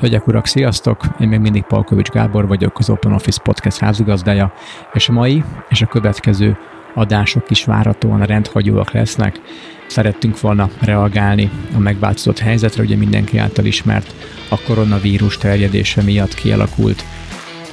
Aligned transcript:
Hölgyek, 0.00 0.26
urak, 0.26 0.46
sziasztok! 0.46 1.00
Én 1.20 1.28
még 1.28 1.38
mindig 1.38 1.62
Palkovics 1.62 2.08
Gábor 2.08 2.46
vagyok, 2.46 2.78
az 2.78 2.90
Open 2.90 3.12
Office 3.12 3.40
Podcast 3.42 3.78
házigazdája, 3.78 4.52
és 4.92 5.08
a 5.08 5.12
mai 5.12 5.44
és 5.68 5.82
a 5.82 5.86
következő 5.86 6.56
adások 6.94 7.50
is 7.50 7.64
várhatóan 7.64 8.22
rendhagyóak 8.22 8.90
lesznek. 8.92 9.40
Szerettünk 9.86 10.40
volna 10.40 10.68
reagálni 10.80 11.50
a 11.74 11.78
megváltozott 11.78 12.38
helyzetre, 12.38 12.82
ugye 12.82 12.96
mindenki 12.96 13.38
által 13.38 13.64
ismert 13.64 14.14
a 14.50 14.60
koronavírus 14.66 15.38
terjedése 15.38 16.02
miatt 16.02 16.34
kialakult 16.34 17.04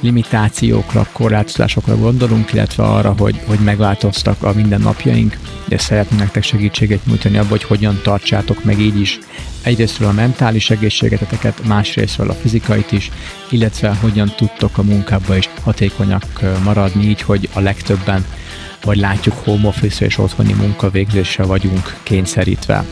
limitációkra, 0.04 1.06
korlátozásokra 1.12 1.96
gondolunk, 1.96 2.52
illetve 2.52 2.82
arra, 2.82 3.14
hogy, 3.18 3.40
hogy 3.46 3.58
megváltoztak 3.58 4.42
a 4.42 4.52
mindennapjaink, 4.52 5.38
de 5.68 5.78
szeretnénk 5.78 6.20
nektek 6.20 6.42
segítséget 6.42 7.06
nyújtani 7.06 7.36
abban, 7.36 7.48
hogy 7.48 7.62
hogyan 7.62 8.00
tartsátok 8.02 8.64
meg 8.64 8.78
így 8.78 9.00
is 9.00 9.18
egyrésztről 9.62 10.08
a 10.08 10.12
mentális 10.12 10.70
egészségeteket, 10.70 11.66
másrésztről 11.66 12.30
a 12.30 12.34
fizikait 12.34 12.92
is, 12.92 13.10
illetve 13.50 13.94
hogyan 14.00 14.32
tudtok 14.36 14.78
a 14.78 14.82
munkába 14.82 15.36
is 15.36 15.48
hatékonyak 15.62 16.24
maradni 16.64 17.04
így, 17.04 17.20
hogy 17.20 17.48
a 17.52 17.60
legtöbben 17.60 18.24
vagy 18.82 18.96
látjuk 18.96 19.34
home 19.44 19.68
office 19.68 20.04
és 20.04 20.18
otthoni 20.18 20.52
munkavégzésre 20.52 21.44
vagyunk 21.44 21.96
kényszerítve. 22.02 22.84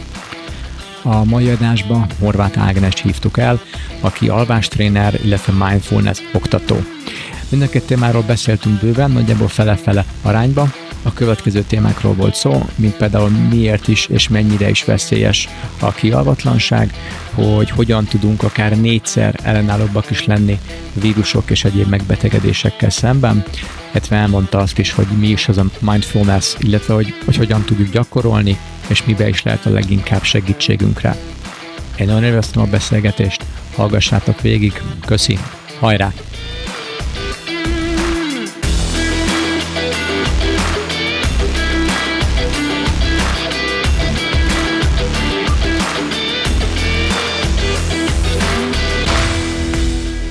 A 1.02 1.24
mai 1.24 1.48
adásban 1.48 2.06
Horváth 2.18 2.58
Ágnes 2.58 3.02
hívtuk 3.02 3.38
el, 3.38 3.60
aki 4.00 4.28
alvástréner, 4.28 5.20
illetve 5.24 5.52
mindfulness 5.66 6.18
oktató. 6.32 6.76
Mind 7.48 7.62
a 7.62 7.68
két 7.68 7.86
témáról 7.86 8.22
beszéltünk 8.22 8.80
bőven, 8.80 9.10
nagyjából 9.10 9.48
fele-fele 9.48 10.04
arányba. 10.22 10.68
A 11.02 11.12
következő 11.12 11.62
témákról 11.62 12.14
volt 12.14 12.34
szó, 12.34 12.66
mint 12.74 12.94
például 12.94 13.28
miért 13.28 13.88
is 13.88 14.06
és 14.06 14.28
mennyire 14.28 14.70
is 14.70 14.84
veszélyes 14.84 15.48
a 15.80 15.92
kialvatlanság, 15.92 16.94
hogy 17.34 17.70
hogyan 17.70 18.04
tudunk 18.04 18.42
akár 18.42 18.80
négyszer 18.80 19.34
ellenállóbbak 19.42 20.10
is 20.10 20.24
lenni 20.24 20.58
vírusok 20.92 21.50
és 21.50 21.64
egyéb 21.64 21.88
megbetegedésekkel 21.88 22.90
szemben, 22.90 23.44
illetve 23.90 24.16
elmondta 24.16 24.58
azt 24.58 24.78
is, 24.78 24.92
hogy 24.92 25.06
mi 25.06 25.28
is 25.28 25.48
az 25.48 25.58
a 25.58 25.64
mindfulness, 25.80 26.54
illetve 26.58 26.94
hogy, 26.94 27.14
hogy 27.24 27.36
hogyan 27.36 27.64
tudjuk 27.64 27.90
gyakorolni, 27.90 28.58
és 28.92 29.04
mibe 29.04 29.28
is 29.28 29.42
lehet 29.42 29.66
a 29.66 29.70
leginkább 29.70 30.22
segítségünkre. 30.22 31.16
Én 31.98 32.06
nagyon 32.06 32.24
élveztem 32.24 32.62
a 32.62 32.66
beszélgetést, 32.66 33.44
hallgassátok 33.74 34.40
végig, 34.40 34.82
köszi, 35.06 35.38
hajrá! 35.78 36.12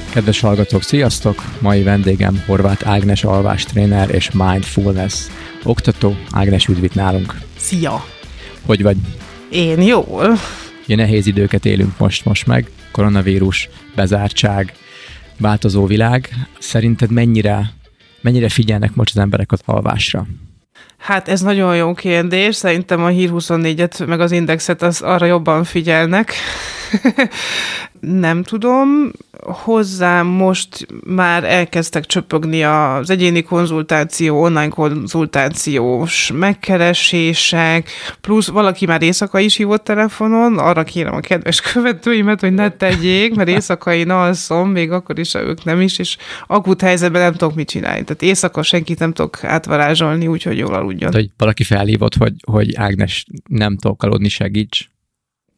Kedves 0.10 0.40
hallgatók, 0.40 0.84
sziasztok! 0.84 1.44
Mai 1.60 1.84
vendégem 1.84 2.44
Horváth 2.46 2.88
Ágnes 2.88 3.24
alvás 3.24 3.64
tréner 3.64 4.10
és 4.10 4.32
mindfulness 4.32 5.28
oktató. 5.64 6.16
Ágnes, 6.32 6.68
üdvít 6.68 6.96
nálunk! 6.96 7.38
Szia! 7.58 8.21
Hogy 8.66 8.82
vagy? 8.82 8.98
Én 9.50 9.82
jól. 9.82 10.38
Ilyen 10.86 11.00
nehéz 11.00 11.28
időket 11.28 11.66
élünk 11.66 11.98
most, 11.98 12.26
most 12.26 12.48
meg. 12.48 12.70
Koronavírus, 12.92 13.70
bezártság, 13.96 14.74
változó 15.38 15.86
világ. 15.86 16.30
Szerinted 16.60 17.12
mennyire, 17.12 17.74
mennyire 18.22 18.50
figyelnek 18.50 18.96
most 18.96 19.16
az 19.16 19.22
emberek 19.22 19.52
az 19.52 19.62
alvásra? 19.66 20.26
Hát 20.98 21.28
ez 21.28 21.42
nagyon 21.42 21.76
jó 21.76 21.94
kérdés. 21.94 22.56
Szerintem 22.56 23.04
a 23.04 23.08
Hír 23.08 23.30
24-et 23.34 24.08
meg 24.08 24.20
az 24.20 24.32
Indexet 24.32 24.82
az 24.82 25.02
arra 25.02 25.26
jobban 25.26 25.64
figyelnek. 25.64 26.34
nem 28.02 28.44
tudom. 28.44 29.12
Hozzám 29.42 30.28
most 30.28 30.88
már 31.06 31.44
elkezdtek 31.44 32.06
csöpögni 32.06 32.64
az 32.64 33.10
egyéni 33.10 33.44
konzultáció, 33.44 34.42
online 34.42 34.68
konzultációs 34.68 36.32
megkeresések, 36.34 37.90
plusz 38.22 38.48
valaki 38.48 38.86
már 38.86 39.02
éjszaka 39.02 39.40
is 39.40 39.56
hívott 39.56 39.84
telefonon, 39.84 40.58
arra 40.58 40.84
kérem 40.84 41.14
a 41.14 41.20
kedves 41.20 41.62
követőimet, 41.62 42.40
hogy 42.40 42.54
ne 42.54 42.70
tegyék, 42.70 43.36
mert 43.36 43.50
éjszaka 43.50 43.94
én 43.94 44.10
alszom, 44.10 44.70
még 44.70 44.92
akkor 44.92 45.20
is, 45.20 45.32
ha 45.32 45.42
ők 45.42 45.64
nem 45.64 45.82
is, 45.82 46.00
és 46.00 46.18
akut 46.48 46.82
helyzetben 46.82 47.22
nem 47.22 47.34
tudok 47.34 47.56
mit 47.56 47.70
csinálni. 47.70 48.04
Tehát 48.04 48.22
éjszaka 48.22 48.64
senkit 48.64 49.00
nem 49.00 49.14
tudok 49.14 49.44
átvarázsolni, 49.44 50.28
úgyhogy 50.28 50.58
jól 50.58 50.74
aludjon. 50.74 51.12
hogy 51.12 51.30
valaki 51.38 51.64
felhívott, 51.64 52.16
hogy, 52.16 52.34
hogy 52.42 52.76
Ágnes 52.76 53.26
nem 53.48 53.78
tudok 53.78 54.04
aludni, 54.04 54.30
segíts. 54.30 54.90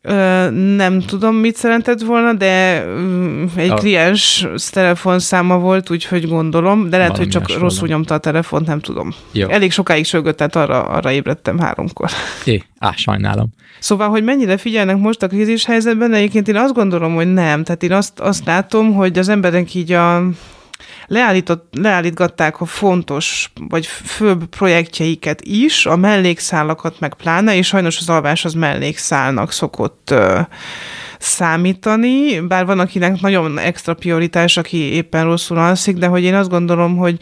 Ö, 0.06 0.50
nem 0.76 1.00
tudom, 1.00 1.36
mit 1.36 1.56
szeretett 1.56 2.02
volna, 2.02 2.34
de 2.34 2.86
mm, 2.86 3.46
egy 3.56 3.70
a... 3.70 3.74
kliens 3.74 4.48
telefonszáma 4.72 5.58
volt, 5.58 5.90
úgyhogy 5.90 6.28
gondolom, 6.28 6.90
de 6.90 6.98
lehet, 6.98 7.12
Valami 7.12 7.34
hogy 7.34 7.42
csak 7.42 7.60
rosszul 7.60 7.88
nyomta 7.88 8.14
a 8.14 8.18
telefont, 8.18 8.68
nem 8.68 8.80
tudom. 8.80 9.14
Jó. 9.32 9.50
Elég 9.50 9.72
sokáig 9.72 10.06
sörgött, 10.06 10.38
tehát 10.38 10.56
arra, 10.56 10.84
arra 10.84 11.12
ébredtem 11.12 11.60
háromkor. 11.60 12.10
É, 12.46 12.64
á, 12.80 12.94
sajnálom. 12.96 13.50
Szóval, 13.80 14.10
hogy 14.10 14.24
mennyire 14.24 14.58
figyelnek 14.58 14.98
most 14.98 15.24
a 15.24 15.28
krízis 15.28 15.66
helyzetben, 15.66 16.14
egyébként 16.14 16.48
én 16.48 16.56
azt 16.56 16.74
gondolom, 16.74 17.16
hogy 17.16 17.34
nem. 17.34 17.64
Tehát 17.64 17.84
én 17.84 17.92
azt, 17.92 18.20
azt 18.20 18.46
látom, 18.46 18.94
hogy 18.94 19.18
az 19.18 19.30
emberek 19.30 19.74
így 19.74 19.92
a 19.92 20.24
leállított, 21.08 21.74
leállítgatták 21.78 22.62
a 22.62 22.66
fontos, 22.66 23.52
vagy 23.70 23.86
főbb 23.86 24.46
projektjeiket 24.46 25.42
is, 25.42 25.86
a 25.86 25.96
mellékszálakat 25.96 27.00
meg 27.00 27.14
pláne, 27.14 27.56
és 27.56 27.68
sajnos 27.68 28.00
az 28.00 28.10
alvás 28.10 28.46
az 28.46 28.54
mellékszálnak 28.54 29.52
szokott 29.52 30.12
ö, 30.12 30.40
számítani, 31.20 32.40
bár 32.40 32.66
van, 32.66 32.80
akinek 32.80 33.22
nagyon 33.22 33.60
extra 33.60 33.94
prioritás, 33.94 34.58
aki 34.58 34.78
éppen 34.78 35.24
rosszul 35.24 35.58
alszik, 35.58 35.98
de 35.98 36.08
hogy 36.08 36.24
én 36.24 36.36
azt 36.36 36.50
gondolom, 36.50 36.98
hogy 36.98 37.18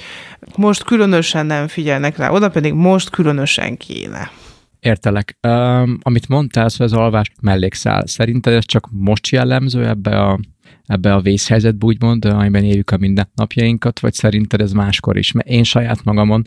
most 0.55 0.83
különösen 0.83 1.45
nem 1.45 1.67
figyelnek 1.67 2.17
rá, 2.17 2.29
oda 2.29 2.49
pedig 2.49 2.73
most 2.73 3.09
különösen 3.09 3.77
kéne. 3.77 4.31
Értelek. 4.79 5.37
Um, 5.47 5.97
amit 6.01 6.27
mondtál, 6.27 6.69
hogy 6.77 6.85
az 6.85 6.93
alvás 6.93 7.31
mellékszál, 7.41 8.07
szerinted 8.07 8.53
ez 8.53 8.65
csak 8.65 8.87
most 8.91 9.27
jellemző 9.27 9.87
ebbe 9.87 10.19
a 10.19 10.39
ebbe 10.85 11.13
a 11.13 11.21
vészhelyzetbe, 11.21 11.85
úgymond, 11.85 12.25
amiben 12.25 12.63
éljük 12.63 12.91
a 12.91 12.97
mindennapjainkat, 12.97 13.99
vagy 13.99 14.13
szerinted 14.13 14.61
ez 14.61 14.71
máskor 14.71 15.17
is? 15.17 15.31
Mert 15.31 15.47
én 15.47 15.63
saját 15.63 16.03
magamon 16.03 16.45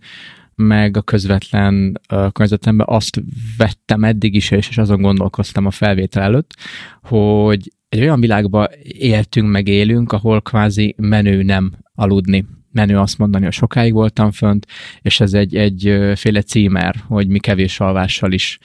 meg 0.55 0.97
a 0.97 1.03
közvetlen 1.03 2.01
uh, 2.13 2.33
környezetemben 2.33 2.87
azt 2.91 3.23
vettem 3.57 4.05
eddig 4.05 4.35
is, 4.35 4.51
és 4.51 4.79
azon 4.79 5.01
gondolkoztam 5.01 5.67
a 5.67 5.71
felvétel 5.71 6.23
előtt, 6.23 6.55
hogy 7.03 7.73
egy 7.89 8.01
olyan 8.01 8.21
világban 8.21 8.69
éltünk, 8.83 9.51
meg 9.51 9.69
élünk, 9.69 10.13
ahol 10.13 10.43
kvázi 10.43 10.95
menő 10.99 11.43
nem 11.43 11.73
aludni 11.95 12.47
menő 12.75 12.99
azt 12.99 13.19
mondani, 13.19 13.45
hogy 13.45 13.53
sokáig 13.53 13.93
voltam 13.93 14.31
fönt, 14.31 14.67
és 15.01 15.21
ez 15.21 15.35
egy, 15.35 15.57
egy 15.57 16.13
féle 16.15 16.43
címer, 16.43 16.95
hogy 17.07 17.29
mi 17.29 17.39
kevés 17.39 17.81
alvással 17.81 18.33
is 18.33 18.59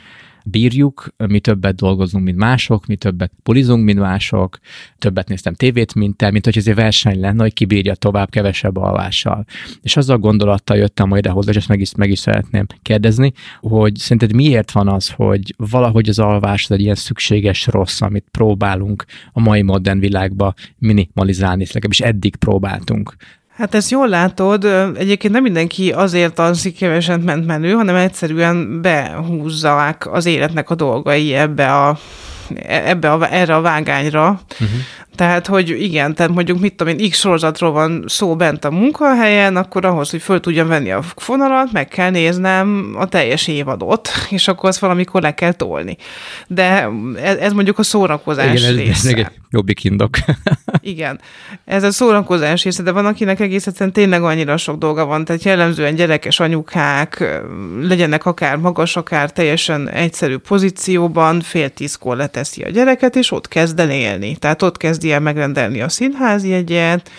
bírjuk, 0.51 1.13
mi 1.17 1.39
többet 1.39 1.75
dolgozunk, 1.75 2.23
mint 2.23 2.37
mások, 2.37 2.85
mi 2.85 2.95
többet 2.95 3.31
pulizunk, 3.43 3.83
mint 3.83 3.99
mások, 3.99 4.59
többet 4.97 5.27
néztem 5.27 5.53
tévét, 5.53 5.95
mint 5.95 6.17
te, 6.17 6.31
mint 6.31 6.45
hogy 6.45 6.57
ez 6.57 6.67
egy 6.67 6.75
verseny 6.75 7.19
lenne, 7.19 7.41
hogy 7.41 7.53
ki 7.53 7.65
bírja 7.65 7.95
tovább 7.95 8.29
kevesebb 8.29 8.77
alvással. 8.77 9.45
És 9.81 9.97
azzal 9.97 10.17
gondolattal 10.17 10.77
jöttem 10.77 11.07
majd 11.07 11.27
hozzá, 11.27 11.51
és 11.51 11.57
ezt 11.57 11.67
meg 11.67 11.79
is, 11.79 11.95
meg 11.95 12.09
is 12.09 12.19
szeretném 12.19 12.65
kérdezni, 12.81 13.31
hogy 13.59 13.95
szerinted 13.95 14.35
miért 14.35 14.71
van 14.71 14.87
az, 14.87 15.09
hogy 15.09 15.53
valahogy 15.57 16.09
az 16.09 16.19
alvás 16.19 16.63
az 16.63 16.71
egy 16.71 16.81
ilyen 16.81 16.95
szükséges 16.95 17.67
rossz, 17.67 18.01
amit 18.01 18.25
próbálunk 18.31 19.05
a 19.31 19.39
mai 19.39 19.61
modern 19.61 19.99
világba 19.99 20.53
minimalizálni, 20.77 21.65
legalábbis 21.65 21.99
eddig 21.99 22.35
próbáltunk. 22.35 23.15
Hát 23.59 23.75
ezt 23.75 23.89
jól 23.89 24.07
látod, 24.07 24.65
egyébként 24.97 25.33
nem 25.33 25.43
mindenki 25.43 25.91
azért 25.91 26.39
alszik 26.39 26.77
keveset 26.77 27.23
ment 27.23 27.45
menő, 27.45 27.71
hanem 27.71 27.95
egyszerűen 27.95 28.81
behúzzák 28.81 30.13
az 30.13 30.25
életnek 30.25 30.69
a 30.69 30.75
dolgai 30.75 31.33
ebbe 31.33 31.75
a 31.75 31.97
ebbe 32.67 33.11
a, 33.11 33.33
erre 33.33 33.55
a 33.55 33.61
vágányra. 33.61 34.41
Uh-huh. 34.51 34.69
Tehát, 35.19 35.47
hogy 35.47 35.69
igen, 35.69 36.15
tehát 36.15 36.31
mondjuk 36.31 36.59
mit 36.59 36.73
tudom 36.75 36.97
én, 36.97 37.09
X 37.09 37.19
sorozatról 37.19 37.71
van 37.71 38.03
szó 38.07 38.35
bent 38.35 38.65
a 38.65 38.71
munkahelyen, 38.71 39.55
akkor 39.55 39.85
ahhoz, 39.85 40.09
hogy 40.09 40.21
föl 40.21 40.39
tudjam 40.39 40.67
venni 40.67 40.91
a 40.91 41.01
fonalat, 41.01 41.71
meg 41.71 41.87
kell 41.87 42.09
néznem 42.09 42.95
a 42.97 43.07
teljes 43.07 43.47
évadot, 43.47 44.09
és 44.29 44.47
akkor 44.47 44.69
azt 44.69 44.79
valamikor 44.79 45.21
le 45.21 45.33
kell 45.33 45.51
tolni. 45.51 45.97
De 46.47 46.89
ez, 47.21 47.37
ez 47.37 47.53
mondjuk 47.53 47.79
a 47.79 47.83
szórakozás 47.83 48.61
igen, 48.61 48.75
része. 48.75 49.09
Ez, 49.09 49.17
ez 49.17 49.25
jobbik 49.49 49.83
indok. 49.83 50.17
igen, 50.81 51.19
ez 51.65 51.83
a 51.83 51.91
szórakozás 51.91 52.63
része, 52.63 52.83
de 52.83 52.91
van, 52.91 53.05
akinek 53.05 53.39
egész 53.39 53.67
egyszerűen 53.67 53.93
tényleg 53.93 54.23
annyira 54.23 54.57
sok 54.57 54.77
dolga 54.77 55.05
van, 55.05 55.25
tehát 55.25 55.43
jellemzően 55.43 55.95
gyerekes 55.95 56.39
anyukák, 56.39 57.41
legyenek 57.81 58.25
akár 58.25 58.57
magas, 58.57 58.95
akár 58.95 59.31
teljesen 59.31 59.89
egyszerű 59.89 60.37
pozícióban, 60.37 61.41
fél 61.41 61.69
tízkor 61.69 62.17
leteszi 62.17 62.63
a 62.63 62.69
gyereket, 62.69 63.15
és 63.15 63.31
ott 63.31 63.47
kezd 63.47 63.79
el 63.79 63.89
élni. 63.89 64.35
Tehát 64.35 64.61
ott 64.61 64.77
kezdi 64.77 65.08
el 65.11 65.19
megrendelni 65.19 65.81
a 65.81 65.89
színházi 65.89 66.49
jegyet, 66.49 67.11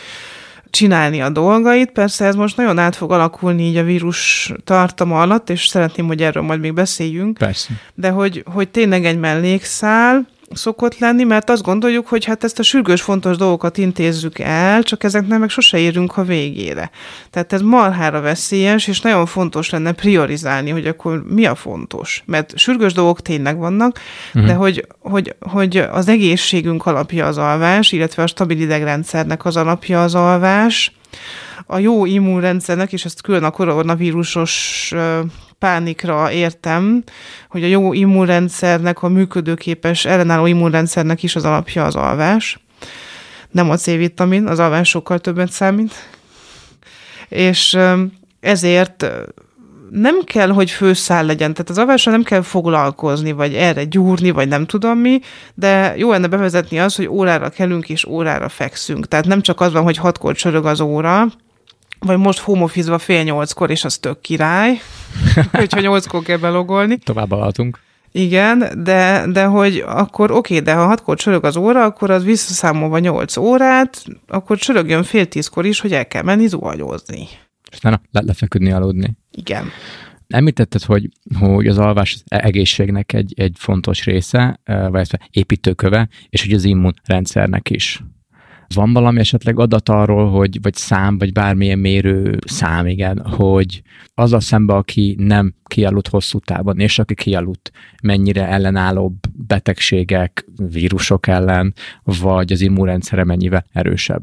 csinálni 0.70 1.20
a 1.20 1.28
dolgait. 1.28 1.90
Persze 1.90 2.24
ez 2.24 2.34
most 2.34 2.56
nagyon 2.56 2.78
át 2.78 2.96
fog 2.96 3.12
alakulni 3.12 3.62
így 3.62 3.76
a 3.76 3.82
vírus 3.82 4.52
tartama 4.64 5.20
alatt, 5.20 5.50
és 5.50 5.66
szeretném, 5.66 6.06
hogy 6.06 6.22
erről 6.22 6.42
majd 6.42 6.60
még 6.60 6.74
beszéljünk. 6.74 7.38
Persze. 7.38 7.68
De 7.94 8.10
hogy, 8.10 8.44
hogy 8.52 8.68
tényleg 8.68 9.04
egy 9.04 9.18
mellékszál, 9.18 10.26
szokott 10.54 10.98
lenni, 10.98 11.24
mert 11.24 11.50
azt 11.50 11.62
gondoljuk, 11.62 12.06
hogy 12.06 12.24
hát 12.24 12.44
ezt 12.44 12.58
a 12.58 12.62
sürgős 12.62 13.02
fontos 13.02 13.36
dolgokat 13.36 13.78
intézzük 13.78 14.38
el, 14.38 14.82
csak 14.82 15.04
ezeknek 15.04 15.38
meg 15.38 15.48
sose 15.48 15.78
érünk 15.78 16.16
a 16.16 16.22
végére. 16.22 16.90
Tehát 17.30 17.52
ez 17.52 17.60
marhára 17.60 18.20
veszélyes, 18.20 18.86
és 18.86 19.00
nagyon 19.00 19.26
fontos 19.26 19.70
lenne 19.70 19.92
priorizálni, 19.92 20.70
hogy 20.70 20.86
akkor 20.86 21.24
mi 21.28 21.46
a 21.46 21.54
fontos. 21.54 22.22
Mert 22.26 22.58
sürgős 22.58 22.92
dolgok 22.92 23.22
tényleg 23.22 23.58
vannak, 23.58 23.98
uh-huh. 24.28 24.46
de 24.46 24.54
hogy, 24.54 24.86
hogy, 24.98 25.34
hogy 25.40 25.76
az 25.76 26.08
egészségünk 26.08 26.86
alapja 26.86 27.26
az 27.26 27.38
alvás, 27.38 27.92
illetve 27.92 28.22
a 28.22 28.26
stabil 28.26 28.60
idegrendszernek 28.60 29.44
az 29.44 29.56
alapja 29.56 30.02
az 30.02 30.14
alvás, 30.14 30.92
a 31.66 31.78
jó 31.78 32.06
immunrendszernek, 32.06 32.92
és 32.92 33.04
ezt 33.04 33.22
külön 33.22 33.44
a 33.44 33.50
koronavírusos 33.50 34.92
pánikra 35.60 36.32
értem, 36.32 37.02
hogy 37.48 37.64
a 37.64 37.66
jó 37.66 37.92
immunrendszernek, 37.92 39.02
a 39.02 39.08
működőképes 39.08 40.04
ellenálló 40.04 40.46
immunrendszernek 40.46 41.22
is 41.22 41.36
az 41.36 41.44
alapja 41.44 41.84
az 41.84 41.94
alvás. 41.94 42.58
Nem 43.50 43.70
a 43.70 43.76
C-vitamin, 43.76 44.46
az 44.46 44.58
alvás 44.58 44.88
sokkal 44.88 45.18
többet 45.18 45.50
számít. 45.50 45.94
És 47.28 47.78
ezért 48.40 49.06
nem 49.90 50.20
kell, 50.24 50.48
hogy 50.48 50.70
főszál 50.70 51.24
legyen, 51.24 51.52
tehát 51.52 51.70
az 51.70 51.78
alvással 51.78 52.12
nem 52.12 52.22
kell 52.22 52.42
foglalkozni, 52.42 53.32
vagy 53.32 53.54
erre 53.54 53.84
gyúrni, 53.84 54.30
vagy 54.30 54.48
nem 54.48 54.66
tudom 54.66 54.98
mi, 54.98 55.20
de 55.54 55.94
jó 55.96 56.10
lenne 56.10 56.26
bevezetni 56.26 56.78
az, 56.78 56.94
hogy 56.94 57.06
órára 57.08 57.48
kelünk 57.48 57.88
és 57.88 58.04
órára 58.04 58.48
fekszünk. 58.48 59.08
Tehát 59.08 59.26
nem 59.26 59.40
csak 59.40 59.60
az 59.60 59.72
van, 59.72 59.82
hogy 59.82 59.96
hatkor 59.96 60.34
csörög 60.34 60.66
az 60.66 60.80
óra, 60.80 61.26
vagy 62.00 62.18
most 62.18 62.38
homofizva 62.38 62.98
fél 62.98 63.22
nyolckor, 63.22 63.70
és 63.70 63.84
az 63.84 63.98
tök 63.98 64.20
király, 64.20 64.80
hogyha 65.52 65.80
nyolckor 65.80 66.22
kell 66.22 66.36
belogolni. 66.36 66.98
Tovább 66.98 67.30
alhatunk. 67.30 67.78
Igen, 68.12 68.82
de, 68.82 69.26
de 69.32 69.44
hogy 69.44 69.84
akkor 69.86 70.30
oké, 70.30 70.58
de 70.58 70.74
ha 70.74 70.86
hatkor 70.86 71.16
csörög 71.16 71.44
az 71.44 71.56
óra, 71.56 71.84
akkor 71.84 72.10
az 72.10 72.24
visszaszámolva 72.24 72.98
nyolc 72.98 73.36
órát, 73.36 74.04
akkor 74.26 74.58
csörögjön 74.58 75.02
fél 75.02 75.26
tízkor 75.26 75.66
is, 75.66 75.80
hogy 75.80 75.92
el 75.92 76.06
kell 76.06 76.22
menni 76.22 76.46
zuhanyozni. 76.46 77.28
És 77.70 77.76
utána 77.76 78.00
le- 78.10 78.22
lefeküdni, 78.26 78.72
aludni. 78.72 79.16
Igen. 79.30 79.68
Említetted, 80.26 80.82
hogy, 80.82 81.08
hogy 81.38 81.66
az 81.66 81.78
alvás 81.78 82.22
egészségnek 82.24 83.12
egy, 83.12 83.32
egy 83.36 83.52
fontos 83.58 84.04
része, 84.04 84.60
vagy 84.64 85.08
építőköve, 85.30 86.08
és 86.28 86.42
hogy 86.42 86.52
az 86.52 86.64
immunrendszernek 86.64 87.70
is. 87.70 88.02
Van 88.74 88.92
valami 88.92 89.18
esetleg 89.18 89.58
adat 89.58 89.88
arról, 89.88 90.30
hogy, 90.30 90.58
vagy 90.62 90.74
szám, 90.74 91.18
vagy 91.18 91.32
bármilyen 91.32 91.78
mérő 91.78 92.38
szám, 92.46 92.86
igen, 92.86 93.18
hogy 93.26 93.82
az 94.14 94.32
a 94.32 94.40
szembe, 94.40 94.74
aki 94.74 95.16
nem 95.18 95.54
kialudt 95.64 96.08
hosszú 96.08 96.38
távon, 96.38 96.78
és 96.78 96.98
aki 96.98 97.14
kialudt, 97.14 97.72
mennyire 98.02 98.46
ellenállóbb 98.46 99.14
betegségek, 99.46 100.46
vírusok 100.72 101.26
ellen, 101.26 101.74
vagy 102.02 102.52
az 102.52 102.60
immunrendszere 102.60 103.24
mennyivel 103.24 103.66
erősebb? 103.72 104.22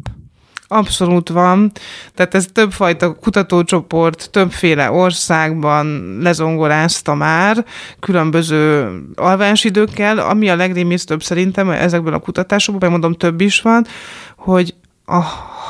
Abszolút 0.67 1.29
van. 1.29 1.71
Tehát 2.13 2.33
ez 2.33 2.45
többfajta 2.53 3.13
kutatócsoport 3.13 4.29
többféle 4.31 4.91
országban 4.91 6.17
lezongorázta 6.21 7.15
már 7.15 7.65
különböző 7.99 8.91
alvásidőkkel, 9.15 10.17
ami 10.17 10.49
a 10.49 10.55
legrémisztőbb 10.55 11.23
szerintem 11.23 11.69
ezekből 11.69 12.13
a 12.13 12.19
kutatásokból, 12.19 12.89
megmondom 12.89 13.13
több 13.13 13.41
is 13.41 13.61
van, 13.61 13.85
hogy 14.37 14.75
a, 15.05 15.23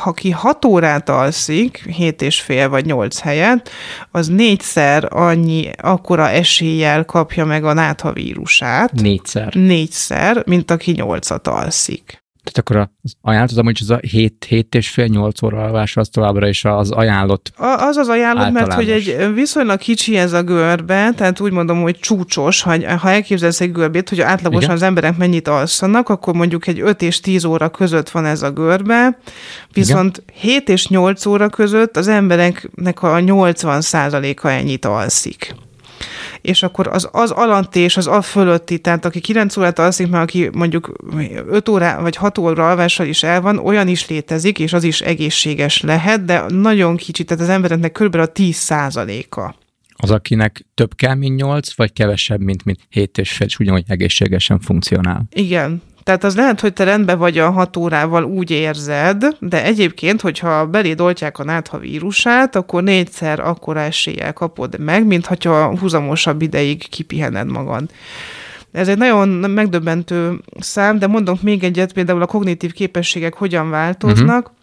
aki 0.03 0.31
hat 0.31 0.65
órát 0.65 1.09
alszik, 1.09 1.77
hét 1.77 2.21
és 2.21 2.41
fél 2.41 2.69
vagy 2.69 2.85
nyolc 2.85 3.19
helyet, 3.19 3.69
az 4.11 4.27
négyszer 4.27 5.07
annyi, 5.09 5.69
akkora 5.81 6.29
eséllyel 6.29 7.05
kapja 7.05 7.45
meg 7.45 7.65
a 7.65 7.73
náthavírusát. 7.73 8.91
Négyszer. 8.91 9.53
Négyszer, 9.53 10.43
mint 10.45 10.71
aki 10.71 10.91
nyolcat 10.91 11.47
alszik. 11.47 12.25
Tehát 12.51 12.57
akkor 12.57 12.89
az 13.03 13.13
ajánlott, 13.21 13.63
hogy 13.63 13.77
az 13.81 13.89
a 13.89 13.99
7, 14.01 14.45
7 14.47 14.75
és 14.75 14.89
fél 14.89 15.05
8 15.05 15.41
óra 15.41 15.63
alvás 15.63 15.97
az 15.97 16.09
továbbra 16.11 16.47
is 16.47 16.65
az 16.65 16.91
ajánlott. 16.91 17.51
A, 17.57 17.65
az 17.65 17.95
az 17.95 18.07
ajánlott, 18.07 18.51
mert 18.51 18.73
hogy 18.73 18.89
egy 18.89 19.33
viszonylag 19.33 19.79
kicsi 19.79 20.17
ez 20.17 20.33
a 20.33 20.43
görbe, 20.43 21.11
tehát 21.15 21.39
úgy 21.39 21.51
mondom, 21.51 21.81
hogy 21.81 21.99
csúcsos, 21.99 22.61
ha, 22.61 22.97
ha 22.97 23.09
elképzelsz 23.09 23.61
egy 23.61 23.71
görbét, 23.71 24.09
hogy 24.09 24.21
átlagosan 24.21 24.63
Igen? 24.63 24.75
az 24.75 24.81
emberek 24.81 25.17
mennyit 25.17 25.47
alszanak, 25.47 26.09
akkor 26.09 26.33
mondjuk 26.33 26.67
egy 26.67 26.79
5 26.79 27.01
és 27.01 27.19
10 27.19 27.43
óra 27.43 27.69
között 27.69 28.09
van 28.09 28.25
ez 28.25 28.41
a 28.41 28.51
görbe, 28.51 29.17
viszont 29.73 30.23
Igen? 30.27 30.55
7 30.55 30.69
és 30.69 30.87
8 30.87 31.25
óra 31.25 31.49
között 31.49 31.97
az 31.97 32.07
embereknek 32.07 33.03
a 33.03 33.15
80% 33.15 34.41
a 34.41 34.47
ennyit 34.47 34.85
alszik 34.85 35.55
és 36.41 36.63
akkor 36.63 36.87
az, 36.87 37.09
az 37.11 37.31
alanti 37.31 37.79
és 37.79 37.97
az 37.97 38.07
a 38.07 38.21
fölötti, 38.21 38.79
tehát 38.79 39.05
aki 39.05 39.19
9 39.19 39.57
órát 39.57 39.79
alszik, 39.79 40.09
mert 40.09 40.23
aki 40.23 40.49
mondjuk 40.53 40.91
5 41.49 41.69
óra 41.69 42.01
vagy 42.01 42.15
6 42.15 42.37
óra 42.37 42.69
alvással 42.69 43.05
is 43.05 43.23
el 43.23 43.41
van, 43.41 43.57
olyan 43.57 43.87
is 43.87 44.07
létezik, 44.07 44.59
és 44.59 44.73
az 44.73 44.83
is 44.83 45.01
egészséges 45.01 45.81
lehet, 45.81 46.25
de 46.25 46.43
nagyon 46.47 46.95
kicsi, 46.95 47.23
tehát 47.23 47.43
az 47.43 47.49
embereknek 47.49 47.91
kb. 47.91 48.15
a 48.15 48.25
10 48.25 48.55
százaléka. 48.55 49.55
Az, 49.99 50.11
akinek 50.11 50.65
több 50.73 50.95
kell, 50.95 51.15
mint 51.15 51.35
8, 51.35 51.75
vagy 51.75 51.93
kevesebb, 51.93 52.39
mint, 52.39 52.65
mint 52.65 52.79
7 52.89 53.17
és 53.17 53.31
fél, 53.31 53.47
és 53.47 53.59
ugyanúgy 53.59 53.83
egészségesen 53.87 54.59
funkcionál. 54.59 55.27
Igen, 55.31 55.81
tehát 56.07 56.23
az 56.23 56.35
lehet, 56.35 56.59
hogy 56.59 56.73
te 56.73 56.83
rendben 56.83 57.17
vagy 57.17 57.37
a 57.37 57.51
hat 57.51 57.77
órával, 57.77 58.23
úgy 58.23 58.51
érzed, 58.51 59.25
de 59.39 59.63
egyébként, 59.63 60.21
hogyha 60.21 60.67
beléd 60.67 61.01
oltják 61.01 61.39
a 61.39 61.43
nátha 61.43 61.77
vírusát, 61.77 62.55
akkor 62.55 62.83
négyszer 62.83 63.39
akkora 63.39 63.79
eséllyel 63.79 64.33
kapod 64.33 64.79
meg, 64.79 65.05
mint 65.05 65.25
ha 65.25 65.77
húzamosabb 65.79 66.41
ideig 66.41 66.89
kipihened 66.89 67.51
magad. 67.51 67.83
Ez 68.71 68.87
egy 68.87 68.97
nagyon 68.97 69.29
megdöbbentő 69.29 70.39
szám, 70.59 70.99
de 70.99 71.07
mondok 71.07 71.41
még 71.41 71.63
egyet, 71.63 71.93
például 71.93 72.21
a 72.21 72.25
kognitív 72.25 72.71
képességek 72.71 73.33
hogyan 73.33 73.69
változnak. 73.69 74.45
Uh-huh 74.45 74.55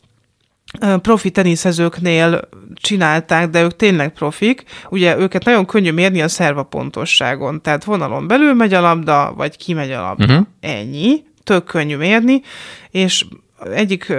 profi 1.02 1.30
teniszezőknél 1.30 2.48
csinálták, 2.74 3.48
de 3.48 3.62
ők 3.62 3.76
tényleg 3.76 4.12
profik. 4.12 4.64
Ugye 4.90 5.18
őket 5.18 5.44
nagyon 5.44 5.66
könnyű 5.66 5.92
mérni 5.92 6.22
a 6.22 6.28
szerva 6.28 6.62
pontosságon. 6.62 7.62
Tehát 7.62 7.84
vonalon 7.84 8.26
belül 8.26 8.54
megy 8.54 8.74
a 8.74 8.80
labda, 8.80 9.32
vagy 9.36 9.56
kimegy 9.56 9.90
a 9.90 10.00
labda. 10.00 10.24
Uh-huh. 10.24 10.46
Ennyi 10.60 11.22
tök 11.44 11.64
könnyű 11.64 11.96
mérni, 11.96 12.40
és 12.90 13.24
egyik 13.72 14.14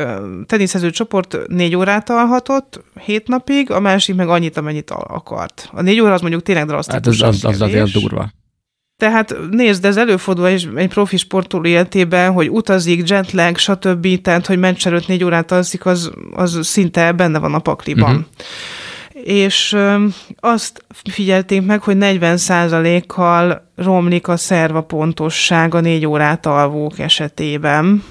teniszező 0.46 0.90
csoport 0.90 1.38
négy 1.48 1.76
órát 1.76 2.10
alhatott 2.10 2.84
hét 3.06 3.28
napig, 3.28 3.72
a 3.72 3.80
másik 3.80 4.16
meg 4.16 4.30
annyit, 4.30 4.58
amennyit 4.58 4.92
akart. 4.92 5.70
A 5.72 5.82
négy 5.82 6.00
óra 6.00 6.14
az 6.14 6.22
mondjuk 6.22 6.44
tényleg 6.44 6.66
drasztikus. 6.66 7.22
Hát 7.22 7.34
az, 7.34 7.44
az, 7.44 7.54
az 7.54 7.62
azért 7.62 7.92
durva. 7.92 8.30
Tehát 8.98 9.36
nézd, 9.52 9.86
ez 9.86 9.98
előfordul 9.98 10.48
egy, 10.48 10.70
egy 10.76 10.88
profi 10.88 11.18
sportoló 11.18 11.66
életében, 11.66 12.32
hogy 12.32 12.50
utazik, 12.50 13.10
jetlag, 13.10 13.58
stb. 13.58 14.22
Tehát, 14.22 14.46
hogy 14.46 14.60
meccs 14.60 14.88
előtt 14.88 15.08
négy 15.08 15.24
órát 15.24 15.52
alszik, 15.52 15.86
az, 15.86 16.12
az 16.32 16.60
szinte 16.62 17.12
benne 17.12 17.40
van 17.40 17.54
a 17.54 17.60
pakliban. 17.60 18.10
Uh-huh 18.10 18.26
és 19.24 19.78
azt 20.40 20.86
figyelték 21.04 21.66
meg, 21.66 21.82
hogy 21.82 21.96
40%-kal 22.00 23.72
romlik 23.76 24.28
a 24.28 24.38
szerva 24.38 24.82
pontosság 24.82 25.76
a 25.76 25.80
négy 25.80 26.06
órát 26.06 26.46
alvók 26.46 27.00
esetében, 27.00 28.04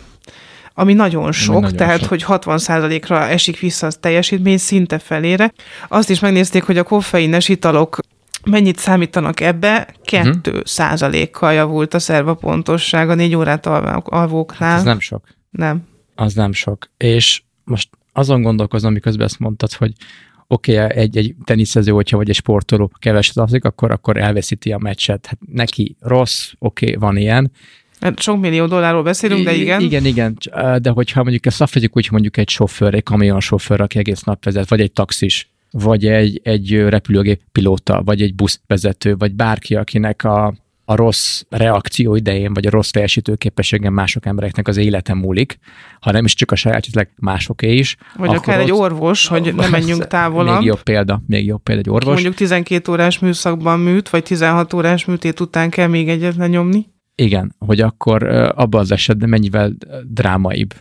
ami 0.74 0.92
nagyon 0.92 1.32
sok, 1.32 1.60
nagyon 1.60 1.76
tehát 1.76 2.00
sok. 2.00 2.08
hogy 2.08 2.24
60%-ra 2.28 3.26
esik 3.28 3.58
vissza 3.58 3.86
a 3.86 3.90
teljesítmény 3.90 4.58
szinte 4.58 4.98
felére. 4.98 5.52
Azt 5.88 6.10
is 6.10 6.20
megnézték, 6.20 6.62
hogy 6.62 6.78
a 6.78 6.82
koffeines 6.82 7.48
italok 7.48 7.98
mennyit 8.44 8.78
számítanak 8.78 9.40
ebbe, 9.40 9.94
2 10.04 10.28
uh-huh. 10.28 10.64
százalékkal 10.64 11.52
javult 11.52 11.94
a 11.94 11.98
szerva 11.98 12.34
pontosság 12.34 13.10
a 13.10 13.14
négy 13.14 13.34
órát 13.36 13.66
alvóknál. 14.04 14.70
Hát 14.70 14.78
ez 14.78 14.84
nem 14.84 15.00
sok. 15.00 15.24
Nem. 15.50 15.82
Az 16.14 16.34
nem 16.34 16.52
sok. 16.52 16.90
És 16.96 17.42
most 17.64 17.88
azon 18.12 18.42
gondolkozom, 18.42 18.92
miközben 18.92 19.26
ezt 19.26 19.38
mondtad, 19.38 19.72
hogy 19.72 19.92
oké, 20.46 20.82
okay, 20.82 20.96
egy, 20.96 21.16
egy 21.16 21.34
teniszező, 21.44 21.92
hogyha 21.92 22.16
vagy 22.16 22.28
egy 22.28 22.34
sportoló 22.34 22.90
keveset 22.98 23.36
alszik, 23.36 23.64
akkor, 23.64 23.90
akkor 23.90 24.16
elveszíti 24.16 24.72
a 24.72 24.78
meccset. 24.78 25.26
Hát 25.26 25.38
neki 25.52 25.96
rossz, 26.00 26.52
oké, 26.58 26.86
okay, 26.86 26.98
van 26.98 27.16
ilyen. 27.16 27.50
Hát 28.00 28.20
sok 28.20 28.40
millió 28.40 28.66
dollárról 28.66 29.02
beszélünk, 29.02 29.44
de 29.44 29.54
igen. 29.54 29.80
Igen, 29.80 30.04
igen, 30.04 30.36
de 30.78 30.90
hogyha 30.90 31.22
mondjuk 31.22 31.46
ezt 31.46 31.58
lefedjük 31.58 31.96
úgy, 31.96 32.08
mondjuk 32.10 32.36
egy 32.36 32.48
sofőr, 32.48 32.94
egy 32.94 33.02
kamionsofőr, 33.02 33.80
aki 33.80 33.98
egész 33.98 34.22
nap 34.22 34.44
vezet, 34.44 34.68
vagy 34.68 34.80
egy 34.80 34.92
taxis, 34.92 35.48
vagy 35.70 36.06
egy, 36.06 36.40
egy 36.42 36.72
repülőgép 36.72 37.40
pilóta, 37.52 38.02
vagy 38.02 38.22
egy 38.22 38.34
buszvezető, 38.34 39.16
vagy 39.16 39.32
bárki, 39.32 39.74
akinek 39.74 40.24
a 40.24 40.54
a 40.84 40.94
rossz 40.94 41.42
reakció 41.48 42.16
idején, 42.16 42.52
vagy 42.52 42.66
a 42.66 42.70
rossz 42.70 42.90
teljesítőképességen 42.90 43.92
mások 43.92 44.26
embereknek 44.26 44.68
az 44.68 44.76
élete 44.76 45.14
múlik, 45.14 45.58
hanem 46.00 46.24
is 46.24 46.34
csak 46.34 46.50
a 46.50 46.54
saját 46.54 46.86
másoké 47.16 47.74
is. 47.74 47.96
Vagy 48.16 48.34
akár 48.34 48.60
egy 48.60 48.72
orvos, 48.72 49.26
hogy 49.26 49.54
ne 49.54 49.68
menjünk 49.78 50.06
távolabb. 50.06 50.58
Még 50.58 50.66
jobb 50.66 50.82
példa, 50.82 51.22
még 51.26 51.46
jobb 51.46 51.62
példa 51.62 51.80
egy 51.80 51.90
orvos. 51.90 52.12
Mondjuk 52.12 52.34
12 52.34 52.92
órás 52.92 53.18
műszakban 53.18 53.80
műt, 53.80 54.08
vagy 54.08 54.22
16 54.22 54.72
órás 54.72 55.04
műtét 55.04 55.40
után 55.40 55.70
kell 55.70 55.88
még 55.88 56.08
egyet 56.08 56.36
lenyomni. 56.36 56.86
Igen, 57.14 57.54
hogy 57.58 57.80
akkor 57.80 58.22
abban 58.54 58.80
az 58.80 58.90
esetben 58.90 59.28
mennyivel 59.28 59.72
drámaibb 60.04 60.74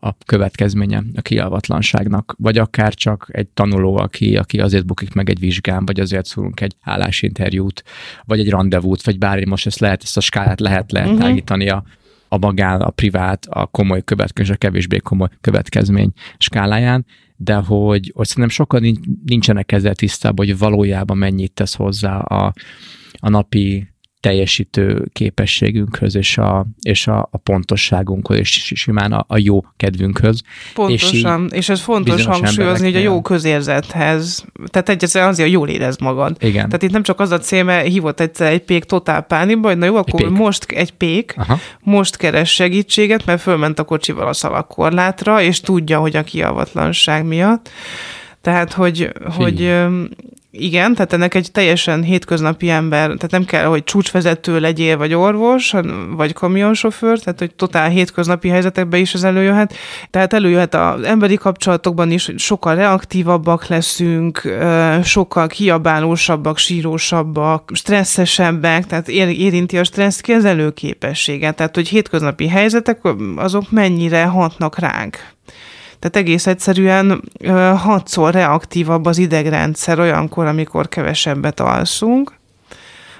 a 0.00 0.16
következménye 0.26 1.02
a 1.14 1.20
kialvatlanságnak, 1.20 2.34
vagy 2.38 2.58
akár 2.58 2.94
csak 2.94 3.28
egy 3.32 3.48
tanuló, 3.48 3.96
aki, 3.96 4.36
aki 4.36 4.60
azért 4.60 4.86
bukik 4.86 5.12
meg 5.12 5.30
egy 5.30 5.38
vizsgán, 5.38 5.84
vagy 5.84 6.00
azért 6.00 6.26
szólunk 6.26 6.60
egy 6.60 6.76
állásinterjút, 6.80 7.84
vagy 8.24 8.40
egy 8.40 8.50
rendezvút, 8.50 9.04
vagy 9.04 9.18
bármi, 9.18 9.44
most 9.46 9.66
ezt 9.66 9.78
lehet, 9.78 10.02
ezt 10.02 10.16
a 10.16 10.20
skálát 10.20 10.60
lehet 10.60 10.92
lehet 10.92 11.10
uh-huh. 11.10 11.76
a 11.76 11.84
a 12.28 12.38
magán, 12.38 12.80
a 12.80 12.90
privát, 12.90 13.46
a 13.50 13.66
komoly 13.66 14.04
következmény, 14.04 14.56
a 14.56 14.58
kevésbé 14.58 14.96
komoly 14.96 15.28
következmény 15.40 16.12
skáláján, 16.38 17.06
de 17.36 17.54
hogy, 17.54 18.12
hogy 18.14 18.26
szerintem 18.26 18.48
sokan 18.48 18.98
nincsenek 19.24 19.72
ezzel 19.72 19.94
tisztában, 19.94 20.46
hogy 20.46 20.58
valójában 20.58 21.16
mennyit 21.16 21.52
tesz 21.52 21.74
hozzá 21.74 22.18
a, 22.18 22.52
a 23.18 23.28
napi 23.28 23.88
teljesítő 24.26 25.08
képességünkhöz 25.12 26.14
és 26.16 26.38
a, 26.38 26.66
és 26.80 27.06
a, 27.06 27.28
a 27.30 27.36
pontosságunkhoz, 27.36 28.36
és 28.36 28.72
simán 28.74 29.12
a, 29.12 29.24
a 29.28 29.38
jó 29.38 29.64
kedvünkhöz. 29.76 30.42
Pontosan, 30.74 31.48
és, 31.50 31.56
és 31.58 31.68
ez 31.68 31.80
fontos 31.80 32.24
hangsúlyozni, 32.24 32.84
hogy 32.84 32.96
a 32.96 33.04
jó 33.04 33.22
közérzethez, 33.22 34.44
tehát 34.70 34.88
egyszerűen 34.88 35.30
azért, 35.30 35.48
hogy 35.48 35.58
jól 35.58 35.68
érezd 35.68 36.00
magad. 36.00 36.36
Igen. 36.40 36.64
Tehát 36.64 36.82
itt 36.82 36.90
nem 36.90 37.02
csak 37.02 37.20
az 37.20 37.30
a 37.30 37.38
cél, 37.38 37.64
mert 37.64 37.86
hívott 37.86 38.20
egyszer 38.20 38.52
egy 38.52 38.62
pék 38.62 38.84
totál 38.84 39.22
pánikba, 39.22 39.68
hogy 39.68 39.78
na 39.78 39.86
jó, 39.86 39.96
akkor 39.96 40.20
egy 40.20 40.26
pék. 40.26 40.38
most 40.38 40.64
egy 40.64 40.92
pék, 40.92 41.34
Aha. 41.36 41.58
most 41.80 42.16
keres 42.16 42.54
segítséget, 42.54 43.26
mert 43.26 43.40
fölment 43.40 43.78
a 43.78 43.84
kocsival 43.84 44.28
a 44.28 44.32
szalagkorlátra, 44.32 45.42
és 45.42 45.60
tudja, 45.60 45.98
hogy 45.98 46.16
a 46.16 46.22
kiavatlanság 46.22 47.26
miatt. 47.26 47.70
Tehát, 48.40 48.72
hogy, 48.72 49.12
hogy 49.36 49.74
igen, 50.58 50.94
tehát 50.94 51.12
ennek 51.12 51.34
egy 51.34 51.48
teljesen 51.52 52.02
hétköznapi 52.02 52.70
ember, 52.70 53.04
tehát 53.04 53.30
nem 53.30 53.44
kell, 53.44 53.64
hogy 53.64 53.84
csúcsvezető 53.84 54.60
legyél, 54.60 54.96
vagy 54.96 55.14
orvos, 55.14 55.74
vagy 56.10 56.32
kamionsofőr, 56.32 57.18
tehát 57.18 57.38
hogy 57.38 57.54
totál 57.54 57.88
hétköznapi 57.88 58.48
helyzetekben 58.48 59.00
is 59.00 59.14
ez 59.14 59.22
előjöhet. 59.22 59.74
Tehát 60.10 60.32
előjöhet 60.32 60.74
az 60.74 61.02
emberi 61.02 61.36
kapcsolatokban 61.36 62.10
is, 62.10 62.30
sokkal 62.36 62.74
reaktívabbak 62.74 63.66
leszünk, 63.66 64.42
sokkal 65.02 65.46
kiabálósabbak, 65.46 66.58
sírósabbak, 66.58 67.70
stresszesebbek, 67.74 68.86
tehát 68.86 69.08
érinti 69.08 69.78
a 69.78 69.84
stressz 69.84 70.20
kezelő 70.20 70.70
képességet. 70.70 71.56
Tehát, 71.56 71.74
hogy 71.74 71.88
hétköznapi 71.88 72.48
helyzetek, 72.48 73.00
azok 73.36 73.70
mennyire 73.70 74.24
hatnak 74.24 74.78
ránk. 74.78 75.34
Tehát 75.98 76.16
egész 76.16 76.46
egyszerűen 76.46 77.22
hatszor 77.76 78.32
reaktívabb 78.32 79.04
az 79.04 79.18
idegrendszer 79.18 79.98
olyankor, 79.98 80.46
amikor 80.46 80.88
kevesebbet 80.88 81.60
alszunk, 81.60 82.32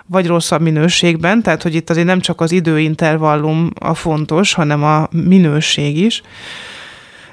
vagy 0.06 0.26
rosszabb 0.26 0.60
minőségben, 0.60 1.42
tehát 1.42 1.62
hogy 1.62 1.74
itt 1.74 1.90
azért 1.90 2.06
nem 2.06 2.20
csak 2.20 2.40
az 2.40 2.52
időintervallum 2.52 3.70
a 3.80 3.94
fontos, 3.94 4.54
hanem 4.54 4.84
a 4.84 5.08
minőség 5.10 5.98
is. 5.98 6.22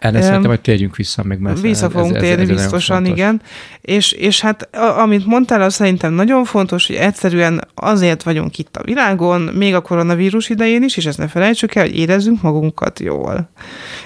Erre 0.04 0.18
um, 0.18 0.24
szerintem, 0.24 0.50
hogy 0.50 0.62
térjünk 0.62 0.96
vissza 0.96 1.24
még 1.24 1.38
messze. 1.38 1.62
Vissza 1.62 1.90
fogunk 1.90 2.16
ez, 2.16 2.22
térni 2.22 2.42
ez 2.42 2.50
biztosan, 2.50 3.06
igen. 3.06 3.42
És, 3.82 4.12
és 4.12 4.42
hát 4.42 4.76
a, 4.76 5.00
amit 5.00 5.26
mondtál, 5.26 5.62
az 5.62 5.74
szerintem 5.74 6.14
nagyon 6.14 6.44
fontos, 6.44 6.88
hogy 6.88 6.96
egyszerűen 6.96 7.68
azért 7.76 8.24
vagyunk 8.24 8.58
itt 8.58 8.78
a 8.78 8.84
világon, 8.84 9.42
még 9.42 9.74
a 9.74 9.82
koronavírus 9.82 10.50
idején 10.50 10.84
is, 10.84 10.98
és 10.98 11.06
ezt 11.06 11.18
ne 11.18 11.28
felejtsük 11.28 11.76
el, 11.76 11.84
hogy 11.84 11.98
érezzünk 11.98 12.42
magunkat 12.42 13.00
jól. 13.00 13.50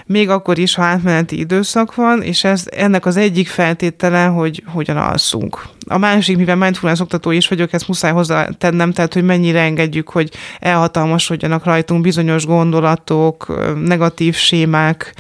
Még 0.06 0.30
akkor 0.30 0.58
is, 0.58 0.76
ha 0.76 0.84
átmeneti 0.84 1.40
időszak 1.40 1.96
van, 1.96 2.22
és 2.22 2.44
ez 2.44 2.64
ennek 2.72 3.06
az 3.06 3.18
egyik 3.18 3.48
feltétele, 3.48 4.26
hogy 4.26 4.64
hogyan 4.66 4.98
alszunk. 4.98 5.76
A 5.88 5.98
másik, 5.98 6.38
mivel 6.38 6.56
mindfulness 6.56 7.00
oktató 7.00 7.32
is 7.32 7.48
vagyok, 7.48 7.74
ezt 7.74 7.88
muszáj 7.88 8.12
hozzá 8.12 8.50
tennem, 8.58 8.92
tehát 8.92 9.14
hogy 9.14 9.24
mennyire 9.24 9.60
engedjük, 9.60 10.10
hogy 10.10 10.32
elhatalmasodjanak 10.60 11.64
rajtunk 11.64 12.02
bizonyos 12.02 12.46
gondolatok, 12.46 13.62
negatív 13.84 14.36
sémák. 14.36 15.16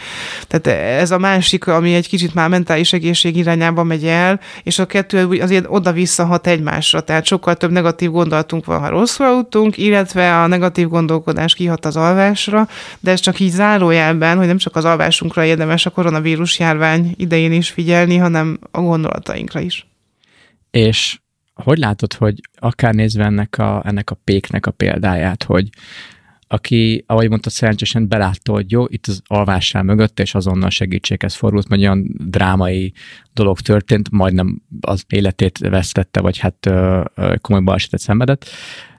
Tehát 0.47 0.67
ez 1.01 1.11
a 1.11 1.17
másik, 1.17 1.67
ami 1.67 1.93
egy 1.93 2.07
kicsit 2.07 2.33
már 2.33 2.49
mentális 2.49 2.93
egészség 2.93 3.37
irányába 3.37 3.83
megy 3.83 4.05
el, 4.05 4.39
és 4.63 4.79
a 4.79 4.85
kettő 4.85 5.39
azért 5.41 5.65
oda-vissza 5.69 6.25
hat 6.25 6.47
egymásra, 6.47 7.01
tehát 7.01 7.25
sokkal 7.25 7.55
több 7.55 7.71
negatív 7.71 8.11
gondolatunk 8.11 8.65
van, 8.65 8.79
ha 8.79 8.89
rosszul 8.89 9.25
aludtunk, 9.25 9.77
illetve 9.77 10.41
a 10.41 10.47
negatív 10.47 10.87
gondolkodás 10.87 11.53
kihat 11.53 11.85
az 11.85 11.95
alvásra, 11.95 12.67
de 12.99 13.11
ez 13.11 13.19
csak 13.19 13.39
így 13.39 13.51
zárójelben, 13.51 14.37
hogy 14.37 14.47
nem 14.47 14.57
csak 14.57 14.75
az 14.75 14.85
alvásunkra 14.85 15.43
érdemes 15.43 15.85
a 15.85 15.89
koronavírus 15.89 16.59
járvány 16.59 17.13
idején 17.17 17.51
is 17.51 17.69
figyelni, 17.69 18.17
hanem 18.17 18.59
a 18.71 18.81
gondolatainkra 18.81 19.59
is. 19.59 19.87
És 20.77 21.19
hogy 21.53 21.77
látod, 21.77 22.13
hogy 22.13 22.39
akár 22.55 22.93
nézve 22.93 23.23
ennek 23.23 23.57
a, 23.57 23.81
ennek 23.85 24.09
a 24.09 24.19
péknek 24.23 24.65
a 24.65 24.71
példáját, 24.71 25.43
hogy 25.43 25.69
aki, 26.47 27.03
ahogy 27.07 27.29
mondta, 27.29 27.49
szerencsésen 27.49 28.07
belátta, 28.07 28.51
hogy 28.51 28.71
jó, 28.71 28.85
itt 28.87 29.07
az 29.07 29.21
alvással 29.25 29.83
mögött, 29.83 30.19
és 30.19 30.35
azonnal 30.35 30.69
segítséghez 30.69 31.35
fordult, 31.35 31.67
mert 31.67 31.81
olyan 31.81 32.15
drámai 32.17 32.93
dolog 33.33 33.59
történt, 33.59 34.11
majdnem 34.11 34.61
az 34.81 35.03
életét 35.07 35.57
vesztette, 35.57 36.21
vagy 36.21 36.37
hát 36.37 36.65
ö, 36.65 37.03
komoly 37.41 37.63
balesetet 37.63 37.99
szenvedett, 37.99 38.45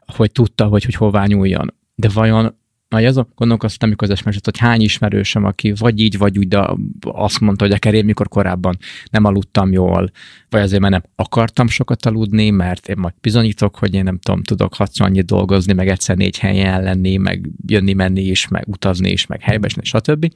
hogy 0.06 0.32
tudta, 0.32 0.66
hogy, 0.66 0.84
hogy 0.84 0.94
hová 0.94 1.24
nyúljon. 1.26 1.74
De 1.94 2.08
vajon 2.08 2.58
nagy 2.88 3.04
azon 3.04 3.28
gondolkoztam, 3.34 3.88
amikor 3.88 4.08
az 4.08 4.14
esmeset, 4.14 4.44
hogy 4.44 4.58
hány 4.58 4.80
ismerősöm, 4.80 5.44
aki 5.44 5.72
vagy 5.72 6.00
így, 6.00 6.18
vagy 6.18 6.38
úgy, 6.38 6.48
de 6.48 6.66
azt 7.00 7.40
mondta, 7.40 7.64
hogy 7.64 7.74
akár 7.74 7.94
én 7.94 8.04
mikor 8.04 8.28
korábban 8.28 8.78
nem 9.10 9.24
aludtam 9.24 9.72
jól, 9.72 10.10
vagy 10.48 10.60
azért, 10.60 10.80
mert 10.80 10.92
nem 10.92 11.02
akartam 11.16 11.68
sokat 11.68 12.06
aludni, 12.06 12.50
mert 12.50 12.88
én 12.88 12.96
majd 12.98 13.14
bizonyítok, 13.20 13.76
hogy 13.76 13.94
én 13.94 14.04
nem 14.04 14.18
tudom, 14.18 14.42
tudok 14.42 14.74
hatszor 14.74 15.06
annyit 15.06 15.26
dolgozni, 15.26 15.72
meg 15.72 15.88
egyszer 15.88 16.16
négy 16.16 16.38
helyen 16.38 16.82
lenni, 16.82 17.16
meg 17.16 17.50
jönni-menni 17.66 18.22
is, 18.22 18.48
meg 18.48 18.64
utazni 18.68 19.10
is, 19.10 19.26
meg 19.26 19.40
helybe 19.40 19.68
stb. 19.82 20.32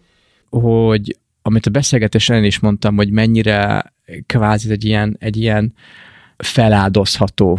Hogy 0.50 1.16
amit 1.42 1.66
a 1.66 1.70
beszélgetésen 1.70 2.44
is 2.44 2.58
mondtam, 2.58 2.96
hogy 2.96 3.10
mennyire 3.10 3.92
kvázi 4.26 4.70
egy 4.70 4.84
ilyen, 4.84 5.16
egy 5.18 5.36
ilyen 5.36 5.74
feláldozható, 6.36 7.58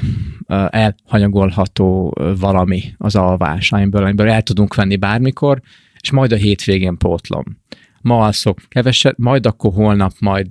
elhanyagolható 0.70 2.13
valami 2.39 2.84
az 2.98 3.15
alvás, 3.15 3.72
amiből, 3.72 4.03
amiből 4.03 4.30
el 4.30 4.42
tudunk 4.42 4.75
venni 4.75 4.96
bármikor, 4.96 5.62
és 6.00 6.12
majd 6.12 6.32
a 6.32 6.36
hétvégén 6.36 6.98
pótlom. 6.98 7.44
Ma 8.01 8.20
alszok 8.20 8.60
keveset, 8.68 9.18
majd 9.18 9.46
akkor 9.46 9.74
holnap 9.74 10.12
majd 10.20 10.48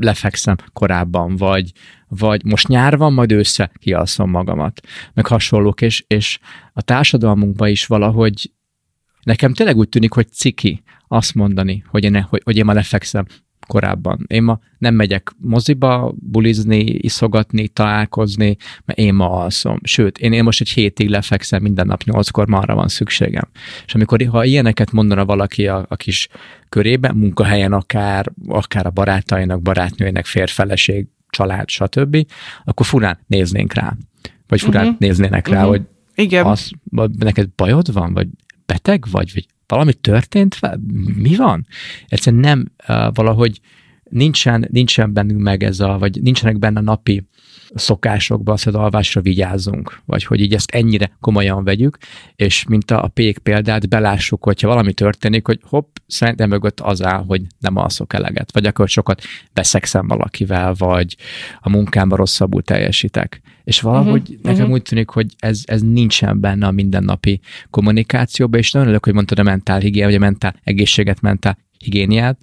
lefekszem 0.00 0.56
korábban, 0.72 1.36
vagy, 1.36 1.72
vagy 2.08 2.44
most 2.44 2.68
nyár 2.68 2.96
van, 2.96 3.12
majd 3.12 3.32
össze 3.32 3.70
kialszom 3.78 4.30
magamat, 4.30 4.80
meg 5.14 5.26
hasonlók, 5.26 5.80
és, 5.80 6.04
és 6.06 6.38
a 6.72 6.82
társadalmunkban 6.82 7.68
is 7.68 7.86
valahogy 7.86 8.50
nekem 9.22 9.54
tényleg 9.54 9.76
úgy 9.76 9.88
tűnik, 9.88 10.12
hogy 10.12 10.28
ciki 10.28 10.82
azt 11.08 11.34
mondani, 11.34 11.84
hogy 11.88 12.04
én, 12.04 12.22
hogy, 12.22 12.40
hogy 12.44 12.56
én 12.56 12.64
ma 12.64 12.72
lefekszem 12.72 13.26
korábban. 13.66 14.24
Én 14.26 14.42
ma 14.42 14.58
nem 14.78 14.94
megyek 14.94 15.32
moziba, 15.38 16.14
bulizni, 16.16 16.80
iszogatni, 16.82 17.68
találkozni, 17.68 18.56
mert 18.84 18.98
én 18.98 19.14
ma 19.14 19.30
alszom. 19.30 19.78
Sőt, 19.82 20.18
én, 20.18 20.32
én 20.32 20.42
most 20.42 20.60
egy 20.60 20.68
hétig 20.68 21.08
lefekszem 21.08 21.62
minden 21.62 21.86
nap 21.86 22.02
nyolckor, 22.02 22.48
ma 22.48 22.58
arra 22.58 22.74
van 22.74 22.88
szükségem. 22.88 23.48
És 23.86 23.94
amikor, 23.94 24.22
ha 24.22 24.44
ilyeneket 24.44 24.92
mondana 24.92 25.24
valaki 25.24 25.66
a, 25.66 25.84
a 25.88 25.96
kis 25.96 26.28
körében, 26.68 27.14
munkahelyen 27.14 27.72
akár, 27.72 28.32
akár 28.46 28.86
a 28.86 28.90
barátainak, 28.90 29.62
barátnőjének, 29.62 30.26
férfeleség, 30.26 31.06
család, 31.28 31.68
stb., 31.68 32.26
akkor 32.64 32.86
furán 32.86 33.18
néznénk 33.26 33.72
rá. 33.72 33.96
Vagy 34.48 34.60
furán 34.60 34.84
uh-huh. 34.84 34.98
néznének 34.98 35.48
rá, 35.48 35.56
uh-huh. 35.56 35.70
hogy 35.70 35.82
Igen. 36.14 36.46
Az, 36.46 36.70
neked 37.18 37.48
bajod 37.56 37.92
van, 37.92 38.12
vagy 38.12 38.28
beteg 38.66 39.04
vagy, 39.10 39.32
vagy 39.34 39.46
valami 39.66 39.92
történt? 39.92 40.58
Mi 41.16 41.36
van? 41.36 41.66
Egyszerűen 42.08 42.42
nem 42.42 42.72
valahogy 43.14 43.60
nincsen, 44.10 44.68
nincsen 44.70 45.12
bennünk 45.12 45.40
meg 45.40 45.62
ez 45.62 45.80
a, 45.80 45.98
vagy 45.98 46.22
nincsenek 46.22 46.58
benne 46.58 46.78
a 46.78 46.82
napi 46.82 47.28
szokásokba 47.74 48.52
az, 48.52 48.62
hogy 48.62 48.74
alvásra 48.74 49.20
vigyázzunk, 49.20 50.00
vagy 50.04 50.24
hogy 50.24 50.40
így 50.40 50.54
ezt 50.54 50.70
ennyire 50.70 51.16
komolyan 51.20 51.64
vegyük, 51.64 51.98
és 52.36 52.64
mint 52.68 52.90
a, 52.90 53.04
a 53.04 53.08
pék 53.08 53.38
példát, 53.38 53.88
belássuk, 53.88 54.44
hogyha 54.44 54.68
valami 54.68 54.92
történik, 54.92 55.46
hogy 55.46 55.60
hopp, 55.62 55.96
szerintem 56.06 56.48
mögött 56.48 56.80
az 56.80 57.02
áll, 57.02 57.24
hogy 57.26 57.42
nem 57.58 57.76
alszok 57.76 58.12
eleget, 58.12 58.52
vagy 58.52 58.66
akkor 58.66 58.88
sokat 58.88 59.22
beszegszem 59.52 60.06
valakivel, 60.06 60.74
vagy 60.74 61.16
a 61.60 61.70
munkámban 61.70 62.18
rosszabbul 62.18 62.62
teljesítek. 62.62 63.40
És 63.66 63.80
valahogy 63.80 64.20
uh-huh, 64.20 64.36
nekem 64.42 64.58
uh-huh. 64.58 64.72
úgy 64.72 64.82
tűnik, 64.82 65.08
hogy 65.08 65.26
ez, 65.38 65.60
ez 65.64 65.82
nincsen 65.82 66.40
benne 66.40 66.66
a 66.66 66.70
mindennapi 66.70 67.40
kommunikációban, 67.70 68.60
és 68.60 68.70
nagyon 68.70 68.86
örülök, 68.86 69.04
hogy 69.04 69.14
mondtad 69.14 69.38
a 69.38 69.42
mentál 69.42 69.78
higiénia, 69.78 70.06
vagy 70.06 70.22
a 70.22 70.24
mentál 70.24 70.54
egészséget, 70.64 71.20
mentál 71.20 71.58
higiéniát, 71.78 72.38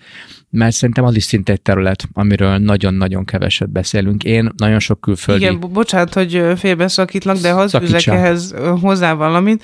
mert 0.49 0.75
szerintem 0.75 1.03
az 1.03 1.15
is 1.15 1.23
szinte 1.23 1.51
egy 1.51 1.61
terület, 1.61 2.07
amiről 2.13 2.57
nagyon-nagyon 2.57 3.25
keveset 3.25 3.69
beszélünk. 3.69 4.23
Én 4.23 4.51
nagyon 4.57 4.79
sok 4.79 5.01
külföldi... 5.01 5.43
Igen, 5.43 5.59
bocsánat, 5.59 6.13
hogy 6.13 6.43
félbeszakítlak, 6.57 7.37
de 7.37 7.51
ha 7.51 7.69
fűzek 7.69 8.05
ehhez 8.05 8.53
hozzá 8.81 9.13
valamit. 9.13 9.63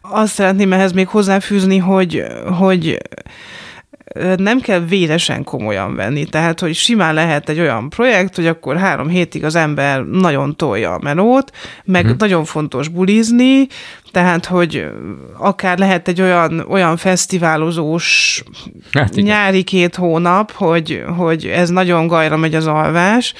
Azt 0.00 0.32
szeretném 0.32 0.72
ehhez 0.72 0.92
még 0.92 1.08
hozzáfűzni, 1.08 1.78
hogy, 1.78 2.22
hogy 2.58 2.98
nem 4.36 4.60
kell 4.60 4.80
véresen 4.80 5.44
komolyan 5.44 5.94
venni. 5.94 6.24
Tehát, 6.24 6.60
hogy 6.60 6.74
simán 6.74 7.14
lehet 7.14 7.48
egy 7.48 7.60
olyan 7.60 7.88
projekt, 7.88 8.36
hogy 8.36 8.46
akkor 8.46 8.76
három 8.76 9.08
hétig 9.08 9.44
az 9.44 9.54
ember 9.54 10.02
nagyon 10.02 10.56
tolja 10.56 10.92
a 10.92 11.00
menót, 11.02 11.50
meg 11.84 12.04
hmm. 12.04 12.14
nagyon 12.18 12.44
fontos 12.44 12.88
bulizni, 12.88 13.66
tehát, 14.10 14.46
hogy 14.46 14.86
akár 15.38 15.78
lehet 15.78 16.08
egy 16.08 16.20
olyan, 16.20 16.64
olyan 16.68 16.96
fesztiválozós 16.96 18.42
hát 18.92 19.14
nyári 19.14 19.62
két 19.62 19.94
hónap, 19.94 20.50
hogy, 20.52 21.02
hogy 21.16 21.46
ez 21.46 21.68
nagyon 21.68 22.06
gajra 22.06 22.36
megy 22.36 22.54
az 22.54 22.66
alvás, 22.66 23.34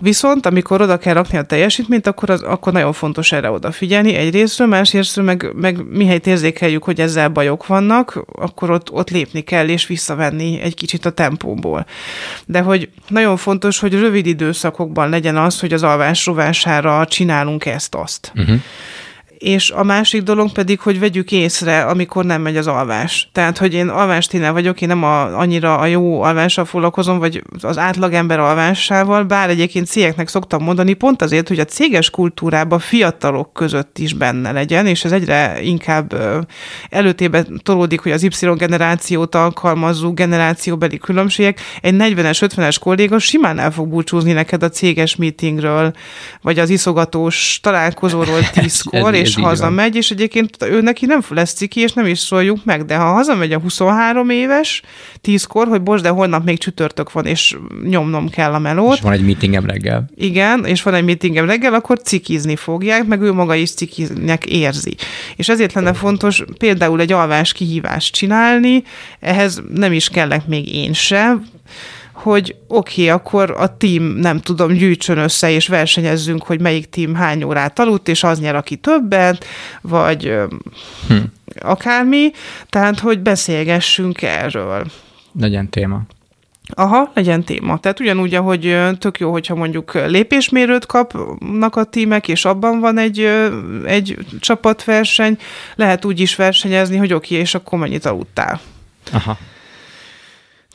Viszont, 0.00 0.46
amikor 0.46 0.80
oda 0.80 0.98
kell 0.98 1.14
rakni 1.14 1.38
a 1.38 1.42
teljesítményt, 1.42 2.06
akkor, 2.06 2.30
az, 2.30 2.42
akkor 2.42 2.72
nagyon 2.72 2.92
fontos 2.92 3.32
erre 3.32 3.50
odafigyelni 3.50 4.14
egyrésztről, 4.14 4.66
másrésztről 4.66 5.24
meg, 5.24 5.50
meg 5.54 5.84
mihelyt 5.90 6.26
érzékeljük, 6.26 6.84
hogy 6.84 7.00
ezzel 7.00 7.28
bajok 7.28 7.66
vannak, 7.66 8.24
akkor 8.32 8.70
ott, 8.70 8.92
ott 8.92 9.10
lépni 9.10 9.40
kell 9.40 9.68
és 9.68 9.86
visszavenni 9.86 10.60
egy 10.60 10.74
kicsit 10.74 11.06
a 11.06 11.10
tempóból. 11.10 11.86
De 12.46 12.60
hogy 12.60 12.88
nagyon 13.08 13.36
fontos, 13.36 13.78
hogy 13.78 13.92
rövid 13.92 14.26
időszakokban 14.26 15.08
legyen 15.08 15.36
az, 15.36 15.60
hogy 15.60 15.72
az 15.72 15.82
alvás 15.82 16.26
rovására 16.26 17.06
csinálunk 17.06 17.66
ezt-azt. 17.66 18.32
Uh-huh 18.34 18.60
és 19.40 19.70
a 19.70 19.82
másik 19.82 20.22
dolog 20.22 20.52
pedig, 20.52 20.80
hogy 20.80 20.98
vegyük 20.98 21.32
észre, 21.32 21.82
amikor 21.82 22.24
nem 22.24 22.42
megy 22.42 22.56
az 22.56 22.66
alvás. 22.66 23.28
Tehát, 23.32 23.58
hogy 23.58 23.74
én 23.74 23.88
alvásténe 23.88 24.50
vagyok, 24.50 24.80
én 24.80 24.88
nem 24.88 25.04
a, 25.04 25.38
annyira 25.38 25.78
a 25.78 25.86
jó 25.86 26.22
alvással 26.22 26.64
foglalkozom, 26.64 27.18
vagy 27.18 27.42
az 27.60 27.78
átlagember 27.78 28.38
alvásával, 28.38 29.24
bár 29.24 29.48
egyébként 29.48 29.86
cégeknek 29.86 30.28
szoktam 30.28 30.62
mondani, 30.62 30.92
pont 30.92 31.22
azért, 31.22 31.48
hogy 31.48 31.58
a 31.58 31.64
céges 31.64 32.10
kultúrában 32.10 32.78
fiatalok 32.78 33.52
között 33.52 33.98
is 33.98 34.12
benne 34.12 34.52
legyen, 34.52 34.86
és 34.86 35.04
ez 35.04 35.12
egyre 35.12 35.62
inkább 35.62 36.14
előtébe 36.90 37.46
tolódik, 37.62 38.00
hogy 38.00 38.12
az 38.12 38.22
Y 38.22 38.54
generációt 38.56 39.34
alkalmazó 39.34 40.12
generációbeli 40.12 40.98
különbségek. 40.98 41.60
Egy 41.80 41.94
40-es, 41.98 42.48
50-es 42.56 42.76
kolléga 42.80 43.18
simán 43.18 43.58
el 43.58 43.70
fog 43.70 43.88
búcsúzni 43.88 44.32
neked 44.32 44.62
a 44.62 44.68
céges 44.68 45.16
meetingről, 45.16 45.92
vagy 46.42 46.58
az 46.58 46.70
iszogatós 46.70 47.58
találkozóról 47.62 48.40
tízkor, 48.54 49.14
és 49.14 49.29
és 49.36 49.42
hazamegy, 49.42 49.96
és 49.96 50.10
egyébként 50.10 50.56
ő 50.62 50.80
neki 50.80 51.06
nem 51.06 51.20
lesz 51.28 51.52
ciki, 51.52 51.80
és 51.80 51.92
nem 51.92 52.06
is 52.06 52.18
szóljuk 52.18 52.64
meg, 52.64 52.84
de 52.84 52.96
ha 52.96 53.12
hazamegy 53.12 53.52
a 53.52 53.58
23 53.58 54.30
éves, 54.30 54.82
10-kor, 55.22 55.66
hogy 55.66 55.82
bocs, 55.82 56.00
de 56.00 56.08
holnap 56.08 56.44
még 56.44 56.58
csütörtök 56.58 57.12
van, 57.12 57.26
és 57.26 57.56
nyomnom 57.84 58.28
kell 58.28 58.52
a 58.52 58.58
melót. 58.58 58.94
És 58.94 59.00
van 59.00 59.12
egy 59.12 59.24
meetingem 59.24 59.66
reggel. 59.66 60.10
Igen, 60.14 60.64
és 60.64 60.82
van 60.82 60.94
egy 60.94 61.04
meetingem 61.04 61.46
reggel, 61.46 61.74
akkor 61.74 62.00
cikizni 62.00 62.56
fogják, 62.56 63.06
meg 63.06 63.20
ő 63.20 63.32
maga 63.32 63.54
is 63.54 63.70
cikiznek 63.70 64.46
érzi. 64.46 64.94
És 65.36 65.48
ezért 65.48 65.72
lenne 65.72 65.92
fontos 65.92 66.44
például 66.58 67.00
egy 67.00 67.12
alvás 67.12 67.52
kihívást 67.52 68.14
csinálni, 68.14 68.82
ehhez 69.20 69.62
nem 69.74 69.92
is 69.92 70.08
kellek 70.08 70.46
még 70.46 70.74
én 70.74 70.92
se, 70.92 71.36
hogy 72.22 72.56
oké, 72.68 73.02
okay, 73.02 73.08
akkor 73.08 73.54
a 73.58 73.76
team, 73.76 74.02
nem 74.02 74.40
tudom, 74.40 74.72
gyűjtsön 74.72 75.18
össze, 75.18 75.50
és 75.50 75.68
versenyezzünk, 75.68 76.42
hogy 76.42 76.60
melyik 76.60 76.88
team 76.88 77.14
hány 77.14 77.42
órát 77.42 77.78
aludt, 77.78 78.08
és 78.08 78.22
az 78.22 78.40
nyer, 78.40 78.54
aki 78.54 78.76
többet, 78.76 79.44
vagy 79.80 80.34
hm. 81.08 81.16
akármi, 81.60 82.30
tehát, 82.68 82.98
hogy 82.98 83.18
beszélgessünk 83.20 84.22
erről. 84.22 84.86
Legyen 85.40 85.68
téma. 85.68 86.02
Aha, 86.74 87.10
legyen 87.14 87.44
téma. 87.44 87.78
Tehát 87.78 88.00
ugyanúgy, 88.00 88.34
ahogy 88.34 88.78
tök 88.98 89.18
jó, 89.18 89.30
hogyha 89.30 89.54
mondjuk 89.54 89.94
lépésmérőt 90.06 90.86
kapnak 90.86 91.76
a 91.76 91.84
tímek, 91.84 92.28
és 92.28 92.44
abban 92.44 92.80
van 92.80 92.98
egy, 92.98 93.28
egy 93.86 94.18
csapatverseny, 94.40 95.38
lehet 95.74 96.04
úgy 96.04 96.20
is 96.20 96.36
versenyezni, 96.36 96.96
hogy 96.96 97.12
oké, 97.12 97.34
és 97.34 97.54
akkor 97.54 97.78
mennyit 97.78 98.04
aludtál. 98.04 98.60
Aha. 99.12 99.38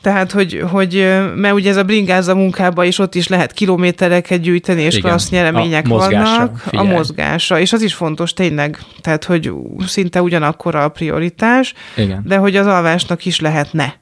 Tehát, 0.06 0.32
hogy, 0.32 0.62
hogy 0.70 0.94
mert 1.34 1.54
ugye 1.54 1.70
ez 1.70 1.76
a 1.76 1.84
bringáz 1.84 2.28
a 2.28 2.34
munkába 2.34 2.84
is 2.84 2.98
ott 2.98 3.14
is 3.14 3.28
lehet 3.28 3.52
kilométereket 3.52 4.40
gyűjteni, 4.40 4.82
és 4.82 4.96
Igen. 4.96 5.10
klassz 5.10 5.30
nyeremények 5.30 5.86
a 5.86 5.88
vannak. 5.88 6.58
Figyelj. 6.58 6.88
A 6.88 6.90
mozgása. 6.90 7.60
És 7.60 7.72
az 7.72 7.82
is 7.82 7.94
fontos 7.94 8.32
tényleg, 8.32 8.78
tehát, 9.00 9.24
hogy 9.24 9.52
szinte 9.86 10.22
ugyanakkor 10.22 10.74
a 10.74 10.88
prioritás, 10.88 11.74
Igen. 11.96 12.22
de 12.26 12.36
hogy 12.36 12.56
az 12.56 12.66
alvásnak 12.66 13.24
is 13.24 13.40
lehetne. 13.40 14.00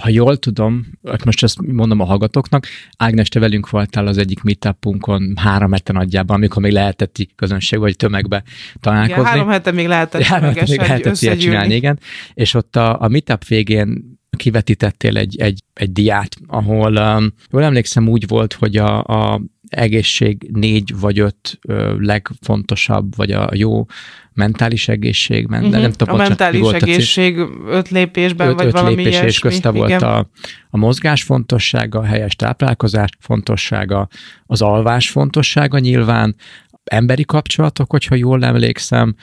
Ha 0.00 0.08
jól 0.08 0.36
tudom, 0.36 0.86
most 1.24 1.42
ezt 1.42 1.62
mondom 1.62 2.00
a 2.00 2.04
hallgatóknak, 2.04 2.66
Ágnes, 2.96 3.28
te 3.28 3.40
velünk 3.40 3.70
voltál 3.70 4.06
az 4.06 4.18
egyik 4.18 4.42
meetupunkon 4.42 5.32
három 5.36 5.72
hete 5.72 5.92
nagyjában, 5.92 6.36
amikor 6.36 6.62
még 6.62 6.72
lehetett 6.72 7.16
közönség 7.36 7.78
vagy 7.78 7.96
tömegbe 7.96 8.42
találkozni. 8.80 9.20
Igen, 9.20 9.32
három 9.32 9.48
hete 9.48 9.70
még 9.70 9.86
lehetett, 9.86 10.22
három 10.22 10.48
hete 10.48 10.64
még 10.68 10.78
lehetett 10.78 11.20
ilyet 11.20 11.40
csinálni, 11.40 11.74
igen. 11.74 11.98
És 12.34 12.54
ott 12.54 12.76
a, 12.76 13.02
a 13.02 13.08
meetup 13.08 13.44
végén 13.44 14.14
kivetítettél 14.36 15.16
egy, 15.16 15.36
egy, 15.40 15.62
egy 15.74 15.92
diát, 15.92 16.36
ahol 16.46 16.96
um, 16.96 17.32
jól 17.50 17.62
emlékszem 17.62 18.08
úgy 18.08 18.28
volt, 18.28 18.52
hogy 18.52 18.76
a, 18.76 19.02
a 19.02 19.40
egészség 19.68 20.48
négy 20.52 20.98
vagy 21.00 21.18
öt 21.18 21.58
ö, 21.68 21.96
legfontosabb, 21.98 23.16
vagy 23.16 23.30
a 23.30 23.48
jó 23.54 23.86
mentális 24.32 24.88
egészség, 24.88 25.46
men, 25.46 25.64
uh-huh. 25.64 25.80
nem 25.80 25.92
tudom, 25.92 26.14
a 26.14 26.18
mentális 26.18 26.60
volt 26.60 26.82
egészség 26.82 27.38
a 27.38 27.48
öt 27.66 27.88
lépésben, 27.88 28.48
öt, 28.48 28.54
vagy 28.54 28.66
öt 28.66 28.72
valami 28.72 28.94
lépés, 28.94 29.06
ilyesmi. 29.06 29.28
és 29.28 29.38
közte 29.38 29.70
volt 29.70 30.02
a, 30.02 30.30
a 30.70 30.76
mozgás 30.76 31.22
fontossága, 31.22 31.98
a 31.98 32.04
helyes 32.04 32.36
táplálkozás 32.36 33.10
fontossága, 33.20 34.08
az 34.46 34.62
alvás 34.62 35.10
fontossága 35.10 35.78
nyilván, 35.78 36.36
emberi 36.84 37.24
kapcsolatok, 37.24 37.90
hogyha 37.90 38.14
jól 38.14 38.44
emlékszem, 38.44 39.14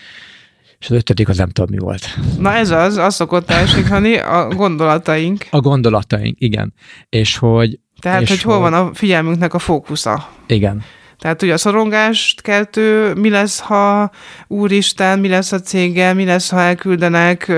és 0.84 0.90
az 0.90 0.96
ötödik 0.96 1.30
az 1.30 1.38
nem 1.38 1.50
tudom 1.50 1.70
mi 1.72 1.78
volt. 1.78 2.06
Na 2.38 2.54
ez 2.54 2.70
az, 2.70 2.98
az 2.98 3.16
szokott 3.16 3.50
elsikani, 3.50 4.18
a 4.18 4.48
gondolataink. 4.48 5.46
A 5.50 5.60
gondolataink, 5.60 6.36
igen. 6.40 6.74
És 7.10 7.38
hogy... 7.38 7.80
Tehát, 8.00 8.22
és 8.22 8.30
hogy 8.30 8.42
hol 8.42 8.60
van 8.60 8.74
a 8.74 8.94
figyelmünknek 8.94 9.54
a 9.54 9.60
fókusza. 9.60 10.30
Igen. 10.48 10.84
Tehát 11.20 11.42
ugye 11.42 11.54
a 11.54 11.58
szorongást 11.58 12.42
keltő, 12.42 13.14
mi 13.14 13.30
lesz, 13.30 13.60
ha 13.60 14.12
úristen, 14.48 15.20
mi 15.20 15.28
lesz 15.28 15.52
a 15.52 15.60
céggel, 15.60 16.14
mi 16.14 16.26
lesz, 16.26 16.50
ha 16.50 16.60
elküldenek 16.60 17.52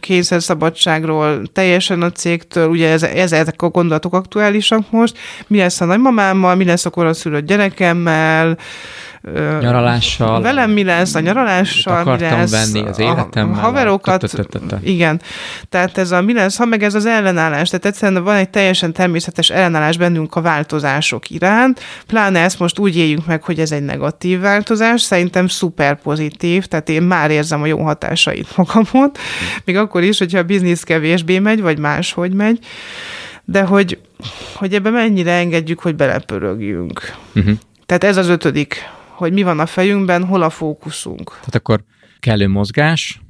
kényszerszabadságról 0.00 1.42
teljesen 1.52 2.02
a 2.02 2.10
cégtől, 2.10 2.68
ugye 2.68 2.88
ez, 2.90 3.02
ezek 3.02 3.62
a 3.62 3.68
gondolatok 3.68 4.14
aktuálisak 4.14 4.90
most, 4.90 5.18
mi 5.46 5.58
lesz 5.58 5.80
a 5.80 5.84
nagymamámmal, 5.84 6.54
mi 6.54 6.64
lesz 6.64 6.84
a 6.84 6.90
koraszülött 6.90 7.46
gyerekemmel, 7.46 8.58
nyaralással. 9.60 10.42
Velem 10.42 10.70
mi 10.70 10.84
lesz, 10.84 11.14
a 11.14 11.20
nyaralással 11.20 12.04
mi 12.04 12.20
lesz. 12.20 12.50
venni 12.50 12.86
az 12.88 12.98
életemmel. 12.98 13.58
A 13.58 13.60
haverokat, 13.60 14.32
igen. 14.82 15.20
Tehát 15.68 15.98
ez 15.98 16.10
a 16.10 16.22
mi 16.22 16.32
lesz, 16.32 16.56
ha 16.56 16.64
meg 16.64 16.82
ez 16.82 16.94
az 16.94 17.06
ellenállás. 17.06 17.68
Tehát 17.68 17.86
egyszerűen 17.86 18.24
van 18.24 18.36
egy 18.36 18.50
teljesen 18.50 18.92
természetes 18.92 19.50
ellenállás 19.50 19.96
bennünk 19.96 20.34
a 20.34 20.40
változások 20.40 21.30
iránt, 21.30 21.80
pláne 22.06 22.40
ezt 22.40 22.58
most 22.58 22.78
úgy 22.78 22.96
éljünk 22.96 23.26
meg, 23.26 23.42
hogy 23.42 23.58
ez 23.58 23.72
egy 23.72 23.84
negatív 23.84 24.40
változás, 24.40 25.00
szerintem 25.00 25.46
szuper 25.46 26.00
pozitív, 26.00 26.66
tehát 26.66 26.88
én 26.88 27.02
már 27.02 27.30
érzem 27.30 27.62
a 27.62 27.66
jó 27.66 27.82
hatásait 27.82 28.56
magamon, 28.56 29.10
még 29.64 29.76
akkor 29.76 30.02
is, 30.02 30.18
hogyha 30.18 30.38
a 30.38 30.42
biznisz 30.42 30.82
kevésbé 30.82 31.38
megy, 31.38 31.60
vagy 31.60 31.78
máshogy 31.78 32.32
megy, 32.32 32.58
de 33.44 33.62
hogy, 33.62 33.98
hogy 34.54 34.74
ebbe 34.74 34.90
mennyire 34.90 35.32
engedjük, 35.32 35.80
hogy 35.80 35.96
belepörögjünk. 35.96 37.14
Uh-huh. 37.34 37.54
Tehát 37.86 38.04
ez 38.04 38.16
az 38.16 38.28
ötödik 38.28 38.88
hogy 39.18 39.32
mi 39.32 39.42
van 39.42 39.60
a 39.60 39.66
fejünkben, 39.66 40.24
hol 40.24 40.42
a 40.42 40.50
fókuszunk. 40.50 41.30
Tehát 41.30 41.54
akkor 41.54 41.84
kellő 42.18 42.48
mozgás, 42.48 43.20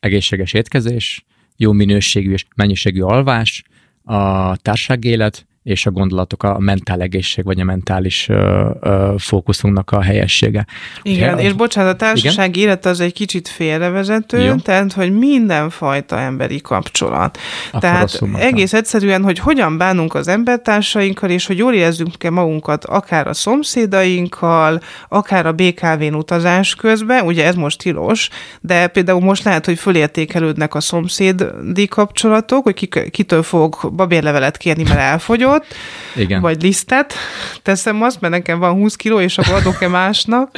egészséges 0.00 0.52
étkezés, 0.52 1.24
jó 1.56 1.72
minőségű 1.72 2.32
és 2.32 2.44
mennyiségű 2.56 3.00
alvás, 3.00 3.64
a 4.04 4.56
társágélet, 4.56 5.46
és 5.66 5.86
a 5.86 5.90
gondolatok, 5.90 6.42
a 6.42 6.58
mentál 6.58 7.00
egészség, 7.00 7.44
vagy 7.44 7.60
a 7.60 7.64
mentális 7.64 8.28
ö, 8.28 8.70
ö, 8.80 9.14
fókuszunknak 9.18 9.90
a 9.90 10.02
helyessége. 10.02 10.66
Igen, 11.02 11.34
Ugye, 11.34 11.42
és 11.42 11.52
bocsánat, 11.52 11.92
a 11.92 11.96
társaság 11.96 12.56
igen? 12.56 12.68
élet 12.68 12.86
az 12.86 13.00
egy 13.00 13.12
kicsit 13.12 13.48
félrevezető, 13.48 14.42
Jó. 14.42 14.54
tehát, 14.54 14.92
hogy 14.92 15.18
mindenfajta 15.18 16.18
emberi 16.18 16.60
kapcsolat. 16.60 17.38
Akkor 17.68 17.80
tehát 17.80 18.20
egész 18.38 18.72
egyszerűen, 18.72 19.22
hogy 19.22 19.38
hogyan 19.38 19.78
bánunk 19.78 20.14
az 20.14 20.28
embertársainkkal, 20.28 21.30
és 21.30 21.46
hogy 21.46 21.58
jól 21.58 21.74
érezzünk-e 21.74 22.30
magunkat 22.30 22.84
akár 22.84 23.26
a 23.26 23.34
szomszédainkkal, 23.34 24.80
akár 25.08 25.46
a 25.46 25.52
BKV-n 25.52 26.14
utazás 26.14 26.74
közben, 26.74 27.24
ugye 27.24 27.44
ez 27.44 27.54
most 27.54 27.78
tilos, 27.78 28.28
de 28.60 28.86
például 28.86 29.20
most 29.20 29.44
lehet, 29.44 29.64
hogy 29.64 29.78
fölértékelődnek 29.78 30.74
a 30.74 30.80
szomszédi 30.80 31.86
kapcsolatok, 31.88 32.62
hogy 32.62 33.10
kitől 33.10 33.42
fogok 33.42 33.92
babérlevelet 33.94 34.56
kérni, 34.56 34.82
mert 34.82 34.98
elfogyott, 34.98 35.54
kilót, 35.58 35.74
Igen. 36.14 36.40
vagy 36.40 36.62
lisztet, 36.62 37.14
teszem 37.62 38.02
azt, 38.02 38.20
mert 38.20 38.32
nekem 38.32 38.58
van 38.58 38.72
20 38.72 38.96
kiló, 38.96 39.20
és 39.20 39.38
akkor 39.38 39.54
adok-e 39.54 39.88
másnak. 39.88 40.50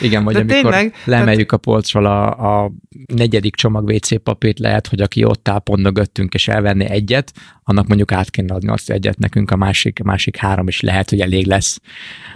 Igen, 0.00 0.24
vagy 0.24 0.34
De 0.34 0.40
amikor 0.40 0.56
tényleg, 0.56 0.94
lemeljük 1.04 1.50
tehát... 1.50 1.66
a 1.66 1.70
polcról 1.70 2.06
a, 2.06 2.62
a 2.64 2.70
negyedik 3.14 3.54
csomag 3.54 3.88
WC 3.88 4.22
papírt, 4.22 4.58
lehet, 4.58 4.86
hogy 4.86 5.00
aki 5.00 5.24
ott 5.24 5.48
áll 5.48 5.58
pont 5.58 5.82
mögöttünk, 5.82 6.34
és 6.34 6.48
elvenni 6.48 6.84
egyet, 6.84 7.32
annak 7.64 7.86
mondjuk 7.86 8.12
át 8.12 8.30
kéne 8.30 8.54
adni 8.54 8.68
azt 8.68 8.90
egyet 8.90 9.18
nekünk, 9.18 9.50
a 9.50 9.56
másik, 9.56 9.98
a 10.00 10.04
másik 10.04 10.36
három 10.36 10.68
is 10.68 10.80
lehet, 10.80 11.10
hogy 11.10 11.20
elég 11.20 11.46
lesz 11.46 11.80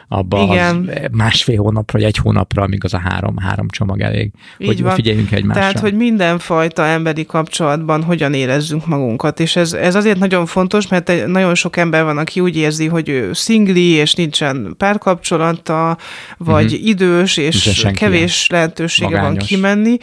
abba 0.09 0.43
Igen. 0.43 0.89
az 0.89 1.09
másfél 1.13 1.61
hónapra, 1.61 1.99
vagy 1.99 2.09
egy 2.09 2.17
hónapra, 2.17 2.63
amíg 2.63 2.85
az 2.85 2.95
a 2.95 2.99
három, 2.99 3.37
három 3.37 3.69
csomag 3.69 4.01
elég. 4.01 4.31
Így 4.59 4.67
hogy 4.67 4.83
van. 4.83 4.95
figyeljünk 4.95 5.33
egymásra. 5.33 5.61
Tehát, 5.61 5.79
hogy 5.79 5.95
mindenfajta 5.95 6.87
emberi 6.87 7.27
kapcsolatban 7.27 8.03
hogyan 8.03 8.35
érezzünk 8.35 8.87
magunkat, 8.87 9.41
és 9.41 9.57
ez, 9.57 9.73
ez 9.73 9.95
azért 9.95 10.19
nagyon 10.19 10.47
fontos, 10.47 10.89
mert 10.89 11.27
nagyon 11.27 11.55
sok 11.55 11.77
ember 11.77 12.05
van, 12.05 12.19
aki 12.19 12.41
úgy 12.41 12.57
érzi, 12.57 12.87
hogy 12.87 13.09
ő 13.09 13.33
szingli, 13.33 13.89
és 13.89 14.15
nincsen 14.15 14.75
párkapcsolata, 14.77 15.97
vagy 16.39 16.73
uh-huh. 16.73 16.87
idős, 16.87 17.37
és 17.37 17.87
kevés 17.95 18.47
lehetősége 18.47 19.11
Magányos. 19.11 19.37
van 19.37 19.47
kimenni, 19.47 19.97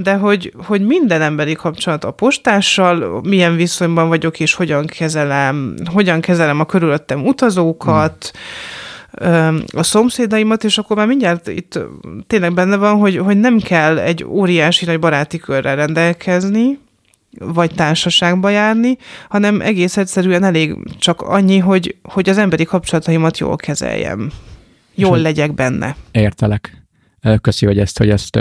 de 0.00 0.14
hogy, 0.14 0.52
hogy 0.66 0.86
minden 0.86 1.22
emberi 1.22 1.52
kapcsolat 1.54 2.04
a 2.04 2.10
postással, 2.10 3.20
milyen 3.22 3.56
viszonyban 3.56 4.08
vagyok, 4.08 4.40
és 4.40 4.54
hogyan 4.54 4.86
kezelem, 4.86 5.74
hogyan 5.92 6.20
kezelem 6.20 6.60
a 6.60 6.64
körülöttem 6.64 7.26
utazókat, 7.26 8.32
hmm. 9.10 9.62
a 9.72 9.82
szomszédaimat, 9.82 10.64
és 10.64 10.78
akkor 10.78 10.96
már 10.96 11.06
mindjárt 11.06 11.48
itt 11.48 11.78
tényleg 12.26 12.54
benne 12.54 12.76
van, 12.76 12.98
hogy, 12.98 13.16
hogy 13.16 13.36
nem 13.36 13.58
kell 13.58 13.98
egy 13.98 14.24
óriási 14.24 14.84
nagy 14.84 14.98
baráti 14.98 15.38
körrel 15.38 15.76
rendelkezni, 15.76 16.78
vagy 17.38 17.74
társaságba 17.74 18.48
járni, 18.48 18.96
hanem 19.28 19.60
egész 19.60 19.96
egyszerűen 19.96 20.44
elég 20.44 20.76
csak 20.98 21.20
annyi, 21.20 21.58
hogy, 21.58 21.96
hogy 22.02 22.28
az 22.28 22.38
emberi 22.38 22.64
kapcsolataimat 22.64 23.38
jól 23.38 23.56
kezeljem. 23.56 24.30
Jól 24.94 25.18
legyek 25.18 25.54
benne. 25.54 25.96
Értelek. 26.10 26.77
Köszi, 27.40 27.66
hogy 27.66 27.78
ezt, 27.78 27.98
hogy 27.98 28.10
ezt 28.10 28.38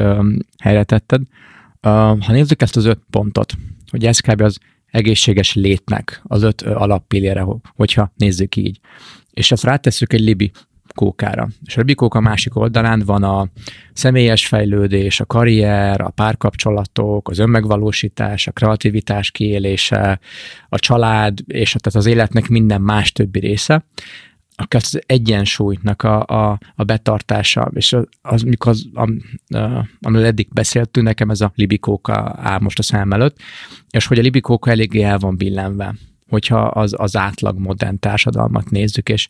helyre 0.63 0.83
tetted. 0.83 1.21
Ha 1.81 2.31
nézzük 2.31 2.61
ezt 2.61 2.75
az 2.75 2.85
öt 2.85 2.99
pontot, 3.09 3.53
hogy 3.91 4.05
ez 4.05 4.19
kb. 4.19 4.41
az 4.41 4.57
egészséges 4.85 5.53
létnek 5.53 6.21
az 6.23 6.43
öt 6.43 6.61
alappillére, 6.61 7.45
hogyha 7.75 8.11
nézzük 8.15 8.55
így. 8.55 8.79
És 9.31 9.51
ezt 9.51 9.63
rátesszük 9.63 10.13
egy 10.13 10.19
libi 10.19 10.51
kókára. 10.95 11.47
És 11.65 11.75
a 11.75 11.79
Rubikóka 11.79 12.19
másik 12.19 12.55
oldalán 12.55 13.03
van 13.05 13.23
a 13.23 13.49
személyes 13.93 14.47
fejlődés, 14.47 15.19
a 15.19 15.25
karrier, 15.25 16.01
a 16.01 16.09
párkapcsolatok, 16.09 17.29
az 17.29 17.39
önmegvalósítás, 17.39 18.47
a 18.47 18.51
kreativitás 18.51 19.31
kiélése, 19.31 20.19
a 20.69 20.79
család, 20.79 21.39
és 21.47 21.69
tehát 21.71 21.99
az 21.99 22.05
életnek 22.05 22.47
minden 22.47 22.81
más 22.81 23.11
többi 23.11 23.39
része 23.39 23.85
akkor 24.59 24.79
az 24.83 25.01
egyensúlynak 25.05 26.03
a, 26.03 26.25
a, 26.25 26.59
a 26.75 26.83
betartása, 26.83 27.71
és 27.73 27.93
az, 27.93 28.07
az 28.21 28.41
mikor 28.41 28.71
az, 28.71 28.87
a, 28.93 29.09
a, 29.57 29.87
amiről 30.01 30.25
eddig 30.25 30.47
beszéltünk, 30.53 31.05
nekem 31.05 31.29
ez 31.29 31.41
a 31.41 31.51
libikóka 31.55 32.35
áll 32.37 32.59
most 32.59 32.79
a 32.79 32.83
szám 32.83 33.13
előtt, 33.13 33.37
és 33.89 34.05
hogy 34.05 34.19
a 34.19 34.21
libikóka 34.21 34.71
eléggé 34.71 35.01
el 35.01 35.17
van 35.17 35.37
billenve 35.37 35.95
hogyha 36.29 36.59
az, 36.59 36.93
az 36.97 37.15
átlag 37.15 37.59
modern 37.59 37.99
társadalmat 37.99 38.69
nézzük, 38.69 39.09
és, 39.09 39.27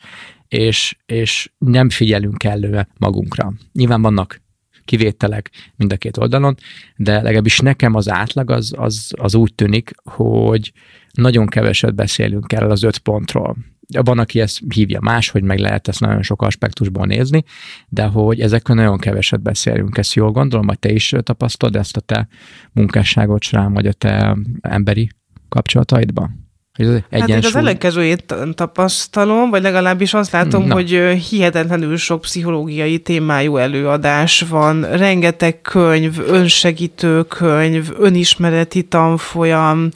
és, 0.48 0.98
és 1.06 1.52
nem 1.58 1.90
figyelünk 1.90 2.44
előre 2.44 2.88
magunkra. 3.00 3.54
Nyilván 3.74 4.02
vannak 4.02 4.42
kivételek 4.86 5.52
mind 5.76 5.92
a 5.92 5.98
két 5.98 6.18
oldalon, 6.18 6.56
de 6.96 7.22
legalábbis 7.22 7.60
nekem 7.60 7.96
az 7.96 8.10
átlag 8.10 8.52
az, 8.52 8.74
az, 8.78 9.14
az 9.18 9.36
úgy 9.36 9.54
tűnik, 9.56 9.92
hogy 10.04 10.72
nagyon 11.12 11.48
keveset 11.48 11.96
beszélünk 11.96 12.54
erről 12.54 12.72
az 12.72 12.84
öt 12.84 12.98
pontról. 12.98 13.58
Van, 14.04 14.20
aki 14.20 14.40
ezt 14.40 14.60
hívja 14.74 15.00
más, 15.02 15.30
hogy 15.30 15.44
meg 15.44 15.60
lehet 15.60 15.88
ezt 15.88 16.00
nagyon 16.00 16.22
sok 16.22 16.42
aspektusból 16.42 17.06
nézni, 17.06 17.44
de 17.88 18.04
hogy 18.06 18.40
ezekről 18.40 18.76
nagyon 18.76 18.98
keveset 18.98 19.42
beszélünk. 19.42 19.98
Ezt 19.98 20.14
jól 20.14 20.32
gondolom, 20.32 20.68
hogy 20.68 20.80
te 20.80 20.92
is 20.92 21.14
tapasztalod 21.24 21.76
ezt 21.76 21.98
a 21.98 22.00
te 22.00 22.28
munkásságot 22.72 23.44
során, 23.44 23.74
vagy 23.74 23.88
a 23.88 23.94
te 23.94 24.38
emberi 24.62 25.10
kapcsolataidban? 25.50 26.48
Hogy 26.78 27.04
hát 27.12 27.30
én 27.30 27.38
az 27.38 27.56
ellenkezőjét 27.56 28.36
tapasztalom, 28.56 29.50
vagy 29.50 29.62
legalábbis 29.62 30.14
azt 30.14 30.32
látom, 30.32 30.66
Na. 30.66 30.74
hogy 30.74 30.90
hihetetlenül 31.30 31.98
sok 31.98 32.22
pszichológiai 32.22 33.00
témájú 33.00 33.58
előadás 33.58 34.42
van, 34.50 34.82
rengeteg 34.98 35.62
könyv, 35.62 36.20
önsegítő 36.28 37.24
könyv, 37.24 37.90
önismereti 37.98 38.84
tanfolyam, 38.84 39.90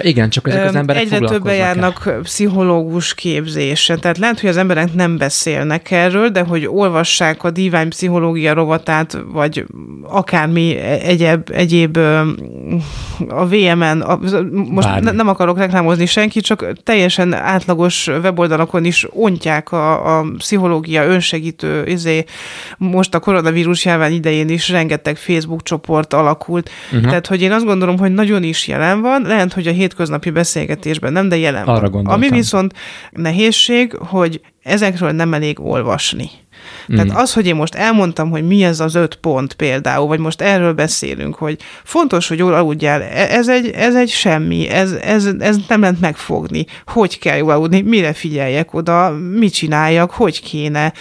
igen, 0.00 0.30
csak 0.30 0.48
ezek 0.48 0.68
az 0.68 0.74
emberek 0.74 1.02
Egyre 1.02 1.18
többen 1.18 1.54
járnak 1.54 2.02
el. 2.06 2.20
pszichológus 2.20 3.14
képzésen, 3.14 4.00
tehát 4.00 4.18
lehet, 4.18 4.40
hogy 4.40 4.48
az 4.48 4.56
emberek 4.56 4.94
nem 4.94 5.16
beszélnek 5.16 5.90
erről, 5.90 6.28
de 6.28 6.40
hogy 6.40 6.66
olvassák 6.66 7.44
a 7.44 7.50
divány 7.50 7.88
pszichológia 7.88 8.54
rovatát, 8.54 9.18
vagy 9.26 9.64
akármi 10.02 10.76
egyéb, 10.76 11.50
egyéb 11.52 11.96
a 13.28 13.46
VMN, 13.46 14.00
a, 14.00 14.18
most 14.52 15.00
ne, 15.00 15.10
nem 15.10 15.28
akarok 15.28 15.58
reklámozni 15.58 16.06
senki, 16.06 16.40
csak 16.40 16.72
teljesen 16.82 17.34
átlagos 17.34 18.06
weboldalakon 18.06 18.84
is 18.84 19.06
ontják 19.10 19.72
a, 19.72 20.18
a 20.18 20.24
pszichológia 20.36 21.04
önsegítő, 21.04 21.86
izé, 21.86 22.24
most 22.78 23.14
a 23.14 23.18
koronavírus 23.18 23.84
járvány 23.84 24.12
idején 24.12 24.48
is 24.48 24.68
rengeteg 24.68 25.16
Facebook 25.16 25.62
csoport 25.62 26.12
alakult, 26.12 26.70
uh-huh. 26.92 27.08
tehát 27.08 27.26
hogy 27.26 27.42
én 27.42 27.52
azt 27.52 27.64
gondolom, 27.64 27.98
hogy 27.98 28.12
nagyon 28.12 28.42
is 28.42 28.68
jelen 28.68 29.00
van, 29.00 29.22
lehet, 29.22 29.52
hogy 29.52 29.66
a 29.66 29.72
hétköznapi 29.82 30.30
beszélgetésben 30.30 31.12
nem, 31.12 31.28
de 31.28 31.36
jelen 31.36 31.64
Arra 31.66 31.90
van. 31.90 32.06
Ami 32.06 32.28
viszont 32.28 32.74
nehézség, 33.10 33.96
hogy 33.96 34.40
ezekről 34.62 35.10
nem 35.10 35.34
elég 35.34 35.60
olvasni. 35.60 36.30
Mm. 36.92 36.96
Tehát 36.96 37.20
az, 37.20 37.32
hogy 37.32 37.46
én 37.46 37.54
most 37.54 37.74
elmondtam, 37.74 38.30
hogy 38.30 38.46
mi 38.46 38.64
ez 38.64 38.80
az 38.80 38.94
öt 38.94 39.14
pont 39.14 39.52
például, 39.52 40.06
vagy 40.06 40.18
most 40.18 40.40
erről 40.40 40.72
beszélünk, 40.72 41.34
hogy 41.34 41.58
fontos, 41.84 42.28
hogy 42.28 42.38
jól 42.38 42.54
aludjál, 42.54 43.02
e- 43.02 43.36
ez 43.36 43.48
egy, 43.48 43.70
ez 43.70 43.94
egy 43.94 44.08
semmi, 44.08 44.68
ez, 44.68 44.92
ez, 44.92 45.28
ez 45.38 45.56
nem 45.68 45.80
lehet 45.80 46.00
megfogni. 46.00 46.66
Hogy 46.86 47.18
kell 47.18 47.36
jól 47.36 47.50
aludni, 47.50 47.80
mire 47.80 48.12
figyeljek 48.12 48.74
oda, 48.74 49.10
mit 49.10 49.52
csináljak, 49.52 50.10
hogy 50.10 50.42
kéne, 50.42 50.92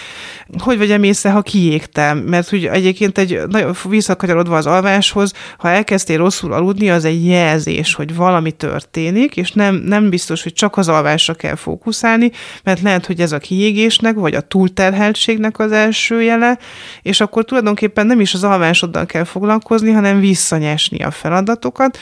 hogy 0.58 0.78
vegyem 0.78 1.04
észre, 1.04 1.30
ha 1.30 1.42
kiégtem, 1.42 2.18
mert 2.18 2.50
hogy 2.50 2.66
egyébként 2.66 3.18
egy 3.18 3.42
nagyon 3.48 3.76
visszakanyarodva 3.90 4.56
az 4.56 4.66
alváshoz, 4.66 5.34
ha 5.58 5.70
elkezdtél 5.70 6.18
rosszul 6.18 6.54
aludni, 6.54 6.90
az 6.90 7.06
egy 7.06 7.26
jelzés, 7.26 7.94
hogy 7.94 8.16
valami 8.16 8.52
történik, 8.52 9.38
és 9.38 9.52
nem, 9.52 9.76
nem 9.76 10.10
biztos, 10.10 10.44
hogy 10.44 10.54
csak 10.54 10.78
az 10.78 10.88
alvásra 10.88 11.34
kell 11.34 11.56
fókuszálni, 11.56 12.32
mert 12.64 12.82
lehet, 12.82 13.06
hogy 13.06 13.22
ez 13.22 13.32
a 13.32 13.38
kiégésnek, 13.52 14.16
vagy 14.16 14.34
a 14.34 14.42
túlterheltségnek 14.42 15.60
az 15.60 15.72
első 15.72 16.22
jele, 16.22 16.58
és 17.02 17.22
akkor 17.22 17.46
tulajdonképpen 17.46 18.06
nem 18.06 18.20
is 18.20 18.34
az 18.34 18.44
alvásoddal 18.44 19.06
kell 19.06 19.24
foglalkozni, 19.24 19.92
hanem 19.92 20.20
visszanyesni 20.20 21.04
a 21.04 21.12
feladatokat, 21.12 21.98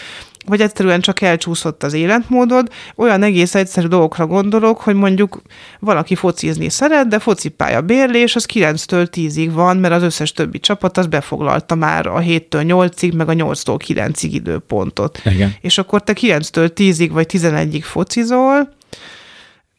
vagy 0.45 0.61
egyszerűen 0.61 1.01
csak 1.01 1.21
elcsúszott 1.21 1.83
az 1.83 1.93
életmódod, 1.93 2.67
olyan 2.95 3.23
egész 3.23 3.55
egyszerű 3.55 3.87
dolgokra 3.87 4.27
gondolok, 4.27 4.81
hogy 4.81 4.95
mondjuk 4.95 5.41
valaki 5.79 6.15
focizni 6.15 6.69
szeret, 6.69 7.07
de 7.07 7.19
focipálya 7.19 7.81
bérlés 7.81 8.35
az 8.35 8.45
9-től 8.53 9.07
10-ig 9.11 9.49
van, 9.53 9.77
mert 9.77 9.93
az 9.93 10.03
összes 10.03 10.31
többi 10.31 10.59
csapat 10.59 10.97
az 10.97 11.07
befoglalta 11.07 11.75
már 11.75 12.07
a 12.07 12.19
7-től 12.19 12.89
8-ig, 12.89 13.15
meg 13.15 13.29
a 13.29 13.33
8-tól 13.33 13.79
9-ig 13.87 14.29
időpontot. 14.31 15.21
Igen. 15.25 15.55
És 15.61 15.77
akkor 15.77 16.03
te 16.03 16.13
9-től 16.21 16.71
10-ig 16.75 17.09
vagy 17.11 17.25
11-ig 17.29 17.83
focizol, 17.83 18.77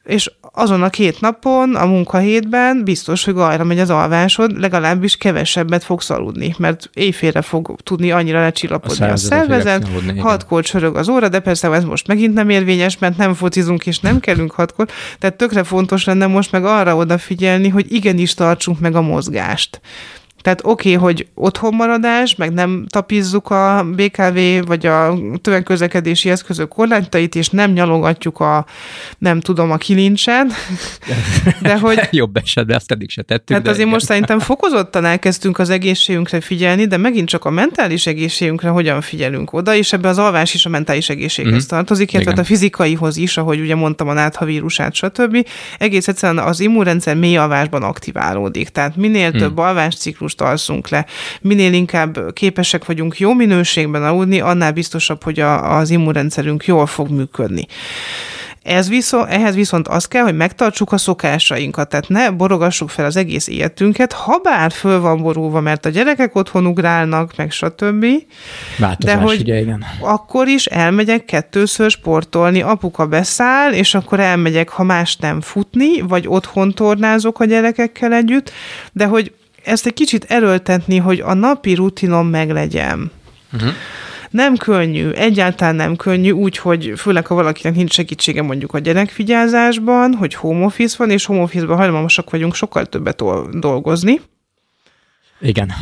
és 0.05 0.31
azon 0.53 0.83
a 0.83 0.91
két 0.91 1.21
napon, 1.21 1.75
a 1.75 1.87
munkahétben 1.87 2.85
biztos, 2.85 3.25
hogy 3.25 3.35
arra 3.37 3.65
megy 3.65 3.79
az 3.79 3.91
alvásod, 3.91 4.61
legalábbis 4.61 5.17
kevesebbet 5.17 5.85
fogsz 5.85 6.11
aludni, 6.11 6.55
mert 6.59 6.91
éjfélre 6.95 7.43
fog 7.43 7.77
tudni 7.83 8.11
annyira 8.11 8.41
lecsillapodni 8.41 9.05
a, 9.05 9.13
a 9.13 9.17
szervezet, 9.17 9.87
hatkor 10.19 10.65
csörög 10.65 10.97
az 10.97 11.09
óra, 11.09 11.29
de 11.29 11.41
persze 11.41 11.71
ez 11.71 11.85
most 11.85 12.07
megint 12.07 12.35
nem 12.35 12.51
érvényes, 12.51 12.99
mert 12.99 13.17
nem 13.17 13.35
focizunk 13.35 13.87
és 13.87 13.99
nem 13.99 14.21
kellünk 14.21 14.51
hatkor, 14.51 14.89
tehát 15.19 15.37
tökre 15.37 15.65
fontos 15.65 16.05
lenne 16.05 16.27
most 16.27 16.53
meg 16.53 16.65
arra 16.65 16.97
odafigyelni, 16.97 17.69
hogy 17.69 17.93
igenis 17.93 18.35
tartsunk 18.35 18.81
meg 18.81 18.95
a 18.95 19.01
mozgást. 19.01 19.81
Tehát 20.43 20.61
oké, 20.65 20.95
okay, 20.95 21.03
hogy 21.03 21.27
otthon 21.35 21.75
maradás, 21.75 22.37
meg 22.37 22.53
nem 22.53 22.87
tapizzuk 22.89 23.51
a 23.51 23.87
BKV 23.97 24.39
vagy 24.67 24.87
a 24.87 25.19
tömegközlekedési 25.43 26.31
eszközök 26.31 26.69
korlátait, 26.69 27.35
és 27.35 27.49
nem 27.49 27.71
nyalogatjuk 27.71 28.41
a, 28.41 28.67
nem 29.19 29.41
tudom, 29.41 29.71
a 29.71 29.77
kilincsen. 29.77 30.53
De 31.63 31.79
hogy... 31.79 32.01
Jobb 32.11 32.37
esetben 32.37 32.77
azt 32.77 32.91
eddig 32.91 33.11
se 33.11 33.23
tettük. 33.23 33.57
Hát 33.57 33.67
azért 33.67 33.79
igen. 33.79 33.93
most 33.93 34.05
szerintem 34.05 34.39
fokozottan 34.39 35.05
elkezdtünk 35.05 35.59
az 35.59 35.71
egészségünkre 35.71 36.41
figyelni, 36.41 36.87
de 36.87 36.97
megint 36.97 37.29
csak 37.29 37.45
a 37.45 37.51
mentális 37.51 38.07
egészségünkre 38.07 38.69
hogyan 38.69 39.01
figyelünk 39.01 39.53
oda, 39.53 39.75
és 39.75 39.93
ebbe 39.93 40.09
az 40.09 40.19
alvás 40.19 40.55
is 40.55 40.67
a 40.67 40.69
mentális 40.69 41.09
egészséghez 41.09 41.53
mm-hmm. 41.53 41.67
tartozik, 41.67 42.13
illetve 42.13 42.41
a 42.41 42.45
fizikaihoz 42.45 43.17
is, 43.17 43.37
ahogy 43.37 43.61
ugye 43.61 43.75
mondtam 43.75 44.09
a 44.09 44.13
náthavírusát, 44.13 44.95
stb. 44.95 45.47
Egész 45.79 46.09
egyszerűen 46.09 46.45
az 46.45 46.61
immunrendszer 46.61 47.17
mély 47.17 47.37
alvásban 47.37 47.83
aktiválódik. 47.83 48.69
Tehát 48.69 48.97
minél 48.97 49.31
mm. 49.31 49.39
több 49.39 49.59
alvásciklus 49.59 50.30
ciklust 50.31 50.41
alszunk 50.41 50.89
le. 50.89 51.07
Minél 51.41 51.73
inkább 51.73 52.33
képesek 52.33 52.85
vagyunk 52.85 53.19
jó 53.19 53.35
minőségben 53.35 54.05
aludni, 54.05 54.41
annál 54.41 54.73
biztosabb, 54.73 55.23
hogy 55.23 55.41
a, 55.41 55.77
az 55.77 55.91
immunrendszerünk 55.91 56.65
jól 56.65 56.87
fog 56.87 57.11
működni. 57.11 57.67
Ez 58.63 58.89
viszont, 58.89 59.29
ehhez 59.29 59.55
viszont 59.55 59.89
az 59.89 60.09
kell, 60.09 60.23
hogy 60.23 60.37
megtartsuk 60.37 60.93
a 60.93 60.99
szokásainkat, 60.99 61.89
tehát 61.89 62.09
ne 62.09 62.31
borogassuk 62.31 62.91
fel 62.91 63.05
az 63.05 63.17
egész 63.17 63.49
életünket, 63.49 64.13
ha 64.13 64.39
bár 64.43 64.73
föl 64.73 65.01
van 65.01 65.23
borulva, 65.23 65.61
mert 65.61 65.87
a 65.87 65.89
gyerekek 65.89 66.35
otthon 66.35 66.67
ugrálnak, 66.67 67.37
meg 67.37 67.51
stb. 67.51 68.05
Változás, 68.79 69.15
de 69.15 69.21
hogy 69.21 69.41
ugye, 69.41 69.61
igen. 69.61 69.85
akkor 70.01 70.49
is 70.49 70.67
elmegyek 70.67 71.25
kettőször 71.25 71.91
sportolni, 71.91 72.63
apuka 72.63 73.07
beszáll, 73.07 73.73
és 73.73 73.95
akkor 73.95 74.21
elmegyek, 74.21 74.69
ha 74.69 74.83
más 74.83 75.17
nem 75.17 75.41
futni, 75.41 76.01
vagy 76.01 76.25
otthon 76.29 76.73
tornázok 76.73 77.41
a 77.41 77.45
gyerekekkel 77.45 78.13
együtt, 78.13 78.53
de 78.93 79.05
hogy 79.05 79.33
ezt 79.65 79.87
egy 79.87 79.95
kicsit 79.95 80.25
erőltetni, 80.25 80.97
hogy 80.97 81.21
a 81.21 81.35
napi 81.35 81.75
rutinom 81.75 82.27
meglegyen. 82.27 83.11
Uh-huh. 83.53 83.71
Nem 84.31 84.57
könnyű, 84.57 85.11
egyáltalán 85.11 85.75
nem 85.75 85.97
könnyű, 85.97 86.31
úgyhogy 86.31 86.93
főleg, 86.97 87.27
ha 87.27 87.35
valakinek 87.35 87.75
nincs 87.75 87.93
segítsége 87.93 88.43
mondjuk 88.43 88.75
a 88.75 88.79
gyerekfigyázásban, 88.79 90.15
hogy 90.15 90.35
home 90.35 90.65
office 90.65 90.95
van, 90.99 91.11
és 91.11 91.25
home 91.25 91.43
office-ban 91.43 91.77
hajlamosak 91.77 92.31
vagyunk 92.31 92.55
sokkal 92.55 92.87
többet 92.87 93.23
dolgozni. 93.59 94.21
Igen 95.41 95.73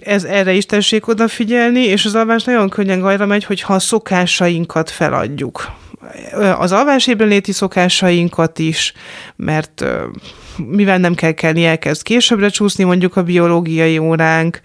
Ez 0.00 0.24
erre 0.24 0.52
is 0.52 0.66
tessék 0.66 1.08
odafigyelni, 1.08 1.80
és 1.80 2.04
az 2.04 2.14
alvás 2.14 2.44
nagyon 2.44 2.68
könnyen 2.68 3.00
gajra 3.00 3.26
megy, 3.26 3.44
hogyha 3.44 3.74
a 3.74 3.78
szokásainkat 3.78 4.90
feladjuk. 4.90 5.72
Az 6.58 6.72
alvás 6.72 7.06
léti 7.06 7.52
szokásainkat 7.52 8.58
is, 8.58 8.92
mert 9.36 9.84
mivel 10.66 10.98
nem 10.98 11.14
kell 11.14 11.32
kelni, 11.32 11.64
elkezd 11.64 12.02
későbbre 12.02 12.48
csúszni 12.48 12.84
mondjuk 12.84 13.16
a 13.16 13.22
biológiai 13.22 13.98
óránk, 13.98 14.60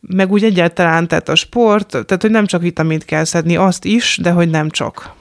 meg 0.00 0.32
úgy 0.32 0.44
egyáltalán, 0.44 1.08
tehát 1.08 1.28
a 1.28 1.34
sport, 1.34 1.88
tehát 1.88 2.22
hogy 2.22 2.30
nem 2.30 2.46
csak 2.46 2.62
vitamint 2.62 3.04
kell 3.04 3.24
szedni, 3.24 3.56
azt 3.56 3.84
is, 3.84 4.18
de 4.22 4.30
hogy 4.30 4.50
nem 4.50 4.70
csak. 4.70 5.18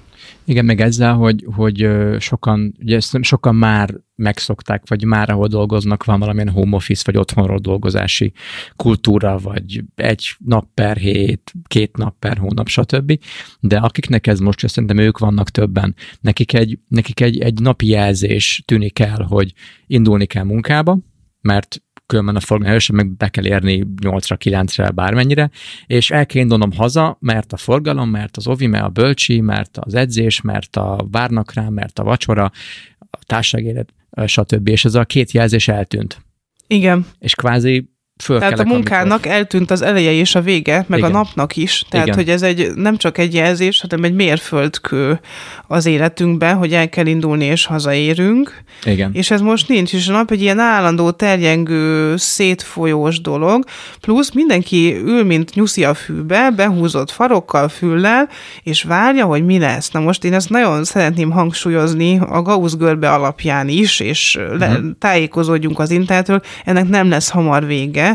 Igen, 0.49 0.65
meg 0.65 0.81
ezzel, 0.81 1.13
hogy, 1.13 1.45
hogy 1.55 1.89
sokan, 2.19 2.75
ugye 2.79 2.99
sokan 3.21 3.55
már 3.55 3.95
megszokták, 4.15 4.83
vagy 4.87 5.03
már 5.03 5.29
ahol 5.29 5.47
dolgoznak, 5.47 6.03
van 6.03 6.19
valamilyen 6.19 6.49
home 6.49 6.75
office, 6.75 7.03
vagy 7.05 7.17
otthonról 7.17 7.59
dolgozási 7.59 8.33
kultúra, 8.75 9.37
vagy 9.37 9.83
egy 9.95 10.35
nap 10.37 10.67
per 10.73 10.97
hét, 10.97 11.53
két 11.67 11.97
nap 11.97 12.19
per 12.19 12.37
hónap, 12.37 12.67
stb. 12.67 13.19
De 13.59 13.77
akiknek 13.77 14.27
ez 14.27 14.39
most, 14.39 14.67
szerintem 14.67 14.97
ők 14.97 15.17
vannak 15.17 15.49
többen, 15.49 15.95
nekik 16.21 16.53
egy, 16.53 16.79
nekik 16.87 17.21
egy, 17.21 17.39
egy 17.39 17.61
napi 17.61 17.87
jelzés 17.87 18.63
tűnik 18.65 18.99
el, 18.99 19.21
hogy 19.21 19.53
indulni 19.87 20.25
kell 20.25 20.43
munkába, 20.43 20.99
mert 21.41 21.81
különben 22.09 22.35
a 22.35 22.39
forgalom 22.39 22.71
először 22.71 22.95
meg 22.95 23.09
be 23.17 23.29
kell 23.29 23.45
érni 23.45 23.85
8-ra, 24.01 24.37
9-re, 24.43 24.89
bármennyire, 24.89 25.49
és 25.85 26.11
el 26.11 26.25
kell 26.25 26.41
indulnom 26.41 26.71
haza, 26.71 27.17
mert 27.19 27.53
a 27.53 27.57
forgalom, 27.57 28.09
mert 28.09 28.37
az 28.37 28.47
ovi, 28.47 28.67
mert 28.67 28.83
a 28.83 28.89
bölcsi, 28.89 29.41
mert 29.41 29.77
az 29.77 29.93
edzés, 29.93 30.41
mert 30.41 30.75
a 30.75 31.07
várnak 31.11 31.53
rám, 31.53 31.73
mert 31.73 31.99
a 31.99 32.03
vacsora, 32.03 32.51
a 32.99 33.19
társágélet, 33.25 33.93
stb. 34.25 34.67
És 34.67 34.85
ez 34.85 34.95
a 34.95 35.05
két 35.05 35.31
jelzés 35.31 35.67
eltűnt. 35.67 36.25
Igen. 36.67 37.05
És 37.19 37.35
kvázi 37.35 37.89
föl 38.23 38.39
Tehát 38.39 38.59
a 38.59 38.63
munkának 38.63 39.11
amikor... 39.11 39.31
eltűnt 39.31 39.71
az 39.71 39.81
eleje 39.81 40.11
és 40.11 40.35
a 40.35 40.41
vége, 40.41 40.85
meg 40.87 40.99
Igen. 40.99 41.09
a 41.09 41.13
napnak 41.13 41.55
is. 41.55 41.85
Tehát, 41.89 42.05
Igen. 42.05 42.17
hogy 42.17 42.29
ez 42.29 42.41
egy 42.41 42.71
nem 42.75 42.97
csak 42.97 43.17
egy 43.17 43.33
jelzés, 43.33 43.81
hanem 43.81 44.03
egy 44.03 44.13
mérföldkő 44.13 45.19
az 45.67 45.85
életünkben, 45.85 46.55
hogy 46.55 46.73
el 46.73 46.89
kell 46.89 47.05
indulni 47.05 47.45
és 47.45 47.65
hazaérünk. 47.65 48.63
Igen. 48.83 49.11
És 49.13 49.31
ez 49.31 49.41
most 49.41 49.67
nincs, 49.67 49.93
és 49.93 50.07
a 50.07 50.11
nap 50.11 50.31
egy 50.31 50.41
ilyen 50.41 50.59
állandó, 50.59 51.11
terjengő, 51.11 52.17
szétfolyós 52.17 53.21
dolog, 53.21 53.63
plusz 54.01 54.33
mindenki 54.33 54.95
ül, 55.05 55.23
mint 55.23 55.53
nyuszi 55.53 55.83
a 55.83 55.93
fűbe, 55.93 56.51
behúzott 56.55 57.11
farokkal, 57.11 57.69
füllel, 57.69 58.29
és 58.63 58.83
várja, 58.83 59.25
hogy 59.25 59.45
mi 59.45 59.59
lesz. 59.59 59.91
Na 59.91 59.99
most 59.99 60.23
én 60.23 60.33
ezt 60.33 60.49
nagyon 60.49 60.83
szeretném 60.83 61.31
hangsúlyozni 61.31 62.19
a 62.29 62.41
Gauss 62.41 62.73
görbe 62.73 63.11
alapján 63.11 63.67
is, 63.67 63.99
és 63.99 64.37
uh-huh. 64.39 64.59
le, 64.59 64.67
mhm. 64.67 64.89
tájékozódjunk 64.99 65.79
az 65.79 65.91
internetről, 65.91 66.41
ennek 66.65 66.87
nem 66.87 67.09
lesz 67.09 67.29
hamar 67.29 67.65
vége 67.65 68.08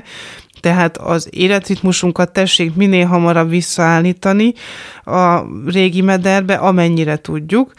tehát 0.60 0.96
az 0.96 1.28
életritmusunkat 1.30 2.32
tessék 2.32 2.74
minél 2.74 3.06
hamarabb 3.06 3.50
visszaállítani 3.50 4.52
a 5.04 5.40
régi 5.66 6.00
mederbe, 6.00 6.54
amennyire 6.54 7.16
tudjuk, 7.16 7.72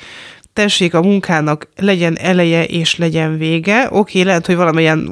tessék 0.55 0.93
a 0.93 1.01
munkának 1.01 1.67
legyen 1.75 2.17
eleje 2.17 2.63
és 2.63 2.97
legyen 2.97 3.37
vége. 3.37 3.87
Oké, 3.91 4.21
lehet, 4.21 4.45
hogy 4.45 4.55
valamilyen 4.55 5.09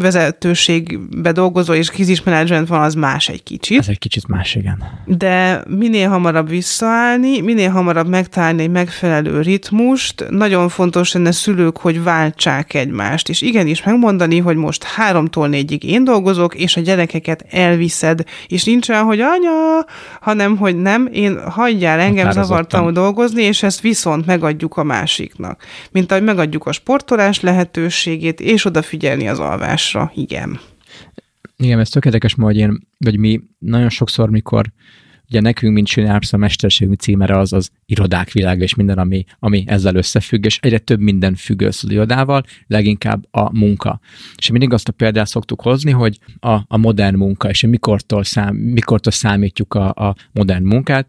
vezetőségbe 0.00 1.32
dolgozó 1.32 1.72
és 1.72 1.90
krízismenedzsment 1.90 2.68
van, 2.68 2.80
az 2.80 2.94
más 2.94 3.28
egy 3.28 3.42
kicsit. 3.42 3.78
Ez 3.78 3.88
egy 3.88 3.98
kicsit 3.98 4.26
más, 4.28 4.54
igen. 4.54 4.82
De 5.04 5.62
minél 5.68 6.08
hamarabb 6.08 6.48
visszaállni, 6.48 7.40
minél 7.40 7.70
hamarabb 7.70 8.08
megtalálni 8.08 8.62
egy 8.62 8.70
megfelelő 8.70 9.40
ritmust, 9.40 10.24
nagyon 10.30 10.68
fontos 10.68 11.12
lenne 11.12 11.32
szülők, 11.32 11.78
hogy 11.78 12.02
váltsák 12.02 12.74
egymást, 12.74 13.28
és 13.28 13.42
igenis 13.42 13.82
megmondani, 13.82 14.38
hogy 14.38 14.56
most 14.56 14.84
háromtól 14.84 15.48
négyig 15.48 15.84
én 15.84 16.04
dolgozok, 16.04 16.54
és 16.54 16.76
a 16.76 16.80
gyerekeket 16.80 17.46
elviszed, 17.50 18.22
és 18.46 18.64
nincs 18.64 18.88
olyan, 18.88 19.04
hogy 19.04 19.20
anya, 19.20 19.84
hanem, 20.20 20.56
hogy 20.56 20.76
nem, 20.76 21.08
én 21.12 21.50
hagyjál 21.50 21.98
engem 21.98 22.30
zavartanul 22.30 22.92
dolgozni, 22.92 23.42
és 23.42 23.62
ezt 23.62 23.80
viszont 23.80 24.26
megadjuk 24.26 24.63
megadjuk 24.64 24.76
a 24.76 24.84
másiknak. 24.84 25.62
Mint 25.90 26.10
ahogy 26.10 26.24
megadjuk 26.24 26.66
a 26.66 26.72
sportolás 26.72 27.40
lehetőségét, 27.40 28.40
és 28.40 28.64
odafigyelni 28.64 29.28
az 29.28 29.38
alvásra. 29.38 30.12
Igen. 30.14 30.60
Igen, 31.56 31.78
ez 31.78 31.88
tökéletes, 31.88 32.34
hogy 32.34 32.56
én, 32.56 32.86
vagy 32.98 33.18
mi 33.18 33.40
nagyon 33.58 33.88
sokszor, 33.88 34.30
mikor 34.30 34.72
ugye 35.28 35.40
nekünk, 35.40 35.74
mint 35.74 35.86
Csinálsz, 35.86 36.32
a 36.32 36.36
mesterségünk 36.36 37.00
címere 37.00 37.38
az 37.38 37.52
az 37.52 37.70
irodák 37.86 38.32
világa, 38.32 38.62
és 38.62 38.74
minden, 38.74 38.98
ami, 38.98 39.24
ami 39.38 39.64
ezzel 39.66 39.96
összefügg, 39.96 40.44
és 40.44 40.58
egyre 40.62 40.78
több 40.78 41.00
minden 41.00 41.34
függ 41.34 41.60
össze 41.60 41.86
az 41.86 41.92
irodával, 41.92 42.42
leginkább 42.66 43.24
a 43.30 43.58
munka. 43.58 44.00
És 44.36 44.50
mindig 44.50 44.72
azt 44.72 44.88
a 44.88 44.92
példát 44.92 45.26
szoktuk 45.26 45.60
hozni, 45.60 45.90
hogy 45.90 46.18
a, 46.40 46.52
a 46.68 46.76
modern 46.76 47.16
munka, 47.16 47.48
és 47.48 47.62
mikortól, 47.62 48.24
szám, 48.24 48.54
mikortól 48.56 49.12
számítjuk 49.12 49.74
a, 49.74 49.88
a 49.88 50.14
modern 50.32 50.64
munkát, 50.64 51.06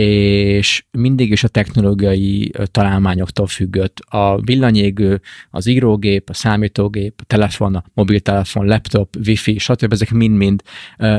és 0.00 0.84
mindig 0.90 1.30
is 1.30 1.44
a 1.44 1.48
technológiai 1.48 2.52
találmányoktól 2.70 3.46
függött. 3.46 3.98
A 4.08 4.40
villanyégő, 4.40 5.20
az 5.50 5.66
írógép, 5.66 6.28
a 6.28 6.34
számítógép, 6.34 7.14
a 7.22 7.24
telefon, 7.24 7.74
a 7.74 7.84
mobiltelefon, 7.94 8.66
laptop, 8.66 9.16
wifi, 9.26 9.58
stb. 9.58 9.92
ezek 9.92 10.10
mind-mind 10.10 10.62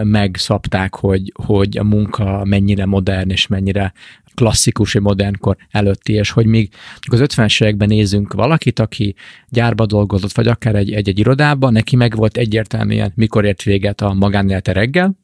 megszabták, 0.03 0.95
hogy, 0.95 1.33
hogy 1.45 1.77
a 1.77 1.83
munka 1.83 2.43
mennyire 2.45 2.85
modern 2.85 3.29
és 3.29 3.47
mennyire 3.47 3.93
klasszikus, 4.35 4.95
egy 4.95 5.01
modernkor 5.01 5.57
előtti, 5.69 6.13
és 6.13 6.31
hogy 6.31 6.45
még 6.45 6.69
az 7.11 7.19
50-es 7.23 7.63
években 7.63 7.87
nézünk 7.87 8.33
valakit, 8.33 8.79
aki 8.79 9.15
gyárba 9.49 9.85
dolgozott, 9.85 10.31
vagy 10.31 10.47
akár 10.47 10.75
egy, 10.75 10.91
egy, 10.91 11.07
egy 11.07 11.19
irodában, 11.19 11.71
neki 11.71 11.95
meg 11.95 12.15
volt 12.15 12.37
egyértelműen, 12.37 13.11
mikor 13.15 13.45
ért 13.45 13.63
véget 13.63 14.01
a 14.01 14.13
magánélete 14.13 14.71
reggel, 14.71 15.19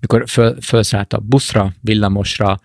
mikor 0.00 0.24
föl, 0.28 0.60
fölszállt 0.60 1.12
a 1.12 1.18
buszra, 1.18 1.72
villamosra, 1.80 2.60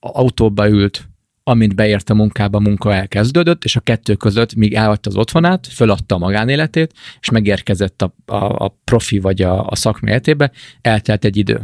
autóba 0.00 0.68
ült, 0.68 1.08
amint 1.42 1.74
beért 1.74 2.10
a 2.10 2.14
munkába, 2.14 2.58
a 2.58 2.60
munka 2.60 2.94
elkezdődött, 2.94 3.64
és 3.64 3.76
a 3.76 3.80
kettő 3.80 4.14
között, 4.14 4.54
míg 4.54 4.74
elhagyta 4.74 5.10
az 5.10 5.16
otthonát, 5.16 5.66
föladta 5.66 6.14
a 6.14 6.18
magánéletét, 6.18 6.92
és 7.20 7.30
megérkezett 7.30 8.02
a, 8.02 8.14
a, 8.26 8.64
a 8.64 8.78
profi 8.84 9.18
vagy 9.18 9.42
a, 9.42 9.66
a 9.66 9.76
szakma 9.76 10.08
életébe, 10.08 10.50
eltelt 10.80 11.24
egy 11.24 11.36
idő. 11.36 11.60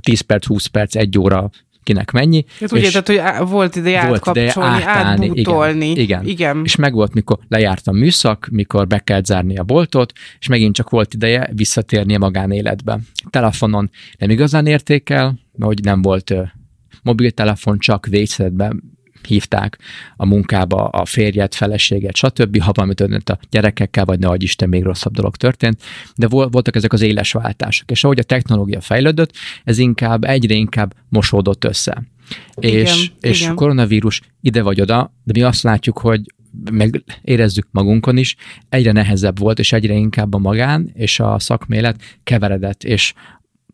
10 0.00 0.20
perc, 0.20 0.46
20 0.46 0.66
perc, 0.66 0.96
egy 0.96 1.18
óra 1.18 1.50
kinek 1.82 2.10
mennyi. 2.10 2.44
Ez 2.60 2.72
úgy 2.72 2.82
érted, 2.82 3.06
hogy 3.06 3.48
volt 3.48 3.76
ideje 3.76 4.00
átkapcsolni, 4.00 4.76
ideje 4.76 4.90
átállni. 4.90 5.30
Igen, 5.34 5.82
igen. 5.82 6.26
igen. 6.26 6.60
És 6.64 6.76
meg 6.76 6.92
volt, 6.92 7.14
mikor 7.14 7.38
lejárt 7.48 7.86
a 7.86 7.92
műszak, 7.92 8.48
mikor 8.50 8.86
be 8.86 8.98
kellett 8.98 9.26
zárni 9.26 9.56
a 9.56 9.62
boltot, 9.62 10.12
és 10.38 10.46
megint 10.46 10.74
csak 10.74 10.90
volt 10.90 11.14
ideje 11.14 11.50
visszatérni 11.52 12.14
a 12.14 12.18
magánéletbe. 12.18 12.98
Telefonon 13.30 13.90
nem 14.18 14.30
igazán 14.30 14.66
értékel, 14.66 15.38
hogy 15.58 15.80
nem 15.82 16.02
volt 16.02 16.34
mobiltelefon, 17.04 17.78
csak 17.78 18.06
vészedben 18.06 18.92
hívták 19.26 19.78
a 20.16 20.26
munkába 20.26 20.88
a 20.88 21.04
férjet, 21.04 21.54
feleséget, 21.54 22.16
stb., 22.16 22.60
ha 22.62 22.72
valami 22.74 22.94
történt 22.94 23.30
a 23.30 23.38
gyerekekkel, 23.50 24.04
vagy 24.04 24.18
ne 24.18 24.28
adj 24.28 24.44
Isten, 24.44 24.68
még 24.68 24.82
rosszabb 24.82 25.12
dolog 25.12 25.36
történt, 25.36 25.82
de 26.16 26.26
voltak 26.28 26.76
ezek 26.76 26.92
az 26.92 27.00
éles 27.00 27.32
váltások. 27.32 27.90
És 27.90 28.04
ahogy 28.04 28.18
a 28.18 28.22
technológia 28.22 28.80
fejlődött, 28.80 29.32
ez 29.64 29.78
inkább 29.78 30.24
egyre 30.24 30.54
inkább 30.54 30.94
mosódott 31.08 31.64
össze. 31.64 32.02
Igen, 32.54 32.80
és, 32.80 33.10
és 33.20 33.40
igen. 33.40 33.54
koronavírus 33.54 34.20
ide 34.40 34.62
vagy 34.62 34.80
oda, 34.80 35.14
de 35.24 35.32
mi 35.32 35.42
azt 35.42 35.62
látjuk, 35.62 35.98
hogy 35.98 36.20
meg 36.72 37.04
érezzük 37.22 37.66
magunkon 37.70 38.16
is, 38.16 38.36
egyre 38.68 38.92
nehezebb 38.92 39.38
volt, 39.38 39.58
és 39.58 39.72
egyre 39.72 39.94
inkább 39.94 40.34
a 40.34 40.38
magán 40.38 40.90
és 40.94 41.20
a 41.20 41.38
szakmélet 41.38 42.00
keveredett, 42.24 42.84
és 42.84 43.14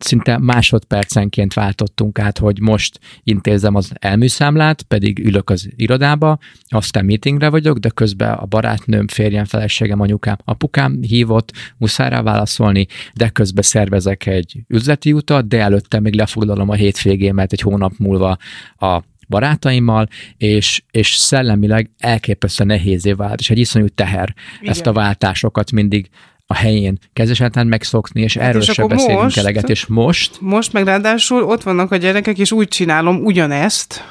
szinte 0.03 0.37
másodpercenként 0.37 1.53
váltottunk 1.53 2.19
át, 2.19 2.37
hogy 2.37 2.59
most 2.59 2.99
intézem 3.23 3.75
az 3.75 3.91
elműszámlát, 3.99 4.81
pedig 4.81 5.19
ülök 5.19 5.49
az 5.49 5.69
irodába, 5.75 6.37
aztán 6.67 7.05
meetingre 7.05 7.49
vagyok, 7.49 7.77
de 7.77 7.89
közben 7.89 8.33
a 8.33 8.45
barátnőm, 8.45 9.07
férjem, 9.07 9.45
feleségem, 9.45 9.99
anyukám, 9.99 10.37
apukám 10.45 11.01
hívott, 11.01 11.51
muszáj 11.77 12.09
rá 12.09 12.21
válaszolni, 12.21 12.87
de 13.13 13.29
közben 13.29 13.63
szervezek 13.63 14.25
egy 14.25 14.59
üzleti 14.67 15.13
utat, 15.13 15.47
de 15.47 15.59
előtte 15.59 15.99
még 15.99 16.15
lefoglalom 16.15 16.69
a 16.69 16.73
hétvégémet 16.73 17.51
egy 17.51 17.61
hónap 17.61 17.93
múlva 17.97 18.37
a 18.77 19.01
barátaimmal, 19.31 20.07
és, 20.37 20.83
és 20.91 21.15
szellemileg 21.15 21.89
elképesztően 21.97 22.69
nehézé 22.69 23.11
vált, 23.11 23.39
és 23.39 23.49
egy 23.49 23.57
iszonyú 23.57 23.87
teher 23.87 24.33
Igen. 24.59 24.71
ezt 24.71 24.85
a 24.85 24.93
váltásokat 24.93 25.71
mindig 25.71 26.09
a 26.51 26.53
helyén 26.53 26.97
kezdesetlen 27.13 27.67
megszokni, 27.67 28.21
és 28.21 28.37
hát 28.37 28.47
erről 28.47 28.61
és 28.61 28.71
sem 28.73 28.87
beszélünk 28.87 29.21
most, 29.21 29.37
eleget, 29.37 29.69
és 29.69 29.85
most... 29.85 30.37
Most 30.41 30.73
meg 30.73 30.85
ráadásul 30.85 31.43
ott 31.43 31.63
vannak 31.63 31.91
a 31.91 31.95
gyerekek, 31.95 32.37
és 32.37 32.51
úgy 32.51 32.67
csinálom 32.67 33.23
ugyanezt, 33.23 34.03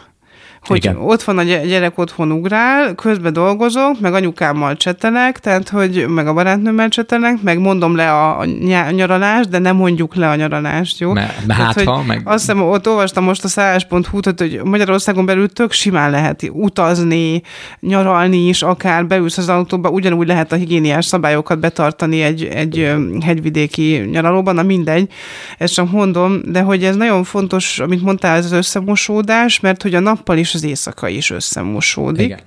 hogy 0.67 0.77
Igen. 0.77 0.97
ott 0.97 1.23
van 1.23 1.39
a 1.39 1.43
gy- 1.43 1.67
gyerek 1.67 1.99
otthon 1.99 2.33
ugrál, 2.33 2.95
közben 2.95 3.33
dolgozok, 3.33 4.01
meg 4.01 4.15
anyukámmal 4.15 4.77
csetelek, 4.77 5.39
tehát 5.39 5.69
hogy 5.69 6.07
meg 6.09 6.27
a 6.27 6.33
barátnőmmel 6.33 6.89
csetelek, 6.89 7.43
meg 7.43 7.59
mondom 7.59 7.97
le 7.97 8.13
a, 8.13 8.45
nyaralást, 8.91 9.49
de 9.49 9.59
nem 9.59 9.77
mondjuk 9.77 10.15
le 10.15 10.29
a 10.29 10.35
nyaralást, 10.35 11.01
jó? 11.01 11.13
Mert 11.13 11.47
Tehát, 11.47 11.75
hát 11.75 11.85
ha, 11.85 12.03
meg... 12.03 12.21
Azt 12.25 12.39
hiszem, 12.39 12.63
ott 12.63 12.89
olvastam 12.89 13.25
most 13.25 13.45
a 13.45 13.49
szállás.hu, 13.49 14.21
tehát, 14.21 14.41
hogy 14.41 14.61
Magyarországon 14.65 15.27
belül 15.27 15.49
tök 15.49 15.73
simán 15.73 16.11
lehet 16.11 16.51
utazni, 16.53 17.43
nyaralni 17.81 18.49
is, 18.49 18.63
akár 18.63 19.07
beülsz 19.07 19.39
az 19.39 19.49
autóba, 19.49 19.89
ugyanúgy 19.89 20.27
lehet 20.27 20.53
a 20.53 20.57
higiéniás 20.57 21.05
szabályokat 21.05 21.59
betartani 21.59 22.23
egy, 22.23 22.45
egy 22.45 22.93
hegyvidéki 23.25 24.09
nyaralóban, 24.11 24.55
na 24.55 24.63
mindegy, 24.63 25.13
ezt 25.59 25.75
csak 25.75 25.91
mondom, 25.91 26.41
de 26.45 26.61
hogy 26.61 26.85
ez 26.85 26.97
nagyon 26.97 27.25
fontos, 27.25 27.79
amit 27.79 28.03
mondtál, 28.03 28.37
ez 28.37 28.45
az 28.45 28.53
összemosódás, 28.53 29.61
mert 29.61 29.83
hogy 29.83 29.95
a 29.95 30.01
nappal 30.01 30.39
is 30.39 30.50
az 30.55 30.65
éjszaka 30.65 31.09
is 31.09 31.31
összemosódik. 31.31 32.25
Igen. 32.25 32.41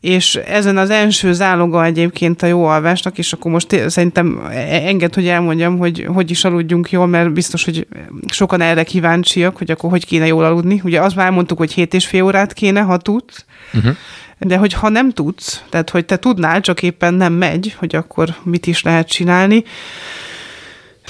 És 0.00 0.34
ezen 0.34 0.76
az 0.76 0.90
első 0.90 1.32
záloga 1.32 1.84
egyébként 1.84 2.42
a 2.42 2.46
jó 2.46 2.64
alvásnak, 2.64 3.18
és 3.18 3.32
akkor 3.32 3.50
most 3.50 3.88
szerintem 3.88 4.40
e- 4.50 4.86
enged, 4.86 5.14
hogy 5.14 5.26
elmondjam, 5.26 5.78
hogy 5.78 6.06
hogy 6.14 6.30
is 6.30 6.44
aludjunk 6.44 6.90
jól, 6.90 7.06
mert 7.06 7.32
biztos, 7.32 7.64
hogy 7.64 7.86
sokan 8.32 8.60
erre 8.60 8.82
kíváncsiak, 8.82 9.56
hogy 9.56 9.70
akkor 9.70 9.90
hogy 9.90 10.06
kéne 10.06 10.26
jól 10.26 10.44
aludni. 10.44 10.80
Ugye 10.84 11.00
azt 11.00 11.16
már 11.16 11.30
mondtuk, 11.30 11.58
hogy 11.58 11.72
7 11.72 11.94
és 11.94 12.06
fél 12.06 12.22
órát 12.24 12.52
kéne, 12.52 12.80
ha 12.80 12.96
tudsz, 12.96 13.44
Uh-huh. 13.74 13.96
de 14.38 14.56
hogy 14.56 14.72
ha 14.72 14.88
nem 14.88 15.10
tudsz, 15.12 15.62
tehát 15.68 15.90
hogy 15.90 16.04
te 16.04 16.16
tudnál, 16.16 16.60
csak 16.60 16.82
éppen 16.82 17.14
nem 17.14 17.32
megy, 17.32 17.74
hogy 17.78 17.96
akkor 17.96 18.34
mit 18.42 18.66
is 18.66 18.82
lehet 18.82 19.08
csinálni, 19.08 19.64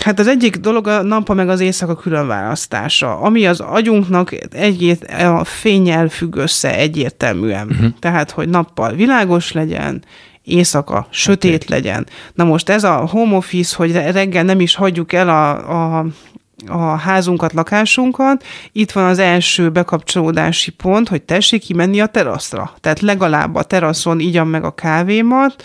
Hát 0.04 0.18
az 0.18 0.26
egyik 0.26 0.56
dolog 0.56 0.86
a 0.86 1.02
nappal 1.02 1.36
meg 1.36 1.48
az 1.48 1.60
éjszaka 1.60 1.94
különválasztása, 1.94 3.16
ami 3.16 3.46
az 3.46 3.60
agyunknak 3.60 4.54
egy 4.54 4.98
a 5.18 5.44
fényel 5.44 6.08
függ 6.08 6.36
össze 6.36 6.76
egyértelműen. 6.76 7.66
Uh-huh. 7.66 7.88
Tehát, 7.98 8.30
hogy 8.30 8.48
nappal 8.48 8.92
világos 8.92 9.52
legyen, 9.52 10.04
éjszaka 10.44 11.06
sötét 11.10 11.64
okay. 11.64 11.78
legyen. 11.78 12.06
Na 12.34 12.44
most 12.44 12.68
ez 12.68 12.84
a 12.84 12.94
home 12.94 13.36
office, 13.36 13.76
hogy 13.76 13.92
reggel 13.92 14.44
nem 14.44 14.60
is 14.60 14.74
hagyjuk 14.74 15.12
el 15.12 15.28
a, 15.28 15.98
a 15.98 16.06
a 16.66 16.96
házunkat, 16.96 17.52
lakásunkat, 17.52 18.44
itt 18.72 18.90
van 18.90 19.04
az 19.04 19.18
első 19.18 19.70
bekapcsolódási 19.70 20.70
pont, 20.70 21.08
hogy 21.08 21.22
tessék 21.22 21.60
kimenni 21.60 22.00
a 22.00 22.06
teraszra. 22.06 22.72
Tehát 22.80 23.00
legalább 23.00 23.54
a 23.54 23.62
teraszon 23.62 24.20
igyam 24.20 24.48
meg 24.48 24.64
a 24.64 24.74
kávémat, 24.74 25.64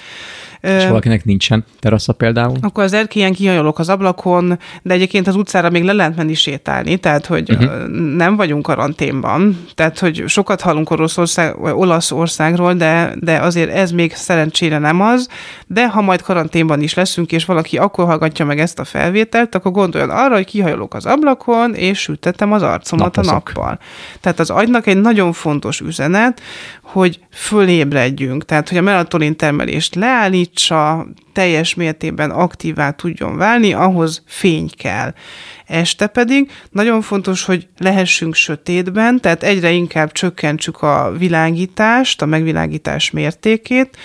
És 0.65 0.85
valakinek 0.85 1.25
nincsen 1.25 1.65
terasza 1.79 2.13
például? 2.13 2.57
akkor 2.61 2.83
az 2.83 2.93
erkélyen 2.93 3.33
kihajolok 3.33 3.79
az 3.79 3.89
ablakon, 3.89 4.59
de 4.81 4.93
egyébként 4.93 5.27
az 5.27 5.35
utcára 5.35 5.69
még 5.69 5.83
le 5.83 5.93
lehet 5.93 6.15
menni 6.15 6.33
sétálni, 6.33 6.97
tehát 6.97 7.25
hogy 7.25 7.51
uh-huh. 7.51 7.87
nem 8.15 8.35
vagyunk 8.35 8.63
karanténban, 8.63 9.65
tehát 9.75 9.99
hogy 9.99 10.23
sokat 10.27 10.61
hallunk 10.61 10.89
Oroszország, 10.89 11.57
Olaszországról, 11.59 12.73
de, 12.73 13.13
de 13.19 13.37
azért 13.37 13.71
ez 13.71 13.91
még 13.91 14.13
szerencsére 14.13 14.77
nem 14.77 15.01
az, 15.01 15.29
de 15.67 15.89
ha 15.89 16.01
majd 16.01 16.21
karanténban 16.21 16.81
is 16.81 16.93
leszünk, 16.93 17.31
és 17.31 17.45
valaki 17.45 17.77
akkor 17.77 18.05
hallgatja 18.05 18.45
meg 18.45 18.59
ezt 18.59 18.79
a 18.79 18.83
felvételt, 18.83 19.55
akkor 19.55 19.71
gondoljon 19.71 20.09
arra, 20.09 20.35
hogy 20.35 20.45
kihajolok 20.45 20.93
az 20.93 21.05
ablakon, 21.05 21.73
és 21.73 21.99
sütetem 21.99 22.51
az 22.51 22.61
arcomat 22.61 23.15
Napozok. 23.15 23.33
a 23.33 23.51
nappal. 23.53 23.79
Tehát 24.21 24.39
az 24.39 24.49
agynak 24.49 24.87
egy 24.87 25.01
nagyon 25.01 25.33
fontos 25.33 25.79
üzenet, 25.79 26.41
hogy 26.95 27.19
fölébredjünk, 27.31 28.45
tehát 28.45 28.69
hogy 28.69 28.77
a 28.77 28.81
melatonin 28.81 29.35
termelést 29.35 29.95
leállítsa, 29.95 31.07
teljes 31.33 31.73
mértékben 31.73 32.31
aktívá 32.31 32.91
tudjon 32.91 33.37
válni, 33.37 33.73
ahhoz 33.73 34.23
fény 34.25 34.69
kell. 34.77 35.13
Este 35.65 36.07
pedig 36.07 36.51
nagyon 36.71 37.01
fontos, 37.01 37.43
hogy 37.43 37.67
lehessünk 37.77 38.35
sötétben, 38.35 39.21
tehát 39.21 39.43
egyre 39.43 39.71
inkább 39.71 40.11
csökkentsük 40.11 40.81
a 40.81 41.13
világítást, 41.17 42.21
a 42.21 42.25
megvilágítás 42.25 43.11
mértékét, 43.11 43.97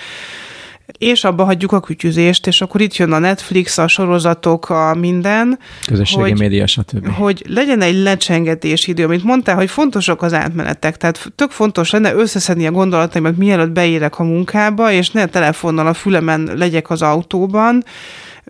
és 0.97 1.23
abba 1.23 1.43
hagyjuk 1.43 1.71
a 1.71 1.79
kütyüzést, 1.79 2.47
és 2.47 2.61
akkor 2.61 2.81
itt 2.81 2.95
jön 2.95 3.11
a 3.11 3.19
Netflix, 3.19 3.77
a 3.77 3.87
sorozatok, 3.87 4.69
a 4.69 4.95
minden, 4.99 5.59
Közösségi 5.87 6.21
hogy- 6.21 6.39
média, 6.39 6.67
stb. 6.67 7.07
hogy 7.07 7.43
legyen 7.47 7.81
egy 7.81 7.95
lecsengetési 7.95 8.91
idő, 8.91 9.03
amit 9.03 9.23
mondtál, 9.23 9.55
hogy 9.55 9.69
fontosak 9.69 10.21
az 10.21 10.33
átmenetek, 10.33 10.97
tehát 10.97 11.31
tök 11.35 11.51
fontos 11.51 11.89
lenne 11.91 12.13
összeszedni 12.13 12.67
a 12.67 12.71
gondolataimat, 12.71 13.37
mielőtt 13.37 13.71
beérek 13.71 14.19
a 14.19 14.23
munkába, 14.23 14.91
és 14.91 15.09
ne 15.09 15.25
telefonnal 15.25 15.87
a 15.87 15.93
fülemen 15.93 16.49
legyek 16.55 16.89
az 16.89 17.01
autóban, 17.01 17.83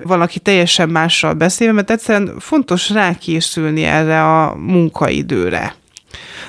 valaki 0.04 0.40
teljesen 0.40 0.90
mással 0.90 1.34
beszélve, 1.34 1.74
mert 1.74 1.92
egyszerűen 1.92 2.34
fontos 2.40 2.90
rákészülni 2.90 3.84
erre 3.84 4.24
a 4.24 4.56
munkaidőre. 4.56 5.76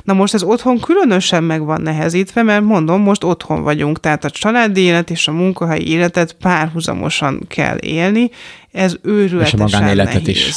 Na 0.04 0.12
most 0.12 0.34
ez 0.34 0.42
otthon 0.42 0.80
különösen 0.80 1.44
meg 1.44 1.64
van 1.64 1.80
nehezítve, 1.80 2.42
mert 2.42 2.62
mondom, 2.62 3.02
most 3.02 3.24
otthon 3.24 3.62
vagyunk, 3.62 4.00
tehát 4.00 4.24
a 4.24 4.30
családi 4.30 4.80
élet 4.80 5.10
és 5.10 5.28
a 5.28 5.32
munkahelyi 5.32 5.88
életet 5.88 6.32
párhuzamosan 6.32 7.44
kell 7.48 7.76
élni, 7.80 8.30
ez 8.72 8.96
őrületesen 9.02 9.58
magánéletet 9.58 10.22
nehéz. 10.22 10.36
is. 10.36 10.54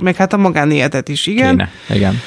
Meg 0.00 0.16
hát 0.16 0.32
a 0.32 0.36
magánéletet 0.36 1.08
is, 1.08 1.26
igen. 1.26 1.50
Kéne. 1.50 1.70
Igen. 1.90 2.20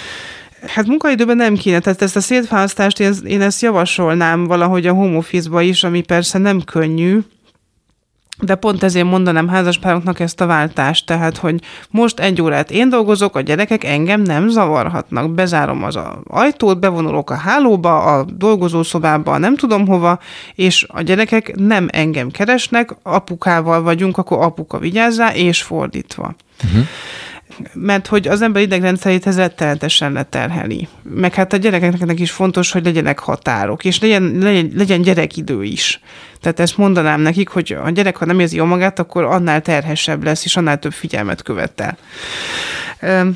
Hát 0.67 0.88
munkaidőben 0.88 1.38
nem 1.38 1.55
kéne, 1.55 1.79
tehát 1.79 2.01
ezt 2.01 2.15
a 2.15 2.21
szétválasztást 2.21 2.99
én, 2.99 3.13
én 3.25 3.41
ezt 3.41 3.62
javasolnám 3.62 4.45
valahogy 4.45 4.88
a 4.88 4.93
home 4.93 5.17
office-ba 5.17 5.62
is, 5.62 5.83
ami 5.83 6.01
persze 6.01 6.38
nem 6.38 6.62
könnyű, 6.62 7.19
de 8.39 8.56
pont 8.56 8.84
ezért 8.84 9.06
mondanám 9.06 9.47
házaspároknak 9.47 10.19
ezt 10.19 10.41
a 10.41 10.45
váltást, 10.45 11.06
tehát, 11.06 11.38
hogy 11.38 11.62
most 11.89 12.19
egy 12.19 12.41
órát 12.41 12.71
én 12.71 12.89
dolgozok, 12.89 13.36
a 13.36 13.41
gyerekek 13.41 13.84
engem 13.84 14.21
nem 14.21 14.47
zavarhatnak. 14.47 15.32
Bezárom 15.32 15.84
az 15.84 15.95
a 15.95 16.21
ajtót, 16.28 16.80
bevonulok 16.80 17.30
a 17.30 17.36
hálóba, 17.36 18.04
a 18.04 18.23
dolgozószobába, 18.23 19.38
nem 19.38 19.56
tudom 19.56 19.88
hova, 19.88 20.19
és 20.56 20.86
a 20.88 21.02
gyerekek 21.02 21.56
nem 21.56 21.88
engem 21.91 22.30
keresnek, 22.30 22.95
apukával 23.04 23.82
vagyunk, 23.82 24.17
akkor 24.17 24.41
apuka 24.41 24.78
vigyázzá, 24.78 25.34
és 25.34 25.62
fordítva. 25.62 26.36
Uh-huh 26.63 26.86
mert 27.73 28.07
hogy 28.07 28.27
az 28.27 28.41
ember 28.41 28.62
idegrendszerét 28.62 29.27
ez 29.27 29.38
rettenetesen 29.38 30.12
leterheli. 30.12 30.88
Meg 31.01 31.33
hát 31.33 31.53
a 31.53 31.57
gyerekeknek 31.57 32.19
is 32.19 32.31
fontos, 32.31 32.71
hogy 32.71 32.83
legyenek 32.83 33.19
határok, 33.19 33.86
és 33.86 33.99
legyen, 33.99 34.38
legyen, 34.41 34.71
legyen 34.75 35.01
gyerekidő 35.01 35.63
is. 35.63 35.99
Tehát 36.41 36.60
ezt 36.60 36.77
mondanám 36.77 37.21
nekik, 37.21 37.49
hogy 37.49 37.77
a 37.83 37.89
gyerek, 37.89 38.17
ha 38.17 38.25
nem 38.25 38.39
érzi 38.39 38.55
jól 38.55 38.67
magát, 38.67 38.99
akkor 38.99 39.23
annál 39.23 39.62
terhesebb 39.62 40.23
lesz, 40.23 40.45
és 40.45 40.57
annál 40.57 40.79
több 40.79 40.93
figyelmet 40.93 41.41
követel. 41.41 41.97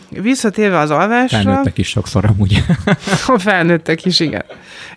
Visszatérve 0.09 0.77
az 0.77 0.91
alvásra... 0.91 1.41
Felnőttek 1.41 1.77
is 1.77 1.87
sokszor 1.87 2.25
amúgy. 2.25 2.63
A 3.27 3.39
felnőttek 3.47 4.05
is, 4.05 4.19
igen. 4.19 4.43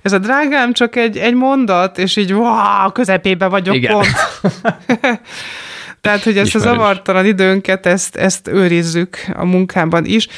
Ez 0.02 0.12
a 0.12 0.18
drágám 0.18 0.72
csak 0.72 0.96
egy, 0.96 1.16
egy 1.16 1.34
mondat, 1.34 1.98
és 1.98 2.16
így 2.16 2.32
wow, 2.32 2.92
közepébe 2.92 3.46
vagyok 3.46 3.74
Igen. 3.74 3.92
pont. 3.92 4.08
Tehát, 6.04 6.22
hogy 6.22 6.36
ezt 6.38 6.46
Ismerős. 6.46 6.70
a 6.70 6.74
zavartalan 6.74 7.26
időnket, 7.26 7.86
ezt, 7.86 8.16
ezt 8.16 8.48
őrizzük 8.48 9.16
a 9.34 9.44
munkában 9.44 10.04
is. 10.04 10.28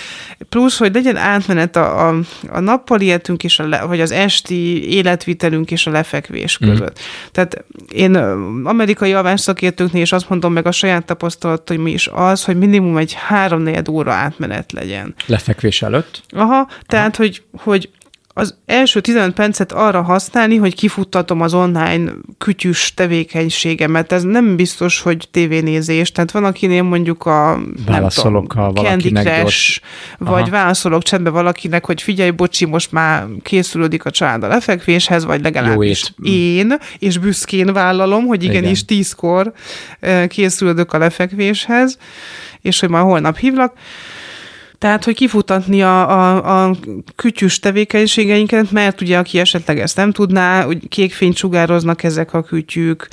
Plusz, 0.49 0.79
hogy 0.79 0.95
legyen 0.95 1.17
átmenet 1.17 1.77
a, 1.77 2.09
a, 2.09 2.15
a 2.49 2.61
nappali 2.61 3.05
életünk 3.05 3.45
és 3.45 3.59
a 3.59 3.69
le, 3.69 3.85
vagy 3.85 4.01
az 4.01 4.11
esti 4.11 4.89
életvitelünk 4.93 5.71
és 5.71 5.87
a 5.87 5.91
lefekvés 5.91 6.59
Mhm. 6.59 6.71
között. 6.71 6.99
Tehát 7.33 7.65
én 7.93 8.15
amerikai 8.65 9.13
alvásszakértőknél 9.13 10.03
is 10.03 10.13
azt 10.13 10.29
mondom 10.29 10.53
meg 10.53 10.67
a 10.67 10.73
saját 10.73 11.05
tapasztalataim 11.05 11.87
is 11.87 12.09
az, 12.13 12.45
hogy 12.45 12.59
minimum 12.59 12.97
egy 12.97 13.13
három 13.13 13.69
óra 13.91 14.13
átmenet 14.13 14.73
legyen. 14.73 15.15
Lefekvés 15.27 15.83
előtt. 15.83 16.23
Aha, 16.29 16.69
tehát, 16.87 17.17
hogy, 17.17 17.43
hogy 17.57 17.89
az 18.39 18.55
első 18.67 19.01
15 19.01 19.35
percet 19.35 19.73
arra 19.73 20.03
használni, 20.03 20.57
hogy 20.57 20.75
kifuttatom 20.75 21.41
az 21.41 21.55
online 21.55 22.13
kütyűs 22.39 22.95
tevékenységemet. 22.95 24.13
Ez 24.13 24.23
nem 24.23 24.57
biztos, 24.57 25.01
hogy 25.01 25.29
tévénézés. 25.31 26.13
Tehát 26.13 26.31
van, 26.31 26.45
akinél 26.45 26.83
mondjuk 26.83 27.27
a 27.27 27.57
nem 27.57 27.75
Válaszolok, 27.87 28.53
tudom, 28.53 28.75
ha 28.75 28.83
Candy 28.83 29.11
Crush, 29.13 29.41
gyors- 29.41 29.81
vagy 30.19 30.43
Aha. 30.43 30.51
válaszolok 30.51 31.03
csendbe 31.03 31.31
valakinek, 31.31 31.87
hogy 31.87 32.03
figyelj, 32.03 32.31
bocsi, 32.31 32.65
most 32.65 32.93
már 32.93 33.27
készülődik 33.43 34.05
a 34.05 34.11
család 34.11 34.43
a 34.43 34.49
lefekvéshez, 34.49 35.25
vagy 35.25 35.43
legalábbis 35.43 36.15
ét. 36.23 36.33
én, 36.33 36.75
és 36.99 37.19
büszkén 37.19 37.73
vállalom, 37.73 38.27
hogy 38.27 38.43
igenis 38.43 38.83
Igen. 38.83 38.87
tízkor 38.87 39.53
eh, 40.01 40.27
készülődök 40.27 40.93
a 40.93 40.99
lefekvéshez, 40.99 41.99
és 42.61 42.81
hogy 42.81 42.89
már 42.89 43.03
holnap 43.03 43.37
hívlak. 43.37 43.73
Tehát, 44.87 45.05
hogy 45.05 45.15
kifutatni 45.15 45.83
a, 45.83 46.11
a, 46.11 46.65
a 46.65 46.75
kütyűs 47.17 47.59
tevékenységeinket, 47.59 48.71
mert 48.71 49.01
ugye 49.01 49.19
aki 49.19 49.39
esetleg 49.39 49.79
ezt 49.81 49.97
nem 49.97 50.13
tudná, 50.13 50.63
hogy 50.63 50.89
kék 50.89 51.13
fényt 51.13 51.37
sugároznak 51.37 52.03
ezek 52.03 52.35
a 52.35 52.43
kütyűk. 52.43 53.09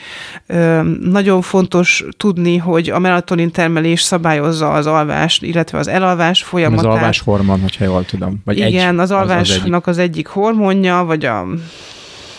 Ö, 0.47 0.81
nagyon 1.01 1.41
fontos 1.41 2.03
tudni, 2.17 2.57
hogy 2.57 2.89
a 2.89 2.99
melatonin 2.99 3.51
termelés 3.51 4.01
szabályozza 4.01 4.71
az 4.71 4.85
alvást, 4.85 5.43
illetve 5.43 5.77
az 5.77 5.87
elalvás 5.87 6.41
Az 6.41 6.47
folyamatát. 6.47 6.85
alvás 6.91 7.19
hormon, 7.19 7.61
hogyha 7.61 7.83
jól 7.83 8.05
tudom. 8.05 8.41
Vagy 8.45 8.57
Igen, 8.57 8.93
egy, 8.93 8.99
az 8.99 9.11
egyik. 9.11 9.23
alvásnak 9.23 9.87
az, 9.87 9.97
egyik 9.97 10.27
hormonja, 10.27 11.03
vagy 11.03 11.25
a 11.25 11.45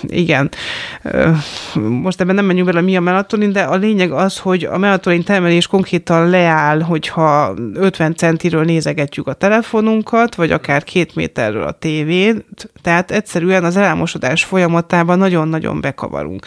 igen. 0.08 0.50
Most 1.74 2.20
ebben 2.20 2.34
nem 2.34 2.44
menjünk 2.44 2.68
bele, 2.68 2.80
mi 2.80 2.96
a 2.96 3.00
melatonin, 3.00 3.52
de 3.52 3.62
a 3.62 3.76
lényeg 3.76 4.12
az, 4.12 4.38
hogy 4.38 4.64
a 4.64 4.78
melatonin 4.78 5.22
termelés 5.22 5.66
konkrétan 5.66 6.28
leáll, 6.30 6.80
hogyha 6.80 7.54
50 7.74 8.14
centiről 8.14 8.64
nézegetjük 8.64 9.26
a 9.26 9.32
telefonunkat, 9.32 10.34
vagy 10.34 10.50
akár 10.50 10.84
két 10.84 11.14
méterről 11.14 11.62
a 11.62 11.72
tévét, 11.72 12.44
tehát 12.82 13.10
egyszerűen 13.10 13.64
az 13.64 13.76
elámosodás 13.76 14.44
folyamatában 14.44 15.18
nagyon-nagyon 15.18 15.80
bekavarunk 15.80 16.46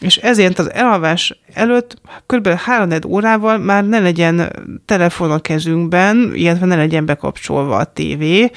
és 0.00 0.16
ezért 0.16 0.58
az 0.58 0.72
elalvás 0.72 1.40
előtt 1.52 1.96
kb. 2.26 2.48
3 2.48 2.90
órával 3.06 3.58
már 3.58 3.84
ne 3.84 3.98
legyen 3.98 4.52
telefon 4.84 5.30
a 5.30 5.38
kezünkben, 5.38 6.32
illetve 6.34 6.66
ne 6.66 6.76
legyen 6.76 7.06
bekapcsolva 7.06 7.76
a 7.76 7.84
tévé. 7.84 8.50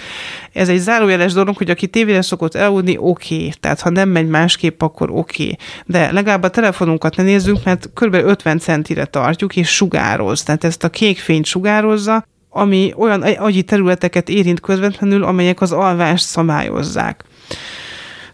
Ez 0.54 0.70
egy 0.70 0.80
zárójeles 0.80 1.34
dolog, 1.34 1.58
hogy 1.58 1.70
aki 1.70 1.88
tévére 1.88 2.22
szokott 2.22 2.56
elaludni, 2.56 2.98
oké, 2.98 3.36
okay. 3.36 3.54
tehát 3.60 3.82
ha 3.82 3.90
nem 3.90 4.10
megy 4.10 4.28
másképp, 4.28 4.82
akkor 4.82 5.10
oké. 5.10 5.44
Okay. 5.44 5.58
De 5.86 6.12
legalább 6.12 6.44
a 6.44 6.50
telefonunkat 6.50 7.16
ne 7.16 7.24
nézzünk, 7.24 7.64
mert 7.64 7.90
kb. 7.94 8.14
50 8.14 8.60
centire 8.60 9.06
tartjuk, 9.06 9.56
és 9.56 9.70
sugároz. 9.76 10.44
Tehát 10.44 10.64
ezt 10.64 10.84
a 10.84 10.90
kék 10.90 11.20
fényt 11.20 11.46
sugározza, 11.46 12.26
ami 12.50 12.94
olyan 12.98 13.22
agyi 13.22 13.64
területeket 13.64 14.30
érint 14.30 14.60
közvetlenül, 14.60 15.24
amelyek 15.24 15.62
az 15.62 15.72
alvást 15.72 16.26
szabályozzák. 16.26 17.24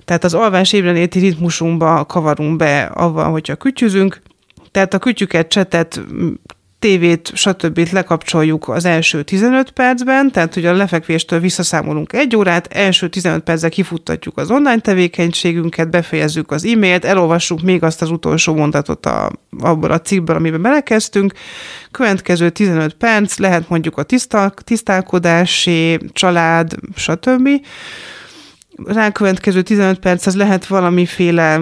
Tehát 0.07 0.23
az 0.23 0.33
alvás 0.33 0.73
ébrenéti 0.73 1.19
ritmusunkba 1.19 2.05
kavarunk 2.05 2.57
be 2.57 2.83
avval, 2.83 3.31
hogyha 3.31 3.55
kütyüzünk, 3.55 4.21
tehát 4.71 4.93
a 4.93 4.99
kütyüket, 4.99 5.47
csetet, 5.47 6.01
tévét, 6.79 7.31
stb. 7.33 7.87
lekapcsoljuk 7.91 8.67
az 8.67 8.85
első 8.85 9.23
15 9.23 9.71
percben, 9.71 10.31
tehát 10.31 10.53
hogy 10.53 10.65
a 10.65 10.73
lefekvéstől 10.73 11.39
visszaszámolunk 11.39 12.13
egy 12.13 12.35
órát, 12.35 12.67
első 12.73 13.09
15 13.09 13.43
percben 13.43 13.69
kifuttatjuk 13.69 14.37
az 14.37 14.51
online 14.51 14.79
tevékenységünket, 14.79 15.89
befejezzük 15.89 16.51
az 16.51 16.65
e-mailt, 16.65 17.05
elolvassuk 17.05 17.61
még 17.61 17.83
azt 17.83 18.01
az 18.01 18.11
utolsó 18.11 18.55
mondatot 18.55 19.05
a, 19.05 19.31
abból 19.59 19.91
a 19.91 20.01
cikkből, 20.01 20.35
amiben 20.35 20.61
belekezdtünk, 20.61 21.33
következő 21.91 22.49
15 22.49 22.93
perc 22.93 23.37
lehet 23.37 23.69
mondjuk 23.69 23.97
a 23.97 24.03
tisztal, 24.03 24.53
tisztálkodási, 24.63 25.99
család, 26.13 26.75
stb 26.95 27.49
rákövetkező 28.85 29.61
15 29.61 29.99
perc 29.99 30.25
az 30.25 30.35
lehet 30.35 30.67
valamiféle 30.67 31.61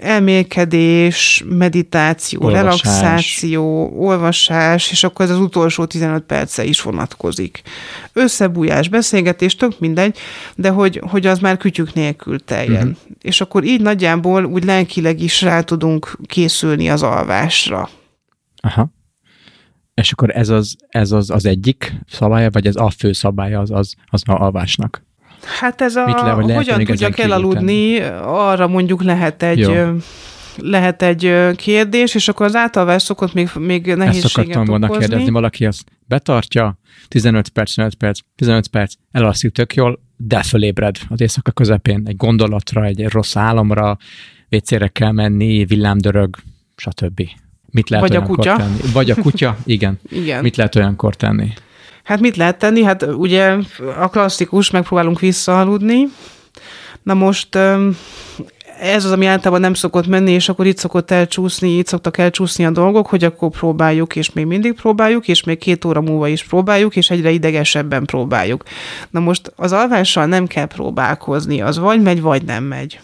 elmélkedés, 0.00 1.44
meditáció, 1.48 2.42
olvasás. 2.42 2.82
relaxáció, 2.82 3.92
olvasás, 3.96 4.90
és 4.90 5.04
akkor 5.04 5.24
ez 5.24 5.30
az 5.30 5.38
utolsó 5.38 5.84
15 5.84 6.22
perce 6.22 6.64
is 6.64 6.82
vonatkozik. 6.82 7.62
Összebújás, 8.12 8.88
beszélgetés, 8.88 9.56
tök 9.56 9.78
mindegy, 9.78 10.18
de 10.54 10.68
hogy, 10.68 11.02
hogy 11.08 11.26
az 11.26 11.38
már 11.38 11.56
kütyük 11.56 11.94
nélkül 11.94 12.44
teljen. 12.44 12.86
Uh-huh. 12.88 13.16
És 13.22 13.40
akkor 13.40 13.64
így 13.64 13.80
nagyjából 13.80 14.44
úgy 14.44 14.64
lelkileg 14.64 15.20
is 15.20 15.42
rá 15.42 15.60
tudunk 15.60 16.18
készülni 16.26 16.90
az 16.90 17.02
alvásra. 17.02 17.88
Aha. 18.60 18.90
És 19.94 20.12
akkor 20.12 20.36
ez 20.36 20.48
az, 20.48 20.76
ez 20.88 21.12
az, 21.12 21.30
az 21.30 21.46
egyik 21.46 21.94
szabálya, 22.08 22.50
vagy 22.50 22.66
ez 22.66 22.76
a 22.76 22.90
fő 22.90 23.12
szabálya 23.12 23.60
az, 23.60 23.70
az, 23.70 23.94
az 24.06 24.22
alvásnak? 24.24 25.08
Hát 25.44 25.80
ez 25.80 25.96
a, 25.96 26.04
Mit 26.04 26.20
le, 26.20 26.30
hogy 26.30 26.52
hogyan 26.52 26.84
tudjak 26.84 27.18
elaludni, 27.18 28.00
arra 28.22 28.66
mondjuk 28.66 29.02
lehet 29.02 29.42
egy... 29.42 29.58
Jó 29.58 29.96
lehet 30.62 31.02
egy 31.02 31.36
kérdés, 31.56 32.14
és 32.14 32.28
akkor 32.28 32.46
az 32.46 32.54
általvás 32.54 33.02
szokott 33.02 33.34
még, 33.34 33.50
még 33.58 33.86
nehézséget 33.86 34.24
Ezt 34.24 34.38
akartam 34.38 34.64
volna 34.64 34.86
okozni. 34.86 35.06
kérdezni, 35.06 35.30
valaki 35.32 35.66
azt 35.66 35.84
betartja, 36.06 36.78
15 37.08 37.48
perc, 37.48 37.74
15 37.74 37.94
perc, 37.94 38.20
15 38.36 38.68
perc, 38.68 38.94
elalszik 39.10 39.52
tök 39.52 39.74
jól, 39.74 40.00
de 40.16 40.42
fölébred 40.42 40.96
az 41.08 41.20
éjszaka 41.20 41.50
közepén 41.50 42.02
egy 42.04 42.16
gondolatra, 42.16 42.84
egy 42.84 43.08
rossz 43.08 43.36
álomra, 43.36 43.96
vécére 44.48 44.88
kell 44.88 45.12
menni, 45.12 45.64
villámdörög, 45.64 46.36
stb. 46.76 47.22
Mit 47.70 47.88
lehet 47.90 48.08
Vagy 48.08 48.16
a 48.16 48.22
kutya. 48.22 48.56
tenni? 48.56 48.78
Vagy 48.92 49.10
a 49.10 49.14
kutya, 49.14 49.56
igen. 49.64 49.98
igen. 50.10 50.42
Mit 50.42 50.56
lehet 50.56 50.76
olyankor 50.76 51.16
tenni? 51.16 51.52
Hát 52.04 52.20
mit 52.20 52.36
lehet 52.36 52.58
tenni? 52.58 52.82
Hát 52.82 53.02
ugye 53.02 53.56
a 53.98 54.08
klasszikus, 54.08 54.70
megpróbálunk 54.70 55.20
visszaaludni. 55.20 56.08
Na 57.02 57.14
most 57.14 57.58
ez 58.80 59.04
az, 59.04 59.10
ami 59.10 59.26
általában 59.26 59.60
nem 59.60 59.74
szokott 59.74 60.06
menni, 60.06 60.30
és 60.30 60.48
akkor 60.48 60.66
itt 60.66 60.78
szokott 60.78 61.10
elcsúszni, 61.10 61.76
itt 61.76 61.86
szoktak 61.86 62.18
elcsúszni 62.18 62.64
a 62.64 62.70
dolgok, 62.70 63.06
hogy 63.06 63.24
akkor 63.24 63.50
próbáljuk, 63.50 64.16
és 64.16 64.32
még 64.32 64.46
mindig 64.46 64.72
próbáljuk, 64.72 65.28
és 65.28 65.44
még 65.44 65.58
két 65.58 65.84
óra 65.84 66.00
múlva 66.00 66.28
is 66.28 66.44
próbáljuk, 66.44 66.96
és 66.96 67.10
egyre 67.10 67.30
idegesebben 67.30 68.04
próbáljuk. 68.04 68.62
Na 69.10 69.20
most 69.20 69.52
az 69.56 69.72
alvással 69.72 70.26
nem 70.26 70.46
kell 70.46 70.66
próbálkozni, 70.66 71.60
az 71.60 71.78
vagy 71.78 72.02
megy, 72.02 72.20
vagy 72.20 72.42
nem 72.42 72.64
megy. 72.64 73.00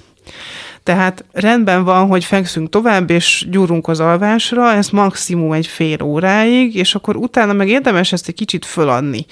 Tehát 0.87 1.25
rendben 1.33 1.85
van, 1.85 2.07
hogy 2.07 2.25
fekszünk 2.25 2.69
tovább, 2.69 3.11
és 3.11 3.47
gyúrunk 3.51 3.89
az 3.89 4.01
alvásra, 4.01 4.73
ez 4.73 4.89
maximum 4.89 5.53
egy 5.53 5.67
fél 5.67 6.03
óráig, 6.03 6.75
és 6.75 6.95
akkor 6.95 7.17
utána 7.17 7.53
meg 7.53 7.69
érdemes 7.69 8.13
ezt 8.13 8.29
egy 8.29 8.35
kicsit 8.35 8.65
föladni. 8.65 9.27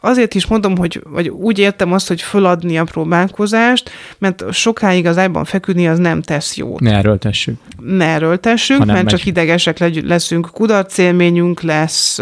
Azért 0.00 0.34
is 0.34 0.46
mondom, 0.46 0.76
hogy 0.76 1.02
vagy 1.04 1.28
úgy 1.28 1.58
értem 1.58 1.92
azt, 1.92 2.08
hogy 2.08 2.22
föladni 2.22 2.78
a 2.78 2.84
próbálkozást, 2.84 3.90
mert 4.18 4.44
sokáig 4.52 5.06
az 5.06 5.18
ágyban 5.18 5.44
feküdni 5.44 5.88
az 5.88 5.98
nem 5.98 6.22
tesz 6.22 6.56
jót. 6.56 6.80
Ne 6.80 6.96
erőltessük. 6.96 7.54
Ne 7.82 8.04
erőltessük, 8.04 8.78
mert 8.78 9.02
megy. 9.02 9.06
csak 9.06 9.26
idegesek 9.26 10.02
leszünk, 10.02 10.48
kudarcélményünk 10.52 11.60
lesz, 11.60 12.20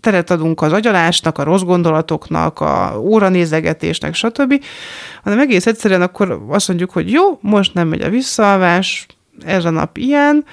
teret 0.00 0.30
adunk 0.30 0.62
az 0.62 0.72
agyalásnak, 0.72 1.38
a 1.38 1.42
rossz 1.42 1.62
gondolatoknak, 1.62 2.60
a 2.60 2.98
óranézegetésnek, 3.00 4.14
stb 4.14 4.60
hanem 5.22 5.38
egész 5.38 5.66
egyszerűen 5.66 6.02
akkor 6.02 6.44
azt 6.48 6.68
mondjuk, 6.68 6.90
hogy 6.90 7.10
jó, 7.10 7.38
most 7.40 7.74
nem 7.74 7.91
megy 7.92 8.02
a 8.02 8.10
visszaalvás, 8.10 9.06
ez 9.44 9.64
a 9.64 9.70
nap 9.70 9.96
ilyen, 9.96 10.44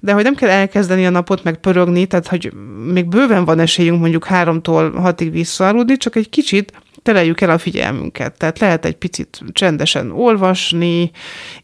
de 0.00 0.12
hogy 0.12 0.22
nem 0.22 0.34
kell 0.34 0.48
elkezdeni 0.48 1.06
a 1.06 1.10
napot 1.10 1.44
meg 1.44 1.56
pörögni, 1.56 2.06
tehát 2.06 2.26
hogy 2.26 2.52
még 2.92 3.08
bőven 3.08 3.44
van 3.44 3.58
esélyünk 3.58 4.00
mondjuk 4.00 4.24
háromtól 4.24 4.92
hatig 4.92 5.32
visszaaludni, 5.32 5.96
csak 5.96 6.16
egy 6.16 6.28
kicsit 6.28 6.72
tereljük 7.02 7.40
el 7.40 7.50
a 7.50 7.58
figyelmünket. 7.58 8.38
Tehát 8.38 8.58
lehet 8.58 8.84
egy 8.84 8.96
picit 8.96 9.40
csendesen 9.52 10.10
olvasni, 10.10 11.10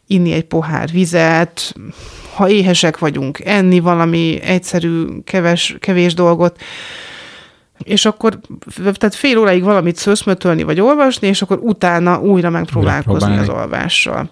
inni 0.07 0.33
egy 0.33 0.45
pohár 0.45 0.91
vizet, 0.91 1.75
ha 2.35 2.49
éhesek 2.49 2.99
vagyunk, 2.99 3.41
enni 3.45 3.81
valami 3.81 4.41
egyszerű, 4.43 5.05
keves, 5.25 5.77
kevés 5.81 6.15
dolgot, 6.15 6.61
és 7.79 8.05
akkor 8.05 8.39
tehát 8.81 9.15
fél 9.15 9.39
óráig 9.39 9.63
valamit 9.63 9.97
szőszmötölni 9.97 10.63
vagy 10.63 10.81
olvasni, 10.81 11.29
és 11.29 11.43
akkor 11.43 11.59
utána 11.63 12.21
újra 12.21 12.51
megpróbálkozni 12.51 13.37
az 13.37 13.49
olvással. 13.49 14.31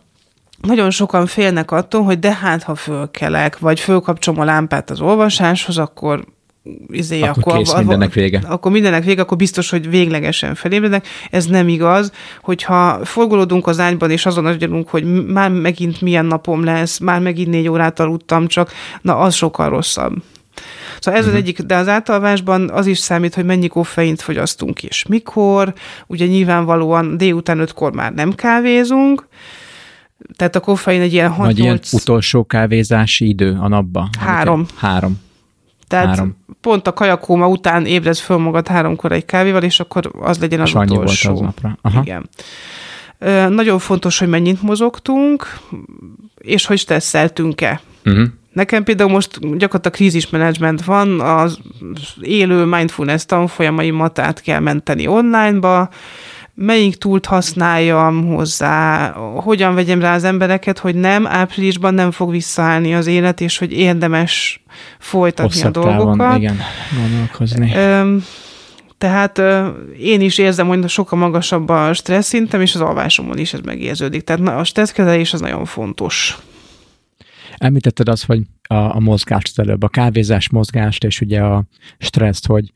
Nagyon 0.65 0.91
sokan 0.91 1.27
félnek 1.27 1.71
attól, 1.71 2.03
hogy 2.03 2.19
de 2.19 2.35
hát, 2.35 2.63
ha 2.63 2.75
fölkelek, 2.75 3.59
vagy 3.59 3.81
fölkapcsolom 3.81 4.41
a 4.41 4.45
lámpát 4.45 4.91
az 4.91 5.01
olvasáshoz, 5.01 5.79
akkor 5.79 6.25
izé, 6.89 7.21
akkor, 7.21 7.43
akkor 7.43 7.57
kész, 7.57 7.75
mindennek 7.75 8.13
vége. 8.13 8.43
Akkor 8.49 8.73
mindennek 8.73 9.05
vége, 9.05 9.23
akkor 9.23 9.37
biztos, 9.37 9.71
hogy 9.71 9.91
véglegesen 9.91 10.55
felébrednek. 10.55 11.07
Ez 11.31 11.47
nem 11.47 11.69
igaz, 11.69 12.13
hogyha 12.43 13.05
forgolódunk 13.05 13.67
az 13.67 13.81
ágyban, 13.81 14.11
és 14.11 14.27
azon 14.27 14.47
agyalunk, 14.47 14.89
hogy 14.89 15.27
már 15.27 15.51
megint 15.51 16.01
milyen 16.01 16.27
napom 16.27 16.65
lesz, 16.65 16.99
már 16.99 17.21
megint 17.21 17.49
négy 17.49 17.69
órát 17.69 18.01
aludtam, 18.01 18.47
csak 18.47 18.73
na, 19.01 19.17
az 19.17 19.35
sokkal 19.35 19.69
rosszabb. 19.69 20.23
Szóval 21.01 21.21
ez 21.21 21.27
uh-huh. 21.27 21.27
az 21.27 21.27
mhm. 21.27 21.37
egyik, 21.37 21.61
de 21.61 21.77
az 21.77 21.89
általvásban 21.89 22.71
az 22.71 22.87
is 22.87 22.99
számít, 22.99 23.35
hogy 23.35 23.45
mennyi 23.45 23.69
koffeint 23.69 24.23
fogyasztunk 24.23 24.83
és 24.83 25.05
mikor. 25.09 25.75
Ugye 26.07 26.27
nyilvánvalóan 26.27 27.17
délután 27.17 27.59
ötkor 27.59 27.93
már 27.93 28.13
nem 28.13 28.35
kávézunk, 28.35 29.27
tehát 30.37 30.57
a 30.57 30.61
koffein 30.61 31.01
egy 31.01 31.13
ilyen 31.13 31.31
6 31.31 31.47
Vagy 31.47 31.59
ilyen 31.59 31.81
utolsó 31.93 32.45
kávézási 32.45 33.29
idő 33.29 33.59
a 33.61 33.69
napba? 33.69 34.09
Három. 34.19 34.67
Három. 34.77 35.23
Tehát 35.89 36.07
három. 36.07 36.37
pont 36.61 36.87
a 36.87 36.93
kajakóma 36.93 37.49
után 37.49 37.87
ébredsz 37.87 38.21
föl 38.21 38.37
magad 38.37 38.69
háromkor 38.69 39.13
egy 39.13 39.25
kávéval, 39.25 39.63
és 39.63 39.81
akkor 39.81 40.11
az 40.21 40.39
legyen 40.39 40.61
az 40.61 40.69
Sanyi 40.69 40.93
utolsó. 40.93 41.33
Volt 41.33 41.41
az 41.41 41.47
napra. 41.47 41.79
Aha. 41.83 42.01
Igen. 42.03 42.29
Nagyon 43.51 43.79
fontos, 43.79 44.19
hogy 44.19 44.29
mennyit 44.29 44.63
mozogtunk, 44.63 45.59
és 46.39 46.67
hogy 46.67 46.79
stresszeltünk-e. 46.79 47.81
Uh-huh. 48.05 48.27
Nekem 48.53 48.85
például 48.85 49.11
most 49.11 49.39
gyakorlatilag 49.41 49.97
krízismenedzsment 49.97 50.85
van, 50.85 51.21
az 51.21 51.59
élő 52.21 52.65
mindfulness 52.65 53.25
tanfolyamaimat 53.25 54.19
át 54.19 54.41
kell 54.41 54.61
menteni 54.61 55.07
onlineba, 55.07 55.89
melyik 56.55 56.97
túlt 56.97 57.27
használjam 57.27 58.27
hozzá, 58.27 59.11
hogyan 59.37 59.75
vegyem 59.75 60.01
rá 60.01 60.15
az 60.15 60.25
embereket, 60.25 60.79
hogy 60.79 60.95
nem, 60.95 61.27
áprilisban 61.27 61.95
nem 61.95 62.11
fog 62.11 62.31
visszaállni 62.31 62.95
az 62.95 63.07
élet, 63.07 63.41
és 63.41 63.59
hogy 63.59 63.73
érdemes 63.73 64.63
folytatni 64.99 65.53
Hosszabb 65.53 65.77
a 65.77 65.81
dolgokat. 65.81 66.19
Távon, 66.19 66.41
igen, 66.41 66.61
gondolkozni. 66.97 67.73
Tehát 68.99 69.43
én 69.99 70.21
is 70.21 70.39
érzem, 70.39 70.67
hogy 70.67 70.89
sokkal 70.89 71.19
magasabb 71.19 71.69
a 71.69 71.93
stressz 71.93 72.29
szintem, 72.29 72.61
és 72.61 72.75
az 72.75 72.81
alvásomon 72.81 73.39
is 73.39 73.53
ez 73.53 73.61
megérződik. 73.61 74.23
Tehát 74.23 74.49
a 74.49 74.65
stresszkezelés 74.65 75.33
az 75.33 75.41
nagyon 75.41 75.65
fontos. 75.65 76.39
Említetted 77.57 78.09
azt, 78.09 78.25
hogy 78.25 78.43
a, 78.63 78.75
a 78.75 79.01
mozgást 79.01 79.59
előbb, 79.59 79.83
a 79.83 79.89
kávézás 79.89 80.51
mozgást, 80.51 81.05
és 81.05 81.21
ugye 81.21 81.41
a 81.41 81.65
stresszt, 81.99 82.47
hogy 82.47 82.73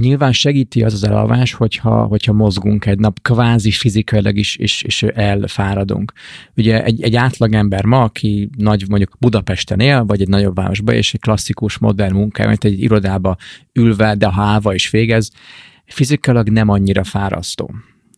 nyilván 0.00 0.32
segíti 0.32 0.82
az 0.82 0.92
az 0.92 1.04
elalvás, 1.04 1.52
hogyha, 1.52 2.04
hogyha 2.04 2.32
mozgunk 2.32 2.86
egy 2.86 2.98
nap, 2.98 3.22
kvázi 3.22 3.70
fizikailag 3.70 4.36
is, 4.36 4.56
is, 4.56 4.82
is 4.82 5.02
elfáradunk. 5.02 6.12
Ugye 6.56 6.84
egy, 6.84 7.02
egy 7.02 7.16
átlagember 7.16 7.84
ma, 7.84 8.02
aki 8.02 8.50
nagy 8.56 8.84
mondjuk 8.88 9.16
Budapesten 9.18 9.80
él, 9.80 10.04
vagy 10.04 10.20
egy 10.20 10.28
nagyobb 10.28 10.54
városban, 10.54 10.94
és 10.94 11.14
egy 11.14 11.20
klasszikus, 11.20 11.78
modern 11.78 12.14
munkája, 12.14 12.48
mint 12.48 12.64
egy 12.64 12.82
irodába 12.82 13.36
ülve, 13.72 14.14
de 14.14 14.32
hálva 14.32 14.74
is 14.74 14.90
végez, 14.90 15.30
fizikailag 15.84 16.48
nem 16.48 16.68
annyira 16.68 17.04
fárasztó 17.04 17.74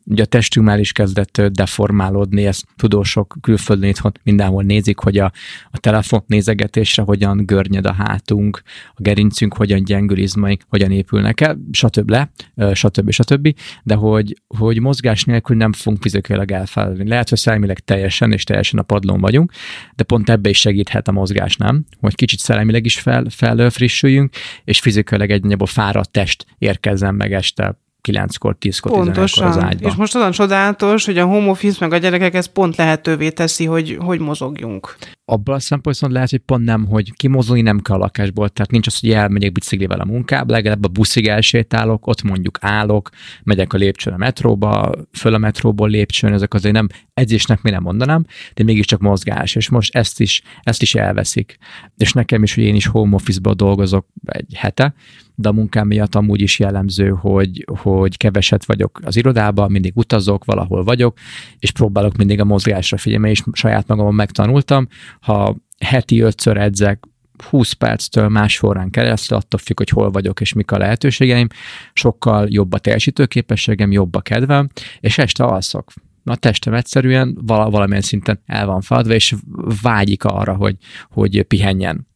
ugye 0.07 0.23
a 0.23 0.27
testünk 0.27 0.67
már 0.67 0.81
is 0.81 0.93
kezdett 0.93 1.41
deformálódni, 1.41 2.47
ezt 2.47 2.67
tudósok 2.77 3.37
külföldön 3.41 3.89
itthon 3.89 4.13
mindenhol 4.23 4.63
nézik, 4.63 4.99
hogy 4.99 5.19
a, 5.19 5.33
a 5.71 5.79
telefon 5.79 6.23
nézegetésre 6.27 7.03
hogyan 7.03 7.47
görnyed 7.47 7.87
a 7.87 7.93
hátunk, 7.93 8.63
a 8.95 9.03
gerincünk 9.03 9.55
hogyan 9.55 9.85
gyengül 9.85 10.19
izmaink, 10.19 10.63
hogyan 10.69 10.91
épülnek 10.91 11.41
el, 11.41 11.59
stb. 11.71 12.11
le, 12.11 12.31
stb. 12.73 13.11
stb. 13.11 13.55
De 13.83 13.95
hogy, 13.95 14.37
hogy 14.57 14.81
mozgás 14.81 15.25
nélkül 15.25 15.57
nem 15.57 15.73
fogunk 15.73 16.03
fizikailag 16.03 16.51
elfáradni. 16.51 17.09
Lehet, 17.09 17.29
hogy 17.29 17.39
szellemileg 17.39 17.79
teljesen 17.79 18.33
és 18.33 18.45
teljesen 18.45 18.79
a 18.79 18.83
padlón 18.83 19.21
vagyunk, 19.21 19.53
de 19.95 20.05
pont 20.05 20.31
ebbe 20.31 20.49
is 20.49 20.59
segíthet 20.59 21.09
a 21.09 21.13
mozgás, 21.13 21.57
nem? 21.57 21.85
Hogy 22.01 22.15
kicsit 22.15 22.39
szellemileg 22.39 22.85
is 22.85 22.99
fel, 22.99 23.25
felfrissüljünk, 23.29 24.35
és 24.65 24.81
fizikailag 24.81 25.31
egy 25.31 25.43
nagyobb 25.43 25.69
fáradt 25.69 26.11
test 26.11 26.47
érkezzen 26.59 27.15
meg 27.15 27.33
este 27.33 27.83
9-kor, 28.09 28.57
10-kor, 28.61 28.93
Pontosan. 28.93 29.47
az 29.47 29.59
ágyba. 29.59 29.89
És 29.89 29.95
most 29.95 30.15
olyan 30.15 30.31
csodálatos, 30.31 31.05
hogy 31.05 31.19
a 31.19 31.27
home 31.27 31.51
office 31.51 31.77
meg 31.81 31.93
a 31.93 31.97
gyerekek 31.97 32.35
ez 32.35 32.47
pont 32.47 32.77
lehetővé 32.77 33.31
teszi, 33.31 33.65
hogy, 33.65 33.97
hogy 34.01 34.21
mozogjunk. 34.21 34.97
Abban 35.27 35.55
a 35.55 35.61
szempontból 35.61 36.11
lehet, 36.11 36.31
hogy 36.31 36.39
pont 36.39 36.65
nem, 36.65 36.87
hogy 36.87 37.13
kimozogni 37.17 37.63
nem 37.63 37.81
kell 37.81 37.97
a 37.97 37.99
lakásból, 37.99 38.49
tehát 38.49 38.71
nincs 38.71 38.87
az, 38.87 38.99
hogy 38.99 39.11
elmegyek 39.11 39.53
biciklivel 39.53 40.01
a 40.01 40.05
munkába, 40.05 40.53
legalább 40.53 40.85
a 40.85 40.89
buszig 40.89 41.27
elsétálok, 41.27 42.07
ott 42.07 42.23
mondjuk 42.23 42.59
állok, 42.61 43.11
megyek 43.43 43.73
a 43.73 43.77
lépcsőn 43.77 44.13
a 44.13 44.17
metróba, 44.17 44.93
föl 45.13 45.35
a 45.35 45.39
metróból 45.39 45.89
lépcsőn, 45.89 46.33
ezek 46.33 46.55
azért 46.55 46.75
nem 46.75 46.89
edzésnek 47.15 47.63
mi 47.63 47.71
nem 47.71 47.83
mondanám, 47.83 48.27
de 48.55 48.65
mégiscsak 48.65 49.01
mozgás, 49.01 49.55
és 49.55 49.69
most 49.69 49.95
ezt 49.95 50.21
is, 50.21 50.43
ezt 50.63 50.83
is 50.83 50.95
elveszik. 50.95 51.59
És 51.97 52.13
nekem 52.13 52.43
is, 52.43 52.55
hogy 52.55 52.65
én 52.65 52.75
is 52.75 52.87
home 52.87 53.15
office-ba 53.15 53.55
dolgozok 53.55 54.07
egy 54.25 54.55
hete, 54.55 54.95
de 55.35 55.49
a 55.49 55.53
munkám 55.53 55.87
miatt 55.87 56.15
amúgy 56.15 56.41
is 56.41 56.59
jellemző, 56.59 57.09
hogy, 57.09 57.65
hogy 57.81 58.17
keveset 58.17 58.65
vagyok 58.65 59.01
az 59.05 59.17
irodában, 59.17 59.71
mindig 59.71 59.93
utazok, 59.97 60.45
valahol 60.45 60.85
vagyok, 60.85 61.19
és 61.59 61.71
próbálok 61.71 62.17
mindig 62.17 62.41
a 62.41 62.45
mozgásra 62.45 62.97
figyelni, 62.97 63.31
és 63.31 63.43
saját 63.53 63.87
magamon 63.87 64.15
megtanultam, 64.15 64.89
ha 65.25 65.57
heti 65.79 66.21
ötször 66.21 66.57
edzek, 66.57 67.05
20 67.49 67.73
perctől 67.73 68.29
másfél 68.29 68.69
órán 68.69 68.91
keresztül, 68.91 69.37
attól 69.37 69.61
függ, 69.61 69.79
hogy 69.79 69.89
hol 69.89 70.11
vagyok 70.11 70.41
és 70.41 70.53
mik 70.53 70.71
a 70.71 70.79
lehetőségeim, 70.79 71.49
sokkal 71.93 72.47
jobb 72.51 72.73
a 72.73 72.79
teljesítőképességem, 72.79 73.93
jobb 73.93 74.15
a 74.15 74.21
kedvem, 74.21 74.69
és 75.01 75.19
este 75.19 75.45
alszok 75.45 75.93
a 76.25 76.37
testem 76.37 76.75
egyszerűen 76.75 77.39
val- 77.47 77.71
valamilyen 77.71 78.03
szinten 78.03 78.41
el 78.47 78.67
van 78.67 78.81
fadva, 78.81 79.15
és 79.15 79.35
vágyik 79.83 80.25
arra, 80.25 80.55
hogy, 80.55 80.77
hogy 81.11 81.43
pihenjen. 81.43 82.07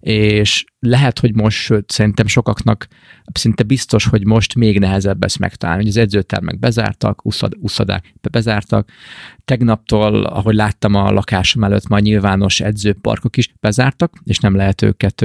És 0.00 0.64
lehet, 0.78 1.18
hogy 1.18 1.34
most, 1.34 1.58
sőt, 1.58 1.90
szerintem 1.90 2.26
sokaknak 2.26 2.86
szinte 3.32 3.62
biztos, 3.62 4.06
hogy 4.06 4.26
most 4.26 4.54
még 4.54 4.78
nehezebb 4.78 5.24
ezt 5.24 5.38
megtalálni. 5.38 5.88
Az 5.88 5.96
edzőtermek 5.96 6.58
bezártak, 6.58 7.24
uszad, 7.24 7.52
uszadák 7.60 8.14
bezártak. 8.30 8.90
Tegnaptól, 9.44 10.24
ahogy 10.24 10.54
láttam 10.54 10.94
a 10.94 11.10
lakásom 11.10 11.64
előtt, 11.64 11.88
ma 11.88 11.98
nyilvános 11.98 12.60
edzőparkok 12.60 13.36
is 13.36 13.54
bezártak, 13.60 14.12
és 14.24 14.38
nem 14.38 14.56
lehet 14.56 14.82
őket 14.82 15.24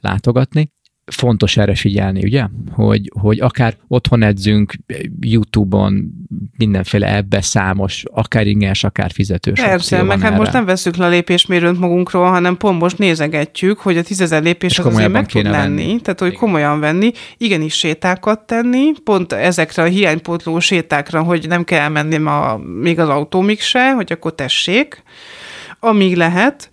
látogatni 0.00 0.74
fontos 1.12 1.56
erre 1.56 1.74
figyelni, 1.74 2.22
ugye? 2.22 2.46
Hogy, 2.72 3.10
hogy 3.20 3.40
akár 3.40 3.76
otthon 3.88 4.22
edzünk, 4.22 4.74
YouTube-on, 5.20 6.10
mindenféle 6.56 7.16
ebbe 7.16 7.40
számos, 7.40 8.04
akár 8.12 8.46
ingyenes, 8.46 8.84
akár 8.84 9.10
fizetős. 9.10 9.60
Persze, 9.60 10.02
meg 10.02 10.20
hát 10.20 10.36
most 10.36 10.52
nem 10.52 10.64
veszük 10.64 10.96
le 10.96 11.04
a 11.04 11.08
lépésmérőt 11.08 11.78
magunkról, 11.78 12.28
hanem 12.28 12.56
pont 12.56 12.80
most 12.80 12.98
nézegetjük, 12.98 13.78
hogy 13.78 13.96
a 13.96 14.02
tízezer 14.02 14.42
lépés 14.42 14.78
az 14.78 14.86
azért 14.86 15.12
meg 15.12 15.26
tud 15.26 15.42
lenni, 15.42 15.84
venni. 15.84 16.00
tehát 16.00 16.20
hogy 16.20 16.32
komolyan 16.32 16.80
venni, 16.80 17.12
igenis 17.36 17.74
sétákat 17.74 18.40
tenni, 18.40 18.92
pont 19.04 19.32
ezekre 19.32 19.82
a 19.82 19.86
hiánypótló 19.86 20.58
sétákra, 20.58 21.22
hogy 21.22 21.48
nem 21.48 21.64
kell 21.64 21.88
menni 21.88 22.16
a, 22.16 22.60
még 22.82 22.98
az 22.98 23.08
autómig 23.08 23.60
se, 23.60 23.92
hogy 23.92 24.12
akkor 24.12 24.34
tessék, 24.34 25.02
amíg 25.80 26.16
lehet 26.16 26.70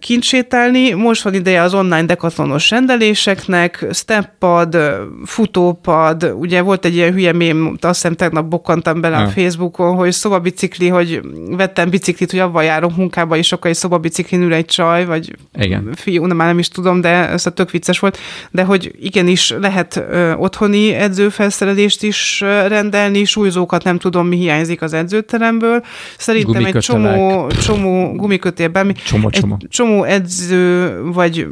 kint 0.00 0.22
sétálni. 0.22 0.92
Most 0.92 1.22
van 1.22 1.34
ideje 1.34 1.62
az 1.62 1.74
online 1.74 2.04
dekatlonos 2.04 2.70
rendeléseknek, 2.70 3.86
steppad, 3.92 4.76
futópad, 5.24 6.34
ugye 6.38 6.60
volt 6.60 6.84
egy 6.84 6.94
ilyen 6.94 7.12
hülye 7.12 7.32
mém, 7.32 7.76
azt 7.80 7.94
hiszem 7.94 8.14
tegnap 8.14 8.46
bokkantam 8.48 9.00
bele 9.00 9.16
a 9.16 9.28
Facebookon, 9.28 9.94
hogy 9.94 10.12
szobabicikli, 10.12 10.88
hogy 10.88 11.20
vettem 11.50 11.90
biciklit, 11.90 12.30
hogy 12.30 12.40
avval 12.40 12.64
járok 12.64 12.96
munkába, 12.96 13.36
és 13.36 13.46
sokkal 13.46 13.70
egy 13.70 13.76
szobabiciklin 13.76 14.42
ül 14.42 14.52
egy 14.52 14.64
csaj, 14.64 15.04
vagy 15.04 15.36
Igen. 15.58 15.88
fiú, 15.94 16.24
nem, 16.24 16.36
már 16.36 16.46
nem 16.46 16.58
is 16.58 16.68
tudom, 16.68 17.00
de 17.00 17.28
ez 17.28 17.46
a 17.46 17.50
tök 17.50 17.70
vicces 17.70 17.98
volt, 17.98 18.18
de 18.50 18.62
hogy 18.62 18.92
igenis 19.00 19.54
lehet 19.60 20.04
ö, 20.10 20.32
otthoni 20.32 20.92
edzőfelszerelést 20.92 22.02
is 22.02 22.40
rendelni, 22.66 23.24
súlyzókat 23.24 23.84
nem 23.84 23.98
tudom, 23.98 24.26
mi 24.26 24.36
hiányzik 24.36 24.82
az 24.82 24.92
edzőteremből. 24.92 25.84
Szerintem 26.18 26.64
egy 26.64 26.78
csomó, 26.78 27.46
csomó 27.46 28.12
gumikötél, 28.14 28.68
bármi, 28.68 28.92
csomó, 28.92 29.30
csomó. 29.30 29.56
Egy 29.60 29.68
csomó 29.68 29.85
edző, 30.04 30.94
vagy 31.02 31.46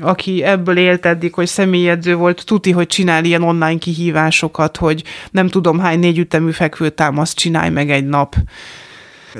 aki 0.00 0.42
ebből 0.42 0.76
élt 0.76 1.06
eddig, 1.06 1.34
hogy 1.34 1.46
személyedző 1.46 2.14
volt, 2.14 2.44
tuti, 2.46 2.70
hogy 2.70 2.86
csinál 2.86 3.24
ilyen 3.24 3.42
online 3.42 3.78
kihívásokat, 3.78 4.76
hogy 4.76 5.02
nem 5.30 5.48
tudom 5.48 5.78
hány 5.78 5.98
négy 5.98 6.18
ütemű 6.18 6.50
fekvőtámaszt 6.50 7.36
csinálj 7.36 7.70
meg 7.70 7.90
egy 7.90 8.06
nap. 8.06 8.36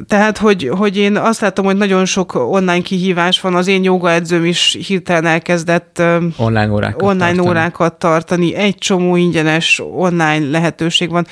Tehát, 0.07 0.39
hogy, 0.39 0.71
hogy 0.77 0.97
én 0.97 1.17
azt 1.17 1.41
látom, 1.41 1.65
hogy 1.65 1.77
nagyon 1.77 2.05
sok 2.05 2.35
online 2.35 2.81
kihívás 2.81 3.41
van. 3.41 3.55
Az 3.55 3.67
én 3.67 3.85
jogaedzőm 3.85 4.45
is 4.45 4.79
hirtelen 4.87 5.27
elkezdett 5.27 6.03
online 6.37 6.71
órákat, 6.71 7.03
online 7.03 7.19
tartani. 7.19 7.49
órákat 7.49 7.95
tartani. 7.95 8.55
Egy 8.55 8.75
csomó 8.75 9.17
ingyenes 9.17 9.83
online 9.93 10.51
lehetőség 10.51 11.11
van. 11.11 11.27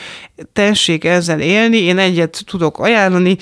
Tessék 0.53 1.05
ezzel 1.05 1.41
élni. 1.41 1.77
Én 1.77 1.99
egyet 1.99 2.43
tudok 2.47 2.79
ajánlani, 2.79 3.37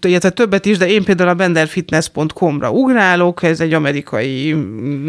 illetve 0.00 0.30
többet 0.30 0.66
is, 0.66 0.78
de 0.78 0.88
én 0.88 1.04
például 1.04 1.28
a 1.28 1.34
benderfitness.com-ra 1.34 2.70
ugrálok, 2.70 3.42
ez 3.42 3.60
egy 3.60 3.72
amerikai 3.72 4.56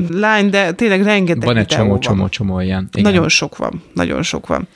lány, 0.10 0.50
de 0.50 0.72
tényleg 0.72 1.04
rengeteg 1.04 1.44
Van 1.44 1.58
egy 1.58 1.66
csomó, 1.66 1.98
csomó, 1.98 2.30
csomó 2.30 2.60
ilyen. 2.60 2.90
Igen. 2.92 3.12
Nagyon 3.12 3.30
sok 3.30 3.58
van, 3.58 3.84
nagyon 3.94 4.22
sok 4.22 4.48
van. 4.48 4.68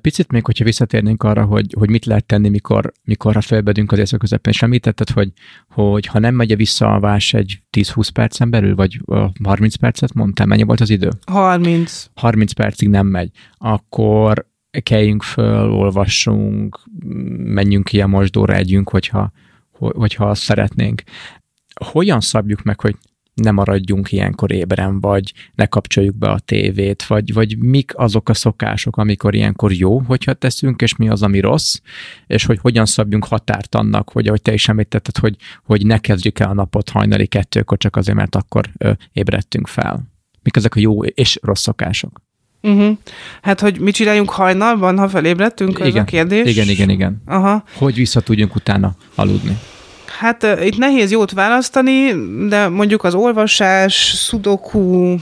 Picit 0.00 0.32
még, 0.32 0.44
hogyha 0.44 0.64
visszatérnénk 0.64 1.22
arra, 1.22 1.44
hogy, 1.44 1.74
hogy 1.78 1.90
mit 1.90 2.04
lehet 2.04 2.24
tenni, 2.24 2.48
mikor, 2.48 2.92
mikor 3.04 3.36
a 3.36 3.40
felbedünk 3.40 3.92
az 3.92 3.98
éjszaka 3.98 4.20
közepén, 4.20 4.52
és 4.52 4.62
említetted, 4.62 5.10
hogy, 5.10 5.32
hogy 5.68 6.06
ha 6.06 6.18
nem 6.18 6.34
megy 6.34 6.52
a 6.52 6.56
visszaalvás 6.56 7.34
egy 7.34 7.62
10-20 7.76 8.08
percen 8.12 8.50
belül, 8.50 8.74
vagy 8.74 9.00
30 9.44 9.74
percet 9.74 10.14
mondtál, 10.14 10.46
mennyi 10.46 10.62
volt 10.62 10.80
az 10.80 10.90
idő? 10.90 11.08
30. 11.26 12.06
30 12.14 12.52
percig 12.52 12.88
nem 12.88 13.06
megy, 13.06 13.30
akkor 13.58 14.46
keljünk 14.82 15.22
föl, 15.22 15.70
olvassunk, 15.70 16.80
menjünk 17.36 17.84
ki 17.84 18.00
a 18.00 18.06
mosdóra, 18.06 18.54
együnk, 18.54 18.88
hogyha, 18.88 19.32
hogyha 19.72 20.28
azt 20.28 20.42
szeretnénk. 20.42 21.02
Hogyan 21.84 22.20
szabjuk 22.20 22.62
meg, 22.62 22.80
hogy 22.80 22.96
ne 23.34 23.50
maradjunk 23.50 24.12
ilyenkor 24.12 24.52
ébren, 24.52 25.00
vagy 25.00 25.32
ne 25.54 25.66
kapcsoljuk 25.66 26.16
be 26.16 26.30
a 26.30 26.38
tévét, 26.38 27.06
vagy, 27.06 27.32
vagy 27.32 27.58
mik 27.58 27.92
azok 27.98 28.28
a 28.28 28.34
szokások, 28.34 28.96
amikor 28.96 29.34
ilyenkor 29.34 29.72
jó, 29.72 29.98
hogyha 29.98 30.32
teszünk, 30.32 30.82
és 30.82 30.96
mi 30.96 31.08
az, 31.08 31.22
ami 31.22 31.40
rossz, 31.40 31.76
és 32.26 32.44
hogy 32.44 32.58
hogyan 32.60 32.86
szabjunk 32.86 33.24
határt 33.24 33.74
annak, 33.74 34.10
hogy 34.10 34.26
ahogy 34.26 34.42
te 34.42 34.52
is 34.52 34.68
említetted, 34.68 35.16
hogy, 35.16 35.36
hogy 35.64 35.86
ne 35.86 35.98
kezdjük 35.98 36.38
el 36.38 36.48
a 36.48 36.54
napot 36.54 36.90
hajnali 36.90 37.26
kettőkor, 37.26 37.78
csak 37.78 37.96
azért, 37.96 38.16
mert 38.16 38.34
akkor 38.34 38.70
ö, 38.78 38.92
ébredtünk 39.12 39.66
fel. 39.66 40.08
Mik 40.42 40.56
ezek 40.56 40.74
a 40.74 40.80
jó 40.80 41.04
és 41.04 41.38
rossz 41.42 41.62
szokások? 41.62 42.20
Uh-huh. 42.62 42.96
Hát, 43.42 43.60
hogy 43.60 43.78
mit 43.78 43.94
csináljunk 43.94 44.30
hajnalban, 44.30 44.98
ha 44.98 45.08
felébredtünk, 45.08 45.78
igen, 45.78 45.86
ez 45.86 45.94
a 45.94 46.04
kérdés? 46.04 46.50
Igen, 46.50 46.68
igen, 46.68 46.88
igen. 46.88 47.22
Aha. 47.26 47.64
Hogy 47.74 47.94
vissza 47.94 48.20
tudjunk 48.20 48.54
utána 48.54 48.94
aludni? 49.14 49.58
Hát 50.20 50.46
itt 50.62 50.76
nehéz 50.76 51.10
jót 51.10 51.32
választani, 51.32 52.14
de 52.48 52.68
mondjuk 52.68 53.04
az 53.04 53.14
olvasás, 53.14 53.94
sudoku, 54.26 55.16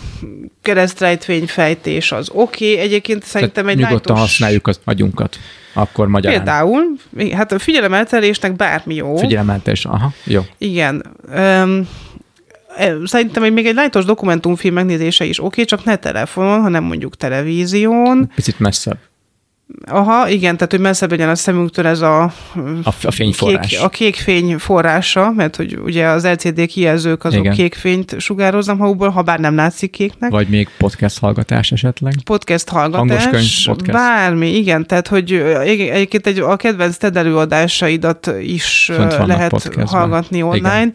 keresztrejtvényfejtés 0.62 2.12
az 2.12 2.30
oké. 2.32 2.72
Okay. 2.72 2.84
Egyébként 2.84 3.24
szerintem 3.24 3.68
egy 3.68 3.76
Nyugodtan 3.76 4.14
lájtos... 4.14 4.20
használjuk 4.20 4.66
az 4.66 4.80
agyunkat. 4.84 5.38
Akkor 5.72 6.08
magyarán. 6.08 6.36
Például, 6.36 6.82
hát 7.32 7.52
a 7.52 7.58
figyelemeltelésnek 7.58 8.56
bármi 8.56 8.94
jó. 8.94 9.16
Figyelemeltelés, 9.16 9.84
aha, 9.84 10.12
jó. 10.24 10.42
Igen. 10.58 11.04
Um, 11.36 11.88
Szerintem 13.04 13.52
még 13.52 13.66
egy 13.66 13.74
lájtos 13.74 14.04
dokumentumfilm 14.04 14.74
megnézése 14.74 15.24
is 15.24 15.38
oké, 15.38 15.46
okay, 15.46 15.64
csak 15.64 15.84
ne 15.84 15.96
telefonon, 15.96 16.60
hanem 16.60 16.84
mondjuk 16.84 17.16
televízión. 17.16 18.30
Picit 18.34 18.58
messzebb. 18.58 18.98
Aha, 19.86 20.28
igen, 20.28 20.56
tehát 20.56 20.70
hogy 20.70 20.80
messzebb 20.80 21.10
legyen 21.10 21.28
a 21.28 21.34
szemünktől 21.34 21.86
ez 21.86 22.00
a, 22.00 22.22
a, 22.22 22.32
a 23.02 23.10
fényforrás. 23.10 23.68
Kék, 23.68 23.80
a 23.80 23.88
kék 23.88 24.16
fény 24.16 24.58
forrása, 24.58 25.32
mert 25.36 25.56
hogy 25.56 25.78
ugye 25.78 26.06
az 26.06 26.26
LCD 26.26 26.66
kijelzők 26.66 27.24
azok 27.24 27.40
igen. 27.40 27.54
kék 27.54 27.74
fényt 27.74 28.20
sugároznak 28.20 28.78
magukból, 28.78 29.08
ha 29.08 29.22
bár 29.22 29.38
nem 29.38 29.54
látszik 29.54 29.90
kéknek. 29.90 30.30
Vagy 30.30 30.48
még 30.48 30.68
podcast 30.78 31.18
hallgatás 31.18 31.72
esetleg. 31.72 32.14
Podcast 32.24 32.68
hallgatás. 32.68 33.28
Könyv, 33.28 33.64
podcast. 33.64 33.98
Bármi, 33.98 34.56
igen, 34.56 34.86
tehát 34.86 35.08
hogy 35.08 35.32
egyébként 35.32 36.26
egy, 36.26 36.38
a 36.38 36.56
kedvenc 36.56 36.96
TED 36.96 37.16
előadásaidat 37.16 38.32
is 38.40 38.92
lehet 39.26 39.68
hallgatni 39.84 40.42
online. 40.42 40.78
Igen 40.78 40.92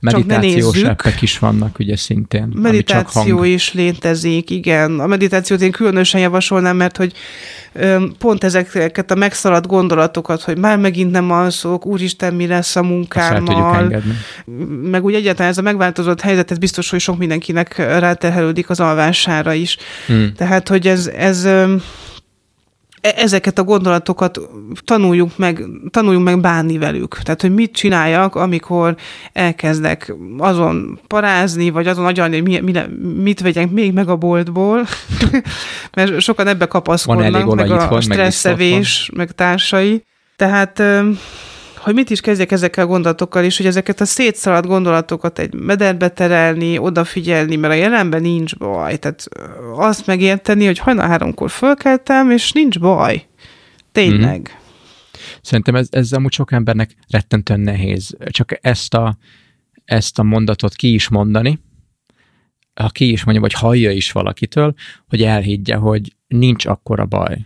Meditációs 0.00 0.82
appek 0.82 1.22
is 1.22 1.38
vannak, 1.38 1.78
ugye 1.78 1.96
szintén. 1.96 2.52
Meditáció 2.54 3.36
hang... 3.36 3.46
is 3.46 3.72
létezik, 3.72 4.50
igen. 4.50 5.00
A 5.00 5.06
meditációt 5.06 5.60
én 5.60 5.70
különösen 5.70 6.20
javasolnám, 6.20 6.76
mert 6.76 6.96
hogy 6.96 7.12
pont 8.18 8.44
ezeket 8.44 9.10
a 9.10 9.14
megszaladt 9.14 9.66
gondolatokat, 9.66 10.42
hogy 10.42 10.58
már 10.58 10.78
megint 10.78 11.10
nem 11.10 11.30
alszok, 11.30 11.86
úristen, 11.86 12.34
mi 12.34 12.46
lesz 12.46 12.76
a 12.76 12.82
munkámmal. 12.82 14.02
Meg 14.82 15.04
úgy 15.04 15.14
egyáltalán 15.14 15.50
ez 15.50 15.58
a 15.58 15.62
megváltozott 15.62 16.20
helyzet, 16.20 16.50
ez 16.50 16.58
biztos, 16.58 16.90
hogy 16.90 17.00
sok 17.00 17.18
mindenkinek 17.18 17.76
ráterhelődik 17.76 18.70
az 18.70 18.80
alvására 18.80 19.52
is. 19.52 19.76
Hmm. 20.06 20.32
Tehát, 20.36 20.68
hogy 20.68 20.88
ez, 20.88 21.06
ez 21.06 21.48
ezeket 23.00 23.58
a 23.58 23.64
gondolatokat 23.64 24.40
tanuljuk 24.84 25.38
meg, 25.38 25.64
tanuljunk 25.90 26.24
meg 26.24 26.40
bánni 26.40 26.78
velük. 26.78 27.18
Tehát, 27.22 27.40
hogy 27.40 27.54
mit 27.54 27.72
csináljak, 27.72 28.34
amikor 28.34 28.96
elkezdek 29.32 30.14
azon 30.38 31.00
parázni, 31.06 31.70
vagy 31.70 31.86
azon 31.86 32.06
agyalni, 32.06 32.40
hogy 32.40 32.48
mi, 32.48 32.60
mi, 32.60 32.72
mit 33.22 33.40
vegyek 33.40 33.70
még 33.70 33.92
meg 33.92 34.08
a 34.08 34.16
boltból, 34.16 34.86
mert 35.94 36.20
sokan 36.20 36.46
ebbe 36.46 36.66
kapaszkodnak, 36.66 37.54
meg 37.54 37.70
a 37.70 38.00
stresszevés, 38.00 39.10
meg 39.14 39.32
társai. 39.32 40.04
Tehát 40.36 40.82
hogy 41.80 41.94
mit 41.94 42.10
is 42.10 42.20
kezdjek 42.20 42.52
ezekkel 42.52 42.84
a 42.84 42.86
gondolatokkal 42.86 43.44
is, 43.44 43.56
hogy 43.56 43.66
ezeket 43.66 44.00
a 44.00 44.04
szétszaladt 44.04 44.66
gondolatokat 44.66 45.38
egy 45.38 45.54
mederbe 45.54 46.08
terelni, 46.08 46.78
odafigyelni, 46.78 47.56
mert 47.56 47.72
a 47.72 47.76
jelenben 47.76 48.22
nincs 48.22 48.56
baj. 48.56 48.98
Tehát 48.98 49.28
azt 49.74 50.06
megérteni, 50.06 50.66
hogy 50.66 50.78
hajnal 50.78 51.08
háromkor 51.08 51.50
fölkeltem, 51.50 52.30
és 52.30 52.52
nincs 52.52 52.78
baj. 52.78 53.26
Tényleg. 53.92 54.40
Mm-hmm. 54.40 54.58
Szerintem 55.42 55.74
ez, 55.74 55.88
ez 55.90 56.12
amúgy 56.12 56.32
sok 56.32 56.52
embernek 56.52 56.94
rettentően 57.08 57.60
nehéz. 57.60 58.16
Csak 58.30 58.58
ezt 58.60 58.94
a, 58.94 59.16
ezt 59.84 60.18
a 60.18 60.22
mondatot 60.22 60.74
ki 60.74 60.94
is 60.94 61.08
mondani, 61.08 61.60
ha 62.74 62.88
ki 62.88 63.10
is 63.10 63.24
mondja, 63.24 63.42
vagy 63.42 63.52
hallja 63.52 63.90
is 63.90 64.12
valakitől, 64.12 64.74
hogy 65.08 65.22
elhiggye, 65.22 65.74
hogy 65.74 66.16
nincs 66.26 66.66
akkora 66.66 67.06
baj 67.06 67.38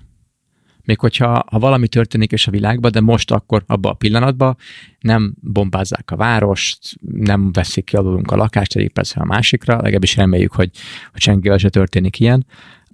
még 0.84 0.98
hogyha 0.98 1.44
ha 1.50 1.58
valami 1.58 1.88
történik 1.88 2.32
is 2.32 2.46
a 2.46 2.50
világban, 2.50 2.90
de 2.90 3.00
most 3.00 3.30
akkor 3.30 3.64
abban 3.66 3.92
a 3.92 3.94
pillanatban 3.94 4.56
nem 5.00 5.34
bombázzák 5.40 6.10
a 6.10 6.16
várost, 6.16 6.78
nem 7.00 7.52
veszik 7.52 7.84
ki 7.84 7.96
alulunk 7.96 8.30
a 8.30 8.36
lakást 8.36 8.76
egyik 8.76 8.92
persze 8.92 9.20
a 9.20 9.24
másikra, 9.24 9.74
legalábbis 9.74 10.16
reméljük, 10.16 10.52
hogy, 10.52 10.70
hogy 11.12 11.20
senkivel 11.20 11.58
se 11.58 11.68
történik 11.68 12.20
ilyen, 12.20 12.46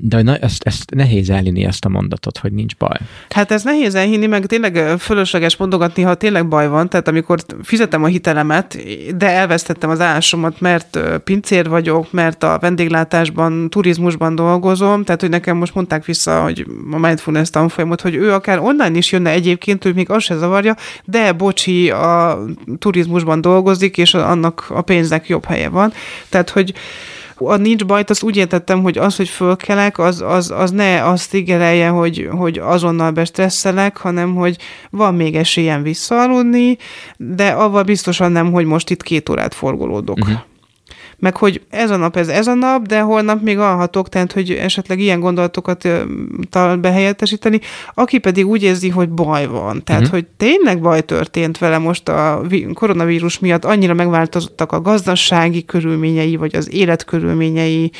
de 0.02 0.22
na, 0.22 0.36
ezt, 0.36 0.62
ezt 0.62 0.94
nehéz 0.94 1.30
elhinni 1.30 1.64
ezt 1.64 1.84
a 1.84 1.88
mondatot, 1.88 2.38
hogy 2.38 2.52
nincs 2.52 2.76
baj. 2.76 2.96
Hát 3.28 3.50
ez 3.50 3.62
nehéz 3.62 3.94
elhinni, 3.94 4.26
meg 4.26 4.46
tényleg 4.46 4.98
fölösleges 4.98 5.56
mondogatni, 5.56 6.02
ha 6.02 6.14
tényleg 6.14 6.48
baj 6.48 6.68
van. 6.68 6.88
Tehát 6.88 7.08
amikor 7.08 7.38
fizetem 7.62 8.02
a 8.02 8.06
hitelemet, 8.06 8.78
de 9.16 9.30
elvesztettem 9.30 9.90
az 9.90 10.00
állásomat, 10.00 10.60
mert 10.60 10.98
pincér 11.24 11.68
vagyok, 11.68 12.12
mert 12.12 12.42
a 12.42 12.58
vendéglátásban, 12.60 13.70
turizmusban 13.70 14.34
dolgozom, 14.34 15.04
tehát 15.04 15.20
hogy 15.20 15.30
nekem 15.30 15.56
most 15.56 15.74
mondták 15.74 16.04
vissza, 16.04 16.42
hogy 16.42 16.66
a 16.90 16.98
mindfulness 16.98 17.50
tanfolyamot, 17.50 18.00
hogy 18.00 18.14
ő 18.14 18.32
akár 18.32 18.58
online 18.58 18.96
is 18.96 19.12
jönne 19.12 19.30
egyébként, 19.30 19.82
hogy 19.82 19.94
még 19.94 20.10
az 20.10 20.22
se 20.22 20.36
zavarja, 20.36 20.76
de 21.04 21.32
bocsi, 21.32 21.90
a 21.90 22.38
turizmusban 22.78 23.40
dolgozik, 23.40 23.98
és 23.98 24.14
annak 24.14 24.66
a 24.68 24.80
pénznek 24.80 25.28
jobb 25.28 25.44
helye 25.44 25.68
van. 25.68 25.92
Tehát, 26.28 26.50
hogy 26.50 26.74
a 27.44 27.56
nincs 27.56 27.86
bajt, 27.86 28.10
azt 28.10 28.22
úgy 28.22 28.36
értettem, 28.36 28.82
hogy 28.82 28.98
az, 28.98 29.16
hogy 29.16 29.28
fölkelek, 29.28 29.98
az, 29.98 30.20
az, 30.20 30.50
az 30.50 30.70
ne 30.70 31.04
azt 31.04 31.34
ígérelje, 31.34 31.88
hogy, 31.88 32.28
hogy 32.30 32.58
azonnal 32.58 33.10
bestresszelek, 33.10 33.96
hanem 33.96 34.34
hogy 34.34 34.56
van 34.90 35.14
még 35.14 35.36
esélyem 35.36 35.82
visszaaludni, 35.82 36.76
de 37.16 37.48
avval 37.48 37.82
biztosan 37.82 38.32
nem, 38.32 38.52
hogy 38.52 38.64
most 38.64 38.90
itt 38.90 39.02
két 39.02 39.28
órát 39.28 39.54
forgolódok. 39.54 40.18
Uh-huh 40.18 40.38
meg 41.20 41.36
hogy 41.36 41.62
ez 41.70 41.90
a 41.90 41.96
nap, 41.96 42.16
ez 42.16 42.28
ez 42.28 42.46
a 42.46 42.54
nap, 42.54 42.86
de 42.86 43.00
holnap 43.00 43.42
még 43.42 43.58
alhatok, 43.58 44.08
tehát 44.08 44.32
hogy 44.32 44.50
esetleg 44.50 44.98
ilyen 44.98 45.20
gondolatokat 45.20 45.88
tal 46.50 46.76
behelyettesíteni, 46.76 47.60
aki 47.94 48.18
pedig 48.18 48.46
úgy 48.46 48.62
érzi, 48.62 48.88
hogy 48.88 49.08
baj 49.08 49.46
van. 49.46 49.84
Tehát, 49.84 50.02
uh-huh. 50.02 50.16
hogy 50.16 50.26
tényleg 50.36 50.80
baj 50.80 51.00
történt 51.00 51.58
vele 51.58 51.78
most 51.78 52.08
a 52.08 52.42
koronavírus 52.74 53.38
miatt, 53.38 53.64
annyira 53.64 53.94
megváltozottak 53.94 54.72
a 54.72 54.80
gazdasági 54.80 55.64
körülményei, 55.64 56.36
vagy 56.36 56.56
az 56.56 56.72
életkörülményei, 56.72 57.90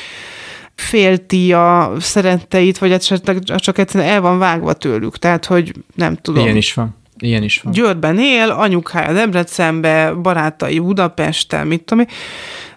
félti 0.75 1.53
a 1.53 1.91
szeretteit, 1.99 2.77
vagy 2.77 2.91
esetleg 2.91 3.39
csak 3.43 3.77
egyszerűen 3.77 4.09
el 4.09 4.21
van 4.21 4.39
vágva 4.39 4.73
tőlük. 4.73 5.17
Tehát, 5.17 5.45
hogy 5.45 5.73
nem 5.95 6.15
tudom. 6.15 6.43
Ilyen 6.43 6.55
is 6.55 6.73
van. 6.73 6.99
Ilyen 7.19 7.43
is 7.43 7.61
van. 7.61 7.73
Győrben 7.73 8.19
él, 8.19 8.49
anyukája 8.49 9.13
Debrecenbe, 9.13 10.13
barátai 10.13 10.79
Budapesten, 10.79 11.67
mit 11.67 11.83
tudom 11.83 11.99
én. 11.99 12.15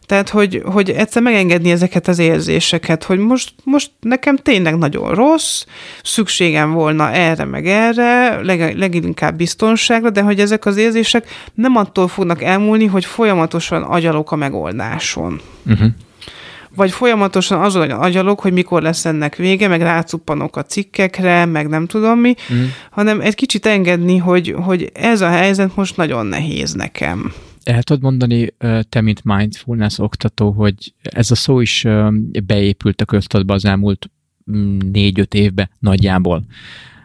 Tehát, 0.06 0.28
hogy, 0.28 0.62
hogy 0.64 0.90
egyszer 0.90 1.22
megengedni 1.22 1.70
ezeket 1.70 2.08
az 2.08 2.18
érzéseket, 2.18 3.04
hogy 3.04 3.18
most, 3.18 3.54
most 3.64 3.90
nekem 4.00 4.36
tényleg 4.36 4.78
nagyon 4.78 5.14
rossz, 5.14 5.64
szükségem 6.02 6.72
volna 6.72 7.10
erre 7.10 7.44
meg 7.44 7.66
erre, 7.66 8.42
leg, 8.42 8.76
leginkább 8.76 9.36
biztonságra, 9.36 10.10
de 10.10 10.22
hogy 10.22 10.40
ezek 10.40 10.66
az 10.66 10.76
érzések 10.76 11.28
nem 11.54 11.76
attól 11.76 12.08
fognak 12.08 12.42
elmúlni, 12.42 12.86
hogy 12.86 13.04
folyamatosan 13.04 13.82
agyalok 13.82 14.32
a 14.32 14.36
megoldáson. 14.36 15.40
Uh-huh 15.66 15.90
vagy 16.76 16.90
folyamatosan 16.90 17.60
azon 17.60 17.90
agyalok, 17.90 18.40
hogy 18.40 18.52
mikor 18.52 18.82
lesz 18.82 19.04
ennek 19.04 19.36
vége, 19.36 19.68
meg 19.68 19.80
rácuppanok 19.80 20.56
a 20.56 20.62
cikkekre, 20.62 21.44
meg 21.44 21.68
nem 21.68 21.86
tudom 21.86 22.18
mi, 22.18 22.34
mm. 22.52 22.64
hanem 22.90 23.20
egy 23.20 23.34
kicsit 23.34 23.66
engedni, 23.66 24.16
hogy, 24.16 24.54
hogy 24.62 24.90
ez 24.94 25.20
a 25.20 25.28
helyzet 25.28 25.76
most 25.76 25.96
nagyon 25.96 26.26
nehéz 26.26 26.72
nekem. 26.72 27.32
El 27.64 27.82
tudod 27.82 28.02
mondani, 28.02 28.54
te, 28.88 29.00
mint 29.00 29.24
mindfulness 29.24 29.98
oktató, 29.98 30.50
hogy 30.50 30.94
ez 31.02 31.30
a 31.30 31.34
szó 31.34 31.60
is 31.60 31.86
beépült 32.44 33.00
a 33.00 33.04
köztudatba 33.04 33.54
az 33.54 33.64
elmúlt 33.64 34.10
mm, 34.50 34.78
négy-öt 34.92 35.34
évbe 35.34 35.70
nagyjából, 35.78 36.44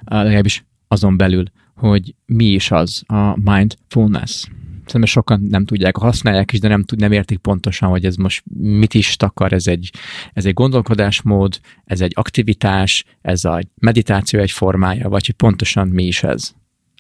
legalábbis 0.06 0.66
azon 0.88 1.18
belül, 1.18 1.46
hogy 1.76 2.16
mi 2.26 2.46
is 2.46 2.72
az 2.72 3.04
a 3.08 3.52
mindfulness. 3.52 4.48
Szerintem 4.86 5.06
sokan 5.06 5.42
nem 5.42 5.66
tudják, 5.66 5.98
használják 5.98 6.54
is, 6.54 6.60
de 6.60 6.68
nem, 6.68 6.84
tud, 6.84 7.00
nem 7.00 7.12
értik 7.12 7.38
pontosan, 7.38 7.90
hogy 7.90 8.06
ez 8.06 8.16
most 8.16 8.44
mit 8.58 8.94
is 8.94 9.16
takar, 9.16 9.54
ez 9.54 9.68
egy, 9.68 9.92
ez 10.34 10.46
egy 10.46 10.54
gondolkodásmód, 10.54 11.60
ez 11.86 12.02
egy 12.02 12.12
aktivitás, 12.16 13.06
ez 13.22 13.46
a 13.46 13.62
meditáció 13.76 14.40
egy 14.40 14.52
formája, 14.52 15.10
vagy 15.10 15.26
hogy 15.26 15.36
pontosan 15.36 15.88
mi 15.88 16.04
is 16.04 16.24
ez. 16.24 16.54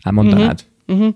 Elmondanád? 0.03 0.65
Uh-huh. 0.87 1.05
Uh-huh. 1.05 1.15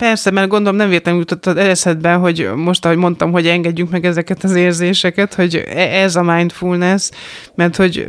Persze, 0.00 0.30
mert 0.30 0.48
gondolom 0.48 0.76
nem 0.76 0.88
véletlenül 0.88 1.20
jutott 1.20 1.46
az 1.46 1.56
eszedbe, 1.56 2.12
hogy 2.12 2.50
most, 2.56 2.84
ahogy 2.84 2.96
mondtam, 2.96 3.32
hogy 3.32 3.46
engedjünk 3.46 3.90
meg 3.90 4.04
ezeket 4.04 4.44
az 4.44 4.54
érzéseket, 4.54 5.34
hogy 5.34 5.54
e- 5.54 6.02
ez 6.02 6.16
a 6.16 6.22
mindfulness, 6.22 7.10
mert 7.54 7.76
hogy 7.76 8.08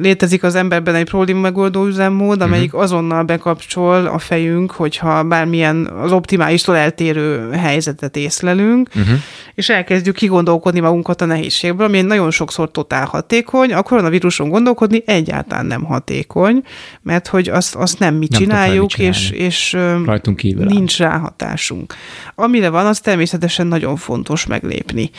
létezik 0.00 0.42
az 0.42 0.54
emberben 0.54 0.94
egy 0.94 1.04
probléma 1.04 1.40
megoldó 1.40 1.86
üzemmód, 1.86 2.42
amelyik 2.42 2.66
uh-huh. 2.66 2.82
azonnal 2.82 3.22
bekapcsol 3.22 4.06
a 4.06 4.18
fejünk, 4.18 4.70
hogyha 4.70 5.22
bármilyen 5.22 5.86
az 5.86 6.12
optimálistól 6.12 6.76
eltérő 6.76 7.50
helyzetet 7.50 8.16
észlelünk, 8.16 8.88
uh-huh. 8.88 9.18
és 9.54 9.68
elkezdjük 9.68 10.16
kigondolkodni 10.16 10.80
magunkat 10.80 11.20
a 11.20 11.24
nehézségből, 11.24 11.86
ami 11.86 12.00
nagyon 12.00 12.30
sokszor 12.30 12.70
totál 12.70 13.04
hatékony, 13.04 13.72
a 13.72 13.82
koronavíruson 13.82 14.48
gondolkodni 14.48 15.02
egyáltalán 15.06 15.66
nem 15.66 15.84
hatékony, 15.84 16.62
mert 17.02 17.26
hogy 17.26 17.48
azt, 17.48 17.74
azt 17.74 17.98
nem 17.98 18.14
mi 18.14 18.26
nem 18.30 18.40
csináljuk, 18.40 18.98
és, 18.98 19.30
és 19.30 19.76
Rajtunk 20.04 20.36
kívül 20.36 20.64
nincs 20.64 20.98
ráhatásunk. 21.18 21.94
Amire 22.34 22.68
van, 22.68 22.86
az 22.86 23.00
természetesen 23.00 23.66
nagyon 23.66 23.96
fontos 23.96 24.46
meglépni. 24.46 25.10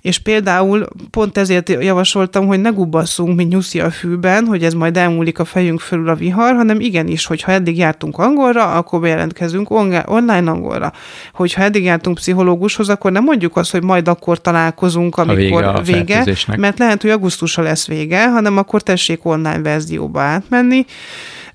És 0.00 0.18
például 0.18 0.88
pont 1.10 1.38
ezért 1.38 1.68
javasoltam, 1.68 2.46
hogy 2.46 2.60
ne 2.60 2.70
gubbasszunk, 2.70 3.36
mint 3.36 3.50
nyuszi 3.50 3.80
a 3.80 3.90
fűben, 3.90 4.46
hogy 4.46 4.64
ez 4.64 4.72
majd 4.74 4.96
elmúlik 4.96 5.38
a 5.38 5.44
fejünk 5.44 5.80
fölül 5.80 6.08
a 6.08 6.14
vihar, 6.14 6.54
hanem 6.54 6.80
igenis, 6.80 7.26
hogy 7.26 7.42
ha 7.42 7.52
eddig 7.52 7.76
jártunk 7.76 8.18
angolra, 8.18 8.72
akkor 8.72 9.00
bejelentkezünk 9.00 9.70
online 9.70 10.50
angolra. 10.50 10.92
Hogyha 11.32 11.62
eddig 11.62 11.84
jártunk 11.84 12.16
pszichológushoz, 12.16 12.88
akkor 12.88 13.12
nem 13.12 13.24
mondjuk 13.24 13.56
azt, 13.56 13.70
hogy 13.70 13.82
majd 13.82 14.08
akkor 14.08 14.40
találkozunk, 14.40 15.16
amikor 15.16 15.64
a 15.64 15.80
vége, 15.80 16.24
vége 16.24 16.56
mert 16.56 16.78
lehet, 16.78 17.02
hogy 17.02 17.10
augusztusra 17.10 17.62
lesz 17.62 17.86
vége, 17.86 18.30
hanem 18.30 18.56
akkor 18.56 18.82
tessék 18.82 19.24
online 19.24 19.62
verzióba 19.62 20.20
átmenni 20.20 20.84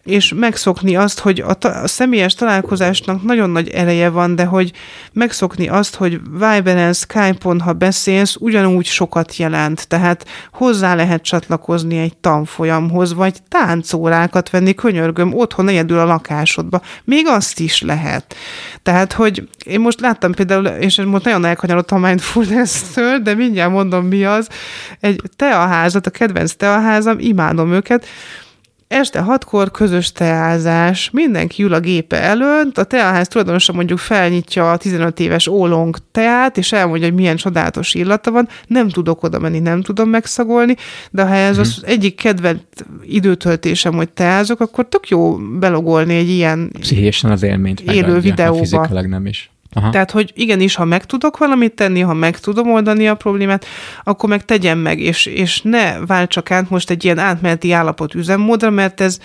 és 0.05 0.33
megszokni 0.35 0.95
azt, 0.95 1.19
hogy 1.19 1.39
a, 1.39 1.53
ta- 1.53 1.83
a 1.83 1.87
személyes 1.87 2.33
találkozásnak 2.33 3.23
nagyon 3.23 3.49
nagy 3.49 3.69
ereje 3.69 4.09
van, 4.09 4.35
de 4.35 4.45
hogy 4.45 4.71
megszokni 5.13 5.67
azt, 5.67 5.95
hogy 5.95 6.19
Viberen, 6.31 6.93
Skype-on, 6.93 7.59
ha 7.59 7.73
beszélsz, 7.73 8.35
ugyanúgy 8.39 8.85
sokat 8.85 9.35
jelent. 9.35 9.87
Tehát 9.87 10.25
hozzá 10.51 10.95
lehet 10.95 11.21
csatlakozni 11.21 11.97
egy 11.97 12.17
tanfolyamhoz, 12.17 13.13
vagy 13.13 13.37
táncórákat 13.47 14.49
venni, 14.49 14.73
könyörgöm, 14.73 15.33
otthon 15.33 15.67
egyedül 15.67 15.99
a 15.99 16.05
lakásodba. 16.05 16.81
Még 17.03 17.27
azt 17.27 17.59
is 17.59 17.81
lehet. 17.81 18.35
Tehát, 18.83 19.13
hogy 19.13 19.49
én 19.65 19.79
most 19.79 19.99
láttam 19.99 20.31
például, 20.31 20.65
és 20.65 21.01
most 21.01 21.23
nagyon 21.25 21.45
elkanyarodtam 21.45 22.03
a 22.03 22.07
mindfulness-től, 22.07 23.19
de 23.19 23.33
mindjárt 23.33 23.71
mondom 23.71 24.05
mi 24.05 24.25
az, 24.25 24.47
egy 24.99 25.21
teaházat, 25.35 26.07
a 26.07 26.09
kedvenc 26.09 26.53
teaházam, 26.53 27.19
imádom 27.19 27.73
őket, 27.73 28.05
este 28.95 29.19
hatkor 29.19 29.71
közös 29.71 30.11
teázás, 30.11 31.09
mindenki 31.09 31.63
ül 31.63 31.73
a 31.73 31.79
gépe 31.79 32.21
előtt, 32.21 32.77
a 32.77 32.83
teaház 32.83 33.27
tulajdonosa 33.27 33.73
mondjuk 33.73 33.99
felnyitja 33.99 34.71
a 34.71 34.77
15 34.77 35.19
éves 35.19 35.47
ólong 35.47 35.97
teát, 36.11 36.57
és 36.57 36.71
elmondja, 36.71 37.07
hogy 37.07 37.15
milyen 37.15 37.35
csodálatos 37.35 37.93
illata 37.93 38.31
van, 38.31 38.47
nem 38.67 38.89
tudok 38.89 39.23
oda 39.23 39.39
menni, 39.39 39.59
nem 39.59 39.81
tudom 39.81 40.09
megszagolni, 40.09 40.75
de 41.11 41.25
ha 41.25 41.33
ez 41.35 41.57
az 41.57 41.77
Mhm. 41.81 41.89
egyik 41.91 42.15
kedvelt 42.15 42.85
időtöltésem, 43.03 43.93
hogy 43.93 44.09
teázok, 44.09 44.59
akkor 44.59 44.87
tök 44.87 45.07
jó 45.09 45.35
belogolni 45.37 46.15
egy 46.15 46.29
ilyen 46.29 46.71
Pszichésen 46.79 47.31
az 47.31 47.43
élményt 47.43 47.79
Élő 47.79 48.01
megadja, 48.07 48.21
videóba. 48.21 48.57
Fizikailag 48.57 49.05
nem 49.05 49.25
is. 49.25 49.49
Aha. 49.73 49.89
Tehát, 49.89 50.11
hogy 50.11 50.31
igenis, 50.35 50.75
ha 50.75 50.85
meg 50.85 51.05
tudok 51.05 51.37
valamit 51.37 51.73
tenni, 51.73 51.99
ha 51.99 52.13
meg 52.13 52.39
tudom 52.39 52.71
oldani 52.71 53.07
a 53.07 53.15
problémát, 53.15 53.65
akkor 54.03 54.29
meg 54.29 54.45
tegyem 54.45 54.77
meg, 54.77 54.99
és, 54.99 55.25
és 55.25 55.61
ne 55.61 55.99
váltsak 55.99 56.51
át 56.51 56.69
most 56.69 56.89
egy 56.89 57.03
ilyen 57.03 57.17
átmeneti 57.17 57.71
állapot 57.71 58.13
üzemmódra, 58.13 58.69
mert 58.69 59.01
ez 59.01 59.19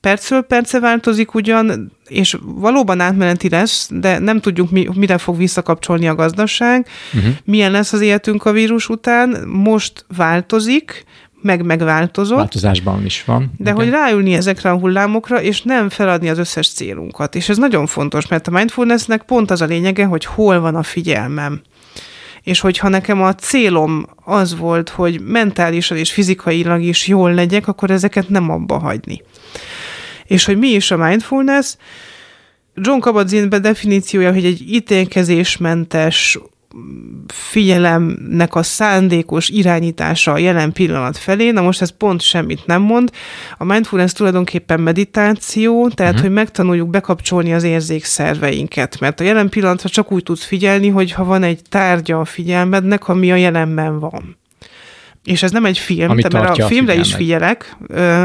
percről 0.00 0.42
perce 0.42 0.80
változik 0.80 1.34
ugyan, 1.34 1.92
és 2.06 2.36
valóban 2.42 3.00
átmeneti 3.00 3.48
lesz, 3.48 3.88
de 3.92 4.18
nem 4.18 4.40
tudjuk, 4.40 4.70
mi, 4.70 4.88
mire 4.94 5.18
fog 5.18 5.36
visszakapcsolni 5.36 6.08
a 6.08 6.14
gazdaság, 6.14 6.86
Uh-huh. 7.14 7.32
milyen 7.44 7.70
lesz 7.70 7.92
az 7.92 8.00
életünk 8.00 8.44
a 8.44 8.52
vírus 8.52 8.88
után. 8.88 9.48
Most 9.48 10.04
változik, 10.16 11.04
meg 11.42 11.64
megváltozott. 11.64 12.36
Változásban 12.36 13.04
is 13.04 13.24
van. 13.24 13.52
De 13.56 13.70
hogy 13.70 13.88
ráülni 13.88 14.34
ezekre 14.34 14.70
a 14.70 14.78
hullámokra, 14.78 15.42
és 15.42 15.62
nem 15.62 15.88
feladni 15.88 16.28
az 16.28 16.38
összes 16.38 16.68
célunkat. 16.68 17.34
És 17.34 17.48
ez 17.48 17.56
nagyon 17.56 17.86
fontos, 17.86 18.28
mert 18.28 18.46
a 18.46 18.50
mindfulnessnek 18.50 19.22
pont 19.22 19.50
az 19.50 19.60
a 19.60 19.64
lényege, 19.64 20.04
hogy 20.04 20.24
hol 20.24 20.60
van 20.60 20.74
a 20.74 20.82
figyelmem. 20.82 21.60
És 22.42 22.60
hogyha 22.60 22.88
nekem 22.88 23.22
a 23.22 23.34
célom 23.34 24.06
az 24.24 24.56
volt, 24.56 24.88
hogy 24.88 25.20
mentálisan 25.20 25.96
és 25.96 26.12
fizikailag 26.12 26.82
is 26.82 27.06
jól 27.06 27.34
legyek, 27.34 27.68
akkor 27.68 27.90
ezeket 27.90 28.28
nem 28.28 28.50
abba 28.50 28.78
hagyni. 28.78 29.22
És 30.24 30.44
hogy 30.44 30.58
mi 30.58 30.68
is 30.68 30.90
a 30.90 30.96
mindfulness? 30.96 31.76
John 32.74 33.00
Kabat-Zinn 33.00 33.48
definíciója, 33.48 34.32
hogy 34.32 34.44
egy 34.44 34.60
ítélkezésmentes 34.68 36.38
figyelemnek 37.26 38.54
a 38.54 38.62
szándékos 38.62 39.48
irányítása 39.48 40.32
a 40.32 40.38
jelen 40.38 40.72
pillanat 40.72 41.18
felé. 41.18 41.50
Na 41.50 41.60
most 41.60 41.82
ez 41.82 41.96
pont 41.96 42.20
semmit 42.20 42.66
nem 42.66 42.82
mond. 42.82 43.10
A 43.58 43.64
mindfulness 43.64 44.12
tulajdonképpen 44.12 44.80
meditáció, 44.80 45.88
tehát 45.88 46.12
uh-huh. 46.12 46.26
hogy 46.26 46.36
megtanuljuk 46.36 46.90
bekapcsolni 46.90 47.54
az 47.54 47.62
érzékszerveinket, 47.62 49.00
mert 49.00 49.20
a 49.20 49.24
jelen 49.24 49.48
pillanatra 49.48 49.88
csak 49.88 50.12
úgy 50.12 50.22
tudsz 50.22 50.44
figyelni, 50.44 50.88
hogy 50.88 51.12
ha 51.12 51.24
van 51.24 51.42
egy 51.42 51.60
tárgya 51.68 52.20
a 52.20 52.24
figyelmednek, 52.24 53.08
ami 53.08 53.32
a 53.32 53.36
jelenben 53.36 53.98
van. 53.98 54.39
És 55.24 55.42
ez 55.42 55.50
nem 55.50 55.64
egy 55.64 55.78
film, 55.78 56.10
Ami 56.10 56.22
de 56.22 56.38
mert 56.38 56.58
a 56.58 56.64
a 56.64 56.66
filmre 56.66 56.94
is 56.94 57.14
figyelek, 57.14 57.76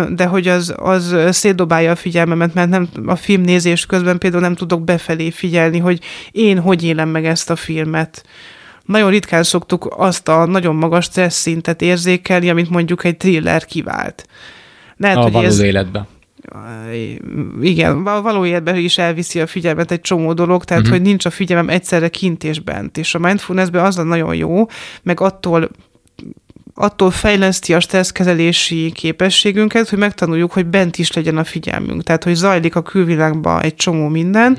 de 0.10 0.26
hogy 0.26 0.48
az, 0.48 0.74
az 0.78 1.16
szétdobálja 1.30 1.92
a 1.92 1.96
figyelmemet, 1.96 2.54
mert 2.54 2.70
nem, 2.70 2.90
a 3.06 3.16
filmnézés 3.16 3.86
közben 3.86 4.18
például 4.18 4.42
nem 4.42 4.56
tudok 4.56 4.84
befelé 4.84 5.30
figyelni, 5.30 5.80
hogy 5.80 6.00
én 6.32 6.60
hogy 6.60 6.84
élem 6.84 7.10
meg 7.10 7.26
ezt 7.26 7.50
a 7.50 7.56
filmet. 7.56 8.26
Nagyon 8.86 9.10
ritkán 9.10 9.44
szoktuk 9.44 9.96
azt 9.98 10.28
a 10.28 10.46
nagyon 10.46 10.76
magas 10.76 11.06
stressz 11.06 11.40
szintet 11.40 11.82
érzékelni, 11.82 12.50
amit 12.50 12.70
mondjuk 12.70 13.04
egy 13.04 13.18
thriller 13.18 13.66
kivált. 13.66 14.26
Lehet, 14.98 15.18
A 15.18 15.22
hogy 15.22 15.32
való 15.32 15.46
ez, 15.46 15.60
életbe. 15.60 16.08
igen, 17.62 18.06
a 18.06 18.22
való 18.22 18.46
életben 18.46 18.76
is 18.76 18.98
elviszi 18.98 19.40
a 19.40 19.48
figyelmet 19.48 19.92
egy 19.92 20.02
csomó 20.02 20.34
dolog, 20.34 20.64
tehát 20.64 20.84
uh-huh. 20.84 20.98
hogy 20.98 21.08
nincs 21.08 21.26
a 21.26 21.30
figyelmem 21.30 21.70
egyszerre 21.70 22.10
kint 22.10 22.44
és 22.44 22.60
bent. 22.60 22.98
És 22.98 23.16
a 23.16 23.20
mindfulnessben 23.20 23.86
az 23.86 23.98
a 23.98 24.04
nagyon 24.04 24.36
jó, 24.36 24.66
meg 25.04 25.20
attól 25.20 25.70
attól 26.78 27.12
fejleszti 27.12 27.74
a 27.74 27.80
stresszkezelési 27.80 28.92
képességünket, 28.92 29.90
hogy 29.90 30.00
megtanuljuk, 30.00 30.52
hogy 30.52 30.66
bent 30.66 30.98
is 30.98 31.14
legyen 31.14 31.38
a 31.38 31.44
figyelmünk. 31.44 32.04
Tehát, 32.04 32.24
hogy 32.24 32.34
zajlik 32.34 32.76
a 32.76 32.82
külvilágban 32.82 33.62
egy 33.62 33.76
csomó 33.76 34.08
minden, 34.08 34.58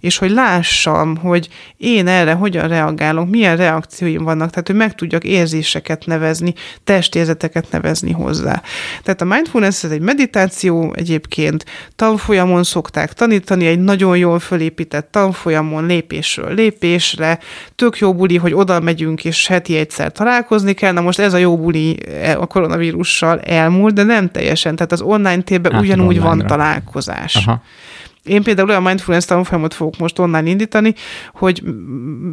és 0.00 0.18
hogy 0.18 0.30
lássam, 0.30 1.16
hogy 1.16 1.48
én 1.76 2.06
erre 2.06 2.32
hogyan 2.32 2.68
reagálok, 2.68 3.30
milyen 3.30 3.56
reakcióim 3.56 4.24
vannak, 4.24 4.50
tehát, 4.50 4.66
hogy 4.66 4.76
meg 4.76 4.94
tudjak 4.94 5.24
érzéseket 5.24 6.06
nevezni, 6.06 6.54
testérzeteket 6.84 7.70
nevezni 7.70 8.12
hozzá. 8.12 8.62
Tehát 9.02 9.20
a 9.20 9.24
mindfulness 9.24 9.84
ez 9.84 9.90
egy 9.90 10.00
meditáció 10.00 10.94
egyébként, 10.96 11.64
tanfolyamon 11.96 12.62
szokták 12.62 13.12
tanítani, 13.12 13.66
egy 13.66 13.80
nagyon 13.80 14.16
jól 14.16 14.38
fölépített 14.38 15.10
tanfolyamon 15.10 15.86
lépésről 15.86 16.54
lépésre, 16.54 17.38
tök 17.76 17.98
jó 17.98 18.14
buli, 18.14 18.36
hogy 18.36 18.54
oda 18.54 18.80
megyünk, 18.80 19.24
és 19.24 19.46
heti 19.46 19.76
egyszer 19.76 20.12
találkozni 20.12 20.72
kell, 20.72 20.92
na 20.92 21.00
most 21.00 21.18
ez 21.18 21.32
a 21.32 21.36
jó 21.36 21.50
buli 21.56 21.96
a 22.38 22.46
koronavírussal 22.46 23.40
elmúlt, 23.40 23.94
de 23.94 24.02
nem 24.02 24.30
teljesen, 24.30 24.76
tehát 24.76 24.92
az 24.92 25.00
online 25.00 25.42
térben 25.42 25.72
Átmegy 25.72 25.90
ugyanúgy 25.90 26.20
van 26.20 26.46
találkozás. 26.46 27.36
Aha. 27.36 27.62
Én 28.24 28.42
például 28.42 28.68
olyan 28.68 28.82
mindfulness 28.82 29.24
tanfolyamot 29.24 29.74
fogok 29.74 29.96
most 29.98 30.18
online 30.18 30.48
indítani, 30.48 30.94
hogy 31.34 31.62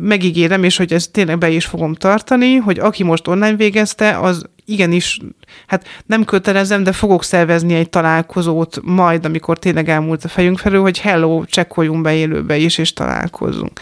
megígérem, 0.01 0.63
és 0.63 0.77
hogy 0.77 0.93
ezt 0.93 1.11
tényleg 1.11 1.37
be 1.37 1.49
is 1.49 1.65
fogom 1.65 1.93
tartani, 1.93 2.55
hogy 2.55 2.79
aki 2.79 3.03
most 3.03 3.27
online 3.27 3.55
végezte, 3.55 4.19
az 4.19 4.45
igenis, 4.65 5.19
hát 5.67 5.85
nem 6.05 6.23
kötelezem, 6.23 6.83
de 6.83 6.91
fogok 6.91 7.23
szervezni 7.23 7.73
egy 7.73 7.89
találkozót 7.89 8.79
majd, 8.83 9.25
amikor 9.25 9.59
tényleg 9.59 9.89
elmúlt 9.89 10.23
a 10.23 10.27
fejünk 10.27 10.57
felül, 10.57 10.81
hogy 10.81 10.99
hello, 10.99 11.43
csekkoljunk 11.45 12.01
be 12.01 12.15
élőbe 12.15 12.57
is, 12.57 12.77
és 12.77 12.93
találkozzunk. 12.93 13.79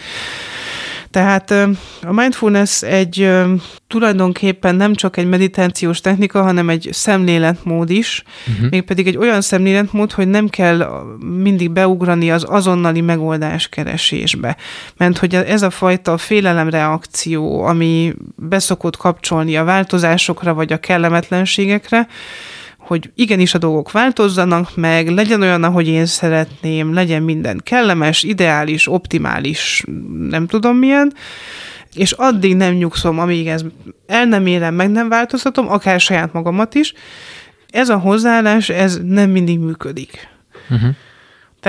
Tehát 1.10 1.50
a 2.02 2.12
mindfulness 2.12 2.82
egy 2.82 3.30
tulajdonképpen 3.86 4.74
nem 4.74 4.94
csak 4.94 5.16
egy 5.16 5.28
meditációs 5.28 6.00
technika, 6.00 6.42
hanem 6.42 6.68
egy 6.68 6.88
szemléletmód 6.92 7.90
is, 7.90 8.22
uh-huh. 8.54 8.70
mégpedig 8.70 9.06
egy 9.06 9.16
olyan 9.16 9.40
szemléletmód, 9.40 10.12
hogy 10.12 10.28
nem 10.28 10.48
kell 10.48 11.06
mindig 11.20 11.70
beugrani 11.70 12.30
az 12.30 12.44
azonnali 12.48 13.00
megoldás 13.00 13.68
keresésbe. 13.68 14.56
Mert 14.96 15.18
hogy 15.18 15.34
ez 15.34 15.62
a 15.62 15.70
fajta 15.70 16.16
félelemreakció, 16.16 17.62
ami 17.62 18.14
beszokott 18.36 18.96
kapcsolni 18.96 19.56
a 19.56 19.64
változásokra 19.64 20.54
vagy 20.54 20.72
a 20.72 20.80
kellemetlenségekre, 20.80 22.08
hogy 22.88 23.10
igenis 23.14 23.54
a 23.54 23.58
dolgok 23.58 23.90
változzanak 23.90 24.76
meg, 24.76 25.08
legyen 25.08 25.42
olyan, 25.42 25.64
ahogy 25.64 25.88
én 25.88 26.06
szeretném, 26.06 26.94
legyen 26.94 27.22
minden 27.22 27.60
kellemes, 27.64 28.22
ideális, 28.22 28.88
optimális, 28.88 29.84
nem 30.28 30.46
tudom 30.46 30.76
milyen, 30.76 31.12
és 31.94 32.12
addig 32.12 32.56
nem 32.56 32.74
nyugszom, 32.74 33.18
amíg 33.18 33.46
ez 33.46 33.64
el 34.06 34.24
nem 34.24 34.46
élem, 34.46 34.74
meg 34.74 34.90
nem 34.90 35.08
változtatom, 35.08 35.68
akár 35.68 36.00
saját 36.00 36.32
magamat 36.32 36.74
is. 36.74 36.94
Ez 37.70 37.88
a 37.88 37.98
hozzáállás, 37.98 38.68
ez 38.68 39.00
nem 39.02 39.30
mindig 39.30 39.58
működik. 39.58 40.28
Uh-huh. 40.70 40.90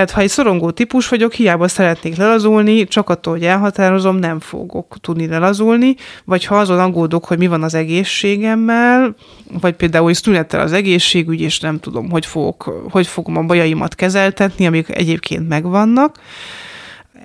Tehát 0.00 0.14
ha 0.14 0.20
egy 0.20 0.28
szorongó 0.28 0.70
típus 0.70 1.08
vagyok, 1.08 1.32
hiába 1.32 1.68
szeretnék 1.68 2.16
lelazulni, 2.16 2.84
csak 2.84 3.10
attól, 3.10 3.32
hogy 3.32 3.44
elhatározom, 3.44 4.16
nem 4.16 4.40
fogok 4.40 4.96
tudni 5.00 5.26
lelazulni, 5.26 5.94
vagy 6.24 6.44
ha 6.44 6.58
azon 6.58 6.78
aggódok, 6.78 7.24
hogy 7.24 7.38
mi 7.38 7.46
van 7.46 7.62
az 7.62 7.74
egészségemmel, 7.74 9.14
vagy 9.60 9.74
például, 9.74 10.04
hogy 10.04 10.14
szünetel 10.14 10.60
az 10.60 10.72
egészségügy, 10.72 11.40
és 11.40 11.60
nem 11.60 11.78
tudom, 11.78 12.10
hogy, 12.10 12.26
fogok, 12.26 12.86
hogy 12.90 13.06
fogom 13.06 13.36
a 13.36 13.42
bajaimat 13.42 13.94
kezeltetni, 13.94 14.66
amik 14.66 14.88
egyébként 14.88 15.48
megvannak, 15.48 16.18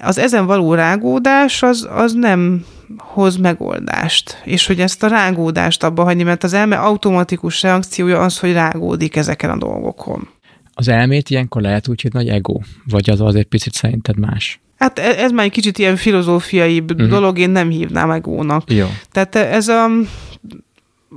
az 0.01 0.17
ezen 0.17 0.45
való 0.45 0.73
rágódás 0.73 1.63
az, 1.63 1.88
az 1.91 2.13
nem 2.13 2.65
hoz 2.97 3.36
megoldást. 3.36 4.41
És 4.43 4.67
hogy 4.67 4.80
ezt 4.80 5.03
a 5.03 5.07
rágódást 5.07 5.84
abba 5.84 6.03
hagyni, 6.03 6.23
mert 6.23 6.43
az 6.43 6.53
elme 6.53 6.78
automatikus 6.78 7.61
reakciója 7.61 8.21
az, 8.21 8.39
hogy 8.39 8.53
rágódik 8.53 9.15
ezeken 9.15 9.49
a 9.49 9.57
dolgokon. 9.57 10.34
Az 10.78 10.88
elmét 10.88 11.30
ilyenkor 11.30 11.61
lehet 11.61 11.88
úgy, 11.88 12.01
hogy 12.01 12.13
nagy 12.13 12.28
ego, 12.28 12.59
vagy 12.86 13.09
az 13.09 13.21
azért 13.21 13.47
picit 13.47 13.73
szerinted 13.73 14.17
más? 14.17 14.59
Hát 14.78 14.99
e- 14.99 15.23
ez 15.23 15.32
már 15.32 15.45
egy 15.45 15.51
kicsit 15.51 15.78
ilyen 15.78 15.95
filozófiai 15.95 16.80
uh-huh. 16.80 17.07
dolog, 17.07 17.39
én 17.39 17.49
nem 17.49 17.69
hívnám 17.69 18.11
egónak. 18.11 18.71
Jó. 18.71 18.88
Tehát 19.11 19.36
ez 19.36 19.67
a, 19.67 19.86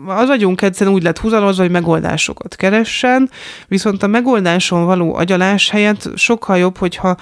az 0.07 0.29
agyunk 0.29 0.63
egyszerűen 0.63 0.97
úgy 0.97 1.03
lett 1.03 1.19
húzalozva, 1.19 1.63
hogy 1.63 1.71
megoldásokat 1.71 2.57
keressen, 2.57 3.31
viszont 3.69 4.03
a 4.03 4.07
megoldáson 4.07 4.85
való 4.85 5.15
agyalás 5.15 5.71
helyett 5.71 6.11
sokkal 6.15 6.59
jobb, 6.59 6.77
hogyha 6.77 7.17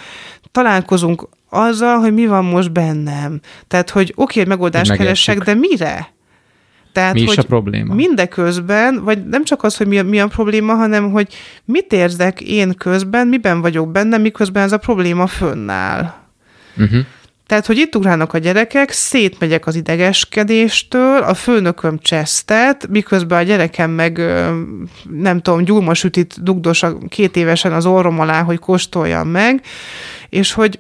találkozunk 0.52 1.28
azzal, 1.48 1.98
hogy 1.98 2.14
mi 2.14 2.26
van 2.26 2.44
most 2.44 2.72
bennem. 2.72 3.40
Tehát, 3.68 3.90
hogy 3.90 4.12
oké, 4.16 4.40
okay, 4.40 4.52
megoldást 4.52 4.90
Hogy 4.90 4.98
keressek, 4.98 5.38
de 5.38 5.54
mire? 5.54 6.14
Tehát, 6.96 7.14
mi 7.14 7.20
is 7.20 7.26
hogy 7.26 7.38
a 7.38 7.42
probléma? 7.42 7.94
Mindeközben, 7.94 9.04
vagy 9.04 9.26
nem 9.26 9.44
csak 9.44 9.62
az, 9.62 9.76
hogy 9.76 9.86
mi 9.86 9.98
a, 9.98 10.02
mi 10.02 10.20
a 10.20 10.26
probléma, 10.26 10.74
hanem 10.74 11.10
hogy 11.10 11.34
mit 11.64 11.92
érzek 11.92 12.40
én 12.40 12.74
közben, 12.74 13.26
miben 13.26 13.60
vagyok 13.60 13.92
benne, 13.92 14.18
miközben 14.18 14.62
ez 14.62 14.72
a 14.72 14.78
probléma 14.78 15.26
fönnáll. 15.26 16.14
Uh-huh. 16.76 17.00
Tehát, 17.46 17.66
hogy 17.66 17.78
itt 17.78 17.96
ugrálnak 17.96 18.32
a 18.34 18.38
gyerekek, 18.38 18.90
szétmegyek 18.90 19.66
az 19.66 19.74
idegeskedéstől, 19.74 21.22
a 21.22 21.34
főnököm 21.34 21.98
csesztet, 21.98 22.88
miközben 22.88 23.38
a 23.38 23.42
gyerekem 23.42 23.90
meg, 23.90 24.18
nem 25.10 25.40
tudom, 25.40 25.64
gyulmasütit 25.64 26.42
dugdos 26.42 26.82
a 26.82 26.98
két 27.08 27.36
évesen 27.36 27.72
az 27.72 27.86
orrom 27.86 28.20
alá, 28.20 28.42
hogy 28.42 28.58
kóstoljam 28.58 29.28
meg, 29.28 29.62
és 30.28 30.52
hogy 30.52 30.78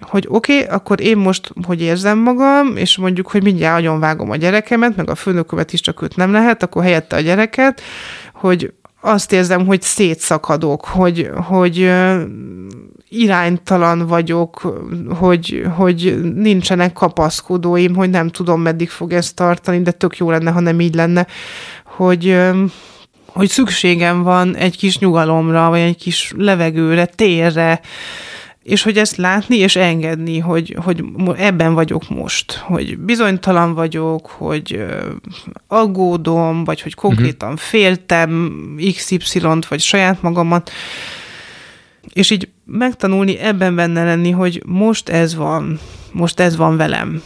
hogy 0.00 0.26
oké, 0.28 0.62
okay, 0.62 0.74
akkor 0.74 1.00
én 1.00 1.16
most 1.16 1.52
hogy 1.66 1.82
érzem 1.82 2.18
magam, 2.18 2.76
és 2.76 2.96
mondjuk, 2.96 3.30
hogy 3.30 3.42
mindjárt 3.42 3.74
nagyon 3.74 4.00
vágom 4.00 4.30
a 4.30 4.36
gyerekemet, 4.36 4.96
meg 4.96 5.10
a 5.10 5.14
főnökömet 5.14 5.72
is, 5.72 5.80
csak 5.80 6.02
őt 6.02 6.16
nem 6.16 6.32
lehet, 6.32 6.62
akkor 6.62 6.82
helyette 6.82 7.16
a 7.16 7.20
gyereket, 7.20 7.80
hogy 8.34 8.72
azt 9.00 9.32
érzem, 9.32 9.66
hogy 9.66 9.82
szétszakadok, 9.82 10.84
hogy, 10.84 11.30
hogy 11.34 11.92
iránytalan 13.08 14.06
vagyok, 14.06 14.76
hogy, 15.18 15.66
hogy 15.76 16.32
nincsenek 16.34 16.92
kapaszkodóim, 16.92 17.94
hogy 17.94 18.10
nem 18.10 18.28
tudom, 18.28 18.60
meddig 18.60 18.90
fog 18.90 19.12
ezt 19.12 19.34
tartani, 19.34 19.82
de 19.82 19.90
tök 19.90 20.16
jó 20.16 20.30
lenne, 20.30 20.50
ha 20.50 20.60
nem 20.60 20.80
így 20.80 20.94
lenne, 20.94 21.26
hogy 21.84 22.36
hogy 23.26 23.48
szükségem 23.48 24.22
van 24.22 24.56
egy 24.56 24.76
kis 24.76 24.98
nyugalomra, 24.98 25.68
vagy 25.68 25.80
egy 25.80 25.96
kis 25.96 26.32
levegőre, 26.36 27.06
térre, 27.06 27.80
és 28.66 28.82
hogy 28.82 28.96
ezt 28.98 29.16
látni 29.16 29.56
és 29.56 29.76
engedni, 29.76 30.38
hogy, 30.38 30.76
hogy 30.82 31.04
ebben 31.36 31.74
vagyok 31.74 32.08
most, 32.08 32.52
hogy 32.52 32.98
bizonytalan 32.98 33.74
vagyok, 33.74 34.26
hogy 34.26 34.84
aggódom, 35.66 36.64
vagy 36.64 36.80
hogy 36.80 36.94
konkrétan 36.94 37.52
uh-huh. 37.52 37.64
féltem 37.64 38.52
XY-t, 38.94 39.66
vagy 39.68 39.80
saját 39.80 40.22
magamat, 40.22 40.70
és 42.12 42.30
így 42.30 42.48
megtanulni 42.64 43.38
ebben 43.38 43.74
benne 43.74 44.04
lenni, 44.04 44.30
hogy 44.30 44.62
most 44.66 45.08
ez 45.08 45.34
van, 45.34 45.78
most 46.12 46.40
ez 46.40 46.56
van 46.56 46.76
velem. 46.76 47.22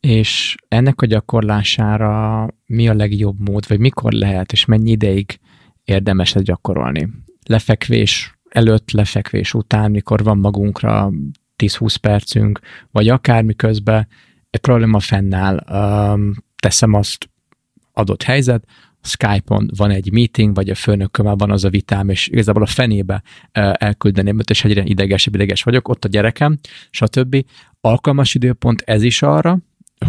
És 0.00 0.54
ennek 0.68 1.02
a 1.02 1.06
gyakorlására 1.06 2.46
mi 2.66 2.88
a 2.88 2.94
legjobb 2.94 3.48
mód, 3.48 3.68
vagy 3.68 3.78
mikor 3.78 4.12
lehet, 4.12 4.52
és 4.52 4.64
mennyi 4.64 4.90
ideig 4.90 5.38
érdemes 5.84 6.34
ezt 6.34 6.44
gyakorolni? 6.44 7.08
Lefekvés 7.46 8.33
előtt, 8.54 8.90
lefekvés 8.90 9.54
után, 9.54 9.90
mikor 9.90 10.22
van 10.22 10.38
magunkra 10.38 11.10
10-20 11.62 11.96
percünk, 12.00 12.60
vagy 12.90 13.08
akár 13.08 13.42
miközben 13.42 14.08
egy 14.50 14.60
probléma 14.60 15.00
fennáll, 15.00 15.64
teszem 16.62 16.92
azt 16.92 17.30
adott 17.92 18.22
helyzet, 18.22 18.64
Skype-on 19.00 19.70
van 19.76 19.90
egy 19.90 20.12
meeting, 20.12 20.54
vagy 20.54 20.70
a 20.70 20.74
főnökömmel 20.74 21.36
van 21.36 21.50
az 21.50 21.64
a 21.64 21.68
vitám, 21.68 22.08
és 22.08 22.28
igazából 22.28 22.62
a 22.62 22.66
fenébe 22.66 23.22
elküldeném 23.72 24.38
őt, 24.38 24.50
és 24.50 24.64
egyre 24.64 24.82
idegesebb, 24.84 25.34
ideges 25.34 25.62
vagyok, 25.62 25.88
ott 25.88 26.04
a 26.04 26.08
gyerekem, 26.08 26.58
stb. 26.90 27.44
Alkalmas 27.80 28.34
időpont 28.34 28.82
ez 28.86 29.02
is 29.02 29.22
arra, 29.22 29.58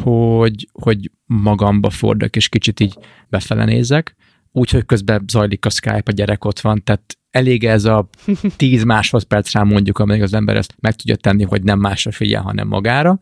hogy, 0.01 0.69
hogy 0.73 1.11
magamba 1.25 1.89
fordok, 1.89 2.35
és 2.35 2.49
kicsit 2.49 2.79
így 2.79 2.97
befele 3.29 3.65
nézek, 3.65 4.15
úgyhogy 4.51 4.85
közben 4.85 5.23
zajlik 5.27 5.65
a 5.65 5.69
Skype, 5.69 6.03
a 6.05 6.11
gyerek 6.11 6.45
ott 6.45 6.59
van, 6.59 6.83
tehát 6.83 7.17
elég 7.35 7.65
ez 7.65 7.85
a 7.85 8.09
10 8.55 8.83
másodperc 8.83 9.51
rá 9.51 9.63
mondjuk, 9.63 9.99
amíg 9.99 10.21
az 10.21 10.33
ember 10.33 10.55
ezt 10.55 10.75
meg 10.79 10.95
tudja 10.95 11.15
tenni, 11.15 11.43
hogy 11.43 11.63
nem 11.63 11.79
másra 11.79 12.11
figyel, 12.11 12.41
hanem 12.41 12.67
magára, 12.67 13.19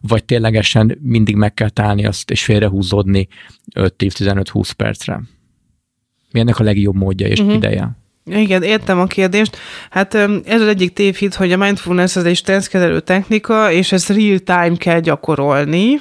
vagy 0.00 0.24
ténylegesen 0.24 0.98
mindig 1.02 1.36
meg 1.36 1.54
kell 1.54 1.68
tálni 1.68 2.06
azt, 2.06 2.30
és 2.30 2.44
félrehúzódni 2.44 3.28
5-10-15-20 3.74 4.70
percre. 4.76 5.22
Mi 6.32 6.40
ennek 6.40 6.58
a 6.58 6.62
legjobb 6.62 6.94
módja 6.94 7.26
és 7.26 7.38
uh-huh. 7.38 7.54
ideje? 7.54 7.96
Igen, 8.24 8.62
értem 8.62 9.00
a 9.00 9.06
kérdést. 9.06 9.56
Hát 9.90 10.14
ez 10.44 10.60
az 10.60 10.68
egyik 10.68 10.92
tévhit, 10.92 11.34
hogy 11.34 11.52
a 11.52 11.56
mindfulness 11.56 12.16
az 12.16 12.24
egy 12.24 12.36
stresszkezelő 12.36 13.00
technika, 13.00 13.70
és 13.70 13.92
ezt 13.92 14.08
real 14.08 14.38
time 14.38 14.76
kell 14.76 15.00
gyakorolni. 15.00 15.86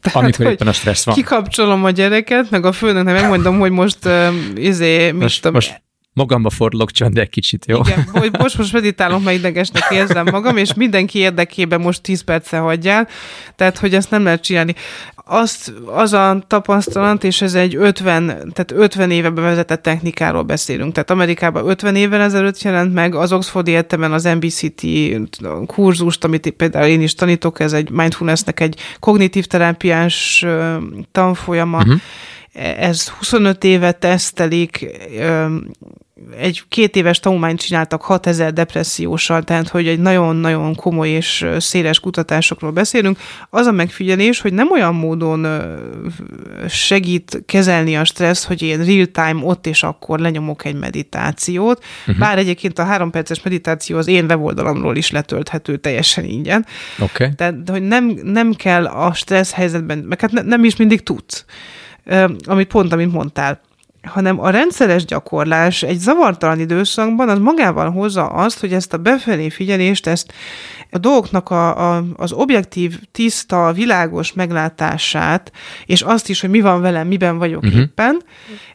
Tehát, 0.00 0.22
Amikor 0.22 0.46
éppen 0.46 0.68
a 0.68 0.72
stressz 0.72 1.04
van. 1.04 1.14
Kikapcsolom 1.14 1.84
a 1.84 1.90
gyereket, 1.90 2.50
meg 2.50 2.64
a 2.64 2.72
főnöknek 2.72 3.20
megmondom, 3.20 3.58
hogy 3.58 3.70
most 3.70 3.98
uh, 4.04 4.34
izé, 4.54 5.10
most, 5.10 5.42
tudom, 5.42 5.54
most 5.54 5.83
magamba 6.14 6.50
fordulok 6.50 6.90
csönd 6.90 7.18
egy 7.18 7.28
kicsit, 7.28 7.66
jó? 7.66 7.80
Igen, 7.80 8.08
hogy 8.20 8.30
most, 8.38 8.58
most 8.58 8.72
meditálok, 8.72 9.22
mert 9.24 9.36
idegesnek 9.36 9.82
érzem 9.90 10.26
magam, 10.30 10.56
és 10.56 10.74
mindenki 10.74 11.18
érdekében 11.18 11.80
most 11.80 12.02
10 12.02 12.20
perce 12.20 12.58
hagyjál, 12.58 13.08
tehát 13.56 13.78
hogy 13.78 13.94
ezt 13.94 14.10
nem 14.10 14.24
lehet 14.24 14.42
csinálni. 14.42 14.74
Azt, 15.26 15.72
az 15.86 16.12
a 16.12 16.44
tapasztalat, 16.46 17.24
és 17.24 17.42
ez 17.42 17.54
egy 17.54 17.76
50, 17.76 18.26
tehát 18.26 18.72
50 18.72 19.10
éve 19.10 19.30
bevezetett 19.30 19.82
technikáról 19.82 20.42
beszélünk. 20.42 20.92
Tehát 20.92 21.10
Amerikában 21.10 21.68
50 21.68 21.96
évvel 21.96 22.20
ezelőtt 22.20 22.62
jelent 22.62 22.94
meg, 22.94 23.14
az 23.14 23.32
Oxford 23.32 23.68
Egyetemen 23.68 24.12
az 24.12 24.24
MBCT 24.24 24.82
kurzust, 25.66 26.24
amit 26.24 26.50
például 26.50 26.86
én 26.86 27.02
is 27.02 27.14
tanítok, 27.14 27.60
ez 27.60 27.72
egy 27.72 27.90
mindfulnessnek 27.90 28.60
egy 28.60 28.80
kognitív 29.00 29.44
terápiás 29.44 30.46
tanfolyama, 31.12 31.78
uh-huh 31.78 32.00
ez 32.54 33.08
25 33.08 33.64
éve 33.64 33.92
tesztelik, 33.92 34.86
egy 36.38 36.62
két 36.68 36.96
éves 36.96 37.20
tanulmányt 37.20 37.60
csináltak 37.60 38.02
6000 38.02 38.52
depressziósal, 38.52 39.42
tehát 39.42 39.68
hogy 39.68 39.88
egy 39.88 39.98
nagyon-nagyon 39.98 40.74
komoly 40.74 41.08
és 41.08 41.46
széles 41.58 42.00
kutatásokról 42.00 42.70
beszélünk. 42.70 43.18
Az 43.50 43.66
a 43.66 43.72
megfigyelés, 43.72 44.40
hogy 44.40 44.52
nem 44.52 44.70
olyan 44.70 44.94
módon 44.94 45.46
segít 46.68 47.42
kezelni 47.46 47.96
a 47.96 48.04
stressz, 48.04 48.44
hogy 48.44 48.62
én 48.62 48.84
real 48.84 49.06
time 49.06 49.40
ott 49.42 49.66
és 49.66 49.82
akkor 49.82 50.18
lenyomok 50.18 50.64
egy 50.64 50.78
meditációt, 50.78 51.84
uh-huh. 52.00 52.18
bár 52.18 52.38
egyébként 52.38 52.78
a 52.78 52.84
három 52.84 53.10
perces 53.10 53.42
meditáció 53.42 53.96
az 53.96 54.06
én 54.06 54.24
weboldalamról 54.24 54.96
is 54.96 55.10
letölthető 55.10 55.76
teljesen 55.76 56.24
ingyen. 56.24 56.66
Okay. 56.98 57.34
Tehát, 57.36 57.54
hogy 57.66 57.82
nem, 57.82 58.18
nem 58.22 58.52
kell 58.52 58.86
a 58.86 59.14
stressz 59.14 59.52
helyzetben, 59.52 59.98
meg 59.98 60.20
hát 60.20 60.32
ne, 60.32 60.42
nem 60.42 60.64
is 60.64 60.76
mindig 60.76 61.02
tudsz, 61.02 61.44
amit 62.44 62.68
pont, 62.68 62.92
amit 62.92 63.12
mondtál 63.12 63.60
hanem 64.04 64.40
a 64.40 64.50
rendszeres 64.50 65.04
gyakorlás 65.04 65.82
egy 65.82 65.98
zavartalan 65.98 66.60
időszakban 66.60 67.28
az 67.28 67.38
magával 67.38 67.90
hozza 67.90 68.26
azt, 68.26 68.60
hogy 68.60 68.72
ezt 68.72 68.92
a 68.92 68.98
befelé 68.98 69.48
figyelést, 69.48 70.06
ezt 70.06 70.32
a 70.90 70.98
dolgoknak 70.98 71.50
a, 71.50 71.96
a, 71.96 72.04
az 72.16 72.32
objektív, 72.32 73.00
tiszta, 73.12 73.72
világos 73.72 74.32
meglátását, 74.32 75.52
és 75.86 76.02
azt 76.02 76.28
is, 76.28 76.40
hogy 76.40 76.50
mi 76.50 76.60
van 76.60 76.80
velem, 76.80 77.06
miben 77.06 77.38
vagyok 77.38 77.62
uh-huh. 77.62 77.80
éppen, 77.80 78.22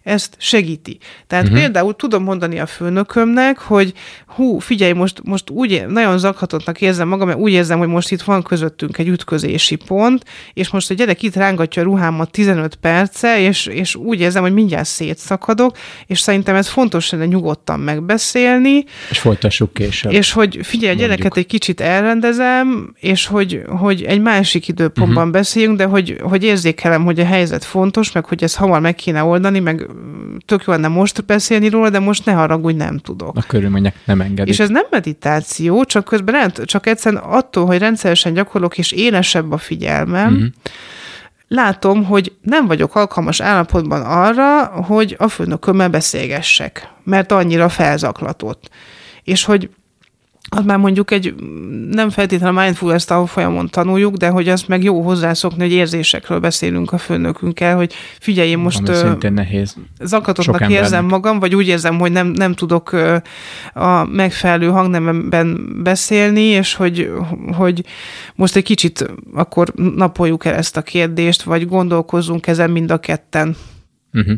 ezt 0.04 0.36
segíti. 0.38 0.98
Tehát 1.28 1.46
uh-huh. 1.46 1.60
például 1.60 1.96
tudom 1.96 2.24
mondani 2.24 2.60
a 2.60 2.66
főnökömnek, 2.66 3.58
hogy 3.60 3.94
hú, 4.28 4.60
figyelj, 4.60 4.92
most, 4.92 5.22
most 5.24 5.50
úgy 5.50 5.86
nagyon 5.88 6.18
zakhatottnak 6.18 6.82
érzem 6.82 7.08
magam, 7.08 7.28
mert 7.28 7.40
úgy 7.40 7.52
érzem, 7.52 7.78
hogy 7.80 7.88
most 7.88 8.12
itt 8.12 8.22
van 8.22 8.44
közöttünk 8.44 8.98
egy 8.98 9.08
ütközési 9.08 9.76
pont, 9.76 10.24
és 10.54 10.70
most 10.70 10.90
a 10.90 10.94
gyerek 10.94 11.22
itt 11.22 11.36
rángatja 11.36 11.82
a 11.82 11.86
ruhámat 11.86 12.32
15 12.32 12.76
perce, 12.76 13.40
és, 13.40 13.66
és 13.66 13.96
úgy 13.96 14.20
érzem, 14.20 14.42
hogy 14.42 14.54
mindjárt 14.54 14.88
szétszakadok, 15.20 15.78
és 16.08 16.20
szerintem 16.20 16.56
ez 16.56 16.68
fontos 16.68 17.10
lenne 17.10 17.26
nyugodtan 17.26 17.80
megbeszélni. 17.80 18.86
És 19.10 19.20
folytassuk 19.20 19.74
később. 19.74 20.12
És 20.12 20.32
hogy 20.32 20.60
figyelj, 20.62 20.94
a 20.94 20.98
gyereket 20.98 21.20
mondjuk. 21.24 21.38
egy 21.38 21.46
kicsit 21.46 21.82
elrendezem, 21.82 22.96
és 23.00 23.26
hogy, 23.26 23.62
hogy 23.68 24.04
egy 24.04 24.22
másik 24.22 24.68
időpontban 24.68 25.18
uh-huh. 25.18 25.32
beszéljünk, 25.32 25.78
de 25.78 25.86
hogy, 25.86 26.18
hogy 26.22 26.44
érzékelem, 26.44 27.04
hogy 27.04 27.20
a 27.20 27.26
helyzet 27.26 27.64
fontos, 27.64 28.12
meg 28.12 28.26
hogy 28.26 28.44
ezt 28.44 28.56
hamar 28.56 28.82
meg 28.82 28.96
kéne 28.96 29.24
oldani, 29.24 29.60
meg 29.60 29.88
tök 30.46 30.64
jó 30.68 30.74
lenne 30.74 30.88
most 30.88 31.26
beszélni 31.26 31.70
róla, 31.70 31.90
de 31.90 32.00
most 32.00 32.26
ne 32.26 32.32
haragudj, 32.32 32.78
nem 32.78 32.98
tudok. 32.98 33.38
A 33.38 33.42
körülmények 33.48 33.96
nem 34.06 34.22
engedik. 34.22 34.54
És 34.54 34.60
ez 34.60 34.70
nem 34.70 34.86
meditáció, 34.90 35.84
csak 35.84 36.06
közben 36.06 36.34
lehet, 36.34 36.62
csak 36.66 36.88
egyszerűen 36.88 37.24
attól, 37.24 37.66
hogy 37.66 37.78
rendszeresen 37.78 38.34
gyakorlok, 38.34 38.78
és 38.78 38.92
élesebb 38.92 39.52
a 39.52 39.58
figyelmem, 39.58 40.34
uh-huh. 40.34 40.48
Látom, 41.50 42.06
hogy 42.06 42.34
nem 42.42 42.68
vagyok 42.68 42.96
alkalmas 42.96 43.40
állapotban 43.42 44.02
arra, 44.02 44.66
hogy 44.66 45.16
a 45.18 45.28
főnökömmel 45.28 45.90
beszélgessek, 45.90 46.90
mert 47.04 47.32
annyira 47.32 47.70
felzaklatott. 47.70 48.70
És 49.24 49.46
hogy 49.46 49.70
az 50.50 50.66
már 50.66 50.78
mondjuk 50.78 51.12
egy, 51.12 51.36
nem 51.92 52.10
feltétlenül 52.10 52.58
a 52.58 52.62
mindfulness 52.62 53.06
folyamon 53.26 53.68
tanuljuk, 53.68 54.16
de 54.16 54.30
hogy 54.30 54.50
azt 54.50 54.68
meg 54.68 54.84
jó 54.84 55.02
hozzászokni, 55.02 55.62
hogy 55.62 55.72
érzésekről 55.72 56.40
beszélünk 56.40 56.92
a 56.92 56.98
főnökünkkel, 56.98 57.76
hogy 57.76 57.94
figyelj, 58.20 58.50
én 58.50 58.58
most 58.58 58.96
szintén 58.96 59.34
nehéz. 59.34 59.76
zakatottnak 60.00 60.70
érzem 60.70 61.06
magam, 61.06 61.40
vagy 61.40 61.56
úgy 61.56 61.68
érzem, 61.68 62.00
hogy 62.00 62.12
nem, 62.12 62.28
nem 62.28 62.54
tudok 62.54 62.92
a 63.74 64.04
megfelelő 64.04 64.68
hangnemben 64.68 65.80
beszélni, 65.84 66.42
és 66.42 66.74
hogy, 66.74 67.12
hogy 67.52 67.86
most 68.36 68.56
egy 68.56 68.64
kicsit 68.64 69.12
akkor 69.34 69.74
napoljuk 69.76 70.46
el 70.46 70.54
ezt 70.54 70.78
a 70.78 70.82
kérdést, 70.82 71.44
vagy 71.44 71.68
gondolkozzunk 71.68 72.48
ezen 72.48 72.72
mind 72.72 72.92
a 72.92 72.98
ketten. 72.98 73.56
Uh-huh. 74.14 74.36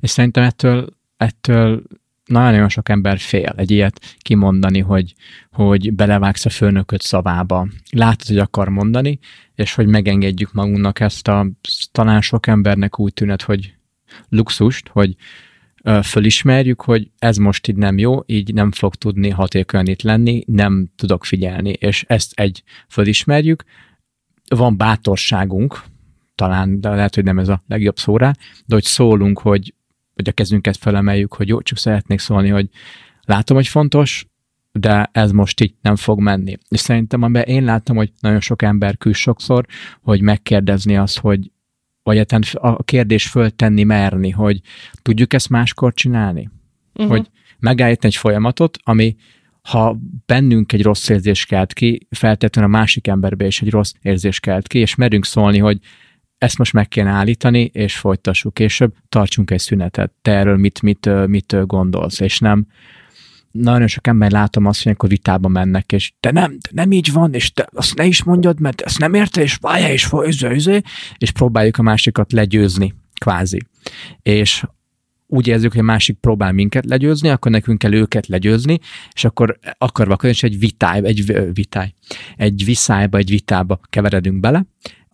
És 0.00 0.10
szerintem 0.10 0.42
ettől, 0.42 0.86
ettől 1.16 1.82
nagyon-nagyon 2.24 2.68
sok 2.68 2.88
ember 2.88 3.18
fél 3.18 3.54
egy 3.56 3.70
ilyet 3.70 4.16
kimondani, 4.18 4.80
hogy, 4.80 5.14
hogy 5.50 5.94
belevágsz 5.94 6.44
a 6.44 6.50
főnököt 6.50 7.02
szavába. 7.02 7.68
Látod, 7.90 8.26
hogy 8.26 8.38
akar 8.38 8.68
mondani, 8.68 9.18
és 9.54 9.74
hogy 9.74 9.86
megengedjük 9.86 10.52
magunknak 10.52 11.00
ezt 11.00 11.28
a 11.28 11.46
talán 11.92 12.20
sok 12.20 12.46
embernek 12.46 12.98
úgy 12.98 13.12
tűnet, 13.12 13.42
hogy 13.42 13.74
luxust, 14.28 14.88
hogy 14.88 15.16
fölismerjük, 16.02 16.80
hogy 16.80 17.10
ez 17.18 17.36
most 17.36 17.68
így 17.68 17.76
nem 17.76 17.98
jó, 17.98 18.20
így 18.26 18.54
nem 18.54 18.72
fog 18.72 18.94
tudni 18.94 19.30
hatékonyan 19.30 19.86
itt 19.86 20.02
lenni, 20.02 20.42
nem 20.46 20.90
tudok 20.96 21.24
figyelni, 21.24 21.70
és 21.70 22.04
ezt 22.08 22.32
egy 22.34 22.62
fölismerjük, 22.88 23.64
van 24.48 24.76
bátorságunk, 24.76 25.82
talán, 26.34 26.80
de 26.80 26.88
lehet, 26.88 27.14
hogy 27.14 27.24
nem 27.24 27.38
ez 27.38 27.48
a 27.48 27.62
legjobb 27.66 27.96
szó 27.96 28.16
rá, 28.16 28.32
de 28.66 28.74
hogy 28.74 28.84
szólunk, 28.84 29.38
hogy, 29.38 29.74
hogy 30.14 30.28
a 30.28 30.32
kezünket 30.32 30.76
felemeljük, 30.76 31.34
hogy 31.34 31.48
jó, 31.48 31.62
csak 31.62 31.78
szeretnék 31.78 32.18
szólni, 32.18 32.48
hogy 32.48 32.68
látom, 33.22 33.56
hogy 33.56 33.68
fontos, 33.68 34.26
de 34.72 35.08
ez 35.12 35.30
most 35.30 35.60
így 35.60 35.74
nem 35.80 35.96
fog 35.96 36.20
menni. 36.20 36.56
És 36.68 36.80
szerintem, 36.80 37.22
amiben 37.22 37.42
én 37.42 37.64
láttam, 37.64 37.96
hogy 37.96 38.12
nagyon 38.20 38.40
sok 38.40 38.62
ember 38.62 38.96
küld 38.96 39.14
sokszor, 39.14 39.66
hogy 40.02 40.20
megkérdezni 40.20 40.96
azt, 40.96 41.18
hogy 41.18 41.52
vagy 42.02 42.26
a 42.52 42.82
kérdés 42.82 43.28
föltenni 43.28 43.82
merni, 43.82 44.30
hogy 44.30 44.60
tudjuk 45.02 45.32
ezt 45.32 45.48
máskor 45.48 45.94
csinálni? 45.94 46.50
Uh-huh. 46.94 47.10
Hogy 47.16 47.30
megállítani 47.58 48.06
egy 48.06 48.20
folyamatot, 48.20 48.78
ami 48.82 49.16
ha 49.62 49.98
bennünk 50.26 50.72
egy 50.72 50.82
rossz 50.82 51.08
érzés 51.08 51.46
kelt 51.46 51.72
ki, 51.72 52.06
feltétlenül 52.10 52.70
a 52.70 52.76
másik 52.78 53.06
emberbe 53.06 53.46
is 53.46 53.62
egy 53.62 53.70
rossz 53.70 53.92
érzés 54.02 54.40
kelt 54.40 54.66
ki, 54.66 54.78
és 54.78 54.94
merünk 54.94 55.24
szólni, 55.24 55.58
hogy 55.58 55.78
ezt 56.44 56.58
most 56.58 56.72
meg 56.72 56.88
kéne 56.88 57.10
állítani, 57.10 57.70
és 57.72 57.96
folytassuk 57.96 58.54
később, 58.54 58.94
tartsunk 59.08 59.50
egy 59.50 59.60
szünetet. 59.60 60.12
Te 60.22 60.32
erről 60.32 60.56
mit, 60.56 60.82
mit, 60.82 61.26
mit 61.26 61.66
gondolsz, 61.66 62.20
és 62.20 62.38
nem 62.38 62.66
nagyon 63.50 63.86
sok 63.86 64.06
ember 64.06 64.30
látom 64.30 64.66
azt, 64.66 64.82
hogy 64.82 64.92
akkor 64.92 65.08
vitába 65.08 65.48
mennek, 65.48 65.92
és 65.92 66.12
te 66.20 66.30
nem, 66.30 66.58
te 66.58 66.70
nem 66.72 66.92
így 66.92 67.12
van, 67.12 67.34
és 67.34 67.52
te 67.52 67.68
azt 67.72 67.94
ne 67.96 68.04
is 68.04 68.22
mondjad, 68.22 68.60
mert 68.60 68.80
ezt 68.80 68.98
nem 68.98 69.14
érte, 69.14 69.42
és 69.42 69.56
várja, 69.60 69.88
és 69.88 70.04
folyző, 70.04 70.82
és 71.18 71.30
próbáljuk 71.30 71.78
a 71.78 71.82
másikat 71.82 72.32
legyőzni, 72.32 72.94
kvázi. 73.20 73.66
És 74.22 74.64
úgy 75.26 75.46
érzük, 75.46 75.70
hogy 75.70 75.80
a 75.80 75.84
másik 75.84 76.16
próbál 76.20 76.52
minket 76.52 76.84
legyőzni, 76.84 77.28
akkor 77.28 77.50
nekünk 77.50 77.78
kell 77.78 77.92
őket 77.92 78.26
legyőzni, 78.26 78.78
és 79.12 79.24
akkor 79.24 79.58
akarva 79.78 80.14
és 80.14 80.42
egy 80.42 80.58
vitály, 80.58 81.00
egy 81.04 81.52
vitály, 81.52 81.94
egy 82.36 82.64
viszályba, 82.64 83.18
egy 83.18 83.30
vitába 83.30 83.80
keveredünk 83.90 84.40
bele, 84.40 84.66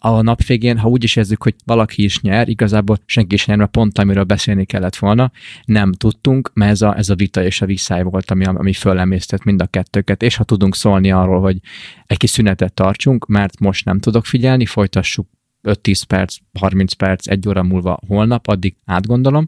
a 0.02 0.22
nap 0.22 0.44
végén, 0.44 0.78
ha 0.78 0.88
úgy 0.88 1.04
is 1.04 1.16
érzük, 1.16 1.42
hogy 1.42 1.54
valaki 1.64 2.04
is 2.04 2.20
nyer, 2.20 2.48
igazából 2.48 2.98
senki 3.06 3.34
is 3.34 3.46
nyer, 3.46 3.56
mert 3.56 3.70
pont 3.70 3.98
amiről 3.98 4.24
beszélni 4.24 4.64
kellett 4.64 4.96
volna, 4.96 5.32
nem 5.64 5.92
tudtunk, 5.92 6.50
mert 6.54 6.70
ez 6.70 6.82
a, 6.82 6.96
ez 6.96 7.08
a 7.08 7.14
vita 7.14 7.44
és 7.44 7.62
a 7.62 7.66
viszály 7.66 8.02
volt, 8.02 8.30
ami, 8.30 8.44
ami 8.44 8.72
fölemésztett 8.72 9.44
mind 9.44 9.62
a 9.62 9.66
kettőket, 9.66 10.22
és 10.22 10.36
ha 10.36 10.44
tudunk 10.44 10.74
szólni 10.74 11.10
arról, 11.10 11.40
hogy 11.40 11.58
egy 12.06 12.16
kis 12.16 12.30
szünetet 12.30 12.72
tartsunk, 12.72 13.26
mert 13.26 13.58
most 13.58 13.84
nem 13.84 13.98
tudok 14.00 14.26
figyelni, 14.26 14.66
folytassuk 14.66 15.28
5-10 15.62 16.02
perc, 16.08 16.36
30 16.58 16.92
perc, 16.92 17.28
egy 17.28 17.48
óra 17.48 17.62
múlva 17.62 17.98
holnap, 18.06 18.48
addig 18.48 18.76
átgondolom, 18.84 19.46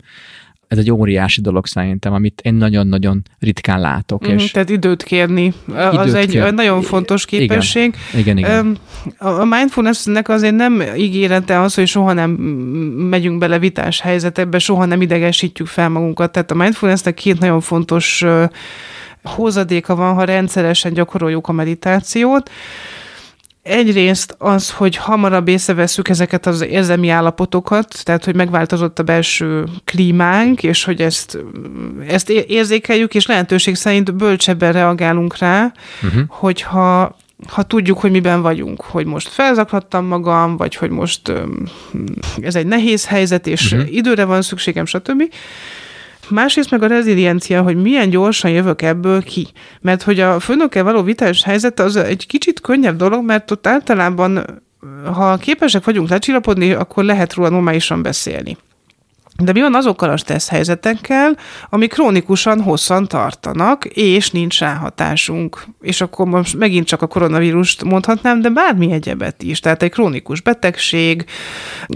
ez 0.72 0.78
egy 0.78 0.90
óriási 0.90 1.40
dolog 1.40 1.66
szerintem, 1.66 2.12
amit 2.12 2.40
én 2.40 2.54
nagyon-nagyon 2.54 3.22
ritkán 3.38 3.80
látok. 3.80 4.28
Mm, 4.28 4.36
és 4.36 4.50
tehát 4.50 4.70
időt 4.70 5.02
kérni, 5.02 5.52
az 5.74 6.06
időt 6.06 6.14
egy 6.14 6.30
kér. 6.30 6.52
nagyon 6.52 6.82
fontos 6.82 7.24
képesség. 7.24 7.94
Igen, 8.12 8.36
igen. 8.36 8.38
igen. 8.38 8.78
A 9.18 9.44
mindfulnessnek 9.44 10.28
azért 10.28 10.54
nem 10.54 10.82
ígérete 10.96 11.60
az, 11.60 11.74
hogy 11.74 11.86
soha 11.86 12.12
nem 12.12 12.30
megyünk 13.10 13.38
bele 13.38 13.58
vitás 13.58 14.00
helyzetekbe, 14.00 14.58
soha 14.58 14.84
nem 14.84 15.02
idegesítjük 15.02 15.68
fel 15.68 15.88
magunkat. 15.88 16.32
Tehát 16.32 16.50
a 16.50 16.54
mindfulnessnek 16.54 17.14
két 17.14 17.38
nagyon 17.38 17.60
fontos 17.60 18.24
hozadéka 19.22 19.94
van, 19.94 20.14
ha 20.14 20.24
rendszeresen 20.24 20.92
gyakoroljuk 20.92 21.48
a 21.48 21.52
meditációt 21.52 22.50
egyrészt 23.62 24.34
az, 24.38 24.70
hogy 24.70 24.96
hamarabb 24.96 25.48
észreveszünk 25.48 26.08
ezeket 26.08 26.46
az 26.46 26.60
érzelmi 26.60 27.08
állapotokat, 27.08 28.00
tehát 28.02 28.24
hogy 28.24 28.34
megváltozott 28.34 28.98
a 28.98 29.02
belső 29.02 29.64
klímánk, 29.84 30.62
és 30.62 30.84
hogy 30.84 31.00
ezt, 31.00 31.38
ezt 32.08 32.30
érzékeljük, 32.30 33.14
és 33.14 33.26
lehetőség 33.26 33.74
szerint 33.74 34.14
bölcsebben 34.14 34.72
reagálunk 34.72 35.38
rá, 35.38 35.72
uh-huh. 36.02 36.22
hogyha 36.28 37.16
ha 37.48 37.62
tudjuk, 37.62 37.98
hogy 37.98 38.10
miben 38.10 38.42
vagyunk, 38.42 38.80
hogy 38.80 39.06
most 39.06 39.28
felzaklattam 39.28 40.04
magam, 40.04 40.56
vagy 40.56 40.74
hogy 40.74 40.90
most 40.90 41.32
ez 42.40 42.54
egy 42.54 42.66
nehéz 42.66 43.06
helyzet, 43.06 43.46
és 43.46 43.72
uh-huh. 43.72 43.94
időre 43.94 44.24
van 44.24 44.42
szükségem, 44.42 44.86
stb. 44.86 45.22
Másrészt 46.32 46.70
meg 46.70 46.82
a 46.82 46.86
reziliencia, 46.86 47.62
hogy 47.62 47.76
milyen 47.76 48.10
gyorsan 48.10 48.50
jövök 48.50 48.82
ebből 48.82 49.22
ki. 49.22 49.46
Mert 49.80 50.02
hogy 50.02 50.20
a 50.20 50.40
főnökkel 50.40 50.84
való 50.84 51.02
vitás 51.02 51.42
helyzet 51.42 51.80
az 51.80 51.96
egy 51.96 52.26
kicsit 52.26 52.60
könnyebb 52.60 52.96
dolog, 52.96 53.24
mert 53.24 53.50
ott 53.50 53.66
általában, 53.66 54.62
ha 55.04 55.36
képesek 55.36 55.84
vagyunk 55.84 56.08
lecsillapodni, 56.08 56.72
akkor 56.72 57.04
lehet 57.04 57.34
róla 57.34 57.48
normálisan 57.48 58.02
beszélni. 58.02 58.56
De 59.36 59.52
mi 59.52 59.60
van 59.60 59.74
azokkal 59.74 60.10
a 60.10 60.16
stressz 60.16 60.48
helyzetekkel, 60.48 61.36
ami 61.70 61.86
krónikusan 61.86 62.62
hosszan 62.62 63.08
tartanak, 63.08 63.84
és 63.84 64.30
nincs 64.30 64.58
ráhatásunk. 64.58 65.64
És 65.80 66.00
akkor 66.00 66.26
most 66.26 66.56
megint 66.56 66.86
csak 66.86 67.02
a 67.02 67.06
koronavírust 67.06 67.84
mondhatnám, 67.84 68.40
de 68.40 68.48
bármi 68.48 68.92
egyebet 68.92 69.42
is. 69.42 69.60
Tehát 69.60 69.82
egy 69.82 69.90
krónikus 69.90 70.40
betegség, 70.40 71.24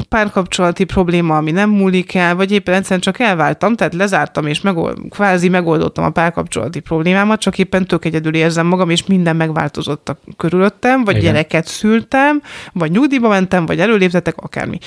párkapcsolati 0.09 0.85
probléma, 0.85 1.37
ami 1.37 1.51
nem 1.51 1.71
múlik 1.71 2.15
el, 2.15 2.35
vagy 2.35 2.53
éppen 2.53 2.75
egyszerűen 2.75 3.01
csak 3.01 3.19
elváltam, 3.19 3.75
tehát 3.75 3.95
lezártam, 3.95 4.47
és 4.47 4.61
megold, 4.61 4.99
kvázi 5.11 5.49
megoldottam 5.49 6.05
a 6.05 6.11
párkapcsolati 6.11 6.81
problémámat, 6.81 7.41
csak 7.41 7.59
éppen 7.59 7.87
tök 7.87 8.05
egyedül 8.05 8.35
érzem 8.35 8.67
magam, 8.67 8.91
és 8.91 9.07
minden 9.07 9.37
megváltozott 9.37 10.09
a 10.09 10.19
körülöttem, 10.37 11.05
vagy 11.05 11.17
Igen. 11.17 11.33
gyereket 11.33 11.67
szültem, 11.67 12.43
vagy 12.73 12.91
nyugdíjba 12.91 13.29
mentem, 13.29 13.67
vagy 13.67 13.81
előléptetek, 13.81 14.37
akármi. 14.37 14.79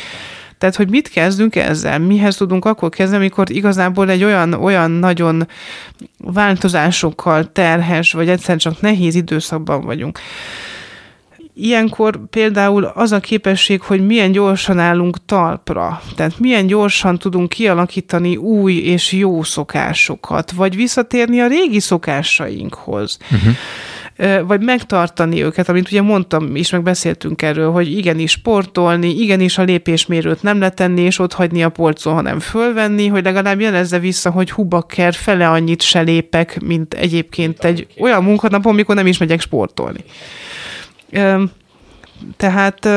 Tehát, 0.60 0.76
hogy 0.76 0.90
mit 0.90 1.10
kezdünk 1.10 1.56
ezzel? 1.56 2.00
Mihez 2.00 2.36
tudunk 2.36 2.66
akkor 2.66 2.90
kezdeni, 2.90 3.20
amikor 3.20 3.52
igazából 3.52 4.10
egy 4.10 4.24
olyan, 4.24 4.54
olyan 4.54 4.92
nagyon 4.92 5.48
változásokkal 6.18 7.52
terhes, 7.52 8.12
vagy 8.12 8.30
egyszerűen 8.30 8.58
csak 8.58 8.82
nehéz 8.82 9.16
időszakban 9.16 9.82
vagyunk. 9.82 10.20
Ilyenkor 11.54 12.20
például 12.30 12.84
az 12.84 13.12
a 13.12 13.20
képesség, 13.20 13.82
hogy 13.82 14.06
milyen 14.06 14.32
gyorsan 14.32 14.80
állunk 14.80 15.26
talpra, 15.26 16.02
tehát 16.16 16.40
milyen 16.40 16.68
gyorsan 16.68 17.18
tudunk 17.18 17.50
kialakítani 17.50 18.36
új 18.36 18.74
és 18.74 19.12
jó 19.12 19.44
szokásokat, 19.44 20.52
vagy 20.52 20.76
visszatérni 20.76 21.40
a 21.40 21.48
régi 21.48 21.80
szokásainkhoz. 21.80 23.18
Uh-huh 23.32 23.54
vagy 24.48 24.62
megtartani 24.62 25.44
őket, 25.44 25.70
amit 25.70 25.88
ugye 25.88 26.02
mondtam 26.02 26.56
is, 26.56 26.70
meg 26.70 26.84
beszéltünk 26.84 27.42
erről, 27.42 27.72
hogy 27.72 27.98
igenis 27.98 28.32
sportolni, 28.32 29.20
igenis 29.20 29.58
a 29.58 29.64
lépésmérőt 29.64 30.44
nem 30.44 30.60
letenni, 30.60 31.02
és 31.02 31.20
ott 31.20 31.34
hagyni 31.34 31.64
a 31.64 31.70
polcon, 31.70 32.14
hanem 32.14 32.40
fölvenni, 32.40 33.08
hogy 33.08 33.24
legalább 33.24 33.60
jelezze 33.60 34.00
vissza, 34.00 34.30
hogy 34.30 34.52
hubakker 34.52 35.14
fele 35.14 35.50
annyit 35.50 35.82
se 35.82 36.02
lépek, 36.02 36.62
mint 36.62 36.94
egyébként 36.94 37.64
egy 37.64 37.88
olyan 38.00 38.24
munkanapon, 38.24 38.74
amikor 38.74 38.96
nem 38.96 39.08
is 39.08 39.18
megyek 39.18 39.42
sportolni. 39.42 40.04
Tehát 42.38 42.88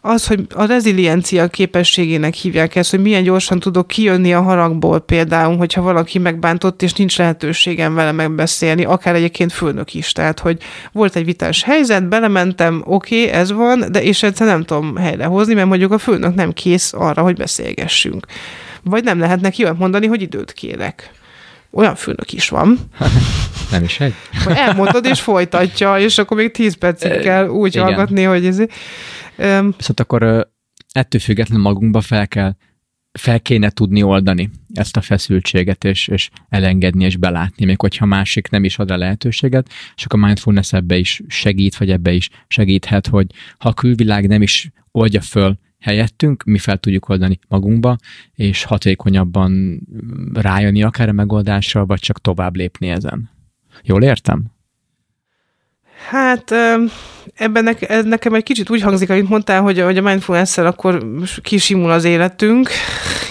az, 0.00 0.26
hogy 0.26 0.46
a 0.54 0.64
reziliencia 0.64 1.48
képességének 1.48 2.34
hívják 2.34 2.76
ezt, 2.76 2.90
hogy 2.90 3.00
milyen 3.00 3.22
gyorsan 3.22 3.60
tudok 3.60 3.86
kijönni 3.86 4.34
a 4.34 4.42
haragból 4.42 5.00
például, 5.00 5.56
hogyha 5.56 5.82
valaki 5.82 6.18
megbántott, 6.18 6.82
és 6.82 6.92
nincs 6.92 7.18
lehetőségem 7.18 7.94
vele 7.94 8.12
megbeszélni, 8.12 8.84
akár 8.84 9.14
egyébként 9.14 9.52
főnök 9.52 9.94
is. 9.94 10.12
Tehát, 10.12 10.40
hogy 10.40 10.58
volt 10.92 11.16
egy 11.16 11.24
vitás 11.24 11.62
helyzet, 11.62 12.08
belementem, 12.08 12.82
oké, 12.86 13.22
okay, 13.22 13.34
ez 13.34 13.52
van, 13.52 13.84
de 13.90 14.02
és 14.02 14.22
egyszer 14.22 14.46
nem 14.46 14.64
tudom 14.64 14.96
helyrehozni, 14.96 15.54
mert 15.54 15.68
mondjuk 15.68 15.92
a 15.92 15.98
főnök 15.98 16.34
nem 16.34 16.52
kész 16.52 16.92
arra, 16.92 17.22
hogy 17.22 17.36
beszélgessünk. 17.36 18.26
Vagy 18.82 19.04
nem 19.04 19.18
lehet 19.18 19.40
neki 19.40 19.62
olyan 19.62 19.76
mondani, 19.76 20.06
hogy 20.06 20.22
időt 20.22 20.52
kérek. 20.52 21.19
Olyan 21.70 21.94
főnök 21.94 22.32
is 22.32 22.48
van. 22.48 22.78
Nem 23.70 23.82
is 23.82 24.00
egy. 24.00 24.14
Elmondod, 24.46 25.04
és 25.04 25.20
folytatja, 25.20 25.98
és 25.98 26.18
akkor 26.18 26.36
még 26.36 26.50
tíz 26.50 26.74
percig 26.74 27.20
kell 27.20 27.48
úgy 27.48 27.74
Igen. 27.74 27.84
hallgatni, 27.84 28.22
hogy 28.22 28.46
ez... 28.46 28.58
Um, 28.58 29.74
Viszont 29.76 30.00
akkor 30.00 30.48
ettől 30.92 31.20
függetlenül 31.20 31.62
magunkba 31.62 32.00
fel 32.00 32.28
kell 32.28 32.54
fel 33.18 33.40
kéne 33.40 33.70
tudni 33.70 34.02
oldani 34.02 34.50
ezt 34.74 34.96
a 34.96 35.00
feszültséget, 35.00 35.84
és, 35.84 36.08
és 36.08 36.30
elengedni, 36.48 37.04
és 37.04 37.16
belátni, 37.16 37.64
még 37.64 37.80
hogyha 37.80 38.06
másik 38.06 38.48
nem 38.48 38.64
is 38.64 38.78
ad 38.78 38.88
rá 38.88 38.96
lehetőséget, 38.96 39.68
és 39.96 40.04
akkor 40.04 40.22
a 40.22 40.26
mindfulness 40.26 40.72
ebbe 40.72 40.96
is 40.96 41.22
segít, 41.28 41.76
vagy 41.76 41.90
ebbe 41.90 42.12
is 42.12 42.28
segíthet, 42.48 43.06
hogy 43.06 43.26
ha 43.58 43.68
a 43.68 43.74
külvilág 43.74 44.28
nem 44.28 44.42
is 44.42 44.70
oldja 44.90 45.20
föl 45.20 45.58
helyettünk, 45.80 46.42
mi 46.44 46.58
fel 46.58 46.78
tudjuk 46.78 47.08
oldani 47.08 47.38
magunkba, 47.48 47.96
és 48.34 48.64
hatékonyabban 48.64 49.80
rájönni 50.32 50.82
akár 50.82 51.08
a 51.08 51.12
megoldásra, 51.12 51.86
vagy 51.86 52.00
csak 52.00 52.20
tovább 52.20 52.56
lépni 52.56 52.88
ezen. 52.88 53.30
Jól 53.82 54.02
értem? 54.02 54.44
Hát 56.08 56.50
ebben 57.34 57.64
ne, 57.64 57.72
ez 57.78 58.04
nekem 58.04 58.34
egy 58.34 58.42
kicsit 58.42 58.70
úgy 58.70 58.80
hangzik, 58.80 59.10
amit 59.10 59.28
mondtál, 59.28 59.62
hogy, 59.62 59.80
hogy 59.80 59.98
a 59.98 60.02
mindfulness 60.02 60.58
akkor 60.58 61.06
kisimul 61.42 61.90
az 61.90 62.04
életünk. 62.04 62.70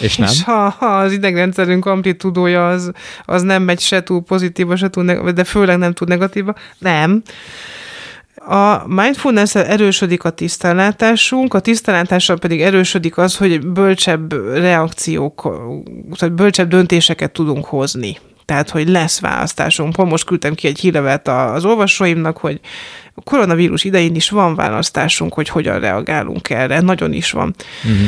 És 0.01 0.17
nem? 0.17 0.29
És 0.29 0.43
ha, 0.43 0.69
ha 0.69 0.85
az 0.85 1.11
idegrendszerünk 1.11 1.85
amplitudója 1.85 2.69
az, 2.69 2.91
az 3.25 3.41
nem 3.41 3.63
megy 3.63 3.79
se 3.79 4.03
túl 4.03 4.23
pozitíva, 4.23 4.75
se 4.75 4.89
túl 4.89 5.31
de 5.31 5.43
főleg 5.43 5.77
nem 5.77 5.93
túl 5.93 6.07
negatíva. 6.07 6.55
Nem. 6.77 7.21
A 8.45 8.87
mindfulness 8.87 9.55
erősödik 9.55 10.23
a 10.23 10.29
tisztánlátásunk, 10.29 11.53
a 11.53 11.59
tisztánlátással 11.59 12.37
pedig 12.37 12.61
erősödik 12.61 13.17
az, 13.17 13.37
hogy 13.37 13.67
bölcsebb 13.67 14.33
reakciók, 14.53 15.41
tehát 16.17 16.35
bölcsebb 16.35 16.69
döntéseket 16.69 17.31
tudunk 17.31 17.65
hozni. 17.65 18.17
Tehát, 18.45 18.69
hogy 18.69 18.89
lesz 18.89 19.19
választásunk. 19.19 19.93
Pont 19.93 20.09
most 20.09 20.25
küldtem 20.25 20.53
ki 20.53 20.67
egy 20.67 20.79
hírlevet 20.79 21.27
az 21.27 21.65
olvasóimnak, 21.65 22.37
hogy 22.37 22.59
a 23.13 23.21
koronavírus 23.21 23.83
idején 23.83 24.15
is 24.15 24.29
van 24.29 24.55
választásunk, 24.55 25.33
hogy 25.33 25.49
hogyan 25.49 25.79
reagálunk 25.79 26.49
erre. 26.49 26.81
Nagyon 26.81 27.13
is 27.13 27.31
van. 27.31 27.55
Uh-huh. 27.83 28.07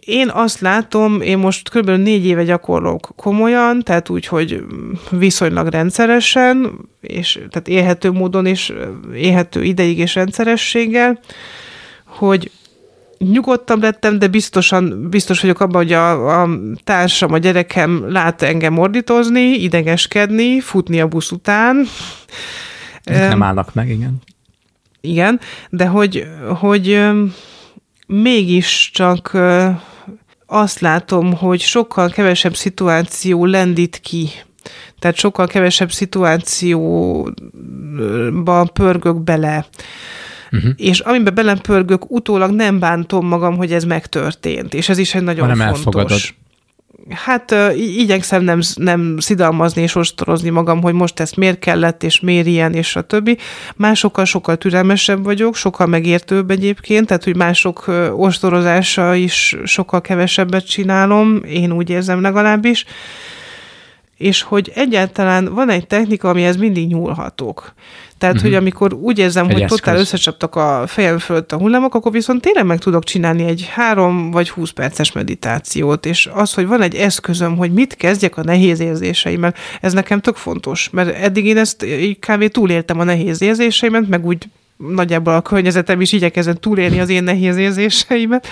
Én 0.00 0.28
azt 0.28 0.60
látom, 0.60 1.20
én 1.20 1.38
most 1.38 1.70
kb. 1.70 1.90
négy 1.90 2.26
éve 2.26 2.44
gyakorlok 2.44 3.12
komolyan, 3.16 3.82
tehát 3.82 4.08
úgy, 4.08 4.26
hogy 4.26 4.64
viszonylag 5.10 5.66
rendszeresen, 5.66 6.78
és 7.00 7.32
tehát 7.32 7.68
élhető 7.68 8.10
módon 8.10 8.46
és 8.46 8.72
élhető 9.14 9.62
ideig 9.62 9.98
és 9.98 10.14
rendszerességgel, 10.14 11.20
hogy 12.04 12.50
nyugodtabb 13.18 13.82
lettem, 13.82 14.18
de 14.18 14.28
biztosan, 14.28 15.08
biztos 15.10 15.40
vagyok 15.40 15.60
abban, 15.60 15.82
hogy 15.82 15.92
a, 15.92 16.40
a 16.42 16.48
társam, 16.84 17.32
a 17.32 17.38
gyerekem 17.38 18.10
lát 18.12 18.42
engem 18.42 18.78
ordítozni, 18.78 19.40
idegeskedni, 19.40 20.60
futni 20.60 21.00
a 21.00 21.06
busz 21.06 21.30
után. 21.30 21.86
Ezek 23.04 23.28
nem 23.28 23.42
állnak 23.42 23.74
meg, 23.74 23.88
igen. 23.88 24.22
Igen, 25.00 25.40
de 25.70 25.86
hogy, 25.86 26.26
hogy 26.58 27.00
mégis 28.10 28.90
csak 28.92 29.38
azt 30.46 30.80
látom, 30.80 31.34
hogy 31.34 31.60
sokkal 31.60 32.08
kevesebb 32.08 32.56
szituáció 32.56 33.44
lendít 33.44 34.00
ki. 34.00 34.28
Tehát 34.98 35.16
sokkal 35.16 35.46
kevesebb 35.46 35.92
szituációba 35.92 37.32
pörgök 38.72 39.20
bele 39.20 39.66
uh-huh. 40.52 40.70
és 40.76 41.00
amiben 41.00 41.34
belempörgök, 41.34 42.10
utólag 42.10 42.50
nem 42.50 42.78
bántom 42.78 43.26
magam, 43.26 43.56
hogy 43.56 43.72
ez 43.72 43.84
megtörtént, 43.84 44.74
és 44.74 44.88
ez 44.88 44.98
is 44.98 45.14
egy 45.14 45.22
nagyon 45.22 45.48
Hanem 45.48 45.58
fontos. 45.58 45.84
Elfogadod. 45.84 46.20
Hát 47.08 47.54
igyekszem 47.76 48.42
nem, 48.42 48.60
nem 48.74 49.16
szidalmazni 49.18 49.82
és 49.82 49.94
ostorozni 49.94 50.50
magam, 50.50 50.82
hogy 50.82 50.94
most 50.94 51.20
ezt 51.20 51.36
miért 51.36 51.58
kellett, 51.58 52.02
és 52.02 52.20
miért 52.20 52.46
ilyen, 52.46 52.74
és 52.74 52.96
a 52.96 53.02
többi. 53.02 53.36
Másokkal 53.76 54.24
sokkal 54.24 54.56
türelmesebb 54.56 55.24
vagyok, 55.24 55.54
sokkal 55.54 55.86
megértőbb 55.86 56.50
egyébként, 56.50 57.06
tehát 57.06 57.24
hogy 57.24 57.36
mások 57.36 57.84
ostorozása 58.16 59.14
is 59.14 59.56
sokkal 59.64 60.00
kevesebbet 60.00 60.66
csinálom, 60.66 61.40
én 61.44 61.72
úgy 61.72 61.90
érzem 61.90 62.20
legalábbis 62.20 62.84
és 64.20 64.42
hogy 64.42 64.72
egyáltalán 64.74 65.54
van 65.54 65.70
egy 65.70 65.86
technika, 65.86 66.28
amihez 66.28 66.56
mindig 66.56 66.88
nyúlhatok. 66.88 67.74
Tehát, 68.18 68.34
uh-huh. 68.34 68.50
hogy 68.50 68.60
amikor 68.60 68.92
úgy 68.92 69.18
érzem, 69.18 69.46
egy 69.46 69.52
hogy 69.52 69.62
eszköz. 69.62 69.78
totál 69.78 69.98
összecsaptak 69.98 70.56
a 70.56 70.84
fejem 70.86 71.18
fölött 71.18 71.52
a 71.52 71.56
hullámok, 71.56 71.94
akkor 71.94 72.12
viszont 72.12 72.40
tényleg 72.40 72.66
meg 72.66 72.78
tudok 72.78 73.04
csinálni 73.04 73.44
egy 73.44 73.68
három 73.72 74.30
vagy 74.30 74.50
húsz 74.50 74.70
perces 74.70 75.12
meditációt, 75.12 76.06
és 76.06 76.28
az, 76.32 76.54
hogy 76.54 76.66
van 76.66 76.82
egy 76.82 76.94
eszközöm, 76.94 77.56
hogy 77.56 77.72
mit 77.72 77.96
kezdjek 77.96 78.36
a 78.36 78.42
nehéz 78.42 78.80
érzéseimmel, 78.80 79.54
ez 79.80 79.92
nekem 79.92 80.20
tök 80.20 80.36
fontos, 80.36 80.90
mert 80.90 81.16
eddig 81.16 81.46
én 81.46 81.58
ezt 81.58 81.84
így 81.84 82.18
kávé 82.18 82.48
túléltem 82.48 83.00
a 83.00 83.04
nehéz 83.04 83.42
érzéseimet, 83.42 84.08
meg 84.08 84.26
úgy 84.26 84.46
nagyjából 84.88 85.34
a 85.34 85.42
környezetem 85.42 86.00
is 86.00 86.12
igyekezett 86.12 86.60
túlélni 86.60 87.00
az 87.00 87.08
én 87.08 87.22
nehéz 87.22 87.56
érzéseimet, 87.56 88.46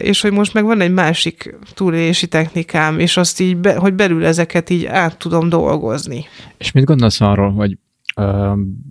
és 0.00 0.20
hogy 0.20 0.32
most 0.32 0.54
meg 0.54 0.64
van 0.64 0.80
egy 0.80 0.92
másik 0.92 1.54
túlélési 1.74 2.26
technikám, 2.26 2.98
és 2.98 3.16
azt 3.16 3.40
így, 3.40 3.56
be, 3.56 3.76
hogy 3.76 3.94
belül 3.94 4.24
ezeket 4.24 4.70
így 4.70 4.84
át 4.84 5.18
tudom 5.18 5.48
dolgozni. 5.48 6.24
És 6.58 6.72
mit 6.72 6.84
gondolsz 6.84 7.20
arról, 7.20 7.52
hogy 7.52 7.78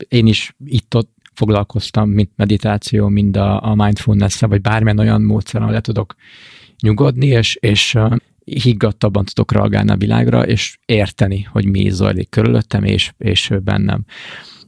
én 0.08 0.28
is 0.28 0.56
itt-ott 0.66 1.14
foglalkoztam, 1.34 2.10
mint 2.10 2.30
meditáció, 2.36 3.08
mind 3.08 3.38
a, 3.38 3.64
a 3.64 3.76
mindfulness 3.76 4.40
vagy 4.40 4.62
bármilyen 4.62 5.00
olyan 5.00 5.22
módszer, 5.22 5.62
ahol 5.62 5.74
le 5.74 5.82
tudok 5.82 6.16
nyugodni, 6.82 7.28
és, 7.28 7.58
és 7.60 7.98
higgadtabban 8.44 9.26
tudok 9.26 9.52
reagálni 9.52 9.92
a 9.92 9.98
világra, 9.98 10.46
és 10.46 10.78
érteni, 10.86 11.42
hogy 11.42 11.66
mi 11.66 11.90
zajlik 11.90 12.30
körülöttem, 12.30 12.84
és, 12.84 13.12
és 13.18 13.52
bennem. 13.64 14.06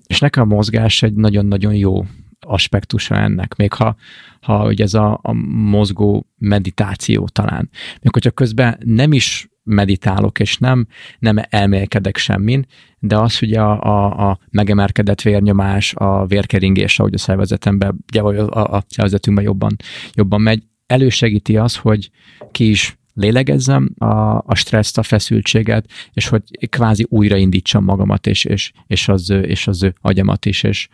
És 0.08 0.20
nekem 0.20 0.52
a 0.52 0.56
mozgás 0.56 1.04
egy 1.04 1.14
nagyon-nagyon 1.14 1.74
jó 1.74 2.06
aspektusa 2.40 3.16
ennek, 3.16 3.56
még 3.56 3.74
ha, 3.74 3.96
ha 4.42 4.66
ugye 4.68 4.84
ez 4.84 4.94
a, 4.94 5.20
a 5.22 5.34
mozgó 5.34 6.28
meditáció 6.38 7.28
talán. 7.28 7.70
Még 8.02 8.14
hogyha 8.14 8.32
közben 8.32 8.78
nem 8.86 9.14
is 9.14 9.50
meditálok, 9.64 10.40
és 10.40 10.58
nem, 10.58 10.88
nem 11.20 11.38
elmélkedek 11.50 12.18
semmin, 12.18 12.66
de 13.00 13.18
az 13.18 13.42
ugye 13.42 13.62
a, 13.62 13.82
a, 13.82 14.30
a 14.30 14.40
megemelkedett 14.50 15.22
vérnyomás, 15.22 15.94
a 15.94 16.26
vérkeringés, 16.26 17.00
ahogy 17.00 17.14
a 17.14 17.18
szervezetemben, 17.18 18.00
ugye, 18.12 18.22
vagy 18.22 18.38
a, 18.38 18.76
a 18.76 18.84
szervezetünkben 18.88 19.46
jobban, 19.46 19.76
jobban 20.14 20.42
megy, 20.42 20.64
elősegíti 20.86 21.58
az, 21.58 21.76
hogy 21.76 22.10
ki 22.52 22.70
is 22.70 22.97
lélegezzem 23.18 23.90
a, 23.98 24.38
a 24.38 24.56
stresszt, 24.56 24.98
a 24.98 25.04
feszültséget, 25.04 25.86
és 26.14 26.28
hogy 26.28 26.42
kvázi 26.70 27.06
újraindítsam 27.10 27.84
magamat, 27.84 28.28
és, 28.28 28.46
és, 28.46 28.72
és, 28.88 29.08
az, 29.08 29.30
és 29.30 29.68
az 29.68 29.92
agyamat 30.02 30.46
is, 30.46 30.64
és 30.64 30.88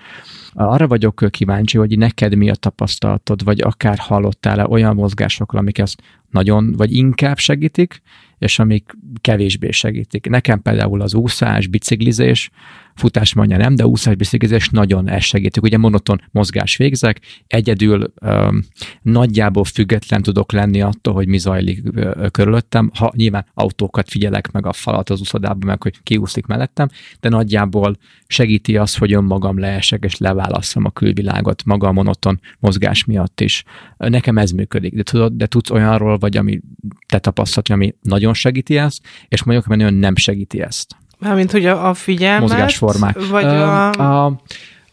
arra 0.54 0.88
vagyok 0.88 1.26
kíváncsi, 1.30 1.78
hogy 1.78 1.98
neked 1.98 2.36
mi 2.36 2.50
a 2.50 2.56
tapasztalatod, 2.56 3.44
vagy 3.44 3.62
akár 3.62 3.98
hallottál-e 3.98 4.68
olyan 4.68 4.96
mozgásokról, 4.96 5.62
amik 5.62 5.78
ezt 5.78 6.02
nagyon, 6.30 6.72
vagy 6.72 6.96
inkább 6.96 7.38
segítik, 7.38 8.02
és 8.38 8.60
amik 8.60 8.98
kevésbé 9.22 9.72
segítik. 9.72 10.28
Nekem 10.30 10.62
például 10.62 11.02
az 11.02 11.14
úszás, 11.14 11.68
biciklizés, 11.68 12.50
futás 12.96 13.34
mondja 13.34 13.58
nem, 13.58 13.76
de 13.76 13.86
úszás, 13.86 14.16
biciklizés 14.16 14.70
nagyon 14.70 15.10
ezt 15.10 15.26
segítik. 15.26 15.64
Ugye 15.64 15.78
monoton 15.78 16.22
mozgás 16.32 16.78
végzek, 16.78 17.20
egyedül 17.48 18.14
öm, 18.22 18.64
nagyjából 19.02 19.64
független 19.64 20.22
tudok 20.22 20.52
lenni 20.52 20.82
attól, 20.82 21.14
hogy 21.14 21.28
mi 21.28 21.38
zajlik 21.38 21.82
ö, 21.94 22.28
körülöttem. 22.32 22.92
Ha 22.94 23.12
nyilván 23.16 23.46
autókat 23.54 24.10
figyelek 24.10 24.52
meg 24.52 24.66
a 24.66 24.74
falat 24.74 25.10
az 25.10 25.20
úszodában, 25.20 25.68
meg 25.68 25.82
hogy 25.82 26.04
kiúszik 26.04 26.46
mellettem, 26.46 26.90
de 27.20 27.30
nagyjából 27.30 27.98
segíti 28.28 28.78
azt, 28.78 28.98
hogy 28.98 29.14
önmagam 29.14 29.60
leesek 29.60 30.04
és 30.04 30.18
leválasszam 30.18 30.86
a 30.86 30.90
külvilágot 30.90 31.64
maga 31.66 31.88
a 31.88 31.92
monoton 31.92 32.40
mozgás 32.60 33.06
miatt 33.06 33.42
is. 33.42 33.64
Nekem 33.98 34.38
ez 34.38 34.52
működik, 34.52 34.94
de, 34.94 35.04
tudod, 35.04 35.34
de 35.34 35.46
tudsz 35.46 35.70
olyanról, 35.70 36.18
vagy 36.18 36.38
ami 36.38 36.62
te 37.08 37.20
tapasztalat, 37.20 37.70
ami 37.70 37.96
nagyon 38.02 38.34
segíti 38.34 38.78
ezt, 38.78 39.03
és 39.28 39.44
mondjuk, 39.44 39.68
hogy 39.68 39.78
nagyon 39.78 39.94
nem 39.94 40.16
segíti 40.16 40.62
ezt. 40.62 40.96
Mármint, 41.20 41.52
hogy 41.52 41.66
a, 41.66 41.88
a 41.88 41.94
figyelmet? 41.94 42.42
Mozgásformák. 42.42 43.28
Vagy 43.28 43.44
a, 43.44 43.90
a, 43.90 44.26
a, 44.26 44.40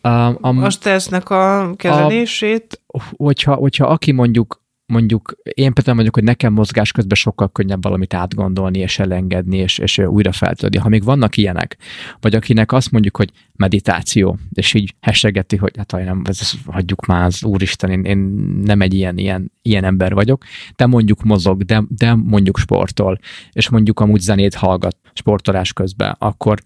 a, 0.00 0.38
a, 0.40 0.64
a 0.64 0.70
stressznek 0.70 1.30
a 1.30 1.74
kezelését? 1.76 2.80
A, 2.86 3.02
hogyha, 3.16 3.54
hogyha 3.54 3.86
aki 3.86 4.12
mondjuk 4.12 4.62
mondjuk 4.90 5.36
én 5.42 5.72
például 5.72 5.94
mondjuk, 5.94 6.14
hogy 6.14 6.24
nekem 6.24 6.52
mozgás 6.52 6.92
közben 6.92 7.16
sokkal 7.16 7.52
könnyebb 7.52 7.82
valamit 7.82 8.14
átgondolni 8.14 8.78
és 8.78 8.98
elengedni, 8.98 9.56
és, 9.56 9.78
és 9.78 9.98
újra 9.98 10.32
feltöltni. 10.32 10.78
Ha 10.78 10.88
még 10.88 11.04
vannak 11.04 11.36
ilyenek, 11.36 11.76
vagy 12.20 12.34
akinek 12.34 12.72
azt 12.72 12.90
mondjuk, 12.90 13.16
hogy 13.16 13.30
meditáció, 13.56 14.38
és 14.52 14.74
így 14.74 14.94
hessegeti, 15.00 15.56
hogy 15.56 15.76
hát 15.76 15.92
nem, 15.92 16.22
ez, 16.24 16.38
ez, 16.40 16.52
hagyjuk 16.66 17.06
már, 17.06 17.24
az 17.24 17.44
úristen, 17.44 17.90
én, 17.90 18.04
én 18.04 18.18
nem 18.62 18.80
egy 18.80 18.94
ilyen, 18.94 19.18
ilyen, 19.18 19.52
ilyen 19.62 19.84
ember 19.84 20.14
vagyok, 20.14 20.44
de 20.76 20.86
mondjuk 20.86 21.22
mozog, 21.22 21.62
de, 21.62 21.82
de 21.88 22.14
mondjuk 22.14 22.58
sportol, 22.58 23.18
és 23.52 23.68
mondjuk 23.68 24.00
amúgy 24.00 24.20
zenét 24.20 24.54
hallgat 24.54 24.96
sportolás 25.12 25.72
közben, 25.72 26.16
akkor 26.18 26.58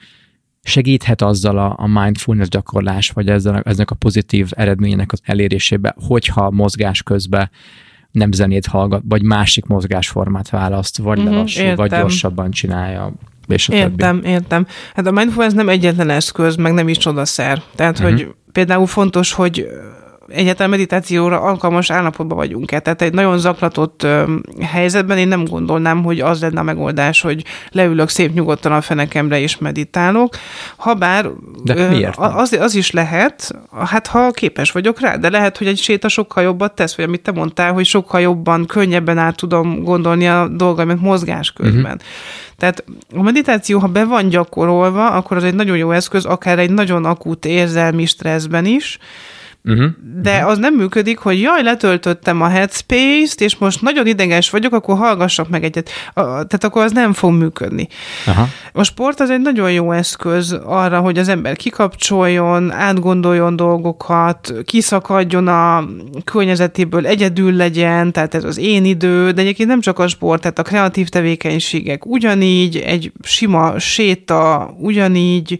segíthet 0.63 1.23
azzal 1.23 1.59
a, 1.59 1.75
a 1.79 1.87
mindfulness 1.87 2.49
gyakorlás, 2.49 3.11
vagy 3.11 3.29
ezzel, 3.29 3.61
eznek 3.61 3.91
a 3.91 3.95
pozitív 3.95 4.51
eredménynek 4.51 5.13
az 5.13 5.21
elérésébe, 5.23 5.95
hogyha 6.07 6.51
mozgás 6.51 7.03
közben 7.03 7.51
nem 8.15 8.33
zenét 8.33 8.67
hallgat, 8.67 9.03
vagy 9.09 9.23
másik 9.23 9.67
mozgásformát 9.67 10.51
választ, 10.51 10.99
vagy 10.99 11.19
uh-huh, 11.19 11.33
lelassul, 11.33 11.75
vagy 11.75 11.91
gyorsabban 11.91 12.51
csinálja, 12.51 13.13
és 13.47 13.69
a 13.69 13.73
Értem, 13.73 14.17
többi. 14.17 14.29
értem. 14.29 14.67
Hát 14.95 15.07
a 15.07 15.11
mindfulness 15.11 15.53
nem 15.53 15.69
egyetlen 15.69 16.11
eszköz, 16.11 16.57
meg 16.57 16.73
nem 16.73 16.89
is 16.89 16.97
csodaszer. 16.97 17.63
Tehát, 17.75 17.99
uh-huh. 17.99 18.13
hogy 18.13 18.35
például 18.53 18.87
fontos, 18.87 19.33
hogy 19.33 19.67
egyáltalán 20.29 20.71
meditációra 20.71 21.41
alkalmas 21.41 21.91
állapotban 21.91 22.37
vagyunk-e. 22.37 22.81
Tehát 22.81 23.03
egy 23.03 23.13
nagyon 23.13 23.39
zaklatott 23.39 24.07
helyzetben 24.61 25.19
én 25.19 25.29
nem 25.29 25.45
gondolnám, 25.45 26.03
hogy 26.03 26.21
az 26.21 26.41
lenne 26.41 26.61
a 26.61 26.63
megoldás, 26.63 27.21
hogy 27.21 27.45
leülök 27.71 28.09
szép 28.09 28.33
nyugodtan 28.33 28.73
a 28.73 28.81
fenekemre 28.81 29.41
és 29.41 29.59
meditálok. 29.59 30.35
Habár 30.77 31.27
De 31.63 31.89
miért 31.89 32.19
nem? 32.19 32.37
az, 32.37 32.53
az 32.53 32.75
is 32.75 32.91
lehet, 32.91 33.51
hát 33.85 34.07
ha 34.07 34.31
képes 34.31 34.71
vagyok 34.71 35.01
rá, 35.01 35.17
de 35.17 35.31
lehet, 35.31 35.59
hogy 35.59 35.67
egy 35.67 35.79
séta 35.79 36.09
sokkal 36.09 36.43
jobbat 36.43 36.75
tesz, 36.75 36.97
vagy 36.97 37.05
amit 37.05 37.23
te 37.23 37.33
mondtál, 37.33 37.73
hogy 37.73 37.85
sokkal 37.85 38.21
jobban, 38.21 38.67
könnyebben 38.67 39.19
át 39.19 39.37
tudom 39.37 39.83
gondolni 39.83 40.29
a 40.29 40.49
dolgaimat 40.49 41.01
mozgás 41.01 41.53
közben. 41.53 41.83
Uh-huh. 41.83 42.01
Tehát 42.59 42.85
a 43.15 43.23
meditáció, 43.23 43.79
ha 43.79 43.87
be 43.87 44.05
van 44.05 44.29
gyakorolva, 44.29 45.11
akkor 45.11 45.37
az 45.37 45.45
egy 45.45 45.55
nagyon 45.55 45.77
jó 45.77 45.91
eszköz, 45.91 46.25
akár 46.25 46.59
egy 46.59 46.71
nagyon 46.71 47.05
akut 47.05 47.45
érzelmi 47.45 48.07
stresszben 48.07 48.65
is, 48.65 48.99
Uh-huh. 49.69 49.91
de 50.23 50.45
az 50.47 50.59
nem 50.59 50.75
működik, 50.75 51.19
hogy 51.19 51.41
jaj, 51.41 51.63
letöltöttem 51.63 52.43
a 52.43 52.49
Headspace-t, 52.49 53.41
és 53.41 53.57
most 53.57 53.83
nagyon 53.83 54.07
ideges 54.07 54.51
vagyok, 54.51 54.73
akkor 54.73 54.97
hallgassak 54.97 55.49
meg 55.49 55.65
egyet. 55.65 55.91
A- 56.09 56.23
Tehát 56.23 56.65
akkor 56.65 56.83
az 56.83 56.93
nem 56.93 57.13
fog 57.13 57.33
működni. 57.33 57.89
Aha. 58.27 58.49
A 58.73 58.83
sport 58.83 59.21
az 59.21 59.31
egy 59.31 59.41
nagyon 59.41 59.73
jó 59.73 59.93
eszköz 59.93 60.53
arra, 60.65 61.01
hogy 61.01 61.19
az 61.19 61.29
ember 61.29 61.57
kikapcsoljon, 61.57 62.71
átgondoljon 62.73 63.57
dolgokat, 63.57 64.53
kiszakadjon 64.65 65.49
a 65.49 65.85
környezetéből, 66.25 67.07
egyedül 67.07 67.53
legyen, 67.53 68.13
tehát 68.13 68.35
ez 68.35 68.45
az 68.45 68.59
én 68.59 68.85
idő, 68.85 69.31
de 69.31 69.41
egyébként 69.41 69.69
nem 69.69 69.81
csak 69.81 69.99
a 69.99 70.09
sport, 70.09 70.41
tehát 70.41 70.59
a 70.59 70.63
kreatív 70.63 71.09
tevékenységek 71.09 72.07
ugyanígy, 72.07 72.77
egy 72.77 73.13
sima 73.23 73.79
séta 73.79 74.71
ugyanígy, 74.79 75.59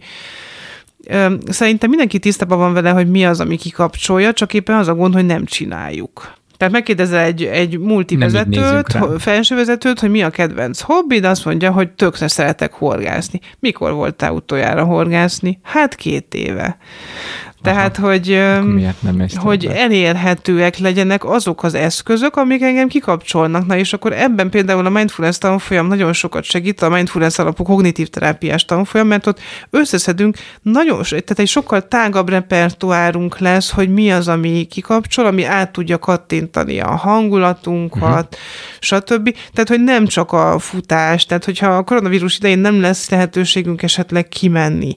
Szerintem 1.47 1.89
mindenki 1.89 2.19
tisztában 2.19 2.57
van 2.57 2.73
vele, 2.73 2.89
hogy 2.89 3.09
mi 3.09 3.25
az, 3.25 3.39
ami 3.39 3.57
kikapcsolja, 3.57 4.33
csak 4.33 4.53
éppen 4.53 4.75
az 4.75 4.87
a 4.87 4.95
gond, 4.95 5.13
hogy 5.13 5.25
nem 5.25 5.45
csináljuk. 5.45 6.33
Tehát 6.57 6.73
megkérdezel 6.73 7.23
egy, 7.23 7.43
egy 7.43 7.79
multivezetőt, 7.79 8.97
felsővezetőt, 9.17 9.99
hogy 9.99 10.09
mi 10.09 10.23
a 10.23 10.29
kedvenc 10.29 10.81
hobbid, 10.81 11.23
azt 11.23 11.45
mondja, 11.45 11.71
hogy 11.71 11.89
tökre 11.89 12.27
szeretek 12.27 12.73
horgászni. 12.73 13.39
Mikor 13.59 13.93
voltál 13.93 14.31
utoljára 14.31 14.83
horgászni? 14.83 15.59
Hát 15.63 15.95
két 15.95 16.33
éve. 16.33 16.77
Tehát, 17.65 17.97
hogy, 17.97 18.33
Akkor 18.33 18.73
miért 18.73 19.01
nem 19.01 19.27
hogy 19.35 19.65
elérhetőek 19.65 20.77
legyenek 20.77 21.25
azok 21.25 21.63
az 21.63 21.73
eszközök, 21.73 22.35
amik 22.35 22.61
engem 22.61 22.87
kikapcsolnak. 22.87 23.65
Na 23.65 23.77
és 23.77 23.93
akkor 23.93 24.13
ebben 24.13 24.49
például 24.49 24.85
a 24.85 24.89
mindfulness 24.89 25.37
tanfolyam 25.37 25.87
nagyon 25.87 26.13
sokat 26.13 26.43
segít, 26.43 26.81
a 26.81 26.89
mindfulness 26.89 27.39
alapú 27.39 27.63
kognitív 27.63 28.07
terápiás 28.07 28.65
tanfolyam, 28.65 29.07
mert 29.07 29.27
ott 29.27 29.39
összeszedünk 29.69 30.37
nagyon, 30.61 31.01
tehát 31.03 31.39
egy 31.39 31.47
sokkal 31.47 31.87
tágabb 31.87 32.29
repertoárunk 32.29 33.39
lesz, 33.39 33.71
hogy 33.71 33.93
mi 33.93 34.11
az, 34.11 34.27
ami 34.27 34.63
kikapcsol, 34.63 35.25
ami 35.25 35.43
át 35.43 35.71
tudja 35.71 35.99
kattintani 35.99 36.79
a 36.79 36.95
hangulatunkat, 36.95 38.01
uh-huh. 38.01 38.79
stb. 38.79 39.35
Tehát, 39.53 39.69
hogy 39.69 39.83
nem 39.83 40.05
csak 40.05 40.31
a 40.31 40.59
futás, 40.59 41.25
tehát 41.25 41.45
hogyha 41.45 41.67
a 41.67 41.83
koronavírus 41.83 42.37
idején 42.37 42.59
nem 42.59 42.81
lesz 42.81 43.09
lehetőségünk 43.09 43.83
esetleg 43.83 44.27
kimenni, 44.27 44.95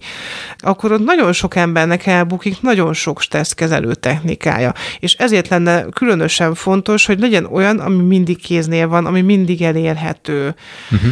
akkor 0.59 0.93
ott 0.93 1.05
nagyon 1.05 1.32
sok 1.32 1.57
embernek 1.57 2.07
elbukik 2.07 2.57
nagyon 2.60 2.93
sok 2.93 3.20
stresszkezelő 3.20 3.94
technikája. 3.94 4.74
És 5.01 5.14
ezért 5.14 5.48
lenne 5.48 5.82
különösen 5.82 6.55
fontos, 6.55 7.06
hogy 7.06 7.20
legyen 7.20 7.44
olyan, 7.44 7.78
ami 7.78 8.02
mindig 8.02 8.43
kéznél 8.43 8.89
van, 8.89 9.06
ami 9.06 9.20
mindig 9.20 9.62
elérhető. 9.62 10.55
Uh-huh 10.90 11.10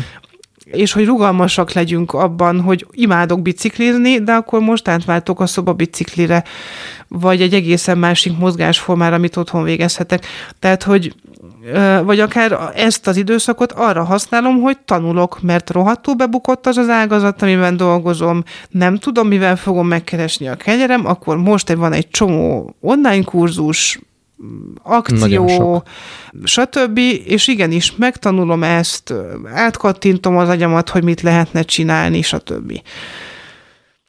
és 0.73 0.93
hogy 0.93 1.07
rugalmasak 1.07 1.73
legyünk 1.73 2.13
abban, 2.13 2.61
hogy 2.61 2.87
imádok 2.91 3.43
biciklizni, 3.43 4.23
de 4.23 4.33
akkor 4.33 4.61
most 4.61 4.89
átváltok 4.89 5.41
a 5.41 5.47
szoba 5.47 5.73
biciklire, 5.73 6.45
vagy 7.09 7.43
egy 7.43 7.55
egészen 7.55 7.99
másik 7.99 8.39
mozgásformára, 8.39 9.15
amit 9.15 9.37
otthon 9.37 9.63
végezhetek. 9.63 10.27
Tehát, 10.59 10.83
hogy 10.83 11.15
vagy 12.05 12.21
akár 12.21 12.59
ezt 12.75 13.07
az 13.07 13.17
időszakot 13.17 13.73
arra 13.73 14.05
használom, 14.05 14.61
hogy 14.61 14.79
tanulok, 14.79 15.43
mert 15.43 15.71
rohadtul 15.71 16.15
bebukott 16.15 16.67
az 16.67 16.77
az 16.77 16.89
ágazat, 16.89 17.43
amiben 17.43 17.77
dolgozom, 17.77 18.43
nem 18.69 18.97
tudom, 18.97 19.29
mivel 19.29 19.57
fogom 19.57 19.87
megkeresni 19.87 20.49
a 20.49 20.55
kenyerem, 20.55 21.07
akkor 21.07 21.37
most 21.37 21.73
van 21.73 21.93
egy 21.93 22.09
csomó 22.09 22.75
online 22.81 23.25
kurzus, 23.25 24.01
akció, 24.83 25.83
stb. 26.45 26.99
És 27.25 27.47
igenis, 27.47 27.97
megtanulom 27.97 28.63
ezt, 28.63 29.15
átkattintom 29.45 30.37
az 30.37 30.49
agyamat, 30.49 30.89
hogy 30.89 31.05
mit 31.05 31.21
lehetne 31.21 31.63
csinálni, 31.63 32.23
stb. 32.23 32.81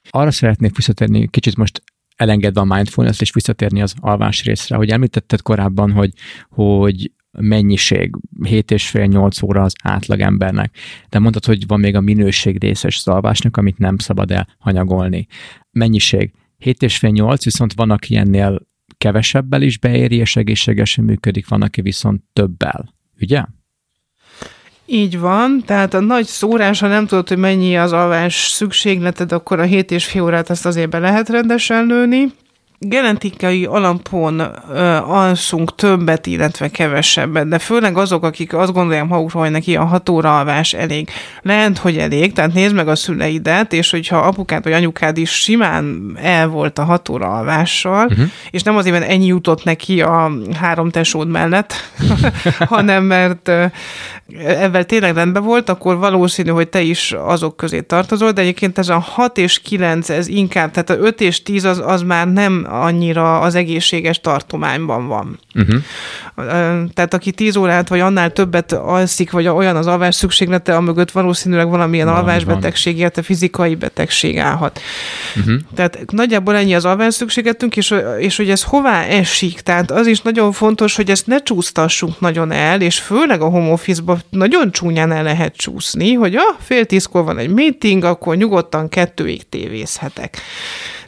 Arra 0.09 0.31
szeretnék 0.31 0.75
visszatérni, 0.75 1.27
kicsit 1.27 1.55
most 1.55 1.83
elengedve 2.15 2.61
a 2.61 2.75
mindfulness 2.75 3.21
és 3.21 3.33
visszatérni 3.33 3.81
az 3.81 3.93
alvás 3.99 4.43
részre, 4.43 4.75
hogy 4.75 4.89
említetted 4.89 5.41
korábban, 5.41 5.91
hogy, 5.91 6.11
hogy 6.49 7.11
mennyiség, 7.31 8.15
7 8.43 8.71
és 8.71 8.89
fél 8.89 9.05
8 9.05 9.41
óra 9.41 9.61
az 9.61 9.73
átlagembernek, 9.83 10.77
de 11.09 11.19
mondtad, 11.19 11.45
hogy 11.45 11.67
van 11.67 11.79
még 11.79 11.95
a 11.95 12.01
minőség 12.01 12.59
részes 12.59 12.97
az 12.97 13.07
alvásnak, 13.07 13.57
amit 13.57 13.77
nem 13.77 13.97
szabad 13.97 14.31
elhanyagolni. 14.31 15.27
Mennyiség, 15.71 16.33
7 16.57 16.81
és 16.81 16.97
fél 16.97 17.09
8, 17.09 17.43
viszont 17.43 17.73
van, 17.73 17.91
aki 17.91 18.15
ennél 18.15 18.66
kevesebbel 18.97 19.61
is 19.61 19.77
beéri, 19.77 20.15
és 20.15 20.35
egészségesen 20.35 21.03
működik, 21.03 21.47
van, 21.47 21.61
aki 21.61 21.81
viszont 21.81 22.21
többel. 22.33 22.93
Ugye? 23.21 23.43
Így 24.85 25.19
van, 25.19 25.63
tehát 25.65 25.93
a 25.93 25.99
nagy 25.99 26.25
szórás, 26.25 26.79
ha 26.79 26.87
nem 26.87 27.05
tudod, 27.05 27.27
hogy 27.27 27.37
mennyi 27.37 27.77
az 27.77 27.91
alvás 27.91 28.35
szükségleted, 28.35 29.31
akkor 29.31 29.59
a 29.59 29.63
7 29.63 29.91
és 29.91 30.05
fél 30.05 30.23
órát 30.23 30.49
azt 30.49 30.65
azért 30.65 30.89
be 30.89 30.99
lehet 30.99 31.29
rendesen 31.29 31.85
lőni. 31.85 32.33
Genetikai 32.79 33.65
alapon 33.65 34.39
ö, 34.73 34.79
alszunk 34.95 35.75
többet, 35.75 36.25
illetve 36.25 36.67
kevesebbet, 36.69 37.47
de 37.47 37.59
főleg 37.59 37.97
azok, 37.97 38.23
akik 38.23 38.53
azt 38.53 38.73
gondolják 38.73 39.07
magukról, 39.07 39.43
hogy 39.43 39.51
neki 39.51 39.75
a 39.75 39.83
hat 39.83 40.09
óra 40.09 40.37
alvás 40.37 40.73
elég. 40.73 41.09
Lehet, 41.41 41.77
hogy 41.77 41.97
elég, 41.97 42.33
tehát 42.33 42.53
nézd 42.53 42.75
meg 42.75 42.87
a 42.87 42.95
szüleidet, 42.95 43.73
és 43.73 43.91
hogyha 43.91 44.17
apukád 44.17 44.63
vagy 44.63 44.73
anyukád 44.73 45.17
is 45.17 45.31
simán 45.31 46.17
el 46.21 46.47
volt 46.47 46.79
a 46.79 46.83
hat 46.83 47.09
óra 47.09 47.33
alvással, 47.33 48.05
uh-huh. 48.05 48.25
és 48.51 48.63
nem 48.63 48.77
azért, 48.77 48.99
mert 48.99 49.11
ennyi 49.11 49.25
jutott 49.25 49.63
neki 49.63 50.01
a 50.01 50.31
három 50.59 50.89
tesód 50.89 51.27
mellett, 51.27 51.73
hanem 52.59 53.03
mert 53.03 53.51
ebben 54.37 54.87
tényleg 54.87 55.15
rendben 55.15 55.43
volt, 55.43 55.69
akkor 55.69 55.97
valószínű, 55.97 56.49
hogy 56.49 56.67
te 56.67 56.81
is 56.81 57.11
azok 57.11 57.57
közé 57.57 57.81
tartozol, 57.81 58.31
de 58.31 58.41
egyébként 58.41 58.77
ez 58.77 58.89
a 58.89 58.99
6 58.99 59.37
és 59.37 59.59
9, 59.59 60.09
ez 60.09 60.27
inkább, 60.27 60.71
tehát 60.71 60.89
a 60.89 60.97
5 61.05 61.21
és 61.21 61.43
10 61.43 61.63
az, 61.63 61.81
az 61.85 62.01
már 62.01 62.27
nem 62.27 62.66
annyira 62.67 63.39
az 63.39 63.55
egészséges 63.55 64.19
tartományban 64.19 65.07
van. 65.07 65.39
Uh-huh. 65.55 65.81
Tehát 66.93 67.13
aki 67.13 67.31
10 67.31 67.55
órát 67.55 67.87
vagy 67.87 67.99
annál 67.99 68.31
többet 68.31 68.71
alszik, 68.71 69.31
vagy 69.31 69.47
olyan 69.47 69.75
az 69.75 69.87
alvás 69.87 70.15
szükséglete, 70.15 70.75
amögött 70.75 71.11
valószínűleg 71.11 71.69
valamilyen 71.69 72.05
Valami 72.05 72.23
alvásbetegség, 72.23 72.97
illetve 72.97 73.21
fizikai 73.21 73.75
betegség 73.75 74.37
állhat. 74.37 74.79
Uh-huh. 75.35 75.55
Tehát 75.75 76.11
nagyjából 76.11 76.55
ennyi 76.55 76.75
az 76.75 76.85
alvás 76.85 77.13
szükségetünk, 77.13 77.77
és, 77.77 77.93
és 78.19 78.37
hogy 78.37 78.49
ez 78.49 78.63
hová 78.63 79.03
esik. 79.03 79.59
Tehát 79.59 79.91
az 79.91 80.07
is 80.07 80.21
nagyon 80.21 80.51
fontos, 80.51 80.95
hogy 80.95 81.09
ezt 81.09 81.27
ne 81.27 81.37
csúsztassunk 81.37 82.19
nagyon 82.19 82.51
el, 82.51 82.81
és 82.81 82.99
főleg 82.99 83.41
a 83.41 83.49
home 83.49 83.71
office-ba 83.71 84.17
nagyon 84.29 84.71
csúnyán 84.71 85.11
el 85.11 85.23
lehet 85.23 85.55
csúszni, 85.55 86.13
hogy 86.13 86.35
ah, 86.35 86.55
fél 86.59 86.85
tízkor 86.85 87.23
van 87.23 87.37
egy 87.37 87.49
meeting, 87.49 88.03
akkor 88.03 88.35
nyugodtan 88.35 88.89
kettőig 88.89 89.49
tévézhetek. 89.49 90.41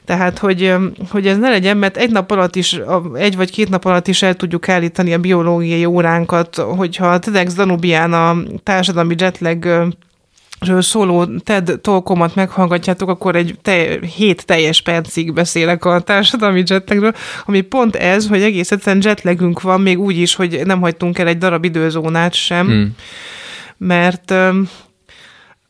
Tehát, 0.10 0.38
hogy, 0.38 0.74
hogy 1.10 1.28
ez 1.28 1.38
ne 1.38 1.50
legyen, 1.50 1.78
mert 1.78 1.98
egy 1.98 2.12
nap 2.12 2.32
alatt 2.32 2.56
is, 2.56 2.80
egy 3.14 3.36
vagy 3.36 3.52
két 3.52 3.70
nap 3.70 3.86
alatt 3.86 4.08
is 4.08 4.22
el 4.22 4.34
tudjuk 4.34 4.70
állítani 4.70 5.14
a 5.14 5.18
biológiai 5.18 5.86
óránkat, 5.86 6.56
hogyha 6.56 7.08
a 7.08 7.20
TEDx 7.20 7.54
Danubián 7.54 8.14
a 8.14 8.38
társadalmi 8.64 9.16
jetlag 9.18 9.88
ről 10.60 10.82
szóló 10.82 11.26
TED 11.26 11.80
tolkomat 11.82 12.36
meghallgatjátok, 12.36 13.10
akkor 13.10 13.36
egy 13.36 13.56
te, 13.62 14.00
hét 14.16 14.46
teljes 14.46 14.82
percig 14.82 15.34
beszélek 15.34 15.86
a 15.86 16.00
társadalmi 16.00 16.64
jetlagről, 16.66 17.14
ami 17.46 17.62
pont 17.62 17.96
ez, 17.96 18.28
hogy 18.28 18.42
egész 18.42 18.72
egyszerűen 18.72 19.04
jetlagünk 19.06 19.62
van, 19.62 19.82
még 19.82 20.00
úgy 20.00 20.18
is, 20.18 20.36
hogy 20.36 20.62
nem 20.66 20.82
hagytunk 20.82 21.18
el 21.20 21.28
egy 21.28 21.38
darab 21.38 21.66
időzónát 21.66 22.34
sem, 22.34 22.68
Hmm. 22.68 22.96
mert 23.78 24.34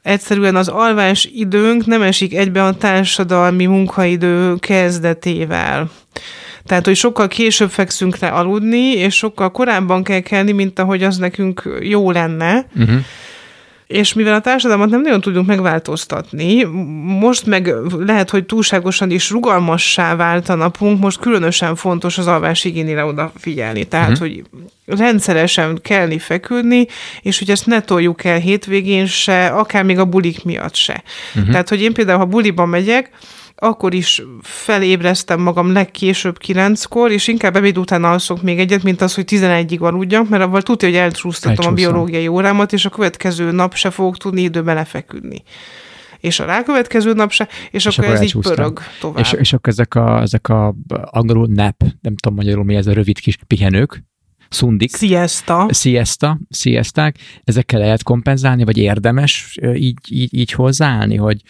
egyszerűen 0.10 0.56
az 0.56 0.68
alvás 0.68 1.30
időnk 1.34 1.86
nem 1.86 2.02
esik 2.02 2.36
egybe 2.36 2.64
a 2.64 2.78
társadalmi 2.78 3.66
munkaidő 3.66 4.56
kezdetével. 4.56 5.90
Tehát, 6.66 6.86
hogy 6.86 6.96
sokkal 6.96 7.28
később 7.28 7.70
fekszünk 7.70 8.18
le 8.18 8.28
aludni, 8.28 8.92
és 8.92 9.16
sokkal 9.16 9.52
korábban 9.52 10.04
kell 10.04 10.20
kelni, 10.20 10.52
mint 10.52 10.80
ahogy 10.80 11.04
az 11.04 11.18
nekünk 11.18 11.80
jó 11.82 12.12
lenne. 12.12 12.66
Uh-huh. 12.76 13.00
És 13.90 14.14
mivel 14.14 14.34
a 14.34 14.42
társadalmat 14.42 14.90
nem 14.90 15.02
nagyon 15.02 15.22
tudunk 15.22 15.48
megváltoztatni, 15.48 16.64
most 17.20 17.46
meg 17.46 17.74
lehet, 17.98 18.30
hogy 18.30 18.46
túlságosan 18.46 19.12
is 19.12 19.30
rugalmassá 19.30 20.16
vált 20.16 20.50
a 20.50 20.56
napunk, 20.56 21.00
most 21.00 21.20
különösen 21.20 21.76
fontos 21.76 22.18
az 22.18 22.28
alvás 22.28 22.64
igényére 22.64 23.06
odafigyelni. 23.06 23.84
Tehát, 23.84 24.10
uh-huh. 24.10 24.28
hogy 24.28 24.44
rendszeresen 24.86 25.80
kelni, 25.82 26.20
feküdni, 26.20 26.88
és 27.22 27.40
hogy 27.40 27.50
ezt 27.50 27.66
ne 27.66 27.82
toljuk 27.82 28.24
el 28.24 28.38
hétvégén 28.38 29.06
se, 29.06 29.48
akár 29.48 29.84
még 29.84 30.00
a 30.00 30.06
bulik 30.06 30.44
miatt 30.44 30.76
se. 30.76 31.04
Uh-huh. 31.36 31.52
Tehát, 31.52 31.70
hogy 31.70 31.82
én 31.82 31.94
például, 31.94 32.20
ha 32.20 32.26
buliba 32.26 32.66
megyek, 32.66 33.10
akkor 33.62 33.94
is 33.94 34.24
felébreztem 34.42 35.42
magam 35.42 35.72
legkésőbb 35.72 36.38
kilenckor, 36.38 37.12
és 37.12 37.28
inkább 37.28 37.56
ebéd 37.56 37.78
után 37.78 38.04
alszok 38.04 38.42
még 38.42 38.60
egyet, 38.60 38.84
mint 38.84 39.02
az, 39.02 39.16
hogy 39.16 39.26
11-ig 39.28 39.80
aludjak, 39.80 40.30
mert 40.30 40.44
avval 40.44 40.62
tudja, 40.62 40.88
hogy 40.88 40.98
elcsúsztatom 40.98 41.72
a 41.72 41.74
biológiai 41.74 42.28
órámat, 42.28 42.74
és 42.74 42.86
a 42.86 42.90
következő 42.90 43.52
nap 43.52 43.76
se 43.76 43.90
fogok 43.90 44.18
tudni 44.18 44.42
időben 44.42 44.76
lefeküdni 44.76 45.44
és 46.20 46.40
a 46.40 46.46
rákövetkező 46.46 47.14
nap 47.14 47.32
se, 47.32 47.48
és, 47.72 47.86
és 47.86 47.86
akkor, 47.86 48.04
akkor 48.04 48.16
ez 48.16 48.22
így 48.22 48.42
pörög 48.42 48.80
tovább. 49.00 49.20
És, 49.20 49.32
és 49.32 49.54
akkor 49.54 49.72
ezek 49.72 49.96
a, 49.96 50.22
ezek 50.22 50.48
a 50.48 50.76
angolul 51.04 51.48
nap, 51.48 51.84
nem 52.02 52.16
tudom 52.16 52.38
magyarul 52.38 52.64
mi 52.64 52.76
ez 52.76 52.88
a 52.88 52.94
rövid 52.94 53.20
kis 53.20 53.38
pihenők, 53.48 54.04
szundik. 54.50 54.96
Siesta. 54.96 55.68
Siesta, 55.72 56.40
siesták. 56.50 57.16
Ezekkel 57.44 57.80
lehet 57.80 58.04
kompenzálni, 58.04 58.64
vagy 58.64 58.78
érdemes 58.78 59.58
így, 59.74 59.98
így, 60.10 60.34
így 60.34 60.52
hozzáállni, 60.52 61.16
hogy 61.16 61.42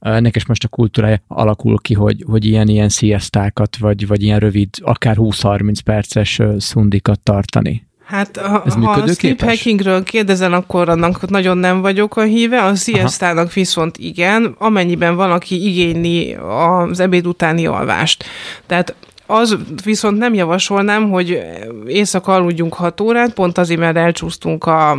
ennek 0.00 0.36
is 0.36 0.46
most 0.46 0.64
a 0.64 0.68
kultúrája 0.68 1.20
alakul 1.26 1.78
ki, 1.78 1.94
hogy, 1.94 2.24
hogy 2.26 2.44
ilyen, 2.44 2.68
ilyen 2.68 2.88
siestákat, 2.88 3.76
vagy, 3.76 4.06
vagy 4.06 4.22
ilyen 4.22 4.38
rövid, 4.38 4.68
akár 4.80 5.16
20-30 5.18 5.76
perces 5.84 6.40
szundikat 6.58 7.20
tartani. 7.20 7.86
Hát 8.08 8.36
ha, 8.36 8.62
Ez 8.66 8.74
ha 8.74 8.90
a 8.90 9.06
sleep 9.06 9.40
hackingről 9.40 10.02
kérdezel, 10.02 10.52
akkor 10.52 10.88
annak 10.88 11.28
nagyon 11.28 11.58
nem 11.58 11.80
vagyok 11.80 12.16
a 12.16 12.22
híve, 12.22 12.62
a 12.62 12.74
siestának 12.74 13.52
viszont 13.52 13.98
igen, 13.98 14.54
amennyiben 14.58 15.16
valaki 15.16 15.66
igényli 15.66 16.34
az 16.34 17.00
ebéd 17.00 17.26
utáni 17.26 17.66
alvást. 17.66 18.24
Tehát 18.66 18.94
az 19.30 19.56
viszont 19.84 20.18
nem 20.18 20.34
javasolnám, 20.34 21.10
hogy 21.10 21.42
éjszaka 21.86 22.34
aludjunk 22.34 22.74
6 22.74 23.00
órát, 23.00 23.32
pont 23.32 23.58
azért, 23.58 23.80
mert 23.80 23.96
elcsúsztunk 23.96 24.64
a 24.64 24.98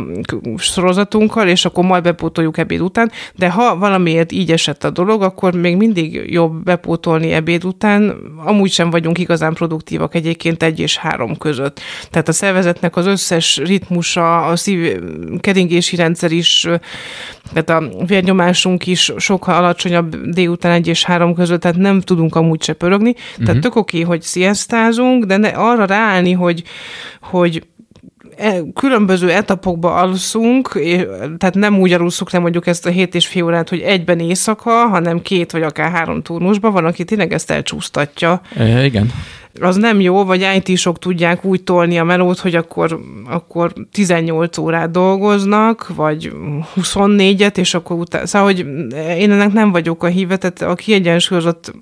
sorozatunkkal, 0.56 1.48
és 1.48 1.64
akkor 1.64 1.84
majd 1.84 2.02
bepótoljuk 2.02 2.58
ebéd 2.58 2.80
után, 2.80 3.10
de 3.34 3.50
ha 3.50 3.78
valamiért 3.78 4.32
így 4.32 4.52
esett 4.52 4.84
a 4.84 4.90
dolog, 4.90 5.22
akkor 5.22 5.54
még 5.54 5.76
mindig 5.76 6.32
jobb 6.32 6.62
bepótolni 6.64 7.32
ebéd 7.32 7.64
után. 7.64 8.16
Amúgy 8.44 8.70
sem 8.70 8.90
vagyunk 8.90 9.18
igazán 9.18 9.54
produktívak 9.54 10.14
egyébként 10.14 10.62
egy 10.62 10.80
és 10.80 10.96
három 10.96 11.36
között. 11.36 11.80
Tehát 12.10 12.28
a 12.28 12.32
szervezetnek 12.32 12.96
az 12.96 13.06
összes 13.06 13.56
ritmusa, 13.56 14.46
a 14.46 14.56
szív 14.56 14.98
keringési 15.40 15.96
rendszer 15.96 16.32
is, 16.32 16.68
tehát 17.52 17.82
a 17.82 18.04
vérnyomásunk 18.06 18.86
is 18.86 19.12
sokkal 19.16 19.54
alacsonyabb 19.54 20.16
délután 20.16 20.72
egy 20.72 20.86
és 20.86 21.04
három 21.04 21.34
között, 21.34 21.60
tehát 21.60 21.76
nem 21.76 22.00
tudunk 22.00 22.34
amúgy 22.34 22.62
se 22.62 22.72
pörögni. 22.72 23.10
Uh-huh. 23.10 23.44
Tehát 23.46 23.60
tök 23.60 23.74
oké, 23.74 24.00
hogy 24.00 24.22
sziasztázunk, 24.22 25.24
de 25.24 25.36
ne, 25.36 25.48
arra 25.48 25.84
ráállni, 25.84 26.32
hogy, 26.32 26.62
hogy 27.20 27.66
e, 28.36 28.60
különböző 28.74 29.30
etapokba 29.30 29.94
alszunk, 29.94 30.68
tehát 31.38 31.54
nem 31.54 31.78
úgy 31.78 31.92
alusszuk 31.92 32.30
le 32.30 32.38
mondjuk 32.38 32.66
ezt 32.66 32.86
a 32.86 32.90
hét 32.90 33.14
és 33.14 33.26
fél 33.26 33.44
órát, 33.44 33.68
hogy 33.68 33.80
egyben 33.80 34.18
éjszaka, 34.18 34.70
hanem 34.70 35.22
két 35.22 35.52
vagy 35.52 35.62
akár 35.62 35.90
három 35.90 36.22
turnusban, 36.22 36.72
van, 36.72 36.84
aki 36.84 37.04
tényleg 37.04 37.32
ezt 37.32 37.50
elcsúsztatja. 37.50 38.40
E, 38.56 38.84
igen. 38.84 39.10
Az 39.60 39.76
nem 39.76 40.00
jó, 40.00 40.24
vagy 40.24 40.46
IT-sok 40.56 40.98
tudják 40.98 41.44
úgy 41.44 41.62
tolni 41.62 41.98
a 41.98 42.04
melót, 42.04 42.38
hogy 42.38 42.54
akkor, 42.54 43.00
akkor 43.26 43.72
18 43.92 44.58
órát 44.58 44.90
dolgoznak, 44.90 45.88
vagy 45.94 46.32
24-et, 46.76 47.56
és 47.56 47.74
akkor 47.74 47.98
utána, 47.98 48.26
szóval, 48.26 48.46
hogy 48.52 48.58
én 49.18 49.30
ennek 49.30 49.52
nem 49.52 49.70
vagyok 49.70 50.02
a 50.02 50.06
híve, 50.06 50.36
tehát 50.36 50.62
a 50.62 50.74
kiegyensúlyozott 50.74 51.72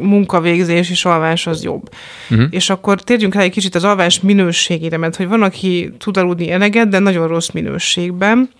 munkavégzés 0.00 0.90
és 0.90 1.04
alvás 1.04 1.46
az 1.46 1.62
jobb. 1.62 1.88
Uh-huh. 2.30 2.46
És 2.50 2.70
akkor 2.70 3.00
térjünk 3.00 3.34
rá 3.34 3.40
egy 3.40 3.50
kicsit 3.50 3.74
az 3.74 3.84
alvás 3.84 4.20
minőségére, 4.20 4.96
mert 4.96 5.16
hogy 5.16 5.28
van, 5.28 5.42
aki 5.42 5.92
tud 5.98 6.16
aludni 6.16 6.50
eleget, 6.50 6.88
de 6.88 6.98
nagyon 6.98 7.28
rossz 7.28 7.48
minőségben. 7.48 8.50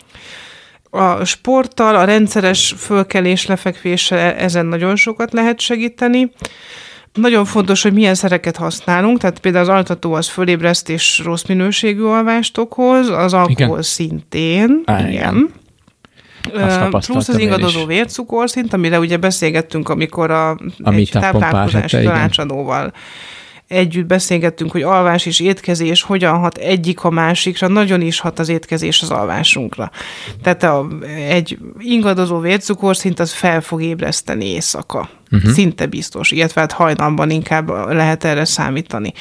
A 0.89 1.25
sporttal, 1.25 1.95
a 1.95 2.03
rendszeres 2.03 2.75
fölkelés, 2.77 3.45
lefekvéssel 3.45 4.17
e- 4.17 4.43
ezen 4.43 4.65
nagyon 4.65 4.95
sokat 4.95 5.33
lehet 5.33 5.59
segíteni. 5.59 6.31
Nagyon 7.13 7.45
fontos, 7.45 7.81
hogy 7.81 7.93
milyen 7.93 8.15
szereket 8.15 8.57
használunk, 8.57 9.17
tehát 9.17 9.39
például 9.39 9.63
az 9.63 9.75
altató 9.75 10.13
az 10.13 10.27
fölébreszt 10.27 10.89
és 10.89 11.21
rossz 11.23 11.43
minőségű 11.43 12.01
alvást 12.01 12.57
okoz, 12.57 13.09
az 13.09 13.33
alkohol 13.33 13.67
igen. 13.67 13.81
szintén. 13.81 14.81
Á, 14.85 14.99
igen. 14.99 15.11
igen. 15.11 15.51
Plusz 16.89 17.27
az 17.27 17.37
ingadozó 17.37 17.85
vércukorszint, 17.85 18.73
amire 18.73 18.99
ugye 18.99 19.17
beszélgettünk, 19.17 19.89
amikor 19.89 20.31
a, 20.31 20.57
Ami 20.83 20.99
egy 20.99 21.09
táplálkozási 21.11 22.03
tanácsadóval 22.03 22.93
együtt 23.67 24.05
beszélgettünk, 24.05 24.71
hogy 24.71 24.81
alvás 24.81 25.25
és 25.25 25.39
étkezés 25.39 26.01
hogyan 26.01 26.37
hat 26.39 26.57
egyik 26.57 27.03
a 27.03 27.09
másikra, 27.09 27.67
nagyon 27.67 28.01
is 28.01 28.19
hat 28.19 28.39
az 28.39 28.49
étkezés 28.49 29.01
az 29.01 29.09
alvásunkra. 29.09 29.91
Tehát 30.43 30.63
a, 30.63 30.87
egy 31.27 31.57
ingadozó 31.77 32.39
vércukorszint 32.39 33.19
az 33.19 33.31
fel 33.31 33.61
fog 33.61 33.81
ébreszteni 33.81 34.45
éjszaka. 34.45 35.09
Uh-huh. 35.31 35.51
Szinte 35.51 35.85
biztos, 35.85 36.31
illetve 36.31 36.61
hát 36.61 36.71
hajnalban 36.71 37.29
inkább 37.29 37.69
lehet 37.69 38.23
erre 38.23 38.45
számítani. 38.45 39.13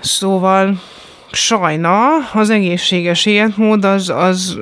Szóval 0.00 0.80
sajna 1.32 2.06
az 2.32 2.50
egészséges 2.50 3.26
életmód 3.26 3.84
az, 3.84 4.08
az 4.08 4.58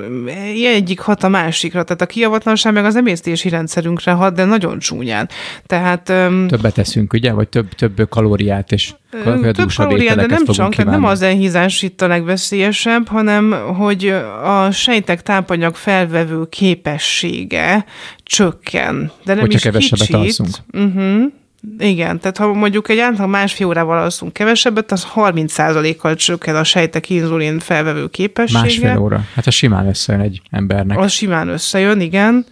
egyik 0.55 0.99
hat 0.99 1.23
a 1.23 1.27
másikra, 1.27 1.83
tehát 1.83 2.01
a 2.01 2.05
kiavatlanság 2.05 2.73
meg 2.73 2.85
az 2.85 2.95
emésztési 2.95 3.49
rendszerünkre 3.49 4.11
hat, 4.11 4.33
de 4.33 4.45
nagyon 4.45 4.79
csúnyán. 4.79 5.29
Tehát, 5.65 6.03
Többet 6.47 6.73
teszünk, 6.73 7.13
ugye? 7.13 7.31
Vagy 7.31 7.47
több, 7.47 7.69
több 7.69 8.09
kalóriát 8.09 8.71
és 8.71 8.93
több 9.23 9.71
kalóriát, 9.75 10.15
de 10.15 10.25
nem 10.25 10.45
csak, 10.45 10.75
tehát 10.75 10.91
nem 10.91 11.05
az 11.05 11.21
elhízás 11.21 11.81
itt 11.81 12.01
a 12.01 12.07
legveszélyesebb, 12.07 13.07
hanem 13.07 13.51
hogy 13.51 14.07
a 14.43 14.71
sejtek 14.71 15.21
tápanyag 15.21 15.75
felvevő 15.75 16.45
képessége 16.49 17.85
csökken. 18.23 19.11
De 19.23 19.33
nem 19.33 19.39
Hogyha 19.39 19.57
is 19.57 19.63
kevesebbet 19.63 20.07
kicsit. 20.07 20.15
alszunk. 20.15 20.55
Uh-huh. 20.71 21.31
Igen, 21.79 22.19
tehát 22.19 22.37
ha 22.37 22.53
mondjuk 22.53 22.89
egy 22.89 22.99
átlag 22.99 23.29
másfél 23.29 23.67
órával 23.67 23.97
alszunk 23.97 24.33
kevesebbet, 24.33 24.91
az 24.91 25.07
30%-kal 25.15 26.15
csökken 26.15 26.55
a 26.55 26.63
sejtek 26.63 27.09
inzulin 27.09 27.59
felvevő 27.59 28.07
képessége. 28.07 28.61
Másfél 28.61 28.97
óra. 28.97 29.25
Hát 29.35 29.47
a 29.47 29.51
simán 29.51 29.87
összejön 29.87 30.21
egy 30.21 30.41
embernek. 30.51 30.97
Az 30.97 31.11
simán 31.11 31.47
összejön, 31.47 31.99
igen. 31.99 32.45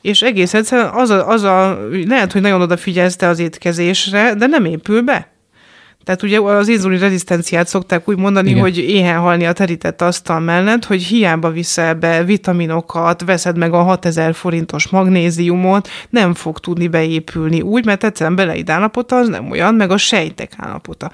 És 0.00 0.22
egész 0.22 0.54
egyszerűen 0.54 0.88
az 0.88 1.10
a, 1.10 1.28
az 1.28 1.42
a 1.42 1.78
lehet, 2.06 2.32
hogy 2.32 2.40
nagyon 2.40 2.60
odafigyelsz 2.60 3.16
te 3.16 3.28
az 3.28 3.38
étkezésre, 3.38 4.34
de 4.34 4.46
nem 4.46 4.64
épül 4.64 5.02
be. 5.02 5.28
Tehát 6.04 6.22
ugye 6.22 6.40
az 6.40 6.68
inzulin 6.68 6.98
rezisztenciát 6.98 7.68
szokták 7.68 8.08
úgy 8.08 8.16
mondani, 8.16 8.48
Igen. 8.50 8.60
hogy 8.60 8.78
éhen 8.78 9.18
halni 9.18 9.46
a 9.46 9.52
terített 9.52 10.02
asztal 10.02 10.40
mellett, 10.40 10.84
hogy 10.84 11.02
hiába 11.02 11.50
viszel 11.50 11.94
be 11.94 12.24
vitaminokat, 12.24 13.24
veszed 13.24 13.58
meg 13.58 13.72
a 13.72 13.82
6000 13.82 14.34
forintos 14.34 14.88
magnéziumot, 14.88 15.88
nem 16.10 16.34
fog 16.34 16.58
tudni 16.58 16.88
beépülni 16.88 17.60
úgy, 17.60 17.84
mert 17.84 18.04
egyszerűen 18.04 18.36
beleid 18.36 18.70
állapota 18.70 19.16
az 19.16 19.28
nem 19.28 19.50
olyan, 19.50 19.74
meg 19.74 19.90
a 19.90 19.96
sejtek 19.96 20.52
állapota. 20.56 21.10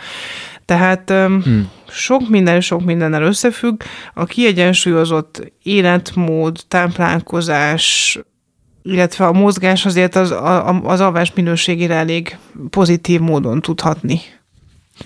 Tehát 0.64 1.10
hmm. 1.10 1.70
sok 1.88 2.28
minden, 2.28 2.60
sok 2.60 2.84
mindennel 2.84 3.22
összefügg. 3.22 3.80
A 4.14 4.24
kiegyensúlyozott 4.24 5.52
életmód, 5.62 6.58
táplálkozás, 6.68 8.18
illetve 8.82 9.26
a 9.26 9.32
mozgás 9.32 9.86
azért 9.86 10.16
az, 10.16 10.34
az 10.82 11.00
alvás 11.00 11.32
minőségére 11.34 11.94
elég 11.94 12.38
pozitív 12.70 13.20
módon 13.20 13.60
tudhatni 13.60 14.20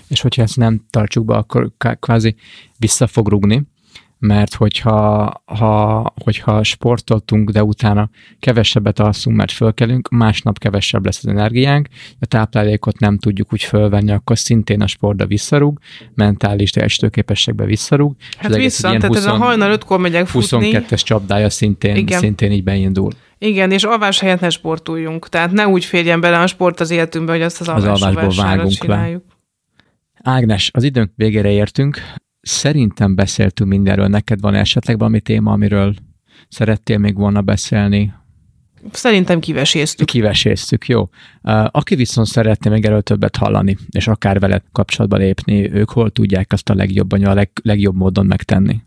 és 0.07 0.21
hogyha 0.21 0.41
ezt 0.41 0.57
nem 0.57 0.85
tartsuk 0.89 1.25
be, 1.25 1.35
akkor 1.35 1.71
kvázi 1.99 2.35
vissza 2.77 3.07
fog 3.07 3.27
rugni, 3.27 3.63
mert 4.21 4.53
hogyha, 4.53 5.31
ha, 5.45 6.13
hogyha 6.23 6.63
sportoltunk, 6.63 7.49
de 7.49 7.63
utána 7.63 8.09
kevesebbet 8.39 8.99
alszunk, 8.99 9.35
mert 9.37 9.51
fölkelünk, 9.51 10.09
másnap 10.09 10.59
kevesebb 10.59 11.05
lesz 11.05 11.17
az 11.23 11.29
energiánk, 11.29 11.87
a 12.19 12.25
táplálékot 12.25 12.99
nem 12.99 13.17
tudjuk 13.17 13.53
úgy 13.53 13.63
fölvenni, 13.63 14.11
akkor 14.11 14.37
szintén 14.37 14.81
a 14.81 14.87
sportba 14.87 15.25
visszarúg, 15.25 15.79
mentális 16.15 16.71
teljesítőképességbe 16.71 17.65
visszarúg. 17.65 18.15
Hát 18.37 18.55
vissza, 18.55 18.87
tehát 18.87 19.05
20, 19.05 19.17
ez 19.17 19.25
a 19.25 19.35
hajnal 19.35 19.71
ötkor 19.71 19.99
megyek 19.99 20.27
futni. 20.27 20.71
22-es 20.73 21.03
csapdája 21.03 21.49
szintén, 21.49 21.95
Igen. 21.95 22.19
szintén 22.19 22.51
így 22.51 22.63
beindul. 22.63 23.11
Igen, 23.37 23.71
és 23.71 23.83
alvás 23.83 24.19
helyett 24.19 24.39
ne 24.39 24.49
sportuljunk. 24.49 25.29
Tehát 25.29 25.51
ne 25.51 25.67
úgy 25.67 25.85
férjen 25.85 26.21
bele 26.21 26.39
a 26.39 26.47
sport 26.47 26.79
az 26.79 26.91
életünkbe, 26.91 27.31
hogy 27.31 27.41
azt 27.41 27.61
az, 27.61 27.67
az 27.67 27.83
alvásból 27.83 28.45
vágunk 28.45 28.71
csináljuk. 28.71 29.23
Ágnes, 30.23 30.71
az 30.73 30.83
időnk 30.83 31.11
végére 31.15 31.51
értünk. 31.51 31.97
Szerintem 32.41 33.15
beszéltünk 33.15 33.69
mindenről. 33.69 34.07
Neked 34.07 34.39
van 34.39 34.53
esetleg 34.53 34.97
valami 34.97 35.21
téma, 35.21 35.51
amiről 35.51 35.93
szerettél 36.47 36.97
még 36.97 37.15
volna 37.15 37.41
beszélni? 37.41 38.13
Szerintem 38.91 39.39
kiveséztük. 39.39 40.07
Kiveséztük, 40.07 40.87
jó. 40.87 41.09
Aki 41.67 41.95
viszont 41.95 42.27
szeretné 42.27 42.69
még 42.69 42.85
erről 42.85 43.01
többet 43.01 43.35
hallani, 43.35 43.77
és 43.89 44.07
akár 44.07 44.39
veled 44.39 44.63
kapcsolatba 44.71 45.17
lépni, 45.17 45.71
ők 45.71 45.89
hol 45.89 46.09
tudják 46.09 46.51
azt 46.51 46.69
a 46.69 46.75
legjobban, 46.75 47.25
a 47.25 47.33
leg, 47.33 47.51
legjobb 47.63 47.95
módon 47.95 48.25
megtenni? 48.25 48.81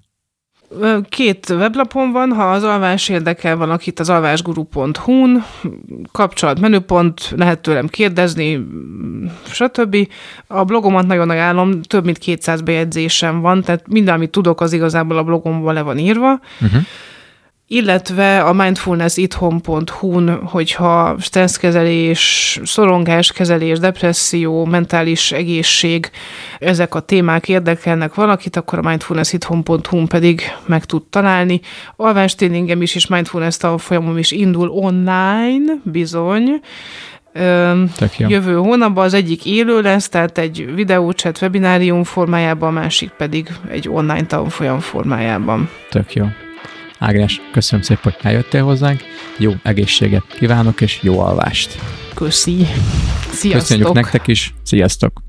Két 1.09 1.49
weblapon 1.51 2.13
van, 2.13 2.33
ha 2.33 2.51
az 2.51 2.63
alvás 2.63 3.09
érdekel 3.09 3.57
valakit, 3.57 4.01
az 4.01 4.11
alvásguru.hu-n, 4.11 5.45
kapcsolat 6.13 6.61
menüpont, 6.61 7.35
lehet 7.37 7.61
tőlem 7.61 7.89
kérdezni, 7.89 8.67
stb. 9.47 9.97
A 10.47 10.65
blogomat 10.65 11.07
nagyon 11.07 11.31
ajánlom, 11.31 11.83
több 11.83 12.05
mint 12.05 12.19
200 12.19 12.61
bejegyzésem 12.61 13.41
van, 13.41 13.63
tehát 13.63 13.89
minden, 13.89 14.15
amit 14.15 14.31
tudok, 14.31 14.61
az 14.61 14.73
igazából 14.73 15.17
a 15.17 15.25
blogomban 15.25 15.75
le 15.75 15.83
van 15.83 15.99
írva. 15.99 16.41
Uh-huh 16.61 16.83
illetve 17.75 18.41
a 18.41 18.53
mindfulnessitthon.hu-n, 18.53 20.41
hogyha 20.45 21.17
stresszkezelés, 21.19 22.61
szorongáskezelés, 22.65 23.79
depresszió, 23.79 24.65
mentális 24.65 25.33
egészség, 25.33 26.11
ezek 26.59 26.95
a 26.95 27.01
témák 27.01 27.49
érdekelnek 27.49 28.15
valakit, 28.15 28.57
akkor 28.57 28.79
a 28.79 28.89
mindfulnessitthon.hu-n 28.89 30.07
pedig 30.07 30.43
meg 30.67 30.85
tud 30.85 31.03
találni. 31.11 31.61
Alvástréningem 31.97 32.83
is 32.83 32.95
és 32.95 33.07
mindfulness 33.07 33.57
tanfolyamom 33.57 34.19
is 34.19 34.31
indul 34.31 34.69
online, 34.69 35.73
bizony, 35.83 36.61
jövő 38.19 38.55
hónapban 38.55 39.05
az 39.05 39.15
egyik 39.15 39.47
élő 39.47 39.81
lesz, 39.81 40.09
tehát 40.09 40.39
egy 40.39 40.75
videócset 40.75 41.43
webinárium 41.43 42.05
formájában, 42.05 42.77
a 42.77 42.81
másik 42.81 43.11
pedig 43.11 43.49
egy 43.71 43.89
online 43.89 44.27
tanfolyam 44.27 44.81
formájában. 44.81 45.69
Tök 45.91 46.13
jó. 46.13 46.25
Ágnes, 47.05 47.41
köszönöm 47.53 47.85
szépen, 47.85 48.03
hogy 48.03 48.15
eljöttél 48.23 48.65
hozzánk. 48.65 49.01
Jó 49.39 49.53
egészséget 49.63 50.25
kívánok, 50.39 50.81
és 50.81 50.99
jó 51.03 51.21
alvást. 51.21 51.79
Köszi. 52.15 52.67
Sziasztok. 53.31 53.61
Köszönjük 53.61 53.93
nektek 53.93 54.27
is. 54.27 54.55
Sziasztok. 54.63 55.23